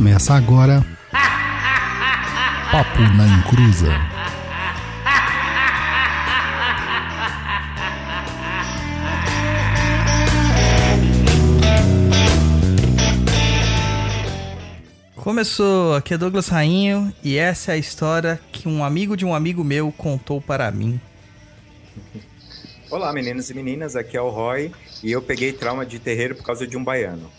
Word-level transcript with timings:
Começa 0.00 0.32
agora. 0.32 0.82
Papo 2.72 3.00
na 3.18 3.26
Encruza. 3.36 3.92
Começou, 15.16 15.94
aqui 15.94 16.14
é 16.14 16.16
Douglas 16.16 16.48
Rainho 16.48 17.12
e 17.22 17.36
essa 17.36 17.72
é 17.72 17.74
a 17.74 17.76
história 17.76 18.40
que 18.50 18.66
um 18.66 18.82
amigo 18.82 19.14
de 19.18 19.26
um 19.26 19.34
amigo 19.34 19.62
meu 19.62 19.92
contou 19.92 20.40
para 20.40 20.70
mim. 20.70 20.98
Olá, 22.90 23.12
meninos 23.12 23.50
e 23.50 23.54
meninas, 23.54 23.94
aqui 23.94 24.16
é 24.16 24.22
o 24.22 24.30
Roy 24.30 24.72
e 25.04 25.12
eu 25.12 25.20
peguei 25.20 25.52
trauma 25.52 25.84
de 25.84 25.98
terreiro 25.98 26.36
por 26.36 26.42
causa 26.42 26.66
de 26.66 26.74
um 26.74 26.82
baiano. 26.82 27.30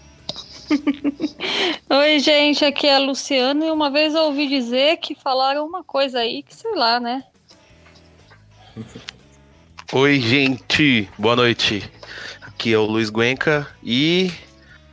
Oi, 1.90 2.20
gente, 2.20 2.64
aqui 2.64 2.88
é 2.88 2.96
a 2.96 3.00
Luciana 3.00 3.66
e 3.66 3.72
uma 3.72 3.90
vez 3.90 4.14
eu 4.14 4.24
ouvi 4.24 4.48
dizer 4.48 4.98
que 4.98 5.16
falaram 5.16 5.66
uma 5.66 5.84
coisa 5.84 6.20
aí 6.20 6.44
que 6.44 6.56
sei 6.56 6.74
lá, 6.76 7.00
né? 7.00 7.24
Oi, 9.92 10.20
gente, 10.20 11.10
boa 11.18 11.36
noite. 11.36 11.84
Aqui 12.42 12.74
é 12.74 12.78
o 12.78 12.86
Luiz 12.86 13.10
Guenca 13.10 13.68
e 13.84 14.32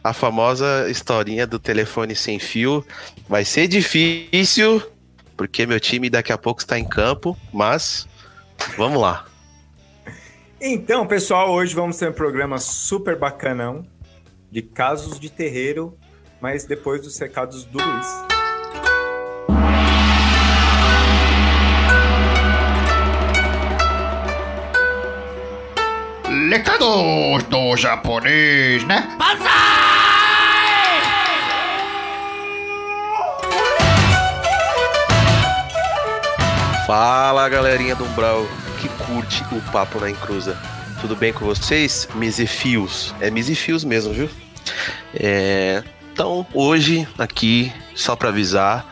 a 0.03 0.13
famosa 0.13 0.89
historinha 0.91 1.47
do 1.47 1.59
telefone 1.59 2.15
sem 2.15 2.39
fio 2.39 2.85
vai 3.29 3.45
ser 3.45 3.69
difícil 3.69 4.83
porque 5.37 5.65
meu 5.65 5.79
time 5.79 6.11
daqui 6.11 6.33
a 6.33 6.39
pouco 6.39 6.61
está 6.61 6.77
em 6.77 6.85
campo, 6.85 7.39
mas 7.53 8.09
vamos 8.77 9.01
lá. 9.01 9.25
Então, 10.61 11.07
pessoal, 11.07 11.53
hoje 11.53 11.73
vamos 11.73 11.97
ter 11.97 12.11
um 12.11 12.13
programa 12.13 12.59
super 12.59 13.17
bacanão 13.17 13.87
de 14.51 14.63
casos 14.63 15.21
de 15.21 15.31
terreiro, 15.31 15.97
mas 16.41 16.65
depois 16.65 17.03
dos 17.03 17.19
recados 17.19 17.65
do 17.65 17.79
Luiz. 17.79 18.07
Recados 26.51 27.43
do 27.45 27.77
japonês, 27.77 28.85
né? 28.85 29.17
Fala 36.87 37.47
galerinha 37.51 37.95
do 37.95 38.03
Umbral 38.05 38.47
que 38.81 38.89
curte 39.05 39.45
o 39.53 39.61
Papo 39.71 40.01
na 40.01 40.11
Encruza. 40.11 40.57
Tudo 41.01 41.15
bem 41.15 41.33
com 41.33 41.45
vocês? 41.45 42.09
Misefios. 42.15 43.15
É 43.21 43.31
Misefios 43.31 43.85
mesmo, 43.85 44.13
viu? 44.13 44.29
É, 45.15 45.83
Então, 46.13 46.45
hoje, 46.53 47.07
aqui, 47.17 47.73
só 47.95 48.17
para 48.17 48.31
avisar, 48.31 48.85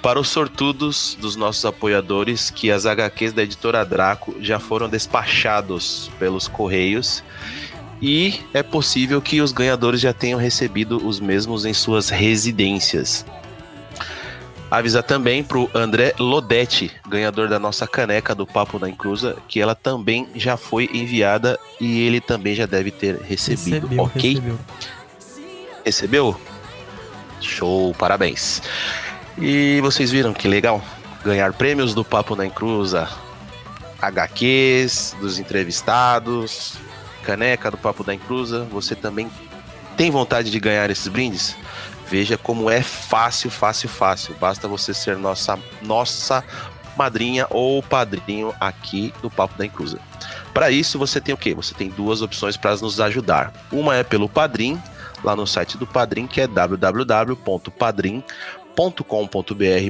para 0.00 0.18
os 0.18 0.28
sortudos 0.28 1.14
dos 1.20 1.36
nossos 1.36 1.62
apoiadores, 1.66 2.48
que 2.48 2.70
as 2.70 2.86
HQs 2.86 3.34
da 3.34 3.42
editora 3.42 3.84
Draco 3.84 4.34
já 4.40 4.58
foram 4.58 4.88
despachados 4.88 6.10
pelos 6.18 6.48
Correios. 6.48 7.22
E 8.00 8.40
é 8.54 8.62
possível 8.62 9.20
que 9.20 9.42
os 9.42 9.52
ganhadores 9.52 10.00
já 10.00 10.14
tenham 10.14 10.38
recebido 10.38 11.06
os 11.06 11.20
mesmos 11.20 11.66
em 11.66 11.74
suas 11.74 12.08
residências. 12.08 13.26
Avisar 14.78 15.04
também 15.04 15.44
pro 15.44 15.70
André 15.72 16.14
Lodetti, 16.18 16.90
ganhador 17.08 17.48
da 17.48 17.60
nossa 17.60 17.86
caneca 17.86 18.34
do 18.34 18.44
Papo 18.44 18.76
na 18.76 18.88
Encruza, 18.88 19.36
que 19.46 19.60
ela 19.60 19.72
também 19.72 20.26
já 20.34 20.56
foi 20.56 20.90
enviada 20.92 21.58
e 21.80 22.00
ele 22.04 22.20
também 22.20 22.56
já 22.56 22.66
deve 22.66 22.90
ter 22.90 23.20
recebido, 23.20 23.86
Recebeu, 23.86 24.04
ok? 24.04 24.34
recebeu. 24.34 24.58
Recebeu? 25.84 26.40
Show, 27.40 27.94
parabéns. 27.94 28.62
E 29.38 29.78
vocês 29.80 30.10
viram 30.10 30.32
que 30.32 30.48
legal? 30.48 30.82
Ganhar 31.24 31.52
prêmios 31.52 31.94
do 31.94 32.04
Papo 32.04 32.34
na 32.34 32.44
Encruza, 32.44 33.08
HQs 34.02 35.14
dos 35.20 35.38
entrevistados, 35.38 36.74
caneca 37.22 37.70
do 37.70 37.76
Papo 37.76 38.02
da 38.02 38.12
Encruza. 38.12 38.66
Você 38.72 38.96
também 38.96 39.30
tem 39.96 40.10
vontade 40.10 40.50
de 40.50 40.58
ganhar 40.58 40.90
esses 40.90 41.06
brindes? 41.06 41.54
Veja 42.08 42.36
como 42.36 42.70
é 42.70 42.82
fácil, 42.82 43.50
fácil, 43.50 43.88
fácil. 43.88 44.34
Basta 44.40 44.68
você 44.68 44.92
ser 44.92 45.16
nossa, 45.16 45.58
nossa 45.82 46.44
madrinha 46.96 47.46
ou 47.50 47.82
padrinho 47.82 48.54
aqui 48.60 49.12
do 49.20 49.30
Papo 49.30 49.56
da 49.58 49.66
Encruza. 49.66 49.98
Para 50.52 50.70
isso, 50.70 50.98
você 50.98 51.20
tem 51.20 51.34
o 51.34 51.38
quê? 51.38 51.54
Você 51.54 51.74
tem 51.74 51.88
duas 51.88 52.22
opções 52.22 52.56
para 52.56 52.76
nos 52.76 53.00
ajudar. 53.00 53.52
Uma 53.72 53.96
é 53.96 54.04
pelo 54.04 54.28
Padrim, 54.28 54.80
lá 55.22 55.34
no 55.34 55.46
site 55.46 55.76
do 55.76 55.86
Padrim, 55.86 56.26
que 56.28 56.40
é 56.40 56.46
www.padrim.com.br 56.46 58.24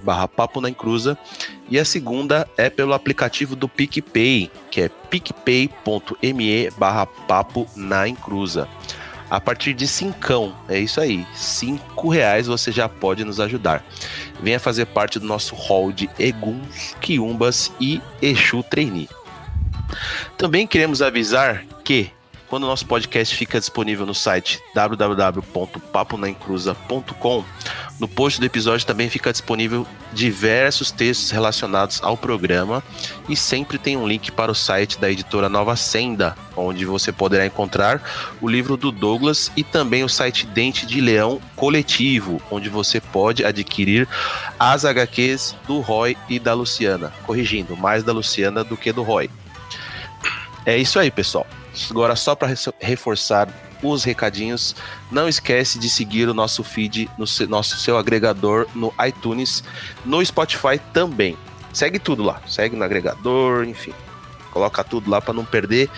barra 0.03 0.26
Papo 0.26 0.60
na 0.60 0.70
Encruza. 0.70 1.19
E 1.69 1.78
a 1.78 1.84
segunda 1.84 2.48
é 2.56 2.70
pelo 2.70 2.94
aplicativo 2.94 3.54
do 3.54 3.69
PicPay, 3.69 4.50
que 4.70 4.80
é 4.80 4.88
picpay.me 4.88 6.70
barra 6.78 7.04
Papo 7.06 7.69
na 7.76 8.08
Encruza. 8.08 8.66
A 9.34 9.41
partir 9.41 9.75
de 9.75 9.89
cincão, 9.89 10.55
é 10.69 10.78
isso 10.78 11.00
aí, 11.00 11.27
cinco 11.34 12.09
reais 12.09 12.47
você 12.47 12.71
já 12.71 12.89
pode 12.89 13.25
nos 13.25 13.41
ajudar. 13.41 13.84
Venha 14.41 14.61
fazer 14.61 14.87
parte 14.87 15.19
do 15.19 15.27
nosso 15.27 15.56
hall 15.56 15.91
de 15.91 16.09
Eguns, 16.21 16.95
Quiumbas 17.00 17.72
e 17.81 18.00
Exu 18.22 18.62
Trainee. 18.62 19.09
Também 20.39 20.69
queremos 20.69 21.03
avisar 21.03 21.65
que 21.83 22.12
quando 22.54 22.62
o 22.62 22.69
nosso 22.69 22.87
podcast 22.87 23.34
fica 23.34 23.59
disponível 23.59 24.06
no 24.06 24.15
site 24.15 24.62
www.paponaencruza.com, 24.72 27.44
no 27.98 28.06
post 28.06 28.38
do 28.38 28.47
episódio 28.47 28.87
também 28.87 29.10
fica 29.10 29.32
disponível 29.32 29.84
diversos 30.12 30.92
textos 30.92 31.32
relacionados 31.32 32.00
ao 32.00 32.16
programa 32.16 32.81
e 33.28 33.34
sempre 33.34 33.76
tem 33.76 33.97
um 33.97 34.06
link 34.06 34.31
para 34.31 34.53
o 34.53 34.54
site 34.54 35.00
da 35.00 35.10
editora 35.10 35.48
Nova 35.48 35.75
Senda, 35.75 36.37
onde 36.56 36.84
você 36.84 37.10
poderá 37.10 37.44
encontrar 37.44 38.00
o 38.41 38.48
livro 38.48 38.76
do 38.76 38.92
Douglas 38.92 39.50
e 39.56 39.65
também 39.65 40.04
o 40.04 40.09
site 40.09 40.47
Dente 40.47 40.86
de 40.86 41.00
Leão 41.00 41.41
Coletivo, 41.56 42.41
onde 42.53 42.69
você 42.69 43.00
pode 43.00 43.44
adquirir 43.44 44.06
as 44.60 44.84
HQs 44.84 45.56
do 45.66 45.81
Roy 45.81 46.16
e 46.28 46.38
da 46.38 46.54
Luciana. 46.54 47.12
Corrigindo, 47.26 47.76
mais 47.76 48.04
da 48.04 48.12
Luciana 48.12 48.62
do 48.62 48.76
que 48.76 48.92
do 48.92 49.03
Roy. 49.03 49.28
É 50.65 50.78
isso 50.78 51.00
aí, 51.00 51.10
pessoal. 51.10 51.48
Agora, 51.90 52.14
só 52.16 52.34
para 52.34 52.52
reforçar 52.80 53.48
os 53.82 54.02
recadinhos, 54.04 54.74
não 55.10 55.28
esquece 55.28 55.78
de 55.78 55.88
seguir 55.90 56.26
o 56.28 56.34
nosso 56.34 56.62
feed 56.64 57.10
no 57.18 57.26
se- 57.26 57.46
nosso 57.46 57.76
seu 57.78 57.98
agregador 57.98 58.66
no 58.74 58.92
iTunes, 59.06 59.62
no 60.04 60.24
Spotify 60.24 60.78
também. 60.92 61.36
Segue 61.72 61.98
tudo 61.98 62.22
lá, 62.22 62.40
segue 62.46 62.76
no 62.76 62.84
agregador, 62.84 63.64
enfim. 63.64 63.92
Coloca 64.52 64.84
tudo 64.84 65.10
lá 65.10 65.20
para 65.20 65.34
não 65.34 65.44
perder 65.44 65.90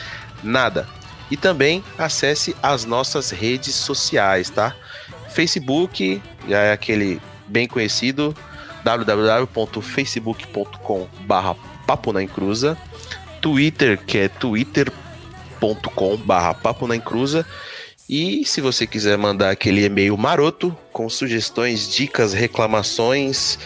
nada. 0.42 0.88
E 1.31 1.37
também 1.37 1.84
acesse 1.98 2.56
as 2.62 2.84
nossas 2.84 3.31
redes 3.31 3.75
sociais, 3.75 4.48
tá? 4.48 4.75
Facebook, 5.28 6.22
já 6.48 6.58
é 6.60 6.72
aquele 6.72 7.20
bem 7.47 7.69
conhecido, 7.69 8.34
www.facebook.com/barra 8.82 11.54
Papo 11.87 12.12
na 12.12 12.22
Encruza. 12.22 12.76
Twitter, 13.41 13.98
que 14.04 14.19
é 14.19 14.28
twitter.com 14.28 15.06
barra 16.25 16.55
Papo 16.55 16.87
na 16.87 16.97
Encruza. 16.97 17.47
E 18.09 18.44
se 18.44 18.61
você 18.61 18.87
quiser 18.87 19.19
mandar 19.19 19.50
aquele 19.50 19.84
e-mail 19.84 20.17
maroto 20.17 20.77
com 20.93 21.09
sugestões, 21.09 21.89
dicas, 21.89 22.33
reclamações, 22.33 23.59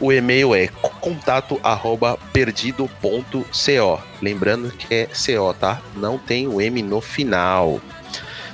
o 0.00 0.12
e-mail 0.12 0.54
é 0.54 0.68
contato 1.00 1.60
arroba 1.62 2.18
perdido.co. 2.32 4.00
Lembrando 4.20 4.70
que 4.70 4.94
é 4.94 5.06
CO, 5.06 5.54
tá? 5.54 5.80
Não 5.96 6.18
tem 6.18 6.46
o 6.46 6.60
M 6.60 6.82
no 6.82 7.00
final. 7.00 7.80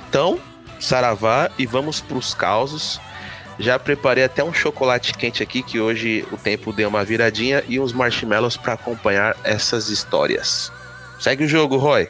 Então, 0.09 0.39
saravá 0.79 1.49
e 1.57 1.65
vamos 1.65 1.99
para 2.01 2.17
os 2.17 2.33
causos. 2.33 2.99
Já 3.59 3.79
preparei 3.79 4.23
até 4.23 4.43
um 4.43 4.53
chocolate 4.53 5.13
quente 5.13 5.41
aqui, 5.41 5.63
que 5.63 5.79
hoje 5.79 6.25
o 6.31 6.37
tempo 6.37 6.71
deu 6.71 6.89
uma 6.89 7.03
viradinha, 7.03 7.63
e 7.67 7.79
uns 7.79 7.91
marshmallows 7.91 8.55
para 8.55 8.73
acompanhar 8.73 9.35
essas 9.43 9.89
histórias. 9.89 10.71
Segue 11.19 11.43
o 11.43 11.47
jogo, 11.47 11.77
Roy. 11.77 12.09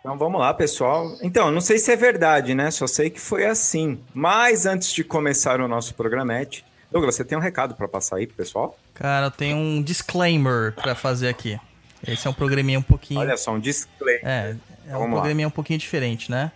Então 0.00 0.16
vamos 0.16 0.40
lá, 0.40 0.54
pessoal. 0.54 1.16
Então, 1.22 1.50
não 1.50 1.60
sei 1.60 1.78
se 1.78 1.92
é 1.92 1.96
verdade, 1.96 2.54
né? 2.54 2.70
Só 2.70 2.86
sei 2.86 3.10
que 3.10 3.20
foi 3.20 3.44
assim. 3.44 4.00
Mas 4.14 4.64
antes 4.64 4.92
de 4.92 5.02
começar 5.04 5.60
o 5.60 5.68
nosso 5.68 5.94
programete, 5.94 6.64
Douglas, 6.90 7.16
você 7.16 7.24
tem 7.24 7.36
um 7.36 7.40
recado 7.40 7.74
para 7.74 7.86
passar 7.86 8.16
aí 8.16 8.26
pro 8.26 8.36
pessoal? 8.36 8.78
Cara, 8.94 9.26
eu 9.26 9.30
tenho 9.30 9.56
um 9.56 9.82
disclaimer 9.82 10.72
pra 10.72 10.94
fazer 10.94 11.28
aqui. 11.28 11.58
Esse 12.06 12.26
é 12.26 12.30
um 12.30 12.34
programinha 12.34 12.78
um 12.78 12.82
pouquinho. 12.82 13.20
Olha 13.20 13.36
só, 13.36 13.52
um 13.52 13.60
disclaimer. 13.60 14.24
É, 14.24 14.56
é 14.86 14.96
um 14.96 15.00
Vamos 15.00 15.16
lá. 15.16 15.20
programinha 15.22 15.48
um 15.48 15.52
pouquinho 15.52 15.78
diferente, 15.78 16.30
né? 16.30 16.52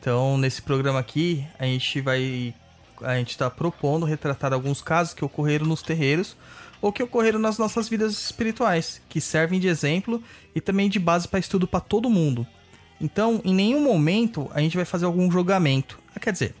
Então, 0.00 0.36
nesse 0.38 0.62
programa 0.62 0.98
aqui, 0.98 1.46
a 1.58 1.64
gente 1.64 2.00
vai. 2.00 2.54
A 3.02 3.16
gente 3.16 3.36
tá 3.36 3.50
propondo 3.50 4.06
retratar 4.06 4.52
alguns 4.54 4.80
casos 4.80 5.12
que 5.12 5.24
ocorreram 5.24 5.66
nos 5.66 5.82
terreiros 5.82 6.34
ou 6.80 6.90
que 6.90 7.02
ocorreram 7.02 7.38
nas 7.38 7.58
nossas 7.58 7.88
vidas 7.88 8.12
espirituais, 8.12 9.02
que 9.08 9.20
servem 9.20 9.60
de 9.60 9.68
exemplo 9.68 10.22
e 10.54 10.60
também 10.60 10.88
de 10.88 10.98
base 10.98 11.28
para 11.28 11.38
estudo 11.38 11.68
para 11.68 11.80
todo 11.80 12.08
mundo. 12.08 12.46
Então, 13.00 13.40
em 13.44 13.54
nenhum 13.54 13.82
momento 13.82 14.50
a 14.54 14.60
gente 14.60 14.76
vai 14.76 14.84
fazer 14.84 15.04
algum 15.04 15.30
julgamento. 15.30 15.98
Ah, 16.14 16.20
Quer 16.20 16.32
dizer, 16.32 16.54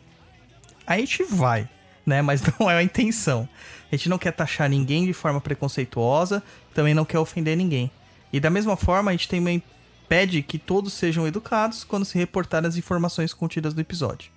a 0.86 0.98
gente 0.98 1.22
vai, 1.24 1.68
né? 2.04 2.22
Mas 2.22 2.42
não 2.58 2.70
é 2.70 2.76
a 2.76 2.82
intenção. 2.82 3.48
A 3.90 3.96
gente 3.96 4.08
não 4.08 4.18
quer 4.18 4.32
taxar 4.32 4.68
ninguém 4.68 5.06
de 5.06 5.12
forma 5.12 5.40
preconceituosa, 5.40 6.42
também 6.74 6.94
não 6.94 7.04
quer 7.04 7.18
ofender 7.18 7.56
ninguém. 7.56 7.90
E 8.32 8.40
da 8.40 8.50
mesma 8.50 8.76
forma, 8.76 9.10
a 9.10 9.14
gente 9.14 9.28
também 9.28 9.62
pede 10.08 10.42
que 10.42 10.58
todos 10.58 10.92
sejam 10.92 11.26
educados 11.26 11.84
quando 11.84 12.04
se 12.04 12.18
reportarem 12.18 12.68
as 12.68 12.76
informações 12.76 13.32
contidas 13.32 13.74
no 13.74 13.80
episódio. 13.80 14.30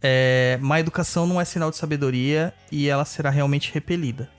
É, 0.00 0.58
má 0.60 0.78
educação 0.78 1.26
não 1.26 1.40
é 1.40 1.44
sinal 1.44 1.70
de 1.70 1.76
sabedoria 1.76 2.52
e 2.70 2.88
ela 2.88 3.04
será 3.04 3.30
realmente 3.30 3.72
repelida. 3.72 4.30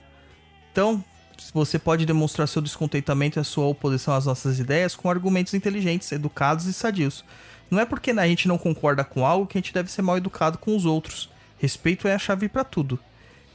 Então, 0.70 1.04
você 1.52 1.78
pode 1.78 2.06
demonstrar 2.06 2.48
seu 2.48 2.62
descontentamento 2.62 3.38
e 3.38 3.40
a 3.40 3.44
sua 3.44 3.66
oposição 3.66 4.14
às 4.14 4.26
nossas 4.26 4.58
ideias 4.58 4.94
com 4.96 5.10
argumentos 5.10 5.54
inteligentes, 5.54 6.10
educados 6.12 6.66
e 6.66 6.72
sadios. 6.72 7.24
Não 7.70 7.80
é 7.80 7.84
porque 7.84 8.10
a 8.10 8.26
gente 8.26 8.48
não 8.48 8.58
concorda 8.58 9.04
com 9.04 9.26
algo 9.26 9.46
que 9.46 9.58
a 9.58 9.60
gente 9.60 9.74
deve 9.74 9.90
ser 9.90 10.02
mal 10.02 10.16
educado 10.16 10.58
com 10.58 10.76
os 10.76 10.84
outros. 10.84 11.30
Respeito 11.58 12.06
é 12.06 12.14
a 12.14 12.18
chave 12.18 12.48
para 12.48 12.64
tudo. 12.64 12.98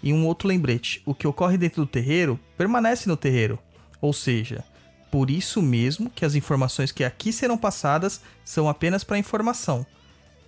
E 0.03 0.11
um 0.11 0.25
outro 0.25 0.47
lembrete: 0.47 1.01
o 1.05 1.13
que 1.13 1.27
ocorre 1.27 1.57
dentro 1.57 1.83
do 1.83 1.87
terreiro 1.87 2.39
permanece 2.57 3.07
no 3.07 3.15
terreiro. 3.15 3.57
Ou 4.01 4.11
seja, 4.11 4.63
por 5.11 5.29
isso 5.29 5.61
mesmo 5.61 6.09
que 6.09 6.25
as 6.25 6.35
informações 6.35 6.91
que 6.91 7.03
aqui 7.03 7.31
serão 7.31 7.57
passadas 7.57 8.21
são 8.43 8.67
apenas 8.67 9.03
para 9.03 9.17
informação. 9.17 9.85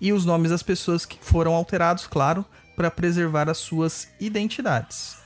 E 0.02 0.12
os 0.12 0.26
nomes 0.26 0.52
das 0.52 0.64
pessoas 0.64 1.06
que 1.06 1.18
foram 1.22 1.54
alterados, 1.54 2.08
claro, 2.08 2.44
para 2.76 2.92
preservar 2.92 3.50
as 3.50 3.60
suas 3.60 4.08
identidades. 4.20 5.23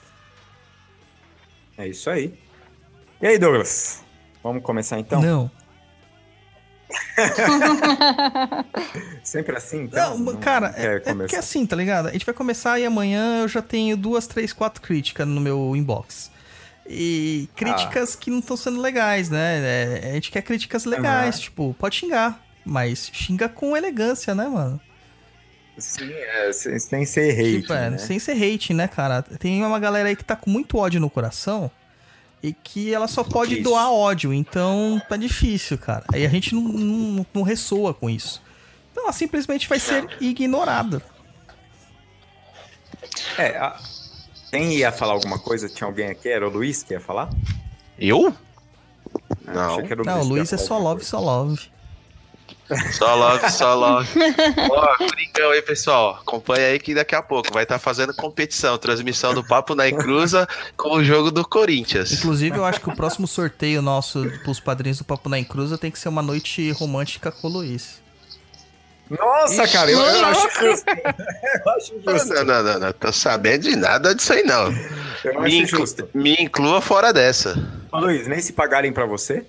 É 1.77 1.87
isso 1.87 2.09
aí. 2.09 2.33
E 3.21 3.27
aí, 3.27 3.37
Douglas? 3.37 4.03
Vamos 4.43 4.63
começar 4.63 4.99
então? 4.99 5.21
Não. 5.21 5.51
Sempre 9.23 9.57
assim, 9.57 9.83
então? 9.83 10.17
Não, 10.17 10.37
cara, 10.37 10.73
é, 10.77 11.01
é 11.05 11.13
porque 11.13 11.35
assim, 11.35 11.65
tá 11.65 11.75
ligado? 11.75 12.07
A 12.07 12.11
gente 12.11 12.25
vai 12.25 12.33
começar 12.33 12.79
e 12.79 12.85
amanhã 12.85 13.41
eu 13.41 13.47
já 13.47 13.61
tenho 13.61 13.97
duas, 13.97 14.25
três, 14.25 14.53
quatro 14.53 14.81
críticas 14.81 15.27
no 15.27 15.41
meu 15.41 15.75
inbox. 15.75 16.31
E 16.87 17.49
críticas 17.55 18.15
ah. 18.15 18.19
que 18.19 18.31
não 18.31 18.39
estão 18.39 18.55
sendo 18.55 18.79
legais, 18.79 19.29
né? 19.29 19.99
É, 20.01 20.11
a 20.11 20.13
gente 20.13 20.31
quer 20.31 20.41
críticas 20.41 20.85
legais, 20.85 21.35
uhum. 21.35 21.41
tipo, 21.41 21.75
pode 21.77 21.97
xingar, 21.97 22.41
mas 22.63 23.09
xinga 23.11 23.49
com 23.49 23.75
elegância, 23.75 24.33
né, 24.33 24.47
mano? 24.47 24.79
Sim, 25.77 26.11
é, 26.11 26.51
sem 26.51 27.05
ser 27.05 27.31
hate. 27.31 27.61
Tipo, 27.61 27.73
é, 27.73 27.89
né? 27.91 27.97
sem 27.97 28.17
ser 28.17 28.31
hate, 28.31 28.73
né, 28.73 28.87
cara? 28.87 29.21
Tem 29.21 29.63
uma 29.63 29.79
galera 29.79 30.09
aí 30.09 30.15
que 30.15 30.23
tá 30.23 30.35
com 30.35 30.49
muito 30.49 30.77
ódio 30.77 30.99
no 30.99 31.09
coração 31.09 31.69
e 32.41 32.53
que 32.53 32.93
ela 32.93 33.07
só 33.07 33.23
pode 33.23 33.55
isso. 33.55 33.63
doar 33.63 33.91
ódio, 33.91 34.33
então 34.33 35.01
tá 35.07 35.17
difícil, 35.17 35.77
cara. 35.77 36.03
Aí 36.13 36.25
a 36.25 36.29
gente 36.29 36.53
não, 36.53 36.61
não, 36.61 37.25
não 37.33 37.41
ressoa 37.43 37.93
com 37.93 38.09
isso. 38.09 38.41
Então 38.91 39.03
ela 39.03 39.13
simplesmente 39.13 39.67
vai 39.67 39.79
ser 39.79 40.07
ignorada. 40.19 41.01
É, 43.37 43.57
a... 43.57 43.79
quem 44.49 44.73
ia 44.73 44.91
falar 44.91 45.13
alguma 45.13 45.39
coisa? 45.39 45.69
Tinha 45.69 45.87
alguém 45.87 46.09
aqui? 46.09 46.29
Era 46.29 46.47
o 46.47 46.51
Luiz 46.51 46.83
que 46.83 46.93
ia 46.93 46.99
falar? 46.99 47.29
Eu? 47.99 48.35
Ah, 49.45 49.53
não. 49.53 50.05
não, 50.05 50.21
o 50.21 50.23
Luiz 50.23 50.51
é 50.51 50.57
só 50.57 50.77
love, 50.77 51.03
só 51.03 51.19
love. 51.19 51.69
Só 52.91 53.15
love, 53.15 53.49
só 53.49 53.75
love. 53.75 54.09
Ó, 54.69 54.97
brincão 55.07 55.51
aí, 55.51 55.61
pessoal. 55.61 56.19
Acompanha 56.21 56.67
aí 56.67 56.79
que 56.79 56.93
daqui 56.93 57.15
a 57.15 57.21
pouco 57.21 57.53
vai 57.53 57.63
estar 57.63 57.75
tá 57.75 57.79
fazendo 57.79 58.13
competição, 58.13 58.77
transmissão 58.77 59.33
do 59.33 59.43
Papo 59.43 59.73
na 59.73 59.87
Encruza 59.87 60.47
com 60.75 60.97
o 60.97 61.03
jogo 61.03 61.31
do 61.31 61.47
Corinthians. 61.47 62.11
Inclusive, 62.11 62.57
eu 62.57 62.65
acho 62.65 62.81
que 62.81 62.89
o 62.89 62.95
próximo 62.95 63.27
sorteio 63.27 63.81
nosso 63.81 64.29
pros 64.43 64.59
padrinhos 64.59 64.97
do 64.97 65.05
Papo 65.05 65.29
na 65.29 65.39
Encruza 65.39 65.77
tem 65.77 65.89
que 65.89 65.99
ser 65.99 66.09
uma 66.09 66.21
noite 66.21 66.71
romântica 66.71 67.31
com 67.31 67.47
o 67.47 67.51
Luiz. 67.51 68.01
Nossa, 69.09 69.63
Ixi, 69.63 69.73
cara, 69.73 69.89
eu, 69.89 69.99
eu, 70.03 70.25
acho 70.25 70.49
justo. 70.59 70.85
eu 70.89 71.71
acho 71.71 71.93
justo. 72.05 72.33
Não, 72.33 72.43
não, 72.43 72.63
não, 72.63 72.79
não, 72.79 72.93
tô 72.93 73.11
sabendo 73.13 73.63
de 73.63 73.75
nada 73.75 74.13
disso 74.13 74.33
aí, 74.33 74.43
não. 74.43 74.71
Me, 75.41 75.61
inclu 75.61 75.85
me, 76.13 76.35
inclua 76.35 76.81
fora 76.81 77.13
dessa. 77.13 77.55
Ô, 77.91 77.99
Luiz, 77.99 78.27
nem 78.27 78.39
se 78.41 78.51
pagarem 78.51 78.91
pra 78.91 79.05
você? 79.05 79.45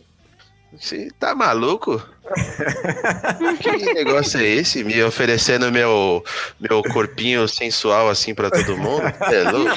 Você 0.73 1.09
tá 1.19 1.35
maluco? 1.35 2.03
que 3.61 3.93
negócio 3.95 4.41
é 4.41 4.47
esse? 4.47 4.85
Me 4.85 5.03
oferecendo 5.03 5.71
meu, 5.73 6.25
meu 6.61 6.83
corpinho 6.83 7.49
sensual 7.49 8.09
assim 8.09 8.35
para 8.35 8.51
todo 8.51 8.77
mundo? 8.77 9.03
É 9.07 9.51
louco? 9.51 9.75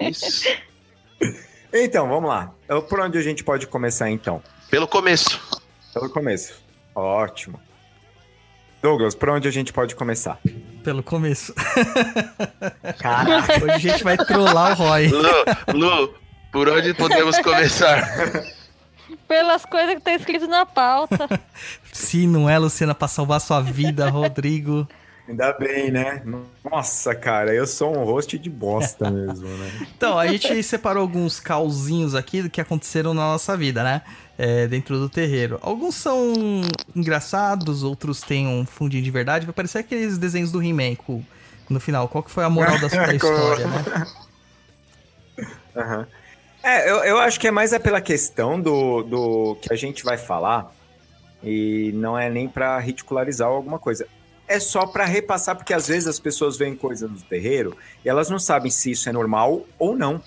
Isso. 0.00 0.48
Então, 1.72 2.08
vamos 2.08 2.28
lá. 2.28 2.52
Por 2.88 3.00
onde 3.00 3.18
a 3.18 3.22
gente 3.22 3.42
pode 3.42 3.66
começar 3.66 4.10
então? 4.10 4.42
Pelo 4.70 4.86
começo. 4.86 5.40
Pelo 5.92 6.08
começo. 6.10 6.54
Ótimo. 6.94 7.60
Douglas, 8.82 9.14
por 9.14 9.30
onde 9.30 9.46
a 9.46 9.50
gente 9.50 9.72
pode 9.72 9.94
começar? 9.94 10.38
Pelo 10.82 11.02
começo. 11.02 11.54
Caraca. 12.98 13.64
Hoje 13.64 13.70
a 13.70 13.78
gente 13.78 14.02
vai 14.02 14.16
trollar 14.16 14.72
o 14.72 14.74
Roy. 14.74 15.08
Lu, 15.08 15.22
Lu, 15.74 16.14
por 16.50 16.68
onde 16.68 16.92
podemos 16.92 17.38
começar? 17.38 18.02
Pelas 19.32 19.64
coisas 19.64 19.94
que 19.94 20.02
tá 20.02 20.12
escrito 20.12 20.46
na 20.46 20.66
pauta. 20.66 21.26
Sim, 21.90 22.26
não 22.26 22.50
é, 22.50 22.58
Luciana, 22.58 22.94
pra 22.94 23.08
salvar 23.08 23.40
sua 23.40 23.62
vida, 23.62 24.10
Rodrigo. 24.10 24.86
Ainda 25.26 25.54
bem, 25.54 25.90
né? 25.90 26.22
Nossa, 26.62 27.14
cara, 27.14 27.54
eu 27.54 27.66
sou 27.66 27.96
um 27.96 28.04
host 28.04 28.38
de 28.38 28.50
bosta 28.50 29.10
mesmo, 29.10 29.48
né? 29.48 29.70
Então, 29.96 30.18
a 30.18 30.26
gente 30.26 30.62
separou 30.62 31.00
alguns 31.00 31.40
cauzinhos 31.40 32.14
aqui 32.14 32.42
do 32.42 32.50
que 32.50 32.60
aconteceram 32.60 33.14
na 33.14 33.22
nossa 33.22 33.56
vida, 33.56 33.82
né? 33.82 34.02
É, 34.36 34.66
dentro 34.66 34.98
do 34.98 35.08
terreiro. 35.08 35.58
Alguns 35.62 35.94
são 35.94 36.34
engraçados, 36.94 37.82
outros 37.82 38.20
têm 38.20 38.46
um 38.46 38.66
fundinho 38.66 39.02
de 39.02 39.10
verdade. 39.10 39.46
Vai 39.46 39.54
parecer 39.54 39.78
aqueles 39.78 40.18
desenhos 40.18 40.52
do 40.52 40.62
He-Man 40.62 40.94
no 41.70 41.80
final. 41.80 42.06
Qual 42.06 42.22
que 42.22 42.30
foi 42.30 42.44
a 42.44 42.50
moral 42.50 42.78
da 42.78 42.90
sua 42.90 43.08
história, 43.16 43.66
né? 43.66 44.06
Aham. 45.74 45.98
Uhum. 46.00 46.21
É, 46.62 46.88
eu, 46.88 46.96
eu 46.98 47.18
acho 47.18 47.40
que 47.40 47.48
é 47.48 47.50
mais 47.50 47.72
é 47.72 47.78
pela 47.78 48.00
questão 48.00 48.60
do, 48.60 49.02
do 49.02 49.56
que 49.60 49.72
a 49.72 49.76
gente 49.76 50.04
vai 50.04 50.16
falar 50.16 50.72
e 51.42 51.90
não 51.94 52.16
é 52.16 52.30
nem 52.30 52.48
para 52.48 52.78
ridicularizar 52.78 53.48
alguma 53.48 53.78
coisa. 53.78 54.06
É 54.46 54.60
só 54.60 54.86
para 54.86 55.04
repassar, 55.04 55.56
porque 55.56 55.74
às 55.74 55.88
vezes 55.88 56.06
as 56.06 56.20
pessoas 56.20 56.56
veem 56.56 56.76
coisas 56.76 57.10
no 57.10 57.20
terreiro 57.22 57.76
e 58.04 58.08
elas 58.08 58.30
não 58.30 58.38
sabem 58.38 58.70
se 58.70 58.92
isso 58.92 59.08
é 59.08 59.12
normal 59.12 59.66
ou 59.78 59.96
não. 59.96 60.22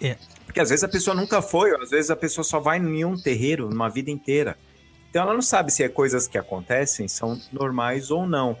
É. 0.00 0.16
Porque 0.44 0.60
às 0.60 0.70
vezes 0.70 0.84
a 0.84 0.88
pessoa 0.88 1.16
nunca 1.16 1.42
foi, 1.42 1.72
ou 1.72 1.82
às 1.82 1.90
vezes 1.90 2.10
a 2.10 2.16
pessoa 2.16 2.44
só 2.44 2.60
vai 2.60 2.78
em 2.78 3.04
um 3.04 3.20
terreiro 3.20 3.68
numa 3.68 3.88
vida 3.88 4.10
inteira. 4.10 4.56
Então 5.10 5.22
ela 5.22 5.34
não 5.34 5.42
sabe 5.42 5.72
se 5.72 5.82
é 5.82 5.88
coisas 5.88 6.28
que 6.28 6.38
acontecem 6.38 7.08
são 7.08 7.40
normais 7.52 8.10
ou 8.10 8.26
não. 8.26 8.56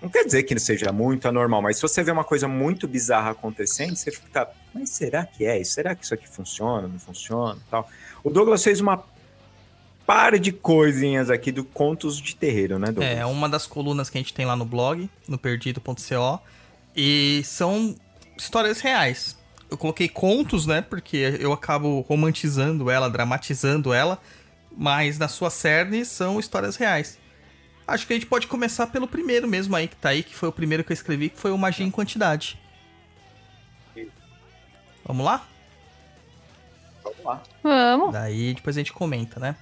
Não 0.00 0.08
quer 0.08 0.24
dizer 0.24 0.44
que 0.44 0.54
não 0.54 0.60
seja 0.60 0.90
muito 0.90 1.28
anormal, 1.28 1.60
mas 1.60 1.76
se 1.76 1.82
você 1.82 2.02
vê 2.02 2.10
uma 2.10 2.24
coisa 2.24 2.48
muito 2.48 2.88
bizarra 2.88 3.32
acontecendo, 3.32 3.94
você 3.94 4.10
fica, 4.10 4.48
mas 4.74 4.90
será 4.90 5.24
que 5.24 5.44
é? 5.44 5.62
Será 5.64 5.94
que 5.94 6.04
isso 6.04 6.14
aqui 6.14 6.28
funciona? 6.28 6.88
Não 6.88 6.98
funciona? 6.98 7.58
Tal. 7.70 7.88
O 8.22 8.30
Douglas 8.30 8.62
fez 8.62 8.80
uma 8.80 9.02
par 10.06 10.38
de 10.38 10.50
coisinhas 10.50 11.30
aqui 11.30 11.52
do 11.52 11.62
Contos 11.62 12.20
de 12.20 12.34
Terreiro, 12.34 12.78
né, 12.78 12.86
Douglas? 12.86 13.18
É, 13.18 13.24
uma 13.24 13.48
das 13.48 13.66
colunas 13.66 14.10
que 14.10 14.18
a 14.18 14.20
gente 14.20 14.34
tem 14.34 14.44
lá 14.44 14.56
no 14.56 14.64
blog, 14.64 15.08
no 15.28 15.38
perdido.co, 15.38 16.40
e 16.96 17.42
são 17.44 17.94
histórias 18.36 18.80
reais. 18.80 19.38
Eu 19.70 19.78
coloquei 19.78 20.08
contos, 20.08 20.66
né, 20.66 20.82
porque 20.82 21.38
eu 21.38 21.52
acabo 21.52 22.00
romantizando 22.00 22.90
ela, 22.90 23.08
dramatizando 23.08 23.92
ela, 23.92 24.18
mas 24.76 25.16
na 25.16 25.28
sua 25.28 25.48
cerne 25.48 26.04
são 26.04 26.40
histórias 26.40 26.74
reais. 26.74 27.16
Acho 27.86 28.06
que 28.06 28.12
a 28.12 28.16
gente 28.16 28.26
pode 28.26 28.46
começar 28.46 28.88
pelo 28.88 29.06
primeiro 29.06 29.46
mesmo 29.46 29.74
aí, 29.76 29.86
que 29.86 29.96
tá 29.96 30.08
aí, 30.08 30.22
que 30.22 30.34
foi 30.34 30.48
o 30.48 30.52
primeiro 30.52 30.82
que 30.82 30.92
eu 30.92 30.94
escrevi, 30.94 31.28
que 31.28 31.38
foi 31.38 31.50
o 31.52 31.58
Magia 31.58 31.86
em 31.86 31.90
Quantidade. 31.90 32.58
Vamos 35.10 35.26
lá? 35.26 35.44
Vamos 37.02 37.24
lá. 37.24 37.42
Vamos. 37.64 38.12
Daí 38.12 38.54
depois 38.54 38.76
a 38.76 38.80
gente 38.80 38.92
comenta, 38.92 39.40
né? 39.40 39.56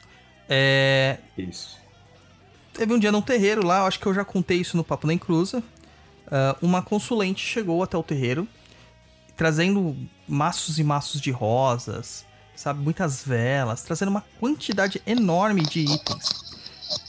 É... 0.46 1.16
Isso. 1.38 1.78
Teve 2.74 2.92
um 2.92 2.98
dia 2.98 3.10
num 3.10 3.22
terreiro 3.22 3.66
lá, 3.66 3.86
acho 3.86 3.98
que 3.98 4.04
eu 4.04 4.12
já 4.12 4.26
contei 4.26 4.58
isso 4.58 4.76
no 4.76 4.84
Papo 4.84 5.06
na 5.06 5.14
Encruza. 5.14 5.60
Uh, 5.60 6.54
uma 6.60 6.82
consulente 6.82 7.40
chegou 7.44 7.82
até 7.82 7.96
o 7.96 8.02
terreiro, 8.02 8.46
trazendo 9.34 9.96
maços 10.28 10.78
e 10.78 10.84
maços 10.84 11.18
de 11.18 11.30
rosas, 11.30 12.26
sabe? 12.54 12.80
Muitas 12.80 13.24
velas, 13.24 13.82
trazendo 13.82 14.10
uma 14.10 14.24
quantidade 14.38 15.00
enorme 15.06 15.62
de 15.62 15.80
itens. 15.80 16.28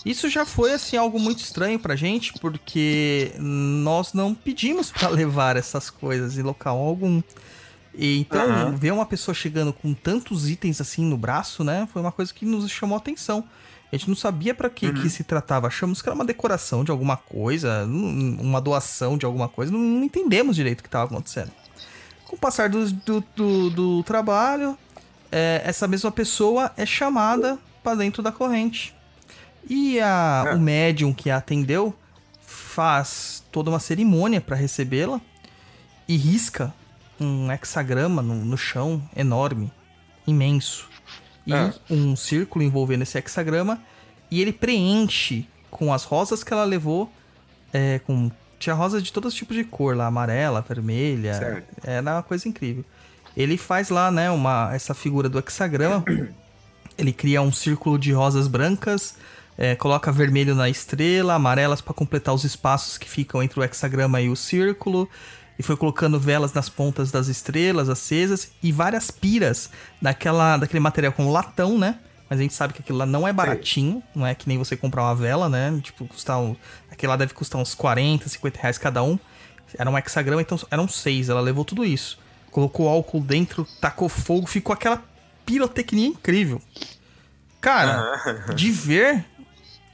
Isso 0.05 0.29
já 0.29 0.45
foi 0.45 0.71
assim 0.71 0.95
algo 0.95 1.19
muito 1.19 1.39
estranho 1.39 1.77
pra 1.77 1.97
gente, 1.97 2.31
porque 2.39 3.33
nós 3.37 4.13
não 4.13 4.33
pedimos 4.33 4.91
para 4.91 5.09
levar 5.11 5.57
essas 5.57 5.89
coisas 5.89 6.37
em 6.37 6.41
local 6.41 6.77
algum. 6.77 7.21
E 8.01 8.17
então, 8.17 8.67
uhum. 8.67 8.77
ver 8.77 8.93
uma 8.93 9.05
pessoa 9.05 9.35
chegando 9.35 9.73
com 9.73 9.93
tantos 9.93 10.49
itens 10.49 10.79
assim 10.79 11.03
no 11.03 11.17
braço, 11.17 11.65
né, 11.65 11.85
foi 11.91 12.01
uma 12.01 12.13
coisa 12.13 12.33
que 12.33 12.45
nos 12.45 12.71
chamou 12.71 12.95
a 12.95 12.97
atenção. 12.97 13.43
A 13.91 13.95
gente 13.97 14.07
não 14.07 14.15
sabia 14.15 14.55
para 14.55 14.69
que, 14.69 14.85
uhum. 14.85 14.93
que 14.93 15.09
se 15.09 15.21
tratava. 15.21 15.67
Achamos 15.67 16.01
que 16.01 16.07
era 16.07 16.15
uma 16.15 16.23
decoração 16.23 16.81
de 16.81 16.91
alguma 16.91 17.17
coisa, 17.17 17.83
uma 17.85 18.61
doação 18.61 19.17
de 19.17 19.25
alguma 19.25 19.49
coisa. 19.49 19.69
Não, 19.69 19.79
não 19.79 20.03
entendemos 20.03 20.55
direito 20.55 20.79
o 20.79 20.83
que 20.83 20.87
estava 20.87 21.05
acontecendo. 21.05 21.51
Com 22.25 22.37
o 22.37 22.39
passar 22.39 22.69
do, 22.69 22.89
do, 22.89 23.23
do, 23.35 23.69
do 23.71 24.03
trabalho, 24.03 24.77
é, 25.29 25.61
essa 25.65 25.85
mesma 25.85 26.11
pessoa 26.11 26.71
é 26.77 26.85
chamada 26.85 27.59
para 27.83 27.95
dentro 27.95 28.23
da 28.23 28.31
corrente. 28.31 28.95
E 29.69 29.99
a, 29.99 30.45
é. 30.47 30.53
o 30.53 30.59
médium 30.59 31.11
que 31.11 31.29
a 31.29 31.37
atendeu 31.37 31.93
faz 32.39 33.43
toda 33.51 33.69
uma 33.69 33.79
cerimônia 33.79 34.39
para 34.39 34.55
recebê-la. 34.55 35.19
e 36.07 36.15
risca 36.15 36.73
um 37.19 37.51
hexagrama 37.51 38.21
no, 38.21 38.35
no 38.35 38.57
chão 38.57 39.01
enorme, 39.15 39.71
imenso. 40.27 40.87
E 41.45 41.53
Ah. 41.53 41.73
um 41.89 42.15
círculo 42.15 42.63
envolvendo 42.63 43.01
esse 43.03 43.17
hexagrama. 43.17 43.81
E 44.29 44.41
ele 44.41 44.53
preenche 44.53 45.47
com 45.71 45.91
as 45.93 46.03
rosas 46.03 46.43
que 46.43 46.53
ela 46.53 46.63
levou. 46.63 47.11
é, 47.73 47.99
com 47.99 48.31
Tinha 48.57 48.73
rosas 48.75 49.01
de 49.03 49.13
todos 49.13 49.31
os 49.33 49.37
tipos 49.37 49.55
de 49.55 49.63
cor 49.63 49.95
lá, 49.95 50.07
amarela, 50.07 50.61
vermelha. 50.67 51.33
Certo. 51.35 51.67
Era 51.83 52.15
uma 52.15 52.23
coisa 52.23 52.47
incrível. 52.47 52.83
Ele 53.37 53.57
faz 53.57 53.89
lá, 53.89 54.11
né, 54.11 54.29
uma, 54.31 54.73
essa 54.73 54.93
figura 54.93 55.29
do 55.29 55.39
hexagrama. 55.39 56.03
Ele 56.97 57.13
cria 57.13 57.41
um 57.41 57.51
círculo 57.53 57.97
de 57.97 58.11
rosas 58.11 58.47
brancas, 58.47 59.15
é, 59.57 59.75
coloca 59.75 60.11
vermelho 60.11 60.53
na 60.53 60.67
estrela, 60.69 61.35
amarelas 61.35 61.79
para 61.79 61.93
completar 61.93 62.33
os 62.35 62.43
espaços 62.43 62.97
que 62.97 63.09
ficam 63.09 63.41
entre 63.41 63.57
o 63.59 63.63
hexagrama 63.63 64.19
e 64.19 64.27
o 64.29 64.35
círculo. 64.35 65.07
E 65.59 65.63
foi 65.63 65.75
colocando 65.75 66.17
velas 66.17 66.53
nas 66.53 66.69
pontas 66.69 67.11
das 67.11 67.27
estrelas 67.27 67.89
acesas 67.89 68.49
e 68.63 68.71
várias 68.71 69.11
piras 69.11 69.69
daquela, 70.01 70.55
daquele 70.55 70.79
material 70.79 71.11
com 71.11 71.29
latão, 71.29 71.77
né? 71.77 71.99
Mas 72.29 72.39
a 72.39 72.41
gente 72.41 72.53
sabe 72.53 72.73
que 72.73 72.81
aquilo 72.81 72.97
lá 72.97 73.05
não 73.05 73.27
é 73.27 73.33
baratinho, 73.33 74.01
não 74.15 74.25
é 74.25 74.33
que 74.33 74.47
nem 74.47 74.57
você 74.57 74.77
comprar 74.77 75.03
uma 75.03 75.15
vela, 75.15 75.49
né? 75.49 75.77
Tipo, 75.83 76.05
custar 76.07 76.39
um, 76.39 76.55
aquele 76.89 77.09
lá 77.09 77.17
deve 77.17 77.33
custar 77.33 77.59
uns 77.59 77.75
40, 77.75 78.29
50 78.29 78.59
reais 78.59 78.77
cada 78.77 79.03
um. 79.03 79.19
Era 79.77 79.89
um 79.89 79.97
hexagrama, 79.97 80.41
então 80.41 80.57
eram 80.71 80.87
seis. 80.87 81.27
Ela 81.27 81.41
levou 81.41 81.65
tudo 81.65 81.83
isso. 81.83 82.19
Colocou 82.51 82.87
álcool 82.87 83.19
dentro, 83.19 83.67
tacou 83.81 84.07
fogo, 84.07 84.47
ficou 84.47 84.73
aquela 84.73 85.03
pirotecnia 85.45 86.07
incrível. 86.07 86.61
Cara, 87.59 88.15
de 88.55 88.71
ver, 88.71 89.25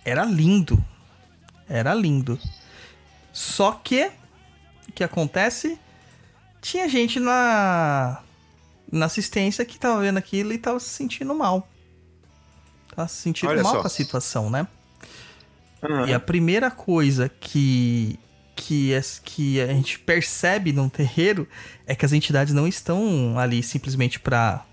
era 0.03 0.23
lindo. 0.23 0.83
Era 1.67 1.93
lindo. 1.93 2.37
Só 3.33 3.71
que, 3.83 4.11
que 4.95 5.03
acontece? 5.03 5.77
Tinha 6.61 6.87
gente 6.89 7.19
na, 7.19 8.19
na 8.91 9.05
assistência 9.05 9.63
que 9.65 9.77
tava 9.77 10.01
vendo 10.01 10.17
aquilo 10.17 10.51
e 10.53 10.57
tava 10.57 10.79
se 10.79 10.89
sentindo 10.89 11.33
mal. 11.35 11.67
Tava 12.95 13.07
se 13.07 13.17
sentindo 13.21 13.49
Olha 13.49 13.61
mal 13.61 13.73
só. 13.73 13.81
com 13.81 13.87
a 13.87 13.89
situação, 13.89 14.49
né? 14.49 14.67
Aham. 15.83 16.07
E 16.07 16.13
a 16.13 16.19
primeira 16.19 16.71
coisa 16.71 17.29
que, 17.29 18.17
que, 18.55 18.91
es- 18.91 19.21
que 19.23 19.61
a 19.61 19.67
gente 19.67 19.99
percebe 19.99 20.71
num 20.73 20.89
terreiro 20.89 21.47
é 21.85 21.93
que 21.93 22.05
as 22.05 22.13
entidades 22.13 22.53
não 22.53 22.67
estão 22.67 23.37
ali 23.37 23.61
simplesmente 23.61 24.19
pra 24.19 24.65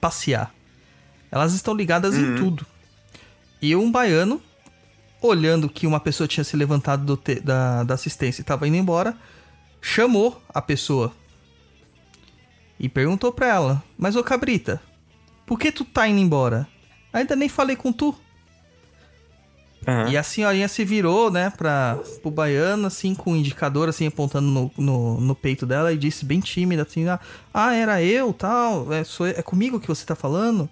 passear. 0.00 0.52
Elas 1.30 1.54
estão 1.54 1.74
ligadas 1.74 2.14
em 2.16 2.36
tudo. 2.36 2.66
E 3.62 3.74
um 3.74 3.90
baiano, 3.90 4.42
olhando 5.22 5.68
que 5.70 5.86
uma 5.86 5.98
pessoa 5.98 6.28
tinha 6.28 6.44
se 6.44 6.54
levantado 6.56 7.04
do 7.06 7.16
te- 7.16 7.40
da, 7.40 7.82
da 7.82 7.94
assistência 7.94 8.40
e 8.40 8.42
estava 8.42 8.68
indo 8.68 8.76
embora, 8.76 9.16
chamou 9.84 10.40
a 10.48 10.62
pessoa 10.62 11.12
e 12.80 12.88
perguntou 12.88 13.30
pra 13.30 13.46
ela: 13.46 13.84
Mas 13.98 14.16
ô 14.16 14.24
cabrita, 14.24 14.80
por 15.44 15.58
que 15.58 15.70
tu 15.70 15.84
tá 15.84 16.08
indo 16.08 16.20
embora? 16.20 16.66
Ainda 17.12 17.36
nem 17.36 17.50
falei 17.50 17.76
com 17.76 17.92
tu. 17.92 18.18
Aham. 19.86 20.08
E 20.08 20.16
a 20.16 20.22
senhorinha 20.22 20.66
se 20.66 20.82
virou, 20.82 21.30
né, 21.30 21.50
pra, 21.50 21.98
pro 22.22 22.30
baiano, 22.30 22.86
assim, 22.86 23.14
com 23.14 23.32
o 23.32 23.36
indicador, 23.36 23.86
assim, 23.86 24.06
apontando 24.06 24.48
no, 24.48 24.72
no, 24.78 25.20
no 25.20 25.34
peito 25.34 25.66
dela 25.66 25.92
e 25.92 25.98
disse 25.98 26.24
bem 26.24 26.40
tímida, 26.40 26.82
assim, 26.82 27.06
ah, 27.06 27.20
ah, 27.52 27.74
era 27.74 28.02
eu, 28.02 28.32
tal, 28.32 28.90
é, 28.90 29.04
sou, 29.04 29.26
é 29.26 29.42
comigo 29.42 29.78
que 29.78 29.86
você 29.86 30.06
tá 30.06 30.14
falando? 30.14 30.70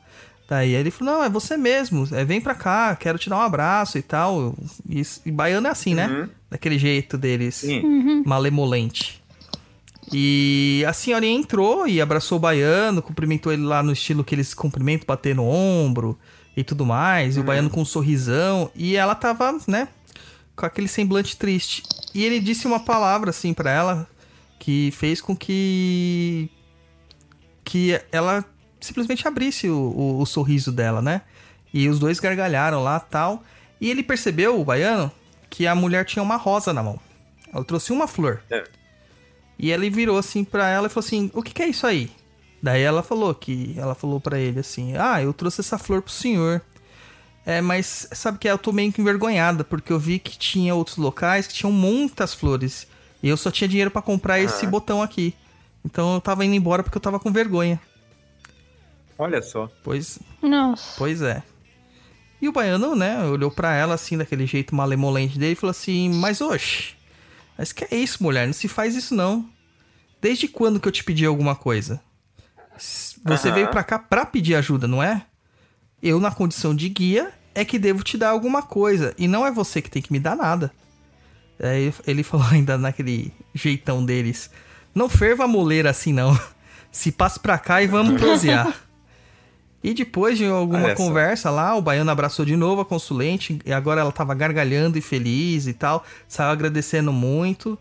Daí 0.49 0.75
ele 0.75 0.91
falou, 0.91 1.15
não, 1.15 1.25
é 1.25 1.31
você 1.31 1.57
mesmo, 1.57 2.07
é, 2.13 2.25
vem 2.25 2.41
pra 2.41 2.55
cá, 2.55 2.95
quero 2.95 3.19
te 3.19 3.31
dar 3.31 3.39
um 3.39 3.41
abraço 3.41 3.97
e 3.97 4.03
tal. 4.03 4.55
E, 4.89 5.03
e 5.25 5.31
baiano 5.31 5.67
é 5.67 5.71
assim, 5.71 5.95
né? 5.95 6.29
Daquele 6.51 6.79
jeito 6.79 7.17
deles, 7.17 7.55
Sim. 7.57 8.23
malemolente. 8.27 9.23
E 10.13 10.85
a 10.87 10.93
senhorinha 10.93 11.39
entrou 11.39 11.87
e 11.87 12.01
abraçou 12.01 12.37
o 12.37 12.41
baiano, 12.41 13.01
cumprimentou 13.01 13.51
ele 13.53 13.63
lá 13.63 13.83
no 13.83 13.93
estilo 13.93 14.23
que 14.23 14.35
eles 14.35 14.53
cumprimentam, 14.53 15.07
bater 15.07 15.35
no 15.35 15.47
ombro 15.47 16.19
e 16.55 16.63
tudo 16.63 16.85
mais. 16.85 17.37
E 17.37 17.41
o 17.41 17.45
baiano 17.45 17.71
com 17.71 17.81
um 17.81 17.85
sorrisão. 17.85 18.71
E 18.75 18.95
ela 18.95 19.15
tava, 19.15 19.59
né, 19.67 19.89
com 20.55 20.67
aquele 20.67 20.89
semblante 20.89 21.37
triste. 21.37 21.83
E 22.15 22.25
ele 22.25 22.41
disse 22.41 22.67
uma 22.67 22.81
palavra, 22.81 23.31
assim, 23.31 23.55
pra 23.55 23.71
ela 23.71 24.07
que 24.59 24.91
fez 24.93 25.21
com 25.21 25.35
que. 25.35 26.51
que 27.65 27.99
ela 28.13 28.45
simplesmente 28.87 29.27
abrisse 29.27 29.69
o, 29.69 29.77
o, 29.77 30.21
o 30.21 30.27
sorriso 30.27 30.73
dela, 30.73 31.01
né? 31.01 31.23
E 31.73 31.89
os 31.89 31.99
dois 31.99 32.21
gargalharam 32.21 32.83
lá 32.83 33.01
tal. 33.01 33.43
E 33.81 33.91
ele 33.91 34.03
percebeu, 34.03 34.61
o 34.61 34.65
baiano, 34.65 35.11
que 35.51 35.67
a 35.67 35.75
mulher 35.75 36.05
tinha 36.05 36.23
uma 36.23 36.37
rosa 36.37 36.73
na 36.73 36.83
mão. 36.83 36.99
Ela 37.53 37.65
trouxe 37.65 37.93
uma 37.93 38.07
flor. 38.07 38.43
É. 38.51 38.65
E 39.59 39.71
ele 39.71 39.91
virou 39.91 40.19
assim 40.19 40.45
pra 40.45 40.69
ela 40.69 40.87
e 40.87 40.91
falou 40.91 41.07
assim: 41.07 41.31
"O 41.35 41.43
que, 41.43 41.53
que 41.53 41.63
é 41.63 41.69
isso 41.69 41.87
aí?" 41.87 42.11
Daí 42.63 42.83
ela 42.83 43.03
falou 43.03 43.35
que 43.35 43.75
ela 43.77 43.95
falou 43.95 44.21
pra 44.21 44.39
ele 44.39 44.61
assim: 44.61 44.97
"Ah, 44.97 45.23
eu 45.23 45.33
trouxe 45.33 45.61
essa 45.61 45.79
flor 45.79 46.03
pro 46.03 46.13
senhor. 46.13 46.63
É, 47.45 47.61
mas 47.61 48.09
sabe 48.13 48.39
que 48.39 48.49
é? 48.49 48.53
eu 48.53 48.59
tô 48.59 48.73
meio 48.73 48.93
que 48.93 49.01
envergonhada 49.01 49.65
porque 49.65 49.93
eu 49.93 49.99
vi 49.99 50.19
que 50.19 50.39
tinha 50.39 50.75
outros 50.75 50.97
locais 50.97 51.47
que 51.47 51.55
tinham 51.55 51.73
muitas 51.73 52.33
flores 52.33 52.87
e 53.21 53.29
eu 53.29 53.37
só 53.37 53.51
tinha 53.51 53.67
dinheiro 53.67 53.91
pra 53.91 54.01
comprar 54.01 54.41
esse 54.41 54.67
botão 54.67 55.03
aqui. 55.03 55.35
Então 55.85 56.15
eu 56.15 56.21
tava 56.21 56.45
indo 56.45 56.55
embora 56.55 56.83
porque 56.83 56.97
eu 56.97 57.03
tava 57.03 57.19
com 57.19 57.33
vergonha. 57.33 57.81
Olha 59.19 59.43
só. 59.43 59.71
Pois 59.83 60.19
Nossa. 60.41 60.95
Pois 60.99 61.23
é. 61.23 61.43
E 62.41 62.49
o 62.49 62.53
baiano, 62.53 62.97
né, 62.97 63.23
olhou 63.25 63.51
pra 63.51 63.73
ela 63.75 63.95
assim, 63.95 64.19
daquele 64.19 64.47
jeito 64.47 64.75
malemolente 64.75 65.39
dele 65.39 65.53
e 65.53 65.57
falou 65.57 65.71
assim: 65.71 66.09
Mas 66.15 66.41
oxe, 66.41 66.95
mas 67.57 67.73
que 67.73 67.85
é 67.85 67.97
isso, 67.97 68.23
mulher? 68.23 68.47
Não 68.47 68.53
se 68.53 68.67
faz 68.67 68.97
isso 68.97 69.15
não. 69.15 69.49
Desde 70.21 70.49
quando 70.49 70.81
que 70.81 70.89
eu 70.89 70.93
te 70.93 71.05
pedi 71.05 71.25
alguma 71.25 71.55
coisa? 71.55 72.01
Você 72.77 73.49
Aham. 73.49 73.55
veio 73.55 73.69
pra 73.69 73.85
cá 73.85 73.99
pra 73.99 74.27
pedir 74.27 74.55
ajuda, 74.57 74.89
não 74.89 75.03
é? 75.03 75.25
Eu, 76.03 76.19
na 76.19 76.33
condição 76.33 76.75
de 76.75 76.89
guia, 76.89 77.33
é 77.55 77.65
que 77.65 77.79
devo 77.79 78.03
te 78.03 78.17
dar 78.19 78.31
alguma 78.31 78.63
coisa. 78.63 79.15
E 79.17 79.29
não 79.29 79.47
é 79.47 79.51
você 79.53 79.81
que 79.81 79.91
tem 79.91 80.03
que 80.03 80.13
me 80.13 80.19
dar 80.19 80.35
nada. 80.35 80.73
Aí 81.63 81.95
ele 82.07 82.23
falou 82.25 82.47
ainda 82.47 82.77
naquele 82.77 83.33
jeitão 83.55 84.05
deles: 84.05 84.51
Não 84.93 85.09
ferva 85.09 85.45
a 85.45 85.49
moleira 85.49 85.91
assim 85.91 86.13
não. 86.13 86.37
Se 86.91 87.13
passe 87.13 87.39
pra 87.39 87.57
cá 87.59 87.83
e 87.83 87.87
vamos 87.87 88.21
prosear. 88.21 88.75
E 89.83 89.93
depois 89.93 90.39
de 90.39 90.47
alguma 90.47 90.91
só. 90.91 90.95
conversa 90.95 91.51
lá, 91.51 91.75
o 91.75 91.83
baiano 91.83 92.11
abraçou 92.11 92.45
de 92.45 92.55
novo 92.55 92.83
a 92.83 92.85
consulente 92.85 93.59
e 93.65 93.73
agora 93.73 94.01
ela 94.01 94.13
tava 94.13 94.33
gargalhando 94.33 94.97
e 94.97 95.01
feliz 95.01 95.67
e 95.67 95.73
tal, 95.73 96.05
saiu 96.29 96.51
agradecendo 96.51 97.13
muito. 97.13 97.77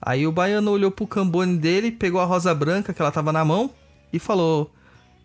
Aí 0.00 0.26
o 0.26 0.32
baiano 0.32 0.70
olhou 0.70 0.90
pro 0.90 1.06
cambone 1.06 1.56
dele, 1.58 1.90
pegou 1.90 2.20
a 2.20 2.24
rosa 2.24 2.54
branca 2.54 2.94
que 2.94 3.00
ela 3.00 3.10
tava 3.10 3.30
na 3.30 3.44
mão 3.44 3.70
e 4.12 4.18
falou: 4.18 4.72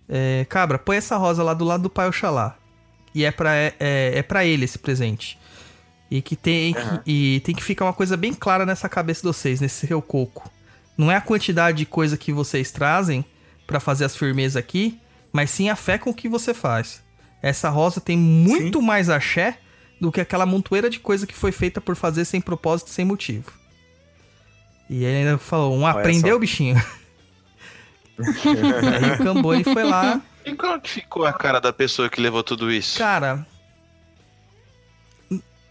é, 0.09 0.45
Cabra, 0.49 0.77
põe 0.77 0.97
essa 0.97 1.15
rosa 1.15 1.41
lá 1.41 1.53
do 1.53 1.63
lado 1.63 1.83
do 1.83 1.89
pai 1.89 2.07
Oxalá. 2.07 2.57
E 3.13 3.23
é 3.23 3.31
pra, 3.31 3.55
é, 3.55 3.73
é 3.79 4.21
pra 4.21 4.45
ele 4.45 4.65
esse 4.65 4.77
presente. 4.77 5.37
E 6.11 6.21
que 6.21 6.35
tem 6.35 6.73
que, 6.73 6.79
e 7.05 7.39
tem 7.41 7.53
que 7.53 7.63
ficar 7.63 7.85
uma 7.85 7.93
coisa 7.93 8.17
bem 8.17 8.33
clara 8.33 8.65
nessa 8.65 8.89
cabeça 8.89 9.21
de 9.21 9.27
vocês, 9.27 9.61
nesse 9.61 9.87
seu 9.87 10.01
coco. 10.01 10.51
Não 10.97 11.11
é 11.11 11.15
a 11.15 11.21
quantidade 11.21 11.77
de 11.77 11.85
coisa 11.85 12.17
que 12.17 12.33
vocês 12.33 12.71
trazem 12.71 13.23
pra 13.65 13.79
fazer 13.79 14.05
as 14.05 14.15
firmezas 14.15 14.57
aqui, 14.57 14.99
mas 15.31 15.49
sim 15.49 15.69
a 15.69 15.75
fé 15.75 15.97
com 15.97 16.13
que 16.13 16.27
você 16.27 16.53
faz. 16.53 17.03
Essa 17.41 17.69
rosa 17.69 18.01
tem 18.01 18.17
muito 18.17 18.81
mais 18.81 19.09
axé 19.09 19.57
do 19.99 20.11
que 20.11 20.21
aquela 20.21 20.45
montoeira 20.45 20.89
de 20.89 20.99
coisa 20.99 21.27
que 21.27 21.33
foi 21.33 21.51
feita 21.51 21.79
por 21.79 21.95
fazer 21.95 22.25
sem 22.25 22.41
propósito, 22.41 22.89
sem 22.89 23.05
motivo. 23.05 23.51
E 24.89 25.03
ele 25.03 25.19
ainda 25.19 25.37
falou, 25.37 25.75
um 25.75 25.85
aprendeu, 25.85 26.35
só. 26.35 26.39
bichinho? 26.39 26.75
e 28.19 29.05
aí 29.05 29.11
o 29.13 29.17
Cambone 29.19 29.63
foi 29.63 29.83
lá, 29.83 30.21
E 30.45 30.55
como 30.55 30.81
que 30.81 30.89
ficou 30.89 31.25
a 31.25 31.33
cara 31.33 31.59
da 31.59 31.71
pessoa 31.71 32.09
que 32.09 32.19
levou 32.19 32.43
tudo 32.43 32.71
isso? 32.71 32.97
cara, 32.97 33.45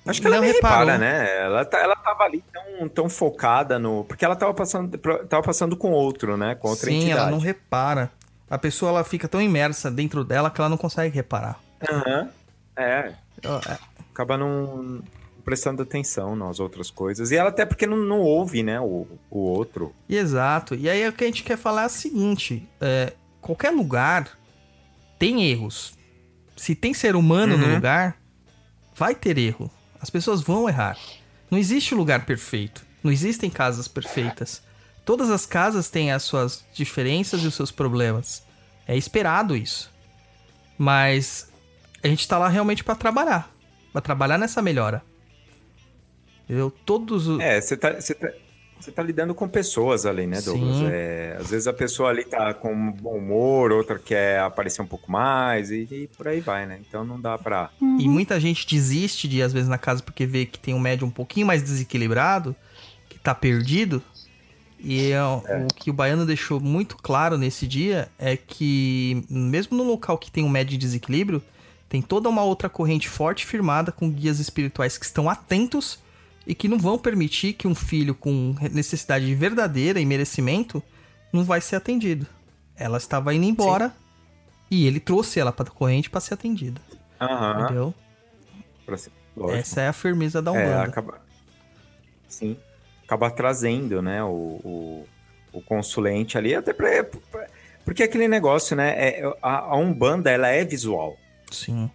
Acho 0.09 0.23
que 0.23 0.27
ela 0.27 0.37
Não 0.37 0.45
repara, 0.45 0.97
né? 0.97 1.38
Ela, 1.45 1.65
tá, 1.67 1.79
ela 1.79 1.95
tava 1.97 2.25
ali 2.25 2.43
tão, 2.50 2.88
tão 2.88 3.09
focada 3.11 3.79
no. 3.79 4.05
Porque 4.05 4.25
ela 4.25 4.35
tava 4.35 4.55
passando, 4.55 4.97
tava 4.97 5.43
passando 5.43 5.77
com 5.77 5.91
outro, 5.91 6.37
né? 6.37 6.55
Com 6.55 6.69
outra 6.69 6.88
sim, 6.88 6.97
entidade. 6.97 7.21
ela 7.21 7.31
não 7.31 7.38
repara. 7.38 8.11
A 8.50 8.59
pessoa 8.59 8.90
ela 8.90 9.05
fica 9.05 9.28
tão 9.28 9.40
imersa 9.43 9.90
dentro 9.90 10.25
dela 10.25 10.50
que 10.50 10.61
ela 10.61 10.71
não 10.71 10.76
consegue 10.76 11.14
reparar. 11.14 11.61
Aham. 11.88 12.28
É. 12.76 13.12
É, 13.43 13.78
Acaba 14.12 14.37
não 14.37 15.02
prestando 15.45 15.83
atenção 15.83 16.35
nas 16.37 16.59
outras 16.61 16.90
coisas. 16.90 17.31
E 17.31 17.37
ela 17.37 17.50
até 17.50 17.64
porque 17.64 17.87
não, 17.87 17.97
não 17.97 18.21
ouve, 18.21 18.62
né? 18.62 18.81
O, 18.81 19.07
o 19.31 19.38
outro. 19.38 19.95
Exato. 20.09 20.75
E 20.75 20.88
aí 20.88 21.07
o 21.09 21.12
que 21.12 21.25
a 21.25 21.26
gente 21.26 21.43
quer 21.43 21.57
falar 21.59 21.83
é 21.85 21.87
o 21.87 21.90
seguinte: 21.90 22.69
é, 22.81 23.12
qualquer 23.40 23.71
lugar 23.71 24.38
tem 25.19 25.45
erros. 25.50 25.95
Se 26.57 26.75
tem 26.75 26.93
ser 26.95 27.14
humano 27.17 27.57
no 27.57 27.67
Uhum. 27.67 27.75
lugar, 27.76 28.17
vai 28.95 29.14
ter 29.14 29.38
erro. 29.38 29.71
As 30.00 30.11
pessoas 30.11 30.40
vão 30.43 30.69
errar. 30.69 30.97
Não 31.50 31.59
existe 31.59 31.95
lugar 31.95 32.25
perfeito. 32.26 32.85
Não 33.02 33.11
existem 33.12 33.49
casas 33.49 33.87
perfeitas. 33.88 34.62
Todas 35.09 35.31
as 35.31 35.47
casas 35.47 35.88
têm 35.88 36.12
as 36.12 36.23
suas 36.23 36.62
diferenças 36.75 37.43
e 37.43 37.47
os 37.47 37.55
seus 37.55 37.71
problemas. 37.71 38.43
É 38.87 38.95
esperado 38.95 39.57
isso. 39.57 39.91
Mas 40.77 41.50
a 42.05 42.09
gente 42.09 42.29
tá 42.29 42.37
lá 42.37 42.47
realmente 42.47 42.85
pra 42.85 42.95
trabalhar. 42.95 43.50
Pra 43.91 44.03
trabalhar 44.03 44.37
nessa 44.37 44.61
melhora. 44.61 45.03
Eu 46.47 46.71
todos 46.71 47.27
os. 47.27 47.41
É, 47.41 47.59
você 47.59 47.75
tá, 47.75 47.99
você 47.99 48.12
tá, 48.12 48.31
Você 48.79 48.93
tá 48.93 49.03
lidando 49.03 49.35
com 49.35 49.49
pessoas 49.49 50.05
ali, 50.05 50.27
né, 50.27 50.43
Douglas? 50.43 50.83
É, 50.93 51.38
às 51.41 51.49
vezes 51.49 51.67
a 51.67 51.73
pessoa 51.73 52.11
ali 52.11 52.25
tá 52.25 52.53
com 52.53 52.93
bom 52.93 53.17
humor, 53.17 53.73
outra 53.73 53.99
quer 53.99 54.41
aparecer 54.41 54.83
um 54.83 54.87
pouco 54.87 55.11
mais 55.11 55.71
e, 55.71 55.88
e 55.91 56.11
por 56.19 56.29
aí 56.29 56.41
vai, 56.41 56.67
né? 56.67 56.81
Então 56.87 57.03
não 57.03 57.19
dá 57.19 57.38
pra. 57.38 57.71
E 57.81 58.07
muita 58.07 58.38
gente 58.38 58.67
desiste 58.67 59.27
de 59.27 59.38
ir, 59.38 59.43
às 59.43 59.55
vezes, 59.55 59.71
na 59.71 59.79
casa 59.79 60.03
porque 60.03 60.27
vê 60.27 60.45
que 60.45 60.59
tem 60.59 60.75
um 60.75 60.79
médium 60.79 61.09
um 61.09 61.11
pouquinho 61.11 61.47
mais 61.47 61.62
desequilibrado, 61.62 62.55
que 63.09 63.19
tá 63.19 63.35
perdido. 63.35 64.03
E 64.80 65.11
é, 65.11 65.23
o- 65.23 65.38
o 65.64 65.66
que 65.75 65.90
o 65.90 65.92
Baiano 65.92 66.25
deixou 66.25 66.61
muito 66.61 66.97
claro 66.97 67.37
nesse 67.37 67.66
dia 67.66 68.08
é 68.18 68.37
que, 68.37 69.25
mesmo 69.28 69.76
no 69.76 69.82
local 69.85 70.16
que 70.16 70.30
tem 70.30 70.44
um 70.44 70.49
médium 70.49 70.76
em 70.76 70.78
desequilíbrio, 70.78 71.42
tem 71.88 72.00
toda 72.02 72.28
uma 72.28 72.42
outra 72.42 72.68
corrente 72.68 73.08
forte 73.08 73.44
firmada 73.47 73.90
com 73.90 74.11
guias 74.11 74.38
espirituais 74.38 74.97
que 74.99 75.04
estão 75.04 75.28
atentos 75.28 75.99
e 76.47 76.54
que 76.54 76.68
não 76.68 76.78
vão 76.78 76.99
permitir 76.99 77.54
que 77.54 77.66
um 77.66 77.75
filho 77.75 78.14
com 78.14 78.54
necessidade 78.73 79.35
verdadeira 79.35 80.00
e 80.00 80.06
merecimento 80.06 80.82
não 81.32 81.44
vai 81.44 81.61
ser 81.61 81.76
atendido. 81.76 82.26
Ela 82.76 82.99
estava 82.99 83.35
indo 83.35 83.44
embora 83.44 83.92
e 84.70 84.87
ele 84.87 85.00
trouxe 85.00 85.40
ela 85.40 85.52
para 85.52 85.68
a 85.68 85.73
corrente 85.73 86.08
para 86.08 86.20
ser 86.20 86.35
atendida. 86.35 86.80
Aham. 87.20 87.64
Entendeu? 87.64 87.94
ser-. 88.97 89.12
Essa 89.58 89.80
é 89.82 89.88
a 89.88 89.92
firmeza 89.92 90.40
da 90.40 90.52
É, 90.54 90.54
Umbanda. 90.66 90.82
acaba. 90.90 91.20
Sim. 92.28 92.56
Acaba 93.09 93.31
trazendo, 93.31 94.03
né, 94.03 94.23
o, 94.23 94.27
o, 94.62 95.07
o 95.50 95.62
consulente 95.62 96.37
ali, 96.37 96.55
até 96.55 96.75
pra, 96.75 97.03
pra- 97.05 97.47
Porque 97.83 98.03
aquele 98.03 98.29
negócio, 98.29 98.77
né? 98.77 98.91
É, 98.99 99.33
a, 99.41 99.61
a 99.61 99.77
Umbanda, 99.77 100.31
ela 100.31 100.49
é 100.49 100.62
visual. 100.62 101.17
Sim. 101.50 101.91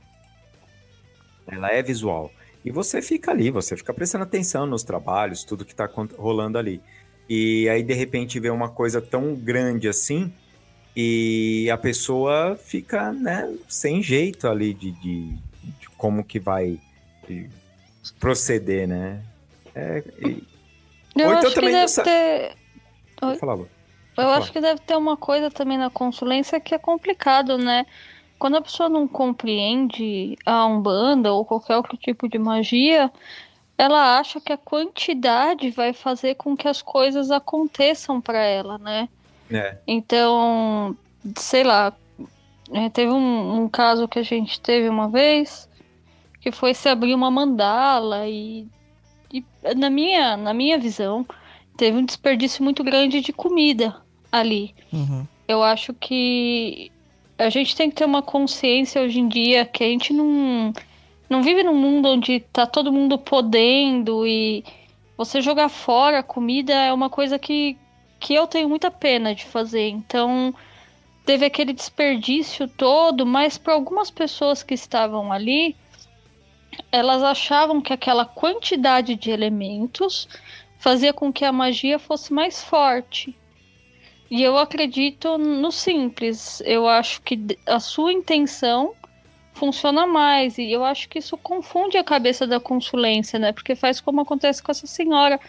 Ela 1.48 1.72
é 1.72 1.84
visual. 1.84 2.32
E 2.66 2.72
você 2.72 3.00
fica 3.00 3.30
ali, 3.30 3.52
você 3.52 3.78
fica 3.78 3.94
prestando 3.94 4.24
atenção 4.24 4.66
nos 4.66 4.82
trabalhos, 4.82 5.44
tudo 5.44 5.64
que 5.64 5.76
tá 5.76 5.84
acon- 5.86 6.10
rolando 6.18 6.58
ali. 6.58 6.82
E 7.30 7.70
aí, 7.70 7.84
de 7.84 7.94
repente, 7.94 8.40
vê 8.40 8.50
uma 8.50 8.70
coisa 8.70 9.00
tão 9.00 9.36
grande 9.36 9.88
assim, 9.88 10.34
e 10.96 11.70
a 11.72 11.78
pessoa 11.78 12.56
fica, 12.60 13.12
né, 13.12 13.54
sem 13.68 14.02
jeito 14.02 14.48
ali 14.48 14.74
de, 14.74 14.92
de, 14.94 15.28
de 15.80 15.90
como 15.96 16.24
que 16.24 16.40
vai 16.40 16.80
de 17.28 17.48
proceder, 18.20 18.88
né? 18.88 19.22
É, 19.76 20.04
e- 20.20 20.52
Eu 21.16 21.28
Ou 21.28 21.34
então 21.34 21.40
acho 21.40 21.50
que 21.50 21.56
também 21.56 21.70
deve 21.72 21.82
nessa- 21.84 22.04
ter. 22.04 22.56
Falar, 23.40 23.54
Lu. 23.54 23.70
Eu 24.18 24.30
acho 24.30 24.52
que 24.52 24.62
deve 24.62 24.80
ter 24.82 24.96
uma 24.96 25.18
coisa 25.18 25.50
também 25.50 25.78
na 25.78 25.90
consulência 25.90 26.60
que 26.60 26.76
é 26.76 26.78
complicado, 26.78 27.58
né? 27.58 27.86
Quando 28.38 28.58
a 28.58 28.62
pessoa 28.62 28.90
não 28.90 29.08
compreende 29.08 30.38
a 30.46 30.66
Umbanda 30.66 31.32
ou 31.32 31.44
qualquer 31.46 31.78
outro 31.78 31.98
tipo 31.98 32.28
de 32.28 32.38
magia, 32.38 33.12
ela 33.78 34.20
acha 34.20 34.40
que 34.40 34.52
a 34.54 34.58
quantidade 34.58 35.72
vai 35.72 35.94
fazer 35.94 36.36
com 36.36 36.56
que 36.56 36.68
as 36.68 36.82
coisas 36.82 37.32
aconteçam 37.32 38.22
para 38.22 38.38
ela, 38.40 38.78
né? 38.78 39.10
É, 39.50 39.78
Então, 39.88 40.96
sei 41.38 41.64
lá, 41.64 41.94
é, 42.72 42.90
teve 42.90 43.12
um, 43.12 43.64
um 43.64 43.70
caso 43.70 44.08
que 44.08 44.20
a 44.20 44.24
gente 44.24 44.60
teve 44.60 44.90
uma 44.90 45.10
vez 45.10 45.68
que 46.42 46.52
foi 46.52 46.74
se 46.74 46.90
abrir 46.90 47.16
uma 47.16 47.32
mandala 47.32 48.28
e, 48.28 48.68
e 49.34 49.44
na 49.76 49.90
minha, 49.90 50.38
na 50.38 50.54
minha 50.54 50.78
visão, 50.78 51.26
teve 51.76 51.98
um 51.98 52.06
desperdício 52.06 52.64
muito 52.64 52.84
grande 52.84 53.20
de 53.20 53.34
comida 53.34 53.96
ali. 54.32 54.76
Uhum. 54.92 55.26
Eu 55.48 55.64
acho 55.64 55.94
que 55.94 56.92
a 57.38 57.50
gente 57.50 57.76
tem 57.76 57.90
que 57.90 57.96
ter 57.96 58.06
uma 58.06 58.22
consciência 58.22 59.02
hoje 59.02 59.20
em 59.20 59.28
dia 59.28 59.66
que 59.66 59.84
a 59.84 59.88
gente 59.88 60.14
não, 60.14 60.72
não 61.30 61.42
vive 61.42 61.64
num 61.64 61.76
mundo 61.76 62.10
onde 62.10 62.40
tá 62.40 62.68
todo 62.68 62.94
mundo 62.94 63.18
podendo 63.18 64.26
e 64.28 64.64
você 65.18 65.42
jogar 65.42 65.70
fora 65.70 66.20
a 66.20 66.24
comida 66.24 66.74
é 66.74 66.94
uma 66.94 67.10
coisa 67.10 67.40
que, 67.40 67.78
que 68.20 68.34
eu 68.34 68.46
tenho 68.48 68.70
muita 68.70 68.92
pena 68.92 69.34
de 69.34 69.46
fazer. 69.46 69.90
Então, 69.90 70.54
teve 71.26 71.46
aquele 71.46 71.74
desperdício 71.74 72.68
todo, 72.68 73.26
mas 73.26 73.58
para 73.58 73.74
algumas 73.74 74.12
pessoas 74.12 74.62
que 74.64 74.74
estavam 74.74 75.32
ali, 75.32 75.76
elas 76.92 77.24
achavam 77.24 77.82
que 77.82 77.94
aquela 77.94 78.26
quantidade 78.26 79.16
de 79.16 79.32
elementos 79.32 80.28
fazia 80.78 81.14
com 81.14 81.32
que 81.32 81.46
a 81.46 81.52
magia 81.52 81.98
fosse 81.98 82.34
mais 82.34 82.64
forte. 82.64 83.36
E 84.30 84.42
eu 84.42 84.58
acredito 84.58 85.38
no 85.38 85.72
simples. 85.72 86.62
Eu 86.66 86.88
acho 86.88 87.22
que 87.22 87.58
a 87.68 87.80
sua 87.80 88.12
intenção 88.12 88.94
funciona 89.54 90.06
mais. 90.06 90.58
E 90.58 90.72
eu 90.72 90.84
acho 90.84 91.08
que 91.08 91.20
isso 91.20 91.38
confunde 91.38 91.98
a 91.98 92.04
cabeça 92.04 92.46
da 92.48 92.60
consulência, 92.60 93.38
né? 93.38 93.52
Porque 93.52 93.76
faz 93.76 94.02
como 94.02 94.22
acontece 94.22 94.62
com 94.62 94.72
essa 94.72 94.88
senhora. 94.88 95.40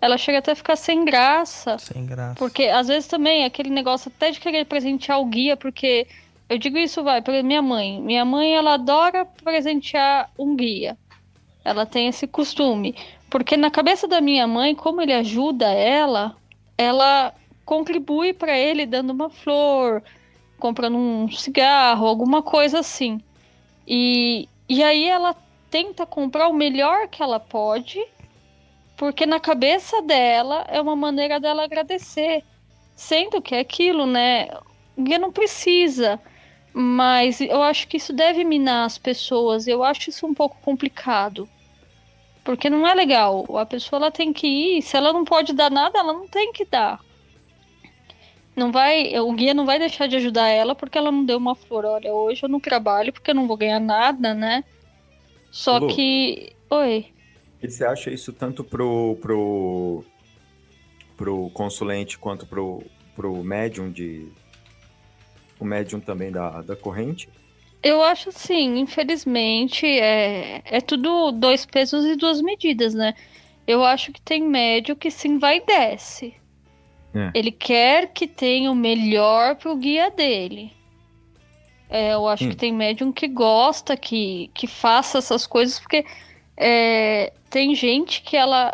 Ela 0.00 0.18
chega 0.18 0.38
até 0.38 0.52
a 0.52 0.56
ficar 0.56 0.76
sem 0.76 1.04
graça. 1.04 1.78
Sem 1.78 2.04
graça. 2.04 2.34
Porque 2.34 2.64
às 2.64 2.88
vezes 2.88 3.08
também 3.08 3.44
aquele 3.44 3.70
negócio 3.70 4.12
até 4.14 4.30
de 4.30 4.38
querer 4.38 4.66
presentear 4.66 5.18
o 5.20 5.26
guia, 5.26 5.56
porque 5.56 6.06
eu 6.54 6.58
digo 6.58 6.78
isso, 6.78 7.02
vai, 7.02 7.20
para 7.20 7.42
minha 7.42 7.60
mãe. 7.60 8.00
Minha 8.00 8.24
mãe, 8.24 8.54
ela 8.54 8.74
adora 8.74 9.24
presentear 9.24 10.30
um 10.38 10.54
guia. 10.54 10.96
Ela 11.64 11.84
tem 11.84 12.06
esse 12.06 12.28
costume. 12.28 12.94
Porque 13.28 13.56
na 13.56 13.70
cabeça 13.70 14.06
da 14.06 14.20
minha 14.20 14.46
mãe, 14.46 14.72
como 14.72 15.02
ele 15.02 15.12
ajuda 15.12 15.66
ela, 15.66 16.36
ela 16.78 17.34
contribui 17.64 18.32
para 18.32 18.56
ele 18.56 18.86
dando 18.86 19.10
uma 19.10 19.28
flor, 19.28 20.00
comprando 20.56 20.96
um 20.96 21.28
cigarro, 21.28 22.06
alguma 22.06 22.40
coisa 22.40 22.78
assim. 22.78 23.20
E, 23.84 24.48
e 24.68 24.84
aí 24.84 25.08
ela 25.08 25.34
tenta 25.68 26.06
comprar 26.06 26.46
o 26.46 26.54
melhor 26.54 27.08
que 27.08 27.20
ela 27.20 27.40
pode, 27.40 28.00
porque 28.96 29.26
na 29.26 29.40
cabeça 29.40 30.00
dela 30.02 30.64
é 30.68 30.80
uma 30.80 30.94
maneira 30.94 31.40
dela 31.40 31.64
agradecer. 31.64 32.44
Sendo 32.94 33.42
que 33.42 33.56
é 33.56 33.58
aquilo, 33.58 34.06
né? 34.06 34.50
Guia 34.96 35.18
não 35.18 35.32
precisa. 35.32 36.20
Mas 36.76 37.40
eu 37.40 37.62
acho 37.62 37.86
que 37.86 37.98
isso 37.98 38.12
deve 38.12 38.42
minar 38.42 38.84
as 38.84 38.98
pessoas. 38.98 39.68
Eu 39.68 39.84
acho 39.84 40.10
isso 40.10 40.26
um 40.26 40.34
pouco 40.34 40.58
complicado. 40.60 41.48
Porque 42.42 42.68
não 42.68 42.86
é 42.86 42.92
legal. 42.92 43.46
A 43.56 43.64
pessoa 43.64 43.98
ela 44.00 44.10
tem 44.10 44.32
que 44.32 44.46
ir. 44.46 44.82
Se 44.82 44.96
ela 44.96 45.12
não 45.12 45.24
pode 45.24 45.52
dar 45.52 45.70
nada, 45.70 46.00
ela 46.00 46.12
não 46.12 46.26
tem 46.26 46.52
que 46.52 46.64
dar. 46.64 47.00
Não 48.56 48.70
vai, 48.70 49.18
o 49.18 49.32
guia 49.32 49.54
não 49.54 49.64
vai 49.64 49.78
deixar 49.78 50.06
de 50.06 50.16
ajudar 50.16 50.48
ela 50.48 50.74
porque 50.74 50.98
ela 50.98 51.10
não 51.10 51.24
deu 51.24 51.38
uma 51.38 51.54
flor. 51.54 51.84
Olha, 51.84 52.12
hoje 52.12 52.42
eu 52.42 52.48
não 52.48 52.60
trabalho 52.60 53.12
porque 53.12 53.30
eu 53.30 53.34
não 53.34 53.46
vou 53.46 53.56
ganhar 53.56 53.80
nada, 53.80 54.34
né? 54.34 54.64
Só 55.50 55.78
Lu. 55.78 55.88
que. 55.88 56.52
Oi. 56.70 57.06
E 57.62 57.70
você 57.70 57.84
acha 57.84 58.10
isso 58.10 58.32
tanto 58.32 58.64
pro, 58.64 59.16
pro, 59.22 60.04
pro 61.16 61.50
consulente 61.50 62.18
quanto 62.18 62.46
pro, 62.46 62.82
pro 63.14 63.42
médium 63.44 63.90
de. 63.90 64.28
O 65.64 65.66
médium 65.66 65.98
também 65.98 66.30
da, 66.30 66.60
da 66.60 66.76
corrente? 66.76 67.26
Eu 67.82 68.02
acho 68.02 68.28
assim, 68.28 68.78
infelizmente, 68.78 69.86
é, 69.86 70.60
é 70.62 70.80
tudo 70.82 71.32
dois 71.32 71.64
pesos 71.64 72.04
e 72.04 72.16
duas 72.16 72.42
medidas, 72.42 72.92
né? 72.92 73.14
Eu 73.66 73.82
acho 73.82 74.12
que 74.12 74.20
tem 74.20 74.42
médio 74.42 74.94
que 74.94 75.10
sim 75.10 75.38
vai 75.38 75.56
e 75.56 75.64
desce. 75.64 76.34
É. 77.14 77.30
Ele 77.32 77.50
quer 77.50 78.12
que 78.12 78.26
tenha 78.26 78.70
o 78.70 78.74
melhor 78.74 79.56
pro 79.56 79.74
guia 79.74 80.10
dele. 80.10 80.70
É, 81.88 82.12
eu 82.12 82.28
acho 82.28 82.44
Hum. 82.44 82.50
que 82.50 82.56
tem 82.56 82.72
médium 82.72 83.10
que 83.10 83.26
gosta 83.26 83.96
que, 83.96 84.50
que 84.52 84.66
faça 84.66 85.16
essas 85.16 85.46
coisas, 85.46 85.78
porque 85.80 86.04
é, 86.58 87.32
tem 87.48 87.74
gente 87.74 88.20
que 88.20 88.36
ela. 88.36 88.70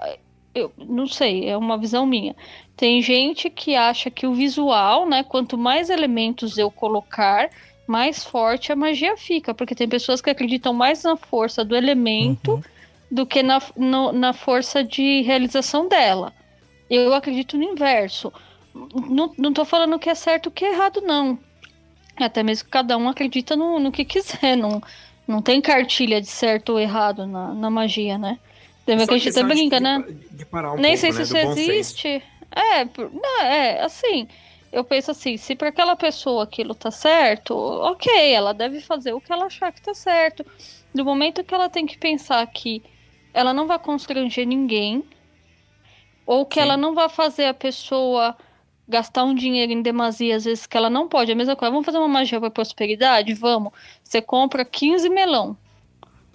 Eu 0.52 0.72
não 0.76 1.06
sei, 1.06 1.48
é 1.48 1.56
uma 1.56 1.78
visão 1.78 2.04
minha. 2.04 2.34
Tem 2.80 3.02
gente 3.02 3.50
que 3.50 3.76
acha 3.76 4.10
que 4.10 4.26
o 4.26 4.32
visual, 4.32 5.06
né? 5.06 5.22
Quanto 5.22 5.58
mais 5.58 5.90
elementos 5.90 6.56
eu 6.56 6.70
colocar, 6.70 7.50
mais 7.86 8.24
forte 8.24 8.72
a 8.72 8.76
magia 8.76 9.18
fica. 9.18 9.52
Porque 9.52 9.74
tem 9.74 9.86
pessoas 9.86 10.22
que 10.22 10.30
acreditam 10.30 10.72
mais 10.72 11.02
na 11.04 11.14
força 11.14 11.62
do 11.62 11.76
elemento 11.76 12.52
Uhum. 12.52 12.62
do 13.10 13.26
que 13.26 13.42
na, 13.42 13.60
no- 13.76 14.12
na 14.12 14.32
força 14.32 14.82
de 14.82 15.20
realização 15.20 15.88
dela. 15.88 16.32
Eu 16.88 17.12
acredito 17.12 17.58
no 17.58 17.64
inverso. 17.64 18.32
Não, 18.74 19.30
não 19.36 19.52
tô 19.52 19.66
falando 19.66 19.98
que 19.98 20.08
é 20.08 20.14
certo 20.14 20.46
ou 20.46 20.52
que 20.52 20.64
é 20.64 20.72
errado, 20.72 21.02
não. 21.02 21.38
Até 22.16 22.42
mesmo 22.42 22.64
que 22.64 22.70
cada 22.70 22.96
um 22.96 23.10
acredita 23.10 23.54
no, 23.56 23.78
no 23.78 23.92
que 23.92 24.06
quiser. 24.06 24.56
Não, 24.56 24.80
não 25.28 25.42
tem 25.42 25.60
cartilha 25.60 26.18
de 26.18 26.28
certo 26.28 26.70
ou 26.70 26.80
errado 26.80 27.26
na, 27.26 27.52
na 27.52 27.68
magia, 27.68 28.16
né? 28.16 28.38
Tem 28.86 28.96
que 28.96 29.02
a 29.14 29.18
gente 29.18 29.28
até 29.28 29.42
brinca, 29.44 29.76
de, 29.76 29.82
né? 29.82 30.04
De 30.32 30.46
parar 30.46 30.72
um 30.72 30.76
Nem 30.76 30.96
pouco, 30.96 31.00
sei 31.00 31.10
né, 31.10 31.16
se 31.16 31.22
isso 31.22 31.34
bom 31.34 31.54
senso. 31.54 32.39
É, 32.50 32.84
não, 32.84 33.42
é, 33.42 33.82
assim, 33.82 34.26
eu 34.72 34.84
penso 34.84 35.10
assim, 35.10 35.36
se 35.36 35.54
para 35.54 35.68
aquela 35.68 35.96
pessoa 35.96 36.44
aquilo 36.44 36.74
tá 36.74 36.90
certo, 36.90 37.54
ok, 37.56 38.32
ela 38.32 38.52
deve 38.52 38.80
fazer 38.80 39.12
o 39.12 39.20
que 39.20 39.32
ela 39.32 39.46
achar 39.46 39.72
que 39.72 39.82
tá 39.82 39.94
certo. 39.94 40.44
No 40.94 41.04
momento 41.04 41.44
que 41.44 41.54
ela 41.54 41.68
tem 41.68 41.86
que 41.86 41.98
pensar 41.98 42.44
que 42.46 42.82
ela 43.32 43.52
não 43.52 43.66
vai 43.66 43.78
constranger 43.78 44.46
ninguém, 44.46 45.04
ou 46.26 46.46
que 46.46 46.56
Sim. 46.56 46.62
ela 46.62 46.76
não 46.76 46.94
vai 46.94 47.08
fazer 47.08 47.46
a 47.46 47.54
pessoa 47.54 48.36
gastar 48.88 49.24
um 49.24 49.34
dinheiro 49.34 49.72
em 49.72 49.82
demasia, 49.82 50.36
às 50.36 50.44
vezes 50.44 50.66
que 50.66 50.76
ela 50.76 50.90
não 50.90 51.08
pode, 51.08 51.30
é 51.30 51.34
a 51.34 51.36
mesma 51.36 51.54
coisa, 51.54 51.70
vamos 51.70 51.86
fazer 51.86 51.98
uma 51.98 52.08
magia 52.08 52.40
para 52.40 52.50
prosperidade? 52.50 53.32
Vamos. 53.34 53.72
Você 54.02 54.20
compra 54.20 54.64
15 54.64 55.08
melão. 55.08 55.56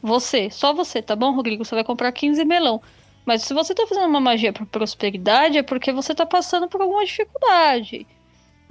Você, 0.01 0.49
só 0.49 0.73
você, 0.73 1.01
tá 1.01 1.15
bom, 1.15 1.33
Rodrigo? 1.33 1.65
Você 1.65 1.75
vai 1.75 1.83
comprar 1.83 2.11
15 2.11 2.45
melão. 2.45 2.81
Mas 3.25 3.41
se 3.43 3.53
você 3.53 3.73
tá 3.73 3.87
fazendo 3.87 4.07
uma 4.07 4.19
magia 4.19 4.53
para 4.53 4.65
prosperidade, 4.65 5.57
é 5.57 5.63
porque 5.63 5.91
você 5.91 6.13
tá 6.13 6.25
passando 6.25 6.67
por 6.67 6.81
alguma 6.81 7.03
dificuldade. 7.03 8.05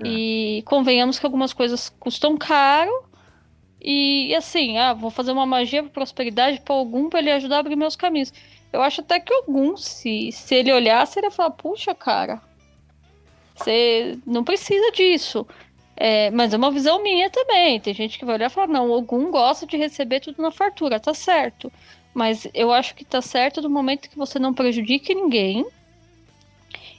É. 0.03 0.09
E 0.09 0.63
convenhamos 0.63 1.19
que 1.19 1.27
algumas 1.27 1.53
coisas 1.53 1.89
custam 1.99 2.37
caro. 2.37 3.05
E 3.81 4.35
assim, 4.35 4.79
ah, 4.79 4.95
vou 4.95 5.11
fazer 5.11 5.33
uma 5.33 5.45
magia 5.45 5.83
para 5.83 5.93
prosperidade 5.93 6.61
para 6.61 6.75
algum 6.75 7.11
para 7.11 7.21
ele 7.21 7.33
ajudar 7.33 7.57
a 7.57 7.61
abrir 7.61 7.77
meus 7.77 7.97
caminhos. 7.97 8.33
Eu 8.73 8.81
acho 8.83 9.03
até 9.03 9.21
que 9.21 9.33
algum, 9.33 9.77
se, 9.77 10.33
se 10.33 10.55
ele 10.55 10.73
olhasse, 10.73 11.19
ele 11.19 11.27
ia 11.27 11.31
falar: 11.31 11.51
puxa, 11.51 11.95
cara, 11.95 12.41
você 13.55 14.19
não 14.27 14.43
precisa 14.43 14.91
disso. 14.93 15.47
É, 15.97 16.29
mas 16.33 16.53
é 16.53 16.57
uma 16.57 16.73
visão 16.73 17.01
minha 17.03 17.31
também. 17.31 17.79
Tem 17.79 17.95
gente 17.95 18.19
que 18.19 18.25
vai 18.25 18.35
olhar 18.37 18.47
e 18.47 18.53
falar: 18.53 18.67
não, 18.67 18.93
algum 18.93 19.31
gosta 19.31 19.67
de 19.67 19.77
receber 19.77 20.21
tudo 20.21 20.43
na 20.43 20.51
fartura, 20.51 20.99
tá 20.99 21.15
certo. 21.15 21.71
Mas 22.15 22.47
eu 22.55 22.73
acho 22.73 22.95
que 22.95 23.05
tá 23.05 23.21
certo 23.21 23.61
no 23.61 23.69
momento 23.69 24.09
que 24.09 24.17
você 24.17 24.39
não 24.39 24.55
prejudique 24.55 25.15
ninguém 25.15 25.67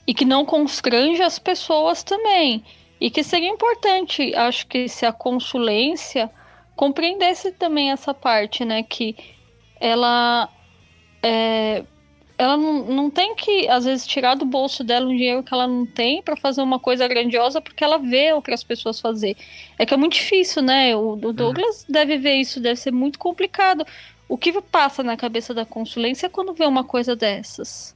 e 0.06 0.12
que 0.12 0.24
não 0.24 0.44
constrange 0.44 1.22
as 1.22 1.38
pessoas 1.38 2.04
também. 2.04 2.62
E 3.00 3.10
que 3.10 3.22
seria 3.22 3.48
importante, 3.48 4.34
acho 4.34 4.66
que 4.66 4.88
se 4.88 5.04
a 5.04 5.12
consulência 5.12 6.30
compreendesse 6.76 7.52
também 7.52 7.90
essa 7.90 8.12
parte, 8.12 8.64
né? 8.64 8.82
Que 8.82 9.16
ela 9.80 10.48
é, 11.22 11.82
ela 12.38 12.56
não, 12.56 12.84
não 12.84 13.10
tem 13.10 13.34
que, 13.34 13.66
às 13.68 13.84
vezes, 13.84 14.06
tirar 14.06 14.34
do 14.34 14.44
bolso 14.44 14.84
dela 14.84 15.06
um 15.06 15.16
dinheiro 15.16 15.42
que 15.42 15.52
ela 15.52 15.66
não 15.66 15.86
tem 15.86 16.22
para 16.22 16.36
fazer 16.36 16.60
uma 16.60 16.78
coisa 16.78 17.08
grandiosa 17.08 17.60
porque 17.60 17.82
ela 17.82 17.98
vê 17.98 18.32
outras 18.32 18.62
pessoas 18.62 19.00
fazer. 19.00 19.36
É 19.78 19.86
que 19.86 19.94
é 19.94 19.96
muito 19.96 20.14
difícil, 20.14 20.62
né? 20.62 20.94
O, 20.94 21.12
o 21.12 21.32
Douglas 21.32 21.84
uhum. 21.84 21.92
deve 21.92 22.18
ver 22.18 22.34
isso, 22.34 22.60
deve 22.60 22.78
ser 22.78 22.92
muito 22.92 23.18
complicado. 23.18 23.86
O 24.28 24.36
que 24.36 24.60
passa 24.60 25.02
na 25.02 25.16
cabeça 25.16 25.54
da 25.54 25.64
consulência 25.64 26.28
quando 26.28 26.52
vê 26.52 26.66
uma 26.66 26.82
coisa 26.82 27.14
dessas? 27.14 27.94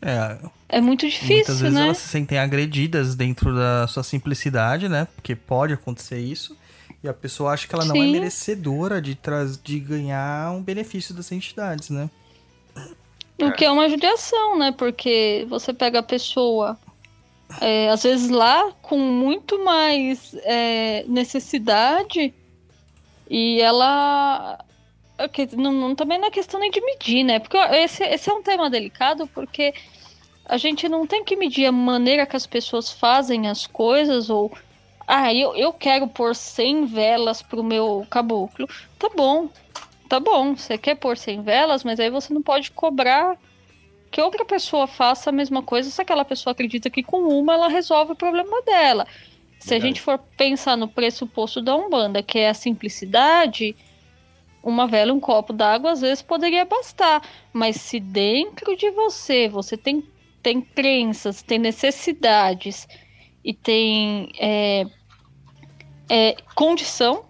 É, 0.00 0.38
é 0.68 0.80
muito 0.80 1.06
difícil, 1.06 1.36
muitas 1.36 1.60
vezes 1.60 1.74
né? 1.74 1.84
elas 1.84 1.98
se 1.98 2.08
sentem 2.08 2.38
agredidas 2.38 3.14
dentro 3.14 3.54
da 3.54 3.86
sua 3.88 4.02
simplicidade, 4.02 4.88
né? 4.88 5.08
Porque 5.16 5.34
pode 5.34 5.72
acontecer 5.72 6.18
isso. 6.18 6.56
E 7.02 7.08
a 7.08 7.14
pessoa 7.14 7.52
acha 7.52 7.66
que 7.66 7.74
ela 7.74 7.84
não 7.84 7.96
é 7.96 8.00
Sim. 8.00 8.08
é 8.08 8.12
merecedora 8.12 9.00
de, 9.00 9.18
de 9.62 9.80
ganhar 9.80 10.52
um 10.52 10.62
benefício 10.62 11.14
das 11.14 11.30
entidades, 11.32 11.90
né? 11.90 12.10
O 13.40 13.52
que 13.52 13.64
é 13.64 13.70
uma 13.70 13.88
judiação, 13.88 14.58
né? 14.58 14.72
Porque 14.72 15.46
você 15.48 15.72
pega 15.72 15.98
a 15.98 16.02
pessoa, 16.02 16.78
é, 17.60 17.90
às 17.90 18.02
vezes 18.02 18.30
lá, 18.30 18.72
com 18.82 18.98
muito 18.98 19.62
mais 19.62 20.34
é, 20.42 21.04
necessidade, 21.06 22.32
e 23.28 23.60
ela 23.60 24.58
não, 25.56 25.72
não, 25.72 25.94
também 25.94 26.18
não 26.18 26.28
é 26.28 26.30
questão 26.30 26.60
nem 26.60 26.70
de 26.70 26.80
medir, 26.80 27.24
né? 27.24 27.38
Porque 27.38 27.56
esse, 27.56 28.04
esse 28.04 28.28
é 28.28 28.32
um 28.32 28.42
tema 28.42 28.68
delicado, 28.68 29.26
porque 29.28 29.72
a 30.44 30.56
gente 30.56 30.88
não 30.88 31.06
tem 31.06 31.24
que 31.24 31.36
medir 31.36 31.66
a 31.66 31.72
maneira 31.72 32.26
que 32.26 32.36
as 32.36 32.46
pessoas 32.46 32.90
fazem 32.90 33.48
as 33.48 33.66
coisas, 33.66 34.30
ou. 34.30 34.52
Ah, 35.06 35.32
eu, 35.32 35.54
eu 35.54 35.72
quero 35.72 36.08
pôr 36.08 36.34
100 36.34 36.86
velas 36.86 37.40
pro 37.40 37.62
meu 37.62 38.04
caboclo. 38.10 38.68
Tá 38.98 39.08
bom, 39.14 39.48
tá 40.08 40.18
bom. 40.18 40.56
Você 40.56 40.76
quer 40.76 40.96
pôr 40.96 41.16
100 41.16 41.42
velas, 41.42 41.84
mas 41.84 42.00
aí 42.00 42.10
você 42.10 42.34
não 42.34 42.42
pode 42.42 42.72
cobrar 42.72 43.38
que 44.10 44.20
outra 44.20 44.44
pessoa 44.44 44.86
faça 44.86 45.30
a 45.30 45.32
mesma 45.32 45.62
coisa 45.62 45.90
se 45.90 46.00
aquela 46.00 46.24
pessoa 46.24 46.52
acredita 46.52 46.90
que 46.90 47.02
com 47.02 47.28
uma 47.28 47.54
ela 47.54 47.68
resolve 47.68 48.12
o 48.12 48.16
problema 48.16 48.62
dela. 48.62 49.06
Se 49.58 49.74
a 49.74 49.78
gente 49.78 50.00
for 50.00 50.18
pensar 50.36 50.76
no 50.76 50.88
pressuposto 50.88 51.60
da 51.60 51.74
Umbanda, 51.74 52.22
que 52.22 52.38
é 52.38 52.48
a 52.48 52.54
simplicidade, 52.54 53.76
uma 54.70 54.86
vela, 54.86 55.12
um 55.12 55.20
copo 55.20 55.52
d'água, 55.52 55.92
às 55.92 56.00
vezes 56.00 56.22
poderia 56.22 56.64
bastar. 56.64 57.22
Mas 57.52 57.76
se 57.76 58.00
dentro 58.00 58.76
de 58.76 58.90
você 58.90 59.48
você 59.48 59.76
tem, 59.76 60.02
tem 60.42 60.60
crenças, 60.60 61.42
tem 61.42 61.58
necessidades 61.58 62.88
e 63.44 63.54
tem 63.54 64.30
é, 64.38 64.86
é, 66.08 66.36
condição, 66.54 67.24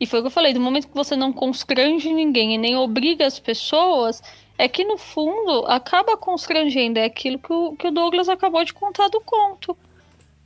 e 0.00 0.06
foi 0.06 0.18
o 0.18 0.22
que 0.22 0.26
eu 0.26 0.32
falei, 0.32 0.52
do 0.52 0.60
momento 0.60 0.88
que 0.88 0.94
você 0.94 1.16
não 1.16 1.32
constrange 1.32 2.12
ninguém 2.12 2.54
e 2.54 2.58
nem 2.58 2.76
obriga 2.76 3.26
as 3.26 3.38
pessoas, 3.38 4.22
é 4.58 4.68
que 4.68 4.84
no 4.84 4.98
fundo 4.98 5.64
acaba 5.66 6.16
constrangendo. 6.16 6.98
É 6.98 7.04
aquilo 7.04 7.38
que 7.38 7.52
o, 7.52 7.76
que 7.76 7.88
o 7.88 7.90
Douglas 7.90 8.28
acabou 8.28 8.64
de 8.64 8.74
contar 8.74 9.08
do 9.08 9.20
conto. 9.20 9.76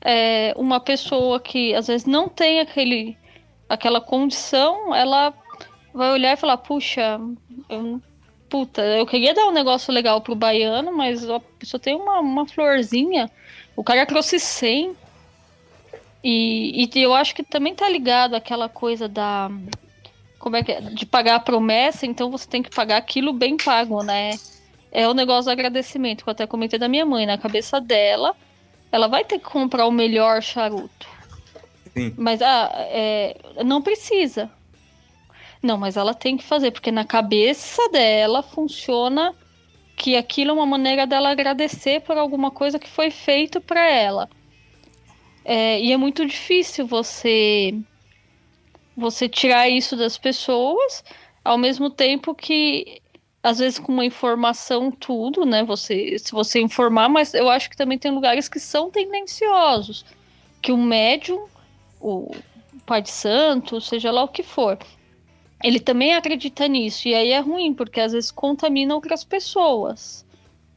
É 0.03 0.55
uma 0.57 0.81
pessoa 0.81 1.41
que 1.41 1.75
às 1.75 1.89
vezes 1.89 2.07
não 2.07 2.29
tem 2.29 2.61
aquele, 2.61 3.19
aquela 3.69 4.01
condição, 4.01 4.95
ela 4.95 5.35
vai 5.93 6.13
olhar 6.13 6.33
e 6.33 6.37
falar, 6.37 6.57
puxa, 6.57 7.21
eu, 7.69 8.01
puta, 8.49 8.83
eu 8.83 9.07
queria 9.07 9.35
dar 9.35 9.47
um 9.47 9.53
negócio 9.53 9.93
legal 9.93 10.21
pro 10.21 10.35
baiano, 10.35 10.97
mas 10.97 11.29
a 11.29 11.41
pessoa 11.59 11.81
tem 11.81 11.95
uma, 11.95 12.21
uma 12.21 12.47
florzinha, 12.47 13.31
o 13.77 13.85
cara 13.85 14.05
trouxe 14.07 14.39
100. 14.39 14.97
E, 16.23 16.89
e 16.95 17.03
eu 17.03 17.15
acho 17.15 17.35
que 17.35 17.43
também 17.43 17.75
tá 17.75 17.89
ligado 17.89 18.35
aquela 18.35 18.69
coisa 18.69 19.09
da. 19.09 19.51
Como 20.39 20.57
é 20.57 20.63
que 20.63 20.73
é? 20.73 20.81
De 20.81 21.07
pagar 21.07 21.37
a 21.37 21.41
promessa, 21.41 22.05
então 22.05 22.31
você 22.31 22.47
tem 22.47 22.63
que 22.63 22.75
pagar 22.75 22.99
aquilo 22.99 23.33
bem 23.33 23.57
pago, 23.57 24.03
né? 24.03 24.33
É 24.93 25.09
o 25.09 25.15
negócio 25.15 25.45
do 25.45 25.51
agradecimento, 25.51 26.25
que 26.25 26.29
eu 26.29 26.33
até 26.33 26.47
comentei 26.47 26.79
da 26.79 26.89
minha 26.89 27.07
mãe. 27.07 27.25
Na 27.25 27.39
cabeça 27.39 27.81
dela, 27.81 28.37
ela 28.93 29.07
vai 29.07 29.25
ter 29.25 29.39
que 29.39 29.45
comprar 29.45 29.87
o 29.87 29.91
melhor 29.91 30.43
charuto. 30.43 31.09
Sim. 31.97 32.15
Mas 32.19 32.43
ah, 32.43 32.71
é, 32.91 33.37
não 33.65 33.81
precisa. 33.81 34.51
Não, 35.63 35.77
mas 35.77 35.97
ela 35.97 36.15
tem 36.15 36.37
que 36.37 36.45
fazer, 36.45 36.71
porque 36.71 36.91
na 36.91 37.05
cabeça 37.05 37.89
dela 37.91 38.43
funciona 38.43 39.35
que 39.95 40.17
aquilo 40.17 40.51
é 40.51 40.55
uma 40.55 40.65
maneira 40.65 41.07
dela 41.07 41.31
agradecer 41.31 42.01
por 42.01 42.17
alguma 42.17 42.51
coisa 42.51 42.79
que 42.79 42.89
foi 42.89 43.11
feito 43.11 43.61
para 43.61 43.87
ela. 43.87 44.31
É, 45.45 45.79
e 45.81 45.93
é 45.93 45.97
muito 45.97 46.25
difícil 46.25 46.87
você 46.87 47.75
você 48.97 49.29
tirar 49.29 49.69
isso 49.69 49.97
das 49.97 50.19
pessoas, 50.19 51.05
ao 51.45 51.57
mesmo 51.57 51.91
tempo 51.91 52.35
que 52.35 53.01
às 53.43 53.59
vezes 53.59 53.79
com 53.79 53.93
uma 53.93 54.05
informação 54.05 54.91
tudo, 54.91 55.45
né? 55.45 55.63
Você 55.65 56.19
se 56.19 56.33
você 56.33 56.61
informar, 56.61 57.09
mas 57.09 57.35
eu 57.35 57.51
acho 57.51 57.69
que 57.69 57.77
também 57.77 57.99
tem 57.99 58.11
lugares 58.11 58.49
que 58.49 58.61
são 58.61 58.91
tendenciosos, 58.91 60.05
que 60.63 60.73
o 60.73 60.79
médium, 60.79 61.47
o 62.01 62.35
pai 62.87 63.03
de 63.03 63.11
santo, 63.11 63.81
seja 63.81 64.11
lá 64.11 64.25
o 64.25 64.29
que 64.29 64.43
for, 64.43 64.79
ele 65.63 65.81
também 65.81 66.15
acredita 66.15 66.67
nisso. 66.67 67.09
E 67.09 67.15
aí 67.15 67.33
é 67.33 67.41
ruim, 67.41 67.75
porque 67.75 68.01
às 68.01 68.13
vezes 68.13 68.31
contamina 68.31 68.95
outras 68.95 69.25
pessoas. 69.25 70.25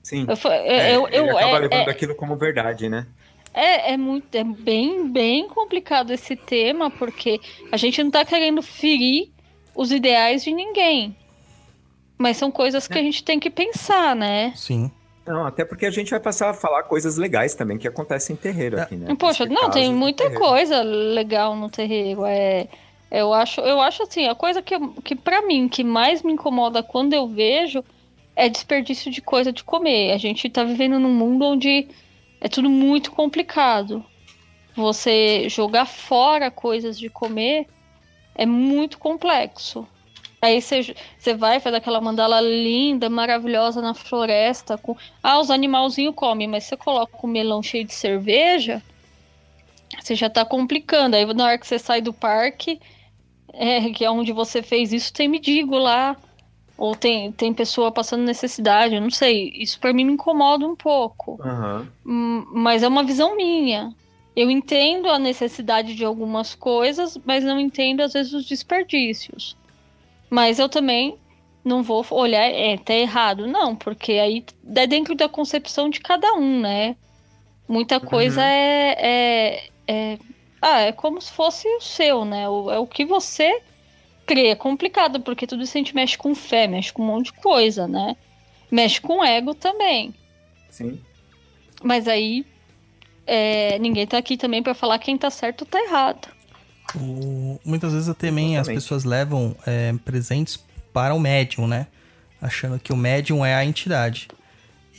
Sim. 0.01 0.25
Eu, 0.27 0.51
é, 0.51 0.95
eu, 0.95 1.07
eu, 1.07 1.37
acaba 1.37 1.57
é, 1.57 1.59
levando 1.59 1.87
é, 1.87 1.91
aquilo 1.91 2.15
como 2.15 2.35
verdade, 2.35 2.89
né? 2.89 3.07
É, 3.53 3.93
é 3.93 3.97
muito, 3.97 4.33
é 4.35 4.43
bem, 4.43 5.07
bem 5.09 5.47
complicado 5.47 6.11
esse 6.11 6.35
tema, 6.35 6.89
porque 6.89 7.39
a 7.71 7.77
gente 7.77 8.03
não 8.03 8.11
tá 8.11 8.25
querendo 8.25 8.61
ferir 8.61 9.29
os 9.75 9.91
ideais 9.91 10.43
de 10.43 10.51
ninguém. 10.51 11.15
Mas 12.17 12.37
são 12.37 12.51
coisas 12.51 12.87
que 12.87 12.97
a 12.97 13.01
gente 13.01 13.23
tem 13.23 13.39
que 13.39 13.49
pensar, 13.49 14.15
né? 14.15 14.53
Sim. 14.55 14.91
Não, 15.25 15.45
até 15.45 15.63
porque 15.63 15.85
a 15.85 15.91
gente 15.91 16.11
vai 16.11 16.19
passar 16.19 16.49
a 16.49 16.53
falar 16.53 16.83
coisas 16.83 17.15
legais 17.15 17.55
também 17.55 17.77
que 17.77 17.87
acontecem 17.87 18.33
em 18.33 18.37
terreiro 18.37 18.81
aqui, 18.81 18.95
né? 18.95 19.15
Poxa, 19.17 19.45
não, 19.45 19.69
tem 19.69 19.93
muita 19.93 20.29
coisa 20.31 20.81
legal 20.81 21.55
no 21.55 21.69
terreiro. 21.69 22.25
É, 22.25 22.67
eu 23.13 23.31
acho, 23.31 23.61
eu 23.61 23.79
acho 23.79 24.03
assim, 24.03 24.27
a 24.27 24.33
coisa 24.33 24.59
que, 24.61 24.75
que 25.03 25.15
para 25.15 25.43
mim, 25.43 25.69
que 25.69 25.83
mais 25.83 26.23
me 26.23 26.33
incomoda 26.33 26.81
quando 26.81 27.13
eu 27.13 27.27
vejo 27.27 27.83
é 28.35 28.49
desperdício 28.49 29.11
de 29.11 29.21
coisa 29.21 29.51
de 29.51 29.63
comer. 29.63 30.11
A 30.11 30.17
gente 30.17 30.49
tá 30.49 30.63
vivendo 30.63 30.99
num 30.99 31.13
mundo 31.13 31.45
onde 31.45 31.87
é 32.41 32.49
tudo 32.49 32.69
muito 32.69 33.11
complicado. 33.11 34.03
Você 34.75 35.47
jogar 35.47 35.85
fora 35.85 36.49
coisas 36.49 36.97
de 36.97 37.07
comer 37.07 37.67
é 38.33 38.47
muito 38.47 38.97
complexo. 38.97 39.87
Aí 40.41 40.59
você, 40.59 40.95
você 41.17 41.35
vai, 41.35 41.59
faz 41.59 41.75
aquela 41.75 42.01
mandala 42.01 42.41
linda, 42.41 43.09
maravilhosa 43.09 43.79
na 43.79 43.93
floresta. 43.93 44.77
Com... 44.77 44.97
Ah, 45.21 45.39
os 45.39 45.51
animalzinhos 45.51 46.15
comem, 46.15 46.47
mas 46.47 46.63
você 46.63 46.75
coloca 46.75 47.15
um 47.23 47.29
melão 47.29 47.61
cheio 47.61 47.85
de 47.85 47.93
cerveja, 47.93 48.81
você 50.01 50.15
já 50.15 50.29
tá 50.29 50.43
complicando. 50.43 51.15
Aí 51.15 51.31
na 51.33 51.45
hora 51.45 51.57
que 51.59 51.67
você 51.67 51.77
sai 51.77 52.01
do 52.01 52.11
parque, 52.11 52.81
é, 53.53 53.89
que 53.91 54.03
é 54.03 54.09
onde 54.09 54.31
você 54.31 54.61
fez 54.63 54.91
isso, 54.91 55.13
tem 55.13 55.27
mendigo 55.27 55.77
lá. 55.77 56.17
Ou 56.75 56.95
tem, 56.95 57.31
tem 57.31 57.53
pessoa 57.53 57.91
passando 57.91 58.23
necessidade, 58.23 58.95
eu 58.95 59.01
não 59.01 59.11
sei. 59.11 59.53
Isso 59.55 59.79
para 59.79 59.93
mim 59.93 60.03
me 60.03 60.13
incomoda 60.13 60.67
um 60.67 60.75
pouco. 60.75 61.39
Uhum. 62.03 62.45
Mas 62.51 62.81
é 62.81 62.87
uma 62.87 63.03
visão 63.03 63.35
minha. 63.35 63.93
Eu 64.35 64.49
entendo 64.49 65.07
a 65.07 65.19
necessidade 65.19 65.93
de 65.93 66.03
algumas 66.03 66.55
coisas, 66.55 67.17
mas 67.23 67.43
não 67.43 67.59
entendo, 67.59 68.01
às 68.01 68.13
vezes, 68.13 68.33
os 68.33 68.45
desperdícios. 68.45 69.55
Mas 70.31 70.57
eu 70.57 70.67
também 70.67 71.15
não 71.63 71.83
vou 71.83 72.03
olhar, 72.09 72.43
é, 72.43 72.75
tá 72.77 72.93
errado. 72.95 73.45
Não, 73.45 73.75
porque 73.75 74.13
aí 74.13 74.43
é 74.75 74.87
dentro 74.87 75.13
da 75.13 75.29
concepção 75.29 75.89
de 75.89 75.99
cada 75.99 76.33
um, 76.33 76.59
né? 76.59 76.95
Muita 77.67 77.99
coisa 77.99 78.41
uhum. 78.41 78.47
é, 78.47 78.95
é, 78.97 79.69
é 79.87 80.17
ah, 80.63 80.79
é 80.81 80.91
como 80.91 81.21
se 81.21 81.31
fosse 81.31 81.67
o 81.67 81.81
seu, 81.81 82.23
né? 82.25 82.47
O, 82.49 82.71
é 82.71 82.79
o 82.79 82.87
que 82.87 83.05
você 83.05 83.61
crê. 84.25 84.47
É 84.47 84.55
complicado, 84.55 85.19
porque 85.19 85.45
tudo 85.45 85.63
isso 85.63 85.77
a 85.77 85.79
gente 85.79 85.93
mexe 85.95 86.17
com 86.17 86.33
fé, 86.33 86.65
mexe 86.67 86.91
com 86.93 87.03
um 87.03 87.07
monte 87.07 87.25
de 87.25 87.33
coisa, 87.33 87.87
né? 87.87 88.15
Mexe 88.71 88.99
com 89.01 89.19
o 89.19 89.23
ego 89.23 89.53
também. 89.53 90.13
Sim. 90.69 90.99
Mas 91.83 92.07
aí 92.07 92.45
é, 93.27 93.77
ninguém 93.79 94.07
tá 94.07 94.17
aqui 94.17 94.37
também 94.37 94.63
pra 94.63 94.73
falar 94.73 94.97
quem 94.99 95.17
tá 95.17 95.29
certo 95.29 95.61
ou 95.61 95.67
tá 95.67 95.79
errado. 95.83 96.27
O- 96.95 97.59
muitas 97.65 97.91
vezes 97.93 98.15
também 98.17 98.57
as 98.57 98.67
pessoas 98.67 99.03
levam 99.03 99.55
é, 99.65 99.93
presentes 100.05 100.57
para 100.91 101.13
o 101.13 101.19
médium, 101.19 101.67
né? 101.67 101.87
Achando 102.41 102.79
que 102.79 102.91
o 102.91 102.95
médium 102.97 103.45
é 103.45 103.55
a 103.55 103.65
entidade. 103.65 104.27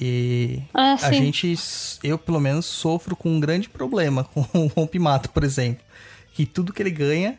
E 0.01 0.63
Ah, 0.73 0.97
a 1.01 1.13
gente, 1.13 1.55
eu 2.03 2.19
pelo 2.19 2.41
menos, 2.41 2.67
sofro 2.67 3.15
com 3.15 3.31
um 3.31 3.41
grande 3.41 3.69
problema 3.69 4.25
com 4.35 4.41
o 4.53 4.67
rompimato, 4.69 5.31
por 5.31 5.45
exemplo. 5.45 5.85
Que 6.33 6.45
tudo 6.45 6.73
que 6.73 6.83
ele 6.83 6.91
ganha, 6.91 7.39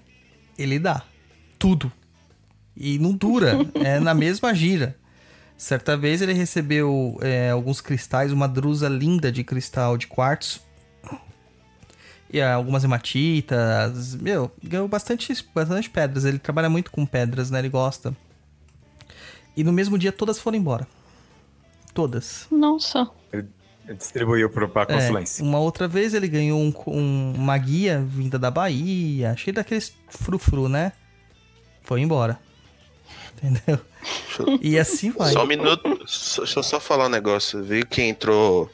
ele 0.57 0.79
dá. 0.79 1.03
Tudo. 1.59 1.91
E 2.75 2.97
não 2.97 3.13
dura. 3.13 3.57
é 3.75 3.99
na 3.99 4.13
mesma 4.13 4.53
gira. 4.53 4.95
Certa 5.57 5.95
vez 5.95 6.21
ele 6.21 6.33
recebeu 6.33 7.17
é, 7.21 7.49
alguns 7.49 7.79
cristais, 7.79 8.31
uma 8.31 8.47
drusa 8.47 8.89
linda 8.89 9.31
de 9.31 9.43
cristal 9.43 9.97
de 9.97 10.07
quartzo. 10.07 10.61
E 12.31 12.41
ah, 12.41 12.53
algumas 12.53 12.83
hematitas. 12.83 14.15
Meu, 14.15 14.51
ganhou 14.61 14.87
bastante, 14.87 15.33
bastante 15.53 15.89
pedras. 15.89 16.25
Ele 16.25 16.39
trabalha 16.39 16.69
muito 16.69 16.91
com 16.91 17.05
pedras, 17.05 17.51
né? 17.51 17.59
Ele 17.59 17.69
gosta. 17.69 18.15
E 19.55 19.63
no 19.63 19.71
mesmo 19.71 19.97
dia 19.97 20.11
todas 20.11 20.39
foram 20.39 20.57
embora. 20.57 20.87
Todas. 21.95 22.45
Nossa. 22.51 23.09
Ele 23.33 23.47
distribuiu 23.97 24.49
pro, 24.49 24.67
pra 24.69 24.83
É, 24.83 24.85
consulência. 24.85 25.43
uma 25.43 25.57
outra 25.59 25.87
vez 25.87 26.13
ele 26.13 26.27
ganhou 26.27 26.59
um- 26.59 26.73
um- 26.87 27.33
uma 27.37 27.57
guia 27.57 27.99
vinda 28.07 28.37
da 28.37 28.51
Bahia, 28.51 29.33
cheio 29.37 29.55
daqueles 29.55 29.95
frufru, 30.09 30.67
né? 30.69 30.91
Foi 31.81 32.01
embora. 32.01 32.37
Entendeu? 33.41 33.79
E 34.61 34.77
assim 34.77 35.09
vai. 35.11 35.31
Só 35.31 35.43
um 35.43 35.47
minuto. 35.47 35.81
Só- 36.05 36.43
Deixa 36.43 36.59
eu 36.59 36.63
só 36.63 36.79
falar 36.79 37.05
um 37.05 37.09
negócio. 37.09 37.63
Viu 37.63 37.85
quem 37.85 38.09
entrou. 38.09 38.69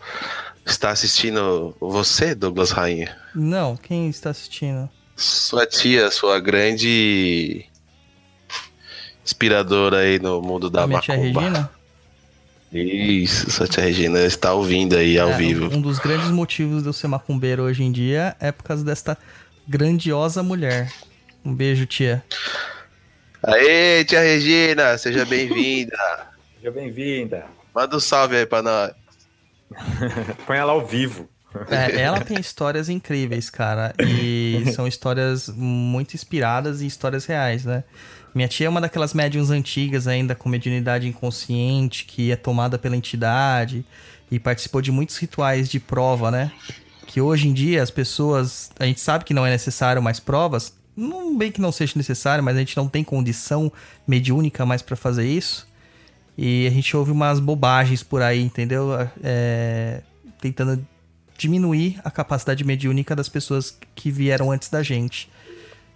Está 0.65 0.89
assistindo 0.91 1.75
você, 1.79 2.33
Douglas 2.35 2.71
Rainha? 2.71 3.15
Não, 3.35 3.75
quem 3.77 4.09
está 4.09 4.29
assistindo? 4.29 4.89
Sua 5.15 5.65
tia, 5.65 6.09
sua 6.11 6.39
grande 6.39 7.65
inspiradora 9.23 9.99
aí 9.99 10.19
no 10.19 10.41
mundo 10.41 10.69
da 10.69 10.83
a 10.83 10.87
minha 10.87 10.99
tia 11.01 11.15
macumba. 11.17 11.41
Regina? 11.41 11.71
Isso, 12.71 13.51
sua 13.51 13.67
tia 13.67 13.83
Regina 13.83 14.19
está 14.21 14.53
ouvindo 14.53 14.95
aí 14.95 15.19
ao 15.19 15.31
É, 15.31 15.37
vivo. 15.37 15.65
Um 15.65 15.81
dos 15.81 15.99
grandes 15.99 16.29
motivos 16.31 16.83
de 16.83 16.89
eu 16.89 16.93
ser 16.93 17.07
macumbeiro 17.07 17.63
hoje 17.63 17.83
em 17.83 17.91
dia 17.91 18.35
é 18.39 18.51
por 18.51 18.63
causa 18.63 18.83
desta 18.83 19.17
grandiosa 19.67 20.41
mulher. 20.41 20.91
Um 21.43 21.53
beijo, 21.53 21.85
tia. 21.85 22.23
Aê, 23.43 24.05
tia 24.05 24.21
Regina, 24.21 24.97
seja 24.97 25.25
bem-vinda. 25.25 25.97
Seja 26.61 26.71
bem-vinda. 26.71 27.45
Manda 27.73 27.97
um 27.97 27.99
salve 27.99 28.35
aí 28.35 28.45
pra 28.45 28.61
nós. 28.61 28.91
Põe 30.45 30.57
ela 30.57 30.73
ao 30.73 30.85
vivo. 30.85 31.27
É, 31.69 32.01
ela 32.01 32.21
tem 32.21 32.39
histórias 32.39 32.87
incríveis, 32.87 33.49
cara. 33.49 33.95
E 33.99 34.63
são 34.75 34.87
histórias 34.87 35.49
muito 35.49 36.13
inspiradas 36.13 36.81
e 36.81 36.85
histórias 36.85 37.25
reais, 37.25 37.65
né? 37.65 37.83
Minha 38.33 38.47
tia 38.47 38.67
é 38.67 38.69
uma 38.69 38.79
daquelas 38.79 39.13
médiums 39.13 39.49
antigas 39.49 40.07
ainda 40.07 40.33
com 40.33 40.47
mediunidade 40.47 41.07
inconsciente, 41.07 42.05
que 42.05 42.31
é 42.31 42.35
tomada 42.35 42.77
pela 42.77 42.95
entidade 42.95 43.85
e 44.31 44.39
participou 44.39 44.81
de 44.81 44.91
muitos 44.91 45.17
rituais 45.17 45.69
de 45.69 45.79
prova, 45.79 46.31
né? 46.31 46.51
Que 47.07 47.19
hoje 47.19 47.49
em 47.49 47.53
dia 47.53 47.83
as 47.83 47.91
pessoas. 47.91 48.71
A 48.79 48.85
gente 48.85 49.01
sabe 49.01 49.25
que 49.25 49.33
não 49.33 49.45
é 49.45 49.49
necessário 49.49 50.01
mais 50.01 50.19
provas. 50.19 50.73
Não 50.95 51.37
bem 51.37 51.51
que 51.51 51.59
não 51.59 51.71
seja 51.71 51.93
necessário, 51.95 52.43
mas 52.43 52.55
a 52.55 52.59
gente 52.59 52.77
não 52.77 52.87
tem 52.87 53.03
condição 53.03 53.71
mediúnica 54.07 54.65
mais 54.65 54.81
pra 54.81 54.95
fazer 54.95 55.27
isso. 55.27 55.67
E 56.37 56.65
a 56.67 56.69
gente 56.69 56.95
ouve 56.95 57.11
umas 57.11 57.39
bobagens 57.39 58.01
por 58.01 58.21
aí, 58.21 58.41
entendeu? 58.41 58.89
É, 59.21 60.01
tentando 60.39 60.85
diminuir 61.37 61.99
a 62.03 62.11
capacidade 62.11 62.63
mediúnica 62.63 63.15
das 63.15 63.27
pessoas 63.27 63.77
que 63.93 64.09
vieram 64.09 64.51
antes 64.51 64.69
da 64.69 64.81
gente. 64.81 65.29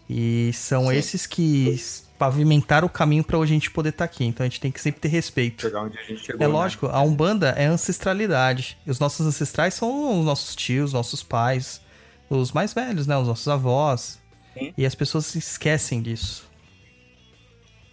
E 0.10 0.52
são 0.54 0.92
esses 0.92 1.26
que 1.26 1.76
pavimentaram 2.18 2.88
o 2.88 2.90
caminho 2.90 3.24
pra 3.24 3.38
hoje 3.38 3.54
a 3.54 3.56
gente 3.56 3.72
poder 3.72 3.90
estar 3.90 4.06
aqui. 4.06 4.24
Então 4.24 4.46
a 4.46 4.50
gente 4.50 4.62
tem 4.62 4.72
que 4.72 4.80
sempre 4.80 5.02
ter 5.02 5.08
respeito. 5.08 5.64
Chegar 5.64 5.84
onde 5.84 5.98
a 5.98 6.04
gente 6.04 6.24
chegou. 6.24 6.42
É 6.44 6.48
né? 6.48 6.54
lógico, 6.54 6.88
a 6.88 7.02
Umbanda 7.02 7.50
é 7.58 7.66
ancestralidade. 7.66 8.78
E 8.86 8.92
os 8.92 9.00
nossos 9.00 9.26
ancestrais 9.26 9.74
são 9.74 10.20
os 10.20 10.26
nossos 10.26 10.56
tios, 10.56 10.94
nossos 10.94 11.24
pais, 11.24 11.82
os 12.30 12.52
mais 12.52 12.74
velhos, 12.74 13.08
né? 13.08 13.18
Os 13.18 13.28
nossos 13.28 13.48
avós. 13.48 14.22
Sim. 14.54 14.74
E 14.78 14.86
as 14.86 14.96
pessoas 14.96 15.26
se 15.26 15.40
esquecem 15.40 16.02
disso. 16.02 16.50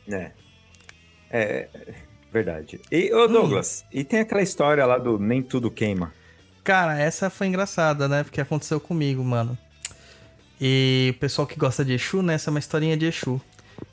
É. 0.08 0.30
É, 1.30 1.68
verdade. 2.30 2.80
E, 2.90 3.12
ô 3.12 3.26
Douglas, 3.26 3.84
e 3.90 4.04
tem 4.04 4.20
aquela 4.20 4.42
história 4.42 4.84
lá 4.84 4.98
do 4.98 5.18
Nem 5.18 5.42
Tudo 5.42 5.70
Queima. 5.70 6.12
Cara, 6.62 6.98
essa 6.98 7.28
foi 7.30 7.48
engraçada, 7.48 8.06
né? 8.06 8.22
Porque 8.22 8.40
aconteceu 8.40 8.78
comigo, 8.78 9.24
mano. 9.24 9.58
E 10.64 11.12
o 11.16 11.18
pessoal 11.18 11.44
que 11.44 11.58
gosta 11.58 11.84
de 11.84 11.92
Exu, 11.92 12.22
né? 12.22 12.34
Essa 12.34 12.48
é 12.48 12.52
uma 12.52 12.60
historinha 12.60 12.96
de 12.96 13.06
Exu. 13.06 13.40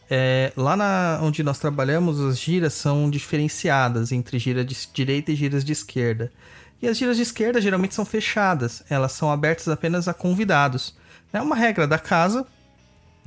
É, 0.07 0.53
lá 0.55 0.77
na, 0.77 1.19
onde 1.19 1.41
nós 1.41 1.57
trabalhamos, 1.57 2.21
as 2.21 2.39
giras 2.39 2.73
são 2.73 3.09
diferenciadas 3.09 4.11
entre 4.11 4.37
gira 4.37 4.63
de 4.63 4.77
direita 4.93 5.31
e 5.31 5.35
giras 5.35 5.65
de 5.65 5.71
esquerda. 5.71 6.31
E 6.79 6.87
as 6.87 6.95
giras 6.95 7.17
de 7.17 7.23
esquerda 7.23 7.59
geralmente 7.59 7.95
são 7.95 8.05
fechadas, 8.05 8.83
elas 8.87 9.13
são 9.13 9.31
abertas 9.31 9.67
apenas 9.67 10.07
a 10.07 10.13
convidados. 10.13 10.95
É 11.33 11.41
uma 11.41 11.55
regra 11.55 11.87
da 11.87 11.97
casa 11.97 12.45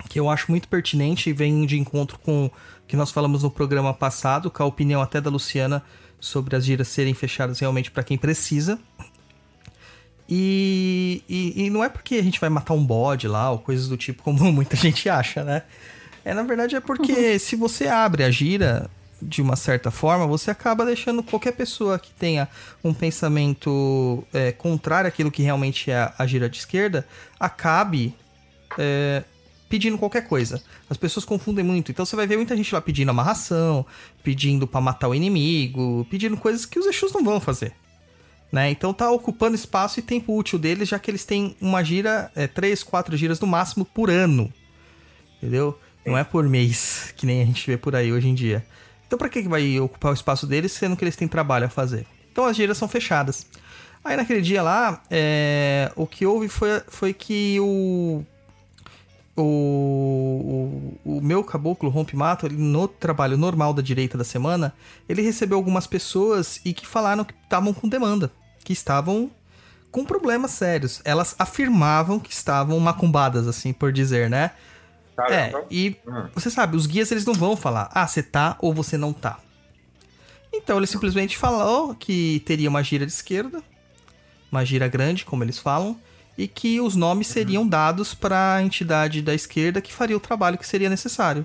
que 0.09 0.21
eu 0.21 0.31
acho 0.31 0.49
muito 0.49 0.69
pertinente 0.69 1.29
e 1.29 1.33
vem 1.33 1.67
de 1.67 1.77
encontro 1.77 2.21
com 2.21 2.47
o 2.47 2.51
que 2.87 2.97
nós 2.97 3.11
falamos 3.11 3.43
no 3.43 3.51
programa 3.51 3.93
passado, 3.93 4.53
com 4.53 4.63
a 4.63 4.67
opinião 4.67 5.03
até 5.03 5.21
da 5.21 5.31
Luciana 5.31 5.83
sobre 6.21 6.55
as 6.55 6.65
giras 6.65 6.87
serem 6.87 7.13
fechadas 7.13 7.59
realmente 7.59 7.91
para 7.91 8.05
quem 8.05 8.17
precisa. 8.17 8.79
E, 10.35 11.23
e, 11.29 11.65
e 11.67 11.71
não 11.71 11.85
é 11.85 11.91
porque 11.91 12.15
a 12.15 12.23
gente 12.23 12.41
vai 12.41 12.49
matar 12.49 12.73
um 12.73 12.83
bode 12.83 13.29
lá 13.29 13.51
ou 13.51 13.59
coisas 13.59 13.87
do 13.87 13.99
tipo, 13.99 14.23
como 14.23 14.41
muita 14.51 14.75
gente 14.77 15.07
acha, 15.07 15.45
né? 15.45 15.63
É, 16.25 16.33
na 16.33 16.43
verdade, 16.43 16.75
é 16.75 16.81
porque 16.81 17.39
se 17.39 17.55
você 17.55 17.87
abre 17.87 18.25
a 18.25 18.31
gira 18.31 18.89
de 19.21 19.43
uma 19.43 19.57
certa 19.57 19.91
forma, 19.91 20.27
você 20.27 20.51
acaba 20.51 20.87
deixando 20.87 21.23
qualquer 21.23 21.53
pessoa 21.53 21.99
que 21.99 22.11
tenha 22.13 22.49
um 22.83 22.95
pensamento 22.95 24.25
é, 24.33 24.53
contrário 24.53 25.07
àquilo 25.07 25.31
que 25.31 25.43
realmente 25.43 25.91
é 25.91 26.11
a 26.17 26.27
gira 26.27 26.49
de 26.49 26.57
esquerda, 26.57 27.07
acabe 27.39 28.15
é, 28.79 29.25
pedindo 29.69 29.99
qualquer 29.99 30.27
coisa. 30.27 30.63
As 30.89 30.97
pessoas 30.97 31.27
confundem 31.27 31.63
muito. 31.63 31.93
Então 31.93 32.07
você 32.07 32.17
vai 32.17 32.27
ver 32.27 32.39
muita 32.39 32.57
gente 32.57 32.75
lá 32.75 32.81
pedindo 32.81 33.11
amarração, 33.11 33.85
pedindo 34.23 34.67
pra 34.67 34.81
matar 34.81 35.09
o 35.09 35.15
inimigo, 35.15 36.07
pedindo 36.11 36.39
coisas 36.39 36.65
que 36.65 36.79
os 36.79 36.87
Exus 36.87 37.13
não 37.13 37.23
vão 37.23 37.39
fazer. 37.39 37.75
Né? 38.53 38.71
Então 38.71 38.93
tá 38.93 39.11
ocupando 39.11 39.55
espaço 39.55 39.99
e 39.99 40.03
tempo 40.03 40.37
útil 40.37 40.59
deles, 40.59 40.91
já 40.91 40.99
que 40.99 41.11
eles 41.11 41.25
têm 41.25 41.57
uma 41.59 41.83
gira, 41.83 42.31
é, 42.37 42.47
três, 42.47 42.83
quatro 42.83 43.17
giras 43.17 43.41
no 43.41 43.47
máximo 43.47 43.83
por 43.83 44.11
ano. 44.11 44.53
Entendeu? 45.39 45.79
Não 46.05 46.19
é 46.19 46.23
por 46.23 46.47
mês, 46.47 47.13
que 47.17 47.25
nem 47.25 47.41
a 47.41 47.47
gente 47.47 47.67
vê 47.67 47.79
por 47.79 47.97
aí 47.97 48.13
hoje 48.13 48.29
em 48.29 48.35
dia. 48.35 48.65
Então 49.07 49.19
que 49.19 49.43
que 49.43 49.49
vai 49.49 49.81
ocupar 49.81 50.11
o 50.11 50.15
espaço 50.15 50.47
deles, 50.47 50.73
sendo 50.73 50.97
que 50.97 51.05
eles 51.05 51.17
têm 51.17 51.27
trabalho 51.27 51.67
a 51.67 51.69
fazer? 51.69 52.07
Então 52.31 52.45
as 52.45 52.57
giras 52.57 52.77
são 52.77 52.89
fechadas. 52.89 53.47
Aí 54.05 54.17
naquele 54.17 54.41
dia 54.41 54.63
lá, 54.63 55.03
é, 55.11 55.91
o 55.97 56.07
que 56.07 56.27
houve 56.27 56.49
foi, 56.49 56.83
foi 56.89 57.13
que 57.15 57.59
o, 57.61 58.25
o, 59.37 60.99
o, 61.05 61.19
o 61.19 61.21
meu 61.21 61.45
caboclo 61.45 61.89
rompe-mato, 61.89 62.47
ele, 62.47 62.57
no 62.57 62.89
trabalho 62.89 63.37
normal 63.37 63.73
da 63.73 63.81
direita 63.81 64.19
da 64.19 64.25
semana, 64.25 64.75
ele 65.09 65.23
recebeu 65.23 65.57
algumas 65.57 65.87
pessoas 65.87 66.61
e 66.65 66.73
que 66.73 66.87
falaram 66.87 67.25
que 67.25 67.35
estavam 67.45 67.73
com 67.73 67.89
demanda, 67.89 68.33
que 68.65 68.73
estavam 68.73 69.31
com 69.91 70.05
problemas 70.05 70.53
sérios. 70.53 71.01
Elas 71.05 71.35
afirmavam 71.39 72.19
que 72.19 72.33
estavam 72.33 72.79
macumbadas, 72.81 73.47
assim, 73.47 73.73
por 73.73 73.93
dizer, 73.93 74.31
né? 74.31 74.53
É, 75.29 75.49
Caramba. 75.51 75.67
e 75.71 75.97
Hum. 76.07 76.29
você 76.35 76.51
sabe, 76.51 76.77
os 76.77 76.87
guias 76.87 77.13
eles 77.13 77.27
não 77.27 77.35
vão 77.35 77.55
falar, 77.55 77.91
ah, 77.93 78.07
você 78.07 78.23
tá 78.23 78.57
ou 78.61 78.73
você 78.73 78.97
não 78.97 79.13
tá. 79.13 79.39
Então 80.53 80.79
ele 80.79 80.87
simplesmente 80.87 81.37
falou 81.37 81.95
que 81.95 82.43
teria 82.47 82.69
uma 82.69 82.83
gira 82.83 83.05
de 83.07 83.13
esquerda, 83.13 83.63
uma 84.51 84.65
gira 84.65 84.89
grande, 84.89 85.25
como 85.25 85.45
eles 85.45 85.59
falam, 85.59 85.99
e 86.37 86.49
que 86.49 86.81
os 86.81 86.97
nomes 86.97 87.27
seriam 87.27 87.67
dados 87.67 88.15
para 88.15 88.55
a 88.55 88.63
entidade 88.63 89.21
da 89.21 89.35
esquerda 89.35 89.81
que 89.83 89.93
faria 89.93 90.17
o 90.17 90.21
trabalho 90.21 90.59
que 90.59 90.67
seria 90.67 90.89
necessário. 90.89 91.45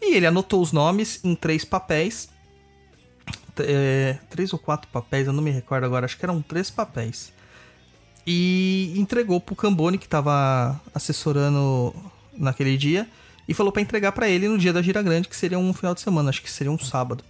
E 0.00 0.14
ele 0.14 0.26
anotou 0.26 0.60
os 0.62 0.72
nomes 0.72 1.20
em 1.24 1.34
três 1.34 1.64
papéis. 1.64 2.28
É, 3.60 4.18
três 4.30 4.52
ou 4.52 4.58
quatro 4.58 4.88
papéis, 4.88 5.26
eu 5.26 5.32
não 5.32 5.42
me 5.42 5.50
recordo 5.50 5.84
agora, 5.84 6.04
acho 6.04 6.18
que 6.18 6.24
eram 6.24 6.42
três 6.42 6.70
papéis. 6.70 7.32
E 8.26 8.92
entregou 8.96 9.40
pro 9.40 9.54
Cambone, 9.54 9.98
que 9.98 10.08
tava 10.08 10.80
assessorando 10.94 11.94
naquele 12.36 12.76
dia, 12.76 13.08
e 13.48 13.54
falou 13.54 13.70
para 13.70 13.82
entregar 13.82 14.12
para 14.12 14.28
ele 14.28 14.48
no 14.48 14.58
dia 14.58 14.72
da 14.72 14.82
gira 14.82 15.02
grande, 15.02 15.28
que 15.28 15.36
seria 15.36 15.58
um 15.58 15.72
final 15.72 15.94
de 15.94 16.00
semana, 16.00 16.30
acho 16.30 16.42
que 16.42 16.50
seria 16.50 16.72
um 16.72 16.78
sábado. 16.78 17.22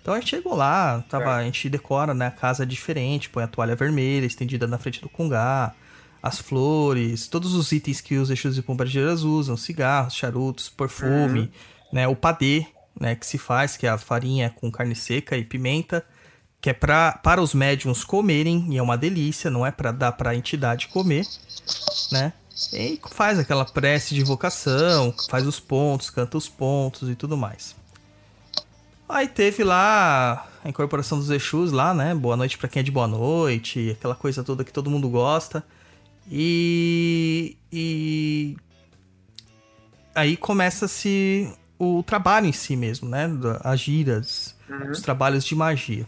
Então 0.00 0.14
a 0.14 0.20
gente 0.20 0.28
chegou 0.28 0.54
lá, 0.54 1.02
tava, 1.08 1.34
a 1.34 1.42
gente 1.42 1.68
decora, 1.68 2.12
né, 2.12 2.26
a 2.26 2.30
casa 2.30 2.66
diferente, 2.66 3.30
põe 3.30 3.42
a 3.42 3.48
toalha 3.48 3.74
vermelha 3.74 4.26
estendida 4.26 4.66
na 4.66 4.76
frente 4.76 5.00
do 5.00 5.08
congá, 5.08 5.74
as 6.22 6.38
flores, 6.38 7.26
todos 7.26 7.54
os 7.54 7.72
itens 7.72 8.00
que 8.00 8.16
os 8.16 8.30
Exus 8.30 8.58
e 8.58 8.62
Pombageiras 8.62 9.22
usam, 9.22 9.56
cigarros, 9.56 10.14
charutos, 10.14 10.68
perfume, 10.68 11.50
né, 11.92 12.06
o 12.06 12.14
padê, 12.14 12.66
né, 12.98 13.14
que 13.14 13.26
se 13.26 13.38
faz, 13.38 13.76
que 13.76 13.86
é 13.86 13.90
a 13.90 13.98
farinha 13.98 14.50
com 14.50 14.70
carne 14.70 14.94
seca 14.94 15.36
e 15.36 15.44
pimenta, 15.44 16.04
que 16.60 16.70
é 16.70 16.72
pra, 16.72 17.12
para 17.22 17.42
os 17.42 17.52
médiums 17.52 18.04
comerem, 18.04 18.66
e 18.70 18.78
é 18.78 18.82
uma 18.82 18.96
delícia, 18.96 19.50
não 19.50 19.66
é 19.66 19.70
para 19.70 19.92
dar 19.92 20.12
para 20.12 20.30
a 20.30 20.36
entidade 20.36 20.88
comer, 20.88 21.26
né? 22.10 22.32
E 22.72 23.00
faz 23.10 23.38
aquela 23.38 23.64
prece 23.64 24.14
de 24.14 24.20
invocação, 24.20 25.14
faz 25.28 25.46
os 25.46 25.58
pontos, 25.58 26.08
canta 26.08 26.38
os 26.38 26.48
pontos 26.48 27.10
e 27.10 27.14
tudo 27.14 27.36
mais. 27.36 27.74
Aí 29.08 29.28
teve 29.28 29.62
lá 29.64 30.48
a 30.64 30.68
incorporação 30.68 31.18
dos 31.18 31.28
Exus 31.30 31.72
lá, 31.72 31.92
né? 31.92 32.14
Boa 32.14 32.36
noite 32.36 32.56
para 32.56 32.68
quem 32.68 32.80
é 32.80 32.82
de 32.82 32.90
boa 32.90 33.06
noite, 33.06 33.90
aquela 33.90 34.14
coisa 34.14 34.42
toda 34.42 34.64
que 34.64 34.72
todo 34.72 34.88
mundo 34.88 35.08
gosta. 35.08 35.64
E, 36.30 37.58
e 37.70 38.56
aí 40.14 40.36
começa-se 40.36 41.52
o 41.78 42.02
trabalho 42.02 42.46
em 42.46 42.52
si 42.52 42.76
mesmo, 42.76 43.08
né? 43.08 43.28
As 43.62 43.80
giras, 43.80 44.54
uhum. 44.68 44.90
os 44.90 45.00
trabalhos 45.00 45.44
de 45.44 45.54
magia. 45.54 46.06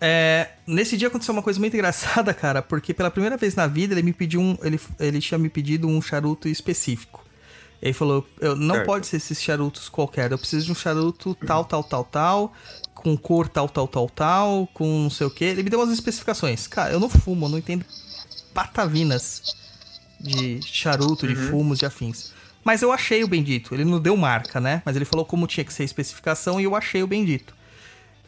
É, 0.00 0.50
nesse 0.66 0.96
dia 0.96 1.08
aconteceu 1.08 1.32
uma 1.32 1.42
coisa 1.42 1.58
muito 1.58 1.74
engraçada, 1.76 2.34
cara, 2.34 2.60
porque 2.60 2.92
pela 2.92 3.10
primeira 3.10 3.36
vez 3.36 3.54
na 3.54 3.66
vida 3.66 3.94
ele 3.94 4.02
me 4.02 4.12
pediu 4.12 4.40
um. 4.40 4.56
Ele, 4.62 4.80
ele 4.98 5.20
tinha 5.20 5.38
me 5.38 5.48
pedido 5.48 5.88
um 5.88 6.00
charuto 6.02 6.48
específico. 6.48 7.24
Ele 7.80 7.92
falou: 7.92 8.26
eu, 8.40 8.56
não 8.56 8.76
certo. 8.76 8.86
pode 8.86 9.06
ser 9.06 9.16
esses 9.16 9.42
charutos 9.42 9.88
qualquer, 9.88 10.32
eu 10.32 10.38
preciso 10.38 10.66
de 10.66 10.72
um 10.72 10.74
charuto 10.74 11.34
tal, 11.46 11.64
tal, 11.64 11.84
tal, 11.84 12.04
tal, 12.04 12.52
com 12.94 13.16
cor 13.16 13.48
tal, 13.48 13.68
tal, 13.68 13.88
tal, 13.88 14.08
tal, 14.08 14.68
com 14.74 15.02
não 15.02 15.10
sei 15.10 15.26
o 15.26 15.30
que. 15.30 15.44
Ele 15.44 15.62
me 15.62 15.70
deu 15.70 15.80
umas 15.80 15.92
especificações. 15.92 16.66
Cara, 16.66 16.92
eu 16.92 17.00
não 17.00 17.08
fumo, 17.08 17.46
eu 17.46 17.50
não 17.50 17.58
entendo 17.58 17.84
patavinas 18.52 19.42
de 20.18 20.60
charuto, 20.62 21.26
uhum. 21.26 21.34
de 21.34 21.38
fumos, 21.38 21.78
de 21.78 21.86
afins. 21.86 22.32
Mas 22.66 22.82
eu 22.82 22.90
achei 22.90 23.22
o 23.22 23.28
bendito. 23.28 23.72
Ele 23.72 23.84
não 23.84 24.00
deu 24.00 24.16
marca, 24.16 24.60
né? 24.60 24.82
Mas 24.84 24.96
ele 24.96 25.04
falou 25.04 25.24
como 25.24 25.46
tinha 25.46 25.64
que 25.64 25.72
ser 25.72 25.82
a 25.82 25.84
especificação 25.84 26.60
e 26.60 26.64
eu 26.64 26.74
achei 26.74 27.00
o 27.00 27.06
bendito. 27.06 27.54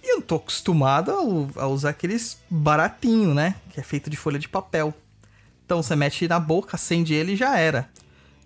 E 0.01 0.15
eu 0.15 0.23
tô 0.23 0.37
acostumado 0.37 1.11
a, 1.11 1.63
a 1.63 1.67
usar 1.67 1.91
aqueles 1.91 2.39
baratinho, 2.49 3.35
né? 3.35 3.57
Que 3.71 3.81
é 3.81 3.83
feito 3.83 4.09
de 4.09 4.17
folha 4.17 4.39
de 4.39 4.49
papel. 4.49 4.95
Então 5.67 5.83
você 5.83 5.97
mete 5.97 6.29
na 6.29 6.39
boca, 6.39 6.77
acende 6.77 7.15
ele 7.15 7.33
e 7.33 7.37
já 7.37 7.59
era. 7.59 7.91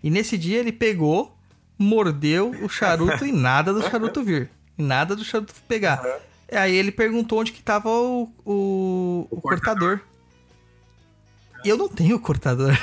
E 0.03 0.09
nesse 0.09 0.39
dia 0.39 0.61
ele 0.61 0.73
pegou, 0.73 1.37
mordeu 1.79 2.53
o 2.63 2.71
charuto 2.71 3.27
e 3.27 3.31
nada 3.31 3.71
do 3.71 3.83
charuto 3.83 4.25
vir. 4.25 4.49
nada 4.79 5.15
do 5.15 5.23
charuto 5.23 5.53
pegar. 5.69 6.03
Uhum. 6.03 6.59
Aí 6.59 6.75
ele 6.75 6.91
perguntou 6.91 7.39
onde 7.39 7.53
que 7.53 7.63
tava 7.63 7.91
o, 7.91 8.33
o, 8.47 9.29
o, 9.31 9.37
o 9.37 9.41
cortador. 9.43 9.99
cortador. 9.99 10.01
E 11.67 11.69
eu 11.69 11.77
não 11.77 11.91
tenho 11.91 12.19
cortador. 12.19 12.75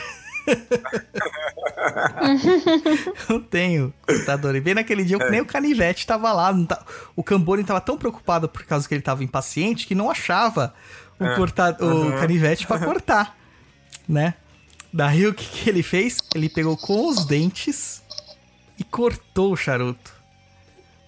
não 3.30 3.42
tenho 3.42 3.94
cortador. 4.06 4.56
E 4.56 4.62
bem 4.62 4.74
naquele 4.74 5.04
dia, 5.04 5.18
é. 5.18 5.30
nem 5.30 5.42
o 5.42 5.46
canivete 5.46 6.06
tava 6.06 6.32
lá. 6.32 6.54
Tá... 6.66 6.84
O 7.16 7.24
Cambone 7.24 7.64
tava 7.64 7.82
tão 7.82 7.98
preocupado 7.98 8.48
por 8.50 8.64
causa 8.64 8.88
que 8.88 8.94
ele 8.94 9.02
tava 9.02 9.24
impaciente 9.24 9.88
que 9.88 9.96
não 9.96 10.10
achava 10.10 10.74
o, 11.20 11.26
é. 11.26 11.36
corta... 11.36 11.78
uhum. 11.82 12.10
o 12.10 12.20
canivete 12.20 12.66
para 12.66 12.80
cortar, 12.86 13.38
né? 14.08 14.36
Daí 14.92 15.28
o 15.28 15.34
que, 15.34 15.46
que 15.46 15.70
ele 15.70 15.84
fez? 15.84 16.18
Ele 16.34 16.50
pegou 16.50 16.76
com 16.76 17.08
os 17.08 17.26
dentes 17.26 18.02
e 18.78 18.84
cortou 18.84 19.54
o 19.54 19.58
charuto. 19.58 20.18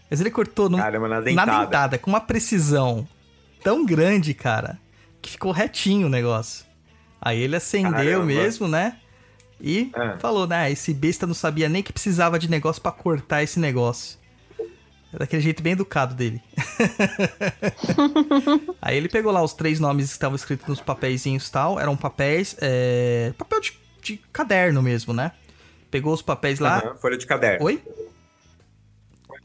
Mas 0.10 0.19
ele 0.19 0.30
cortou 0.30 0.69
no... 0.69 0.77
Caramba, 0.77 1.08
na, 1.08 1.21
dentada. 1.21 1.51
na 1.51 1.63
dentada, 1.63 1.97
com 1.97 2.10
uma 2.10 2.19
precisão 2.19 3.08
tão 3.63 3.86
grande, 3.86 4.34
cara, 4.34 4.77
que 5.21 5.32
ficou 5.32 5.51
retinho 5.51 6.08
o 6.08 6.10
negócio. 6.10 6.65
Aí 7.21 7.39
ele 7.39 7.56
acendeu 7.56 7.91
Caramba. 7.91 8.25
mesmo, 8.25 8.67
né? 8.67 8.97
E 9.62 9.91
é. 9.93 10.17
falou, 10.17 10.47
né? 10.47 10.71
Esse 10.71 10.93
besta 10.93 11.28
não 11.28 11.34
sabia 11.34 11.69
nem 11.69 11.84
que 11.84 11.93
precisava 11.93 12.39
de 12.39 12.50
negócio 12.50 12.82
para 12.82 12.91
cortar 12.91 13.43
esse 13.43 13.60
negócio. 13.60 14.19
É 15.13 15.19
daquele 15.19 15.41
jeito 15.41 15.62
bem 15.62 15.74
educado 15.74 16.15
dele. 16.15 16.41
Aí 18.82 18.97
ele 18.97 19.10
pegou 19.10 19.32
lá 19.32 19.43
os 19.43 19.54
três 19.54 19.80
nomes 19.80 20.08
que 20.08 20.13
estavam 20.13 20.36
escritos 20.36 20.65
nos 20.67 20.82
papeizinhos 20.82 21.47
e 21.47 21.52
tal. 21.52 21.80
Eram 21.80 21.95
papéis. 21.97 22.56
É... 22.60 23.34
Papel 23.38 23.60
de, 23.60 23.80
de, 24.02 24.17
caderno 24.32 24.82
mesmo, 24.82 25.13
né? 25.13 25.34
Pegou 25.91 26.13
os 26.13 26.21
papéis 26.21 26.60
lá. 26.60 26.82
Uhum, 26.84 26.97
folha 26.97 27.17
de 27.17 27.28
caderno. 27.28 27.65
Oi? 27.65 27.84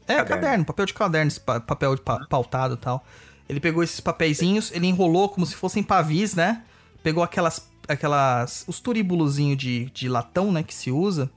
É, 0.07 0.15
caderno. 0.15 0.27
caderno, 0.27 0.65
papel 0.65 0.85
de 0.85 0.93
caderno, 0.93 1.31
papel 1.41 1.95
de 1.95 2.01
pa 2.01 2.25
pautado 2.27 2.75
e 2.75 2.77
tal. 2.77 3.05
Ele 3.49 3.59
pegou 3.59 3.83
esses 3.83 3.99
papeizinhos, 3.99 4.71
ele 4.71 4.87
enrolou 4.87 5.29
como 5.29 5.45
se 5.45 5.55
fossem 5.55 5.83
pavis, 5.83 6.33
né? 6.33 6.63
Pegou 7.03 7.21
aquelas 7.23 7.69
aquelas. 7.87 8.63
os 8.67 8.79
turíbulozinhos 8.79 9.57
de, 9.57 9.85
de 9.85 10.09
latão, 10.09 10.51
né? 10.51 10.63
Que 10.63 10.73
se 10.73 10.91
usa. 10.91 11.29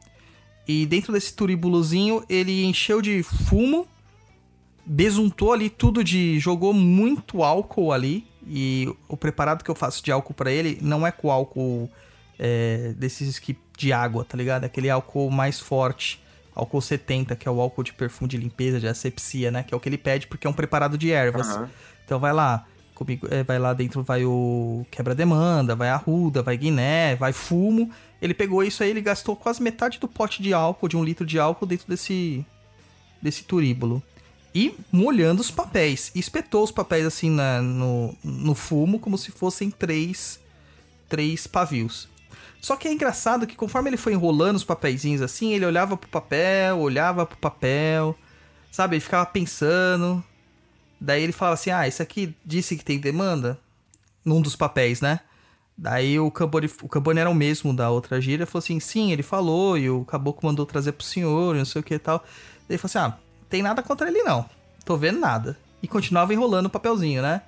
E 0.67 0.87
dentro 0.87 1.13
desse 1.13 1.33
turíbulozinho 1.33 2.25
ele 2.29 2.65
encheu 2.65 3.03
de 3.03 3.23
fumo, 3.23 3.87
besuntou 4.85 5.53
ali 5.53 5.71
tudo 5.71 6.05
de. 6.05 6.39
jogou 6.39 6.73
muito 6.73 7.43
álcool 7.43 7.93
ali. 7.93 8.27
E 8.47 8.93
o 9.09 9.17
preparado 9.17 9.63
que 9.63 9.71
eu 9.71 9.75
faço 9.75 10.03
de 10.03 10.11
álcool 10.11 10.35
para 10.35 10.51
ele 10.51 10.79
não 10.81 11.07
é 11.07 11.13
com 11.13 11.31
álcool 11.31 11.91
é, 12.39 12.95
desses 12.97 13.39
que 13.39 13.57
de 13.77 13.93
água, 13.93 14.25
tá 14.25 14.37
ligado? 14.37 14.65
Aquele 14.65 14.91
álcool 14.91 15.31
mais 15.31 15.61
forte. 15.61 16.23
Álcool 16.55 16.81
70, 16.81 17.37
que 17.37 17.49
é 17.49 17.51
o 17.51 17.61
álcool 17.61 17.85
de 17.85 17.93
perfume 17.93 18.29
de 18.29 18.37
limpeza, 18.37 18.81
de 18.81 18.89
asepsia, 18.89 19.51
né? 19.51 19.63
Que 19.63 19.73
é 19.73 19.77
o 19.77 19.81
que 19.81 19.89
ele 19.89 19.97
pede 19.97 20.27
porque 20.27 20.47
é 20.47 20.51
um 20.51 20.53
preparado 20.53 20.99
de 20.99 21.11
ervas. 21.11 21.49
Uhum. 21.49 21.69
Então 22.05 22.19
vai 22.19 22.33
lá, 22.33 22.67
comigo, 23.01 23.27
é, 23.31 23.43
vai 23.43 23.59
lá 23.59 23.73
dentro, 23.73 24.03
vai 24.03 24.25
o 24.27 24.85
quebra-demanda, 24.91 25.75
vai 25.75 25.89
a 25.89 25.97
ruda, 25.97 26.43
vai 26.43 26.57
guiné, 26.57 27.17
vai 27.17 27.33
fumo. 27.33 27.91
Ele 28.21 28.35
pegou 28.35 28.63
isso 28.63 28.83
aí, 28.83 28.91
ele 28.91 29.01
gastou 29.01 29.35
quase 29.35 29.63
metade 29.63 29.99
do 29.99 30.07
pote 30.07 30.43
de 30.43 30.53
álcool, 30.53 30.87
de 30.87 30.97
um 30.99 31.03
litro 31.03 31.25
de 31.25 31.39
álcool 31.39 31.65
dentro 31.65 31.89
desse, 31.89 32.45
desse 33.21 33.45
turíbulo. 33.45 34.03
E 34.55 34.75
molhando 34.93 35.41
os 35.41 35.51
papéis. 35.51 36.13
espetou 36.15 36.63
os 36.63 36.71
papéis 36.71 37.07
assim 37.07 37.31
na, 37.31 37.63
no, 37.63 38.15
no 38.23 38.55
fumo, 38.55 38.99
como 38.99 39.17
se 39.17 39.31
fossem 39.31 39.71
três, 39.71 40.39
três 41.09 41.47
pavios. 41.47 42.07
Só 42.61 42.77
que 42.77 42.87
é 42.87 42.93
engraçado 42.93 43.47
que 43.47 43.57
conforme 43.57 43.89
ele 43.89 43.97
foi 43.97 44.13
enrolando 44.13 44.57
os 44.57 44.65
papeizinhos 44.65 45.23
assim, 45.23 45.55
ele 45.55 45.65
olhava 45.65 45.97
pro 45.97 46.11
papel, 46.11 46.79
olhava 46.79 47.25
pro 47.25 47.39
papel, 47.39 48.15
sabe? 48.71 48.97
Ele 48.97 49.01
ficava 49.01 49.25
pensando. 49.25 50.23
Daí 51.01 51.23
ele 51.23 51.33
fala 51.33 51.55
assim: 51.55 51.71
ah, 51.71 51.89
isso 51.89 52.03
aqui 52.03 52.35
disse 52.45 52.77
que 52.77 52.85
tem 52.85 52.99
demanda? 52.99 53.59
Num 54.25 54.43
dos 54.43 54.55
papéis, 54.55 55.01
né? 55.01 55.21
Daí 55.77 56.21
o 56.21 56.31
Cambone, 56.31 56.71
o 56.83 56.89
Cambone 56.89 57.21
era 57.21 57.31
o 57.31 57.35
mesmo 57.35 57.75
da 57.75 57.89
outra 57.89 58.21
gira, 58.21 58.45
falou 58.45 58.63
assim: 58.63 58.79
sim, 58.79 59.13
ele 59.13 59.23
falou, 59.23 59.79
e 59.79 59.89
o 59.89 60.05
Caboclo 60.05 60.47
mandou 60.47 60.67
trazer 60.67 60.93
pro 60.93 61.07
senhor, 61.07 61.55
não 61.55 61.65
sei 61.65 61.81
o 61.81 61.83
que 61.83 61.95
e 61.95 61.99
tal. 61.99 62.19
Daí 62.19 62.77
ele 62.77 62.79
falou 62.79 62.91
assim: 63.07 63.15
ah, 63.15 63.19
tem 63.49 63.63
nada 63.63 63.83
contra 63.83 64.09
ele 64.09 64.23
não, 64.23 64.45
tô 64.85 64.97
vendo 64.97 65.19
nada. 65.19 65.59
E 65.83 65.89
continuava 65.89 66.35
enrolando 66.35 66.67
o 66.67 66.71
papelzinho, 66.71 67.23
né? 67.23 67.41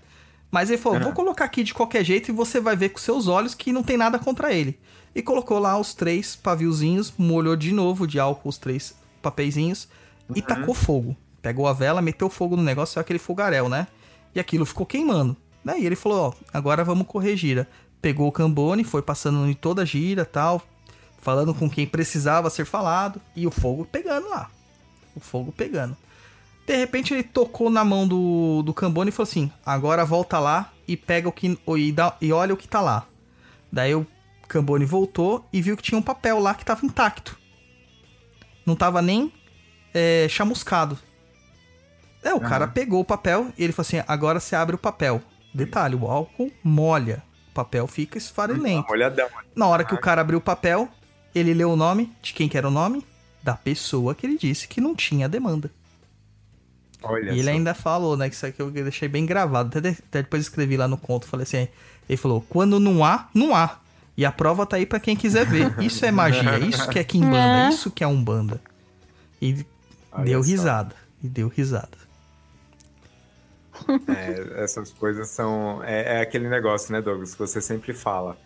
Mas 0.50 0.70
ele 0.70 0.80
falou: 0.80 0.98
uhum. 0.98 1.04
vou 1.04 1.12
colocar 1.12 1.44
aqui 1.44 1.62
de 1.62 1.74
qualquer 1.74 2.02
jeito 2.04 2.30
e 2.30 2.32
você 2.32 2.58
vai 2.58 2.74
ver 2.74 2.88
com 2.88 2.98
seus 2.98 3.28
olhos 3.28 3.54
que 3.54 3.70
não 3.70 3.82
tem 3.82 3.98
nada 3.98 4.18
contra 4.18 4.50
ele. 4.52 4.78
E 5.14 5.20
colocou 5.20 5.58
lá 5.58 5.78
os 5.78 5.92
três 5.92 6.34
paviozinhos, 6.34 7.12
molhou 7.18 7.54
de 7.54 7.70
novo 7.70 8.06
de 8.06 8.18
álcool 8.18 8.48
os 8.48 8.56
três 8.56 8.94
papeizinhos 9.20 9.86
uhum. 10.26 10.36
e 10.36 10.40
tacou 10.40 10.74
fogo. 10.74 11.14
Pegou 11.42 11.66
a 11.66 11.72
vela, 11.72 12.00
meteu 12.00 12.30
fogo 12.30 12.56
no 12.56 12.62
negócio, 12.62 13.00
aquele 13.00 13.18
fogaréu, 13.18 13.68
né? 13.68 13.88
E 14.34 14.38
aquilo 14.40 14.64
ficou 14.64 14.86
queimando. 14.86 15.36
Daí 15.64 15.84
ele 15.84 15.96
falou, 15.96 16.28
ó, 16.28 16.32
agora 16.52 16.84
vamos 16.84 17.06
correr 17.06 17.36
gira. 17.36 17.68
Pegou 18.00 18.28
o 18.28 18.32
Cambone, 18.32 18.84
foi 18.84 19.02
passando 19.02 19.46
em 19.48 19.54
toda 19.54 19.82
a 19.82 19.84
gira 19.84 20.24
tal, 20.24 20.62
falando 21.20 21.52
com 21.52 21.68
quem 21.68 21.86
precisava 21.86 22.48
ser 22.48 22.64
falado, 22.64 23.20
e 23.34 23.46
o 23.46 23.50
fogo 23.50 23.84
pegando 23.84 24.28
lá. 24.28 24.48
O 25.14 25.20
fogo 25.20 25.52
pegando. 25.52 25.96
De 26.66 26.76
repente 26.76 27.12
ele 27.12 27.24
tocou 27.24 27.68
na 27.68 27.84
mão 27.84 28.06
do, 28.06 28.62
do 28.62 28.72
Cambone 28.72 29.08
e 29.08 29.12
falou 29.12 29.28
assim: 29.28 29.50
agora 29.66 30.04
volta 30.04 30.38
lá 30.38 30.72
e 30.86 30.96
pega 30.96 31.28
o 31.28 31.32
que. 31.32 31.58
E, 31.76 31.92
dá, 31.92 32.16
e 32.20 32.32
olha 32.32 32.54
o 32.54 32.56
que 32.56 32.68
tá 32.68 32.80
lá. 32.80 33.06
Daí 33.70 33.94
o 33.94 34.06
Cambone 34.48 34.84
voltou 34.84 35.44
e 35.52 35.60
viu 35.60 35.76
que 35.76 35.82
tinha 35.82 35.98
um 35.98 36.02
papel 36.02 36.38
lá 36.38 36.54
que 36.54 36.64
tava 36.64 36.86
intacto. 36.86 37.38
Não 38.64 38.76
tava 38.76 39.02
nem 39.02 39.32
é, 39.92 40.26
chamuscado. 40.28 40.98
É, 42.22 42.32
o 42.32 42.36
uhum. 42.36 42.48
cara 42.48 42.68
pegou 42.68 43.00
o 43.00 43.04
papel 43.04 43.48
e 43.58 43.64
ele 43.64 43.72
falou 43.72 43.86
assim: 43.86 44.04
agora 44.06 44.38
você 44.38 44.54
abre 44.54 44.74
o 44.74 44.78
papel. 44.78 45.22
Detalhe, 45.52 45.94
o 45.94 46.06
álcool 46.06 46.50
molha. 46.62 47.22
O 47.50 47.54
papel 47.54 47.86
fica 47.86 48.16
esfarelento. 48.16 48.88
Molhadão. 48.88 49.28
Na 49.54 49.66
hora 49.66 49.84
que 49.84 49.94
o 49.94 50.00
cara 50.00 50.22
abriu 50.22 50.38
o 50.38 50.42
papel, 50.42 50.88
ele 51.34 51.52
leu 51.52 51.70
o 51.70 51.76
nome. 51.76 52.10
De 52.22 52.32
quem 52.32 52.48
que 52.48 52.56
era 52.56 52.66
o 52.66 52.70
nome? 52.70 53.04
Da 53.42 53.54
pessoa 53.54 54.14
que 54.14 54.26
ele 54.26 54.38
disse 54.38 54.66
que 54.66 54.80
não 54.80 54.94
tinha 54.94 55.28
demanda. 55.28 55.70
Olha 57.02 57.32
e 57.32 57.38
ele 57.40 57.50
ainda 57.50 57.74
falou, 57.74 58.16
né? 58.16 58.28
Que 58.28 58.34
isso 58.34 58.46
aqui 58.46 58.62
eu 58.62 58.70
deixei 58.70 59.08
bem 59.08 59.26
gravado. 59.26 59.76
Até, 59.76 59.90
até 59.90 60.22
depois 60.22 60.42
escrevi 60.42 60.76
lá 60.76 60.88
no 60.88 60.96
conto. 60.96 61.26
Falei 61.26 61.42
assim: 61.42 61.68
ele 62.08 62.16
falou: 62.16 62.40
quando 62.48 62.80
não 62.80 63.04
há, 63.04 63.28
não 63.34 63.54
há. 63.54 63.78
E 64.16 64.24
a 64.24 64.32
prova 64.32 64.64
tá 64.64 64.76
aí 64.76 64.86
para 64.86 65.00
quem 65.00 65.16
quiser 65.16 65.44
ver. 65.46 65.74
Isso 65.82 66.04
é 66.04 66.10
magia, 66.10 66.58
isso 66.58 66.88
que 66.88 66.98
é 66.98 67.04
Kimbanda, 67.04 67.66
é. 67.66 67.68
isso 67.70 67.90
que 67.90 68.04
é 68.04 68.06
Umbanda. 68.06 68.60
E 69.40 69.64
Olha 70.12 70.24
deu 70.24 70.42
só. 70.42 70.50
risada. 70.50 70.94
E 71.22 71.28
deu 71.28 71.48
risada. 71.48 71.96
É, 74.08 74.62
essas 74.62 74.90
coisas 74.90 75.28
são. 75.28 75.82
É, 75.84 76.18
é, 76.18 76.20
aquele 76.20 76.48
negócio, 76.48 76.92
né, 76.92 77.00
Douglas, 77.00 77.32
que 77.32 77.38
você 77.38 77.60
sempre 77.60 77.92
fala. 77.92 78.36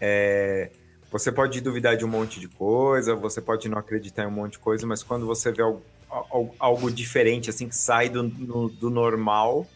É, 0.00 0.70
você 1.10 1.30
pode 1.30 1.60
duvidar 1.60 1.96
de 1.96 2.04
um 2.04 2.08
monte 2.08 2.40
de 2.40 2.48
coisa, 2.48 3.14
você 3.14 3.40
pode 3.40 3.68
não 3.68 3.78
acreditar 3.78 4.24
em 4.24 4.26
um 4.26 4.30
monte 4.30 4.52
de 4.52 4.58
coisa, 4.58 4.86
mas 4.86 5.02
quando 5.02 5.26
você 5.26 5.52
vê 5.52 5.62
algo, 5.62 5.82
algo 6.58 6.90
diferente, 6.90 7.50
assim, 7.50 7.68
que 7.68 7.76
sai 7.76 8.08
do, 8.08 8.22
no, 8.22 8.68
do 8.68 8.88
normal, 8.90 9.66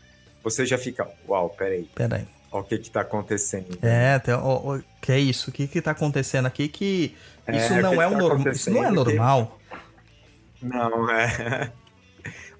você 0.43 0.65
já 0.65 0.79
fica, 0.79 1.07
uau, 1.29 1.51
peraí, 1.51 1.89
Pera 1.95 2.17
aí. 2.17 2.29
olha 2.51 2.63
o 2.63 2.67
que 2.67 2.79
que 2.79 2.91
tá 2.91 3.03
acontecendo. 3.03 3.79
É, 3.83 4.15
até, 4.15 4.35
ó, 4.35 4.61
ó, 4.65 4.81
que 5.01 5.13
é 5.13 5.19
isso? 5.19 5.51
O 5.51 5.53
que 5.53 5.69
que 5.69 5.81
tá 5.83 5.91
acontecendo 5.91 6.47
aqui 6.47 6.69
que 6.69 7.15
É, 7.47 7.57
isso 7.57 7.75
não 7.75 7.91
que 7.91 8.01
é 8.01 8.07
que 8.07 8.13
tá 8.13 8.19
normal. 8.19 8.53
Isso 8.53 8.71
não 8.71 8.85
é 8.85 8.91
normal. 8.91 9.59
Não, 10.63 11.11
é. 11.11 11.71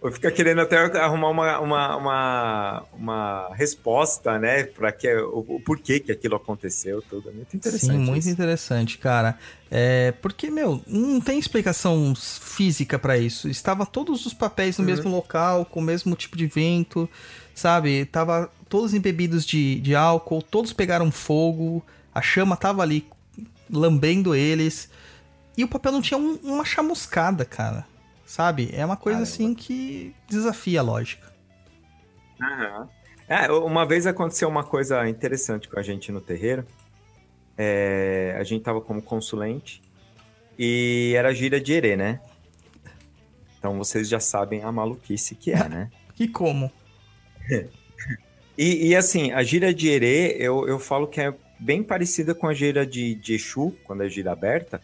Eu 0.03 0.13
fico 0.13 0.31
querendo 0.31 0.61
até 0.61 0.77
arrumar 1.01 1.31
uma, 1.31 1.59
uma, 1.59 1.97
uma, 1.97 2.85
uma 2.93 3.55
resposta, 3.55 4.39
né? 4.39 4.65
Para 4.65 4.93
que 4.93 5.13
o, 5.17 5.39
o 5.49 5.61
porquê 5.61 5.99
que 5.99 6.13
aquilo 6.13 6.37
aconteceu, 6.37 7.03
tudo. 7.03 7.33
Muito 7.33 7.57
interessante. 7.57 7.93
Sim, 7.93 7.99
muito 7.99 8.19
isso. 8.21 8.29
interessante, 8.31 8.99
cara. 8.99 9.37
É, 9.71 10.13
porque, 10.23 10.51
meu, 10.51 10.81
não 10.87 11.21
tem 11.21 11.39
explicação 11.39 12.15
física 12.15 12.99
pra 12.99 13.19
isso. 13.19 13.49
Estava 13.49 13.85
todos 13.87 14.27
os 14.27 14.35
papéis 14.35 14.79
no 14.79 14.85
Uhum. 14.85 14.91
mesmo 14.91 15.11
local, 15.11 15.65
com 15.65 15.81
o 15.81 15.83
mesmo 15.83 16.15
tipo 16.15 16.37
de 16.37 16.47
vento, 16.47 17.09
sabe? 17.55 18.05
Tava 18.05 18.51
todos 18.69 18.95
embebidos 18.95 19.45
de, 19.45 19.81
de 19.81 19.95
álcool, 19.95 20.43
todos 20.43 20.73
pegaram 20.73 21.11
fogo, 21.11 21.85
a 22.15 22.21
chama 22.23 22.57
tava 22.57 22.83
ali 22.83 23.07
lambendo 23.69 24.35
eles. 24.35 24.89
E 25.57 25.65
o 25.65 25.69
papel 25.69 25.91
não 25.93 26.03
tinha 26.03 26.19
um- 26.19 26.39
uma 26.45 26.65
chamuscada, 26.65 27.45
cara. 27.45 27.85
Sabe? 28.27 28.71
É 28.73 28.85
uma 28.85 28.97
coisa 28.97 29.21
Caramba. 29.21 29.33
assim 29.33 29.55
que 29.55 30.15
desafia 30.29 30.81
a 30.81 30.83
lógica. 30.83 31.33
Aham. 32.43 32.89
É, 33.29 33.51
uma 33.51 33.87
vez 33.87 34.07
aconteceu 34.07 34.49
uma 34.49 34.65
coisa 34.65 35.09
interessante 35.09 35.69
com 35.69 35.79
a 35.79 35.83
gente 35.83 36.13
no 36.13 36.21
terreiro. 36.21 36.67
É, 37.57 38.37
a 38.39 38.45
gente 38.45 38.63
tava 38.63 38.81
como 38.81 39.01
consulente 39.01 39.81
e 40.59 41.15
era 41.17 41.33
gira 41.33 41.61
de 41.61 41.73
erê, 41.73 41.97
né? 41.97 42.21
Então 43.59 43.79
vocês 43.79 44.09
já 44.09 44.21
sabem 44.21 44.63
a 44.63 44.71
maluquice 44.71 45.35
que 45.35 45.53
é, 45.53 45.69
né? 45.69 45.91
E 46.19 46.27
como? 46.27 46.71
E, 48.59 48.89
e, 48.89 48.97
assim, 48.97 49.33
a 49.33 49.43
gira 49.43 49.75
de 49.75 49.87
erê, 49.87 50.35
eu, 50.39 50.67
eu 50.67 50.79
falo 50.79 51.07
que 51.07 51.21
é 51.21 51.35
bem 51.61 51.83
parecida 51.83 52.35
com 52.35 52.49
a 52.49 52.55
gira 52.55 52.87
de, 52.87 53.15
de 53.15 53.35
Exu, 53.35 53.77
quando 53.85 54.03
é 54.03 54.09
gira 54.09 54.33
aberta, 54.33 54.81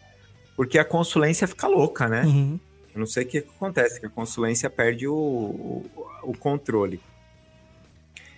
porque 0.55 0.77
a 0.77 0.85
consulência 0.85 1.47
fica 1.47 1.67
louca, 1.67 2.07
né? 2.07 2.21
Uhum. 2.23 2.59
Eu 2.93 2.99
não 2.99 3.05
sei 3.05 3.23
o 3.23 3.27
que 3.27 3.39
acontece, 3.39 3.99
que 3.99 4.05
a 4.05 4.09
consulência 4.09 4.69
perde 4.69 5.07
o, 5.07 5.13
o, 5.13 5.85
o 6.23 6.37
controle. 6.37 7.01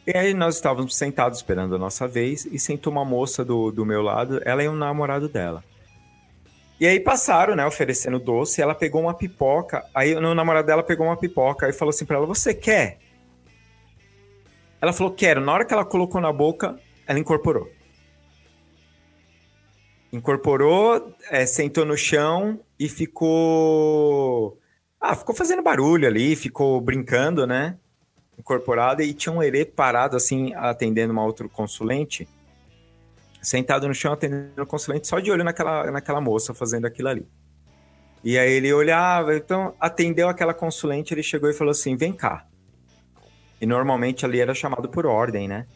E 0.08 0.16
aí 0.16 0.34
nós 0.34 0.56
estávamos 0.56 0.96
sentados 0.96 1.40
esperando 1.40 1.76
a 1.76 1.80
nossa 1.80 2.08
vez 2.08 2.46
e 2.46 2.60
sentou 2.60 2.94
uma 2.94 3.04
moça 3.04 3.44
do, 3.44 3.72
do 3.72 3.86
meu 3.86 4.02
lado, 4.02 4.40
ela 4.46 4.64
e 4.64 4.68
o 4.68 4.74
namorado 4.74 5.28
dela. 5.28 5.64
E 6.80 6.86
aí 6.86 7.00
passaram, 7.00 7.56
né, 7.56 7.66
oferecendo 7.66 8.20
doce, 8.20 8.62
ela 8.62 8.76
pegou 8.76 9.02
uma 9.02 9.14
pipoca, 9.14 9.84
aí 9.94 10.14
o 10.14 10.36
namorado 10.36 10.68
dela 10.68 10.84
pegou 10.84 11.08
uma 11.08 11.18
pipoca 11.18 11.68
e 11.68 11.74
falou 11.74 11.90
assim 11.90 12.06
pra 12.06 12.18
ela, 12.18 12.26
você 12.26 12.54
quer? 12.54 13.00
Ela 14.82 14.94
falou, 14.94 15.14
quero. 15.14 15.42
Na 15.42 15.54
hora 15.54 15.66
que 15.66 15.74
ela 15.74 15.86
colocou 15.86 16.22
na 16.22 16.32
boca, 16.32 16.80
ela 17.08 17.18
incorporou. 17.18 17.70
Incorporou, 20.16 21.14
é, 21.30 21.46
sentou 21.46 21.84
no 21.84 21.98
chão 21.98 22.62
e 22.80 22.88
ficou. 22.88 24.58
Ah, 25.00 25.14
ficou 25.14 25.36
fazendo 25.36 25.62
barulho 25.62 26.08
ali, 26.08 26.38
ficou 26.38 26.80
brincando, 26.80 27.46
né? 27.46 27.78
Incorporada 28.40 29.04
e 29.04 29.14
tinha 29.14 29.36
um 29.36 29.44
herê 29.44 29.66
parado 29.66 30.16
assim, 30.16 30.54
atendendo 30.56 31.12
uma 31.12 31.26
outra 31.26 31.50
consulente, 31.50 32.30
sentado 33.42 33.90
no 33.90 33.94
chão 33.94 34.14
atendendo 34.14 34.64
o 34.64 34.66
consulente, 34.66 35.06
só 35.06 35.20
de 35.20 35.30
olho 35.30 35.44
naquela, 35.44 35.92
naquela 35.92 36.22
moça 36.22 36.54
fazendo 36.54 36.88
aquilo 36.88 37.10
ali. 37.10 37.28
E 38.24 38.40
aí 38.40 38.54
ele 38.54 38.72
olhava, 38.72 39.36
então 39.36 39.76
atendeu 39.82 40.30
aquela 40.30 40.54
consulente, 40.54 41.14
ele 41.14 41.24
chegou 41.24 41.50
e 41.50 41.54
falou 41.54 41.72
assim: 41.72 41.98
vem 41.98 42.14
cá. 42.14 42.48
E 43.60 43.66
normalmente 43.66 44.24
ali 44.24 44.40
era 44.40 44.54
chamado 44.54 44.88
por 44.88 45.06
ordem, 45.06 45.46
né? 45.46 45.68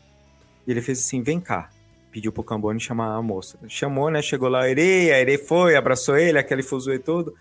E 0.65 0.71
ele 0.71 0.81
fez 0.81 0.99
assim: 0.99 1.21
vem 1.21 1.41
cá. 1.41 1.69
Pediu 2.11 2.31
pro 2.31 2.43
Cambone 2.43 2.79
chamar 2.79 3.15
a 3.15 3.21
moça. 3.21 3.59
Chamou, 3.67 4.09
né? 4.09 4.21
Chegou 4.21 4.49
lá, 4.49 4.63
a 4.63 4.69
Ere, 4.69 5.11
a 5.11 5.19
Ere 5.19 5.37
foi, 5.37 5.75
abraçou 5.75 6.17
ele, 6.17 6.39
aquele 6.39 6.63
fuzuê 6.63 6.97
todo. 6.97 7.35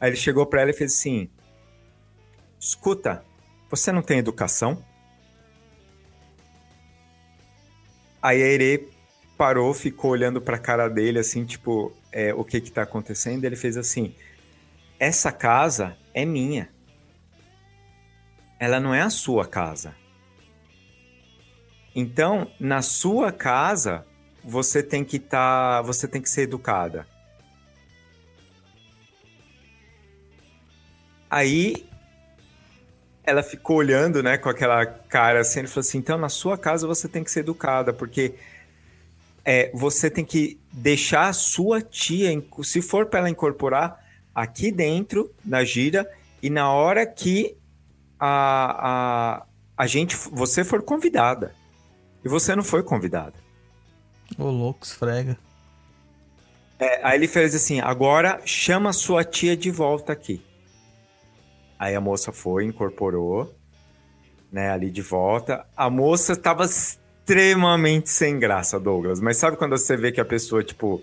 Aí 0.00 0.10
ele 0.10 0.16
chegou 0.16 0.46
pra 0.46 0.62
ela 0.62 0.70
e 0.70 0.74
fez 0.74 0.92
assim: 0.92 1.28
escuta, 2.58 3.24
você 3.68 3.90
não 3.90 4.02
tem 4.02 4.18
educação? 4.18 4.84
Aí 8.22 8.42
a 8.42 8.46
Ere 8.46 8.88
parou, 9.36 9.74
ficou 9.74 10.12
olhando 10.12 10.40
pra 10.40 10.58
cara 10.58 10.88
dele, 10.88 11.18
assim, 11.18 11.44
tipo, 11.44 11.92
é, 12.12 12.32
o 12.32 12.44
que 12.44 12.60
que 12.60 12.70
tá 12.70 12.82
acontecendo? 12.82 13.44
Ele 13.44 13.56
fez 13.56 13.76
assim: 13.76 14.14
essa 14.98 15.30
casa 15.32 15.96
é 16.14 16.24
minha. 16.24 16.70
Ela 18.58 18.80
não 18.80 18.94
é 18.94 19.02
a 19.02 19.10
sua 19.10 19.46
casa. 19.46 19.94
Então, 21.98 22.52
na 22.60 22.82
sua 22.82 23.32
casa, 23.32 24.04
você 24.44 24.82
tem 24.82 25.02
que 25.02 25.16
estar, 25.16 25.80
você 25.80 26.06
tem 26.06 26.20
que 26.20 26.28
ser 26.28 26.42
educada. 26.42 27.06
Aí 31.30 31.88
ela 33.24 33.42
ficou 33.42 33.78
olhando, 33.78 34.22
né, 34.22 34.36
com 34.36 34.50
aquela 34.50 34.84
cara 34.84 35.40
assim, 35.40 35.60
ele 35.60 35.68
falou 35.68 35.80
assim: 35.80 35.96
"Então, 35.96 36.18
na 36.18 36.28
sua 36.28 36.58
casa 36.58 36.86
você 36.86 37.08
tem 37.08 37.24
que 37.24 37.30
ser 37.30 37.40
educada, 37.40 37.94
porque 37.94 38.34
é, 39.42 39.70
você 39.72 40.10
tem 40.10 40.24
que 40.24 40.60
deixar 40.70 41.28
a 41.28 41.32
sua 41.32 41.80
tia, 41.80 42.30
se 42.62 42.82
for 42.82 43.06
para 43.06 43.20
ela 43.20 43.30
incorporar 43.30 44.04
aqui 44.34 44.70
dentro 44.70 45.32
na 45.42 45.64
gira 45.64 46.06
e 46.42 46.50
na 46.50 46.70
hora 46.70 47.06
que 47.06 47.56
a, 48.20 49.38
a, 49.38 49.46
a 49.78 49.86
gente, 49.86 50.14
você 50.14 50.62
for 50.62 50.82
convidada. 50.82 51.54
E 52.26 52.28
você 52.28 52.56
não 52.56 52.64
foi 52.64 52.82
convidada. 52.82 53.34
Ô, 54.36 54.50
louco, 54.50 54.84
esfrega. 54.84 55.38
É, 56.76 57.06
aí 57.06 57.16
ele 57.16 57.28
fez 57.28 57.54
assim: 57.54 57.78
agora 57.78 58.40
chama 58.44 58.92
sua 58.92 59.22
tia 59.22 59.56
de 59.56 59.70
volta 59.70 60.12
aqui. 60.12 60.44
Aí 61.78 61.94
a 61.94 62.00
moça 62.00 62.32
foi, 62.32 62.64
incorporou, 62.64 63.54
né, 64.50 64.72
ali 64.72 64.90
de 64.90 65.02
volta. 65.02 65.64
A 65.76 65.88
moça 65.88 66.34
tava 66.34 66.64
extremamente 66.64 68.10
sem 68.10 68.40
graça, 68.40 68.80
Douglas. 68.80 69.20
Mas 69.20 69.36
sabe 69.36 69.56
quando 69.56 69.78
você 69.78 69.96
vê 69.96 70.10
que 70.10 70.20
a 70.20 70.24
pessoa, 70.24 70.64
tipo, 70.64 71.00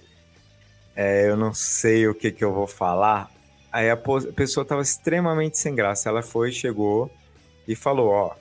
é, 0.93 1.29
eu 1.29 1.37
não 1.37 1.53
sei 1.53 2.05
o 2.05 2.13
que 2.13 2.33
que 2.33 2.43
eu 2.43 2.53
vou 2.53 2.67
falar? 2.67 3.31
Aí 3.71 3.89
a, 3.89 3.95
pessoa 3.95 4.65
tava 4.65 4.81
extremamente 4.81 5.57
sem 5.57 5.73
graça. 5.73 6.09
Ela 6.09 6.21
foi, 6.21 6.51
chegou 6.51 7.09
e 7.65 7.77
falou: 7.77 8.09
ó. 8.09 8.35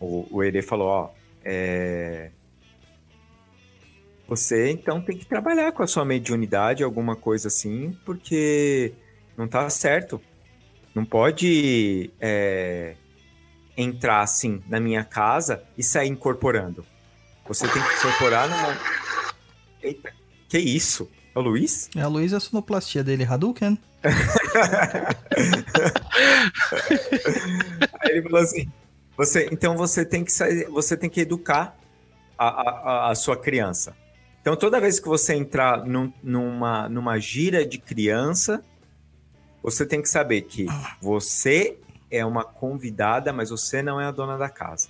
O, 0.00 0.26
o 0.32 0.42
Ere 0.42 0.62
falou: 0.62 0.88
ó, 0.88 1.19
é, 1.44 2.30
você 4.30 4.70
então 4.70 5.00
tem 5.00 5.16
que 5.16 5.26
trabalhar 5.26 5.72
com 5.72 5.82
a 5.82 5.86
sua 5.88 6.04
mediunidade, 6.04 6.84
alguma 6.84 7.16
coisa 7.16 7.48
assim, 7.48 7.96
porque 8.04 8.92
não 9.36 9.48
tá 9.48 9.68
certo. 9.68 10.20
Não 10.94 11.04
pode 11.04 12.10
é, 12.20 12.94
entrar 13.76 14.20
assim 14.20 14.62
na 14.68 14.78
minha 14.78 15.02
casa 15.02 15.64
e 15.76 15.82
sair 15.82 16.08
incorporando. 16.08 16.86
Você 17.48 17.66
tem 17.66 17.82
que 17.82 17.94
incorporar 17.94 18.48
numa. 18.48 18.78
Eita, 19.82 20.12
que 20.48 20.58
isso? 20.58 21.10
É 21.34 21.38
o 21.38 21.42
Luiz? 21.42 21.90
É 21.96 22.02
a 22.02 22.08
Luísa 22.08 22.36
a 22.36 22.40
sonoplastia 22.40 23.02
dele, 23.02 23.24
Hadouken. 23.24 23.76
Aí 28.00 28.10
ele 28.10 28.22
falou 28.22 28.40
assim: 28.40 28.70
você, 29.20 29.48
então 29.52 29.76
você 29.76 30.04
tem 30.04 30.24
que 30.24 30.32
sair, 30.32 30.64
você 30.70 30.96
tem 30.96 31.10
que 31.10 31.20
educar 31.20 31.76
a, 32.38 32.46
a, 32.48 33.10
a- 33.10 33.14
sua 33.14 33.36
criança. 33.36 33.94
Então 34.40 34.56
toda 34.56 34.80
vez 34.80 34.98
que 34.98 35.06
você 35.06 35.34
entrar 35.34 35.84
num- 35.84 36.12
numa, 36.22 36.88
numa 36.88 37.18
gira 37.18 37.64
de 37.66 37.78
criança, 37.78 38.64
você 39.62 39.84
tem 39.84 40.00
que 40.00 40.08
saber 40.08 40.42
que 40.42 40.66
você 41.02 41.76
é 42.10 42.24
uma 42.24 42.44
convidada, 42.44 43.30
mas 43.32 43.50
você 43.50 43.82
não 43.82 44.00
é 44.00 44.06
a 44.06 44.10
dona 44.10 44.38
da 44.38 44.48
casa. 44.48 44.88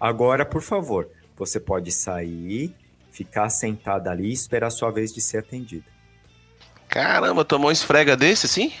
Agora, 0.00 0.44
por 0.44 0.60
favor, 0.60 1.08
você 1.36 1.60
pode 1.60 1.92
sair, 1.92 2.74
ficar 3.12 3.48
sentada 3.48 4.10
ali 4.10 4.28
e 4.30 4.32
esperar 4.32 4.66
a 4.66 4.70
sua 4.70 4.90
vez 4.90 5.12
de 5.14 5.20
ser 5.20 5.38
atendida. 5.38 5.86
Caramba, 6.88 7.44
tomou 7.44 7.68
um 7.68 7.72
esfrega 7.72 8.16
desse, 8.16 8.46
assim? 8.46 8.72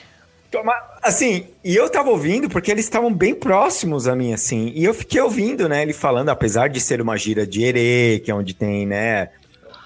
Assim, 1.02 1.46
e 1.64 1.74
eu 1.74 1.88
tava 1.88 2.10
ouvindo 2.10 2.48
porque 2.48 2.70
eles 2.70 2.84
estavam 2.84 3.12
bem 3.12 3.34
próximos 3.34 4.06
a 4.06 4.14
mim, 4.14 4.32
assim. 4.32 4.70
E 4.74 4.84
eu 4.84 4.92
fiquei 4.92 5.20
ouvindo, 5.20 5.68
né, 5.68 5.82
ele 5.82 5.92
falando, 5.92 6.28
apesar 6.28 6.68
de 6.68 6.80
ser 6.80 7.00
uma 7.00 7.16
gira 7.16 7.46
de 7.46 7.64
erê, 7.64 8.20
que 8.24 8.30
é 8.30 8.34
onde 8.34 8.54
tem, 8.54 8.86
né, 8.86 9.30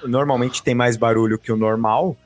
normalmente 0.04 0.62
tem 0.62 0.74
mais 0.74 0.96
barulho 0.96 1.38
que 1.38 1.52
o 1.52 1.56
normal, 1.56 2.16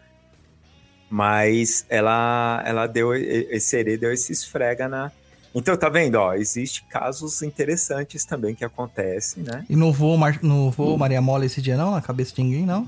mas 1.08 1.84
ela, 1.88 2.62
ela 2.64 2.86
deu, 2.86 3.14
esse 3.14 3.76
erê 3.76 3.96
deu 3.96 4.12
esse 4.12 4.32
esfrega 4.32 4.88
na... 4.88 5.12
Então, 5.52 5.76
tá 5.76 5.88
vendo, 5.88 6.14
ó, 6.14 6.34
existe 6.34 6.84
casos 6.84 7.42
interessantes 7.42 8.24
também 8.24 8.54
que 8.54 8.64
acontecem, 8.64 9.42
né? 9.42 9.64
E 9.68 9.74
não 9.74 9.92
voou, 9.92 10.16
Mar... 10.16 10.38
não 10.42 10.70
voou 10.70 10.96
Maria 10.96 11.20
Mola 11.20 11.44
esse 11.44 11.60
dia, 11.60 11.76
não? 11.76 11.90
Na 11.90 12.00
cabeça 12.00 12.32
de 12.36 12.42
ninguém, 12.42 12.64
não? 12.64 12.86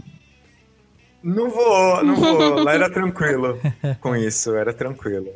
Não 1.23 1.51
vou, 1.51 2.05
não 2.05 2.17
vou. 2.17 2.63
Lá 2.65 2.75
era 2.75 2.91
tranquilo 2.91 3.59
com 4.01 4.15
isso, 4.17 4.55
era 4.55 4.73
tranquilo. 4.73 5.29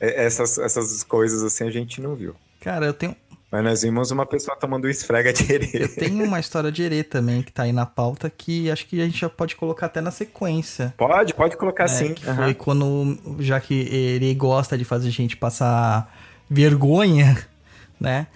Essas, 0.00 0.58
essas 0.58 1.02
coisas 1.02 1.42
assim 1.42 1.66
a 1.66 1.70
gente 1.70 2.00
não 2.00 2.14
viu. 2.14 2.34
Cara, 2.60 2.86
eu 2.86 2.92
tenho, 2.94 3.14
Mas 3.50 3.64
nós 3.64 3.82
vimos 3.82 4.10
uma 4.10 4.24
pessoa 4.26 4.56
tomando 4.56 4.88
esfrega 4.88 5.32
de 5.32 5.52
herê. 5.52 5.70
Eu 5.74 5.94
tenho 5.94 6.24
uma 6.24 6.38
história 6.38 6.70
de 6.70 6.82
herê 6.82 7.02
também 7.02 7.42
que 7.42 7.50
tá 7.52 7.64
aí 7.64 7.72
na 7.72 7.84
pauta 7.86 8.30
que 8.30 8.70
acho 8.70 8.86
que 8.86 9.00
a 9.00 9.04
gente 9.04 9.18
já 9.18 9.28
pode 9.28 9.56
colocar 9.56 9.86
até 9.86 10.00
na 10.00 10.10
sequência. 10.10 10.94
Pode, 10.96 11.34
pode 11.34 11.56
colocar 11.56 11.84
É, 11.84 11.88
sim. 11.88 12.14
que 12.14 12.28
Aham. 12.28 12.44
foi 12.44 12.54
quando, 12.54 13.18
já 13.40 13.60
que 13.60 13.74
ele 13.74 14.32
gosta 14.34 14.78
de 14.78 14.84
fazer 14.84 15.10
gente 15.10 15.36
passar 15.36 16.12
vergonha, 16.48 17.44
né? 18.00 18.26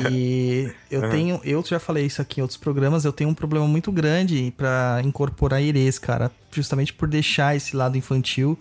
E 0.00 0.70
eu 0.90 1.10
tenho, 1.10 1.40
eu 1.44 1.62
já 1.64 1.78
falei 1.78 2.06
isso 2.06 2.22
aqui 2.22 2.40
em 2.40 2.42
outros 2.42 2.56
programas, 2.56 3.04
eu 3.04 3.12
tenho 3.12 3.30
um 3.30 3.34
problema 3.34 3.66
muito 3.66 3.90
grande 3.92 4.52
pra 4.56 5.00
incorporar 5.04 5.62
herês, 5.62 5.98
cara, 5.98 6.30
justamente 6.52 6.92
por 6.92 7.08
deixar 7.08 7.56
esse 7.56 7.76
lado 7.76 7.96
infantil 7.96 8.58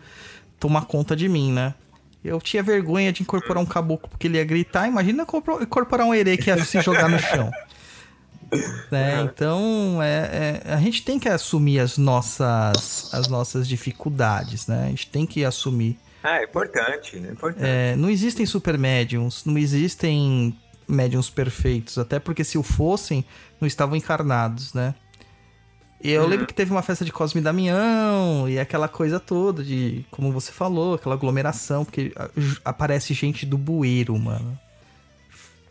tomar 0.59 0.85
conta 0.85 1.15
de 1.15 1.29
mim, 1.29 1.51
né? 1.51 1.73
Eu 2.23 2.41
tinha 2.41 2.61
vergonha 2.63 3.13
de 3.13 3.21
incorporar 3.21 3.61
um 3.61 3.65
caboclo 3.65 4.09
porque 4.09 4.27
ele 4.27 4.37
ia 4.37 4.43
gritar, 4.43 4.87
imagina 4.87 5.23
incorpor- 5.23 5.61
incorporar 5.61 6.05
um 6.05 6.13
herê 6.13 6.35
que 6.35 6.49
ia 6.49 6.63
se 6.63 6.81
jogar 6.81 7.07
no 7.07 7.19
chão. 7.19 7.51
né? 8.91 9.21
Então, 9.23 9.99
é, 10.01 10.61
é- 10.65 10.73
a 10.73 10.77
gente 10.77 11.03
tem 11.03 11.19
que 11.19 11.29
assumir 11.29 11.79
as 11.79 11.97
nossas, 11.97 13.09
as 13.13 13.27
nossas 13.27 13.67
dificuldades, 13.67 14.67
né? 14.67 14.85
A 14.85 14.89
gente 14.89 15.07
tem 15.07 15.25
que 15.25 15.45
assumir. 15.45 15.97
Ah, 16.27 16.41
é 16.41 16.43
importante, 16.43 17.15
é 17.15 17.31
importante. 17.31 17.65
É, 17.65 17.95
não 17.95 18.09
existem 18.09 18.45
super 18.45 18.77
médiums, 18.77 19.45
não 19.45 19.57
existem 19.57 20.53
médiums 20.85 21.29
perfeitos, 21.29 21.97
até 21.97 22.19
porque 22.19 22.43
se 22.43 22.57
o 22.57 22.63
fossem, 22.63 23.23
não 23.61 23.67
estavam 23.67 23.95
encarnados, 23.95 24.73
né? 24.73 24.93
E 26.03 26.11
eu 26.11 26.27
lembro 26.27 26.45
que 26.45 26.53
teve 26.53 26.69
uma 26.69 26.81
festa 26.81 27.05
de 27.05 27.13
Cosme 27.13 27.39
e 27.39 27.43
Damião 27.43 28.47
e 28.49 28.59
aquela 28.59 28.89
coisa 28.89 29.21
toda 29.21 29.63
de, 29.63 30.05
como 30.11 30.33
você 30.33 30.51
falou, 30.51 30.95
aquela 30.95 31.15
aglomeração, 31.15 31.85
porque 31.85 32.13
aparece 32.63 33.13
gente 33.13 33.45
do 33.45 33.57
bueiro, 33.57 34.17
mano. 34.19 34.59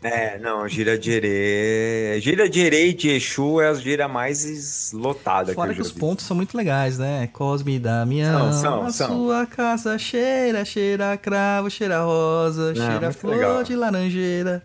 É, 0.01 0.37
não, 0.37 0.67
gira 0.67 0.97
de 0.97 1.11
herê. 1.11 2.21
Gira 2.21 2.47
de 2.47 2.59
herê 2.59 2.89
e 2.89 2.93
de 2.93 3.09
Exu 3.09 3.59
é 3.59 3.69
a 3.69 3.73
gira 3.73 4.07
mais 4.07 4.91
lotada 4.93 5.53
Fora 5.53 5.69
que 5.69 5.75
que 5.77 5.81
os 5.81 5.91
vi. 5.91 5.99
pontos 5.99 6.23
são 6.25 6.37
muito 6.37 6.55
legais, 6.55 6.99
né? 6.99 7.27
Cosme 7.33 7.75
e 7.75 7.79
Damião, 7.79 8.53
São, 8.53 8.61
são, 8.61 8.83
a 8.85 8.91
são. 8.91 9.07
sua 9.07 9.45
casa 9.47 9.97
cheira, 9.97 10.63
cheira 10.63 11.17
cravo, 11.17 11.69
cheira 11.71 12.03
rosa, 12.03 12.75
cheira 12.75 13.11
flor 13.11 13.35
legal. 13.35 13.63
de 13.63 13.75
laranjeira. 13.75 14.63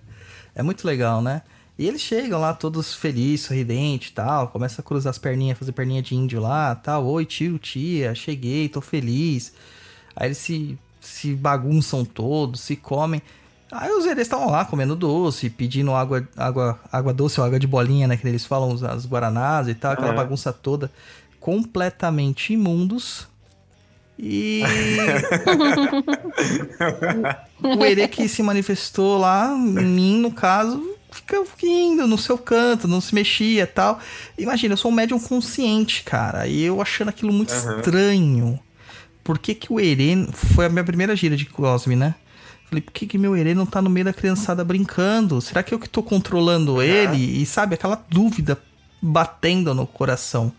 É 0.54 0.62
muito 0.62 0.86
legal, 0.86 1.22
né? 1.22 1.40
E 1.78 1.88
eles 1.88 2.02
chegam 2.02 2.38
lá 2.38 2.52
todos 2.52 2.94
felizes, 2.94 3.46
sorridentes 3.46 4.10
e 4.10 4.12
tal, 4.12 4.48
começa 4.48 4.82
a 4.82 4.84
cruzar 4.84 5.10
as 5.10 5.18
perninhas, 5.18 5.58
fazer 5.58 5.72
perninha 5.72 6.02
de 6.02 6.14
índio 6.14 6.40
lá, 6.40 6.74
tal. 6.74 7.06
Oi, 7.06 7.24
tio, 7.24 7.58
tia, 7.58 8.14
cheguei, 8.14 8.68
tô 8.68 8.82
feliz. 8.82 9.54
Aí 10.14 10.28
eles 10.28 10.38
se, 10.38 10.78
se 11.00 11.34
bagunçam 11.34 12.04
todos, 12.04 12.60
se 12.60 12.76
comem. 12.76 13.22
Aí 13.72 13.90
os 13.90 14.04
herês 14.04 14.26
estavam 14.26 14.50
lá 14.50 14.66
comendo 14.66 14.94
doce, 14.94 15.48
pedindo 15.48 15.94
água, 15.94 16.28
água, 16.36 16.78
água 16.92 17.14
doce 17.14 17.40
ou 17.40 17.46
água 17.46 17.58
de 17.58 17.66
bolinha, 17.66 18.06
né? 18.06 18.18
Que 18.18 18.28
eles 18.28 18.44
falam, 18.44 18.76
as 18.86 19.06
guaranás 19.06 19.66
e 19.66 19.74
tal, 19.74 19.92
aquela 19.92 20.12
Aham. 20.12 20.16
bagunça 20.16 20.52
toda. 20.52 20.92
Completamente 21.40 22.52
imundos. 22.52 23.26
E 24.18 24.62
o, 27.64 27.78
o 27.78 27.84
herê 27.84 28.06
que 28.06 28.28
se 28.28 28.42
manifestou 28.42 29.18
lá, 29.18 29.54
em 29.56 29.86
mim, 29.86 30.20
no 30.20 30.30
caso, 30.30 30.94
fica 31.10 31.42
indo 31.66 32.06
no 32.06 32.18
seu 32.18 32.36
canto, 32.36 32.86
não 32.86 33.00
se 33.00 33.14
mexia 33.14 33.62
e 33.62 33.66
tal. 33.66 33.98
Imagina, 34.36 34.74
eu 34.74 34.78
sou 34.78 34.90
um 34.90 34.94
médium 34.94 35.18
consciente, 35.18 36.02
cara. 36.02 36.46
E 36.46 36.62
eu 36.62 36.80
achando 36.80 37.08
aquilo 37.08 37.32
muito 37.32 37.54
Aham. 37.54 37.78
estranho. 37.78 38.60
Por 39.24 39.38
que, 39.38 39.54
que 39.54 39.72
o 39.72 39.80
herê. 39.80 40.26
Foi 40.32 40.66
a 40.66 40.68
minha 40.68 40.84
primeira 40.84 41.16
gira 41.16 41.36
de 41.36 41.46
Cosme, 41.46 41.96
né? 41.96 42.14
Falei, 42.72 42.80
por 42.80 42.92
que, 42.92 43.06
que 43.06 43.18
meu 43.18 43.36
herê 43.36 43.52
não 43.52 43.66
tá 43.66 43.82
no 43.82 43.90
meio 43.90 44.06
da 44.06 44.14
criançada 44.14 44.64
brincando? 44.64 45.42
Será 45.42 45.62
que 45.62 45.74
eu 45.74 45.78
que 45.78 45.86
tô 45.86 46.02
controlando 46.02 46.80
ele? 46.80 47.42
E 47.42 47.44
sabe, 47.44 47.74
aquela 47.74 48.02
dúvida 48.08 48.58
batendo 49.02 49.74
no 49.74 49.86
coração. 49.86 50.50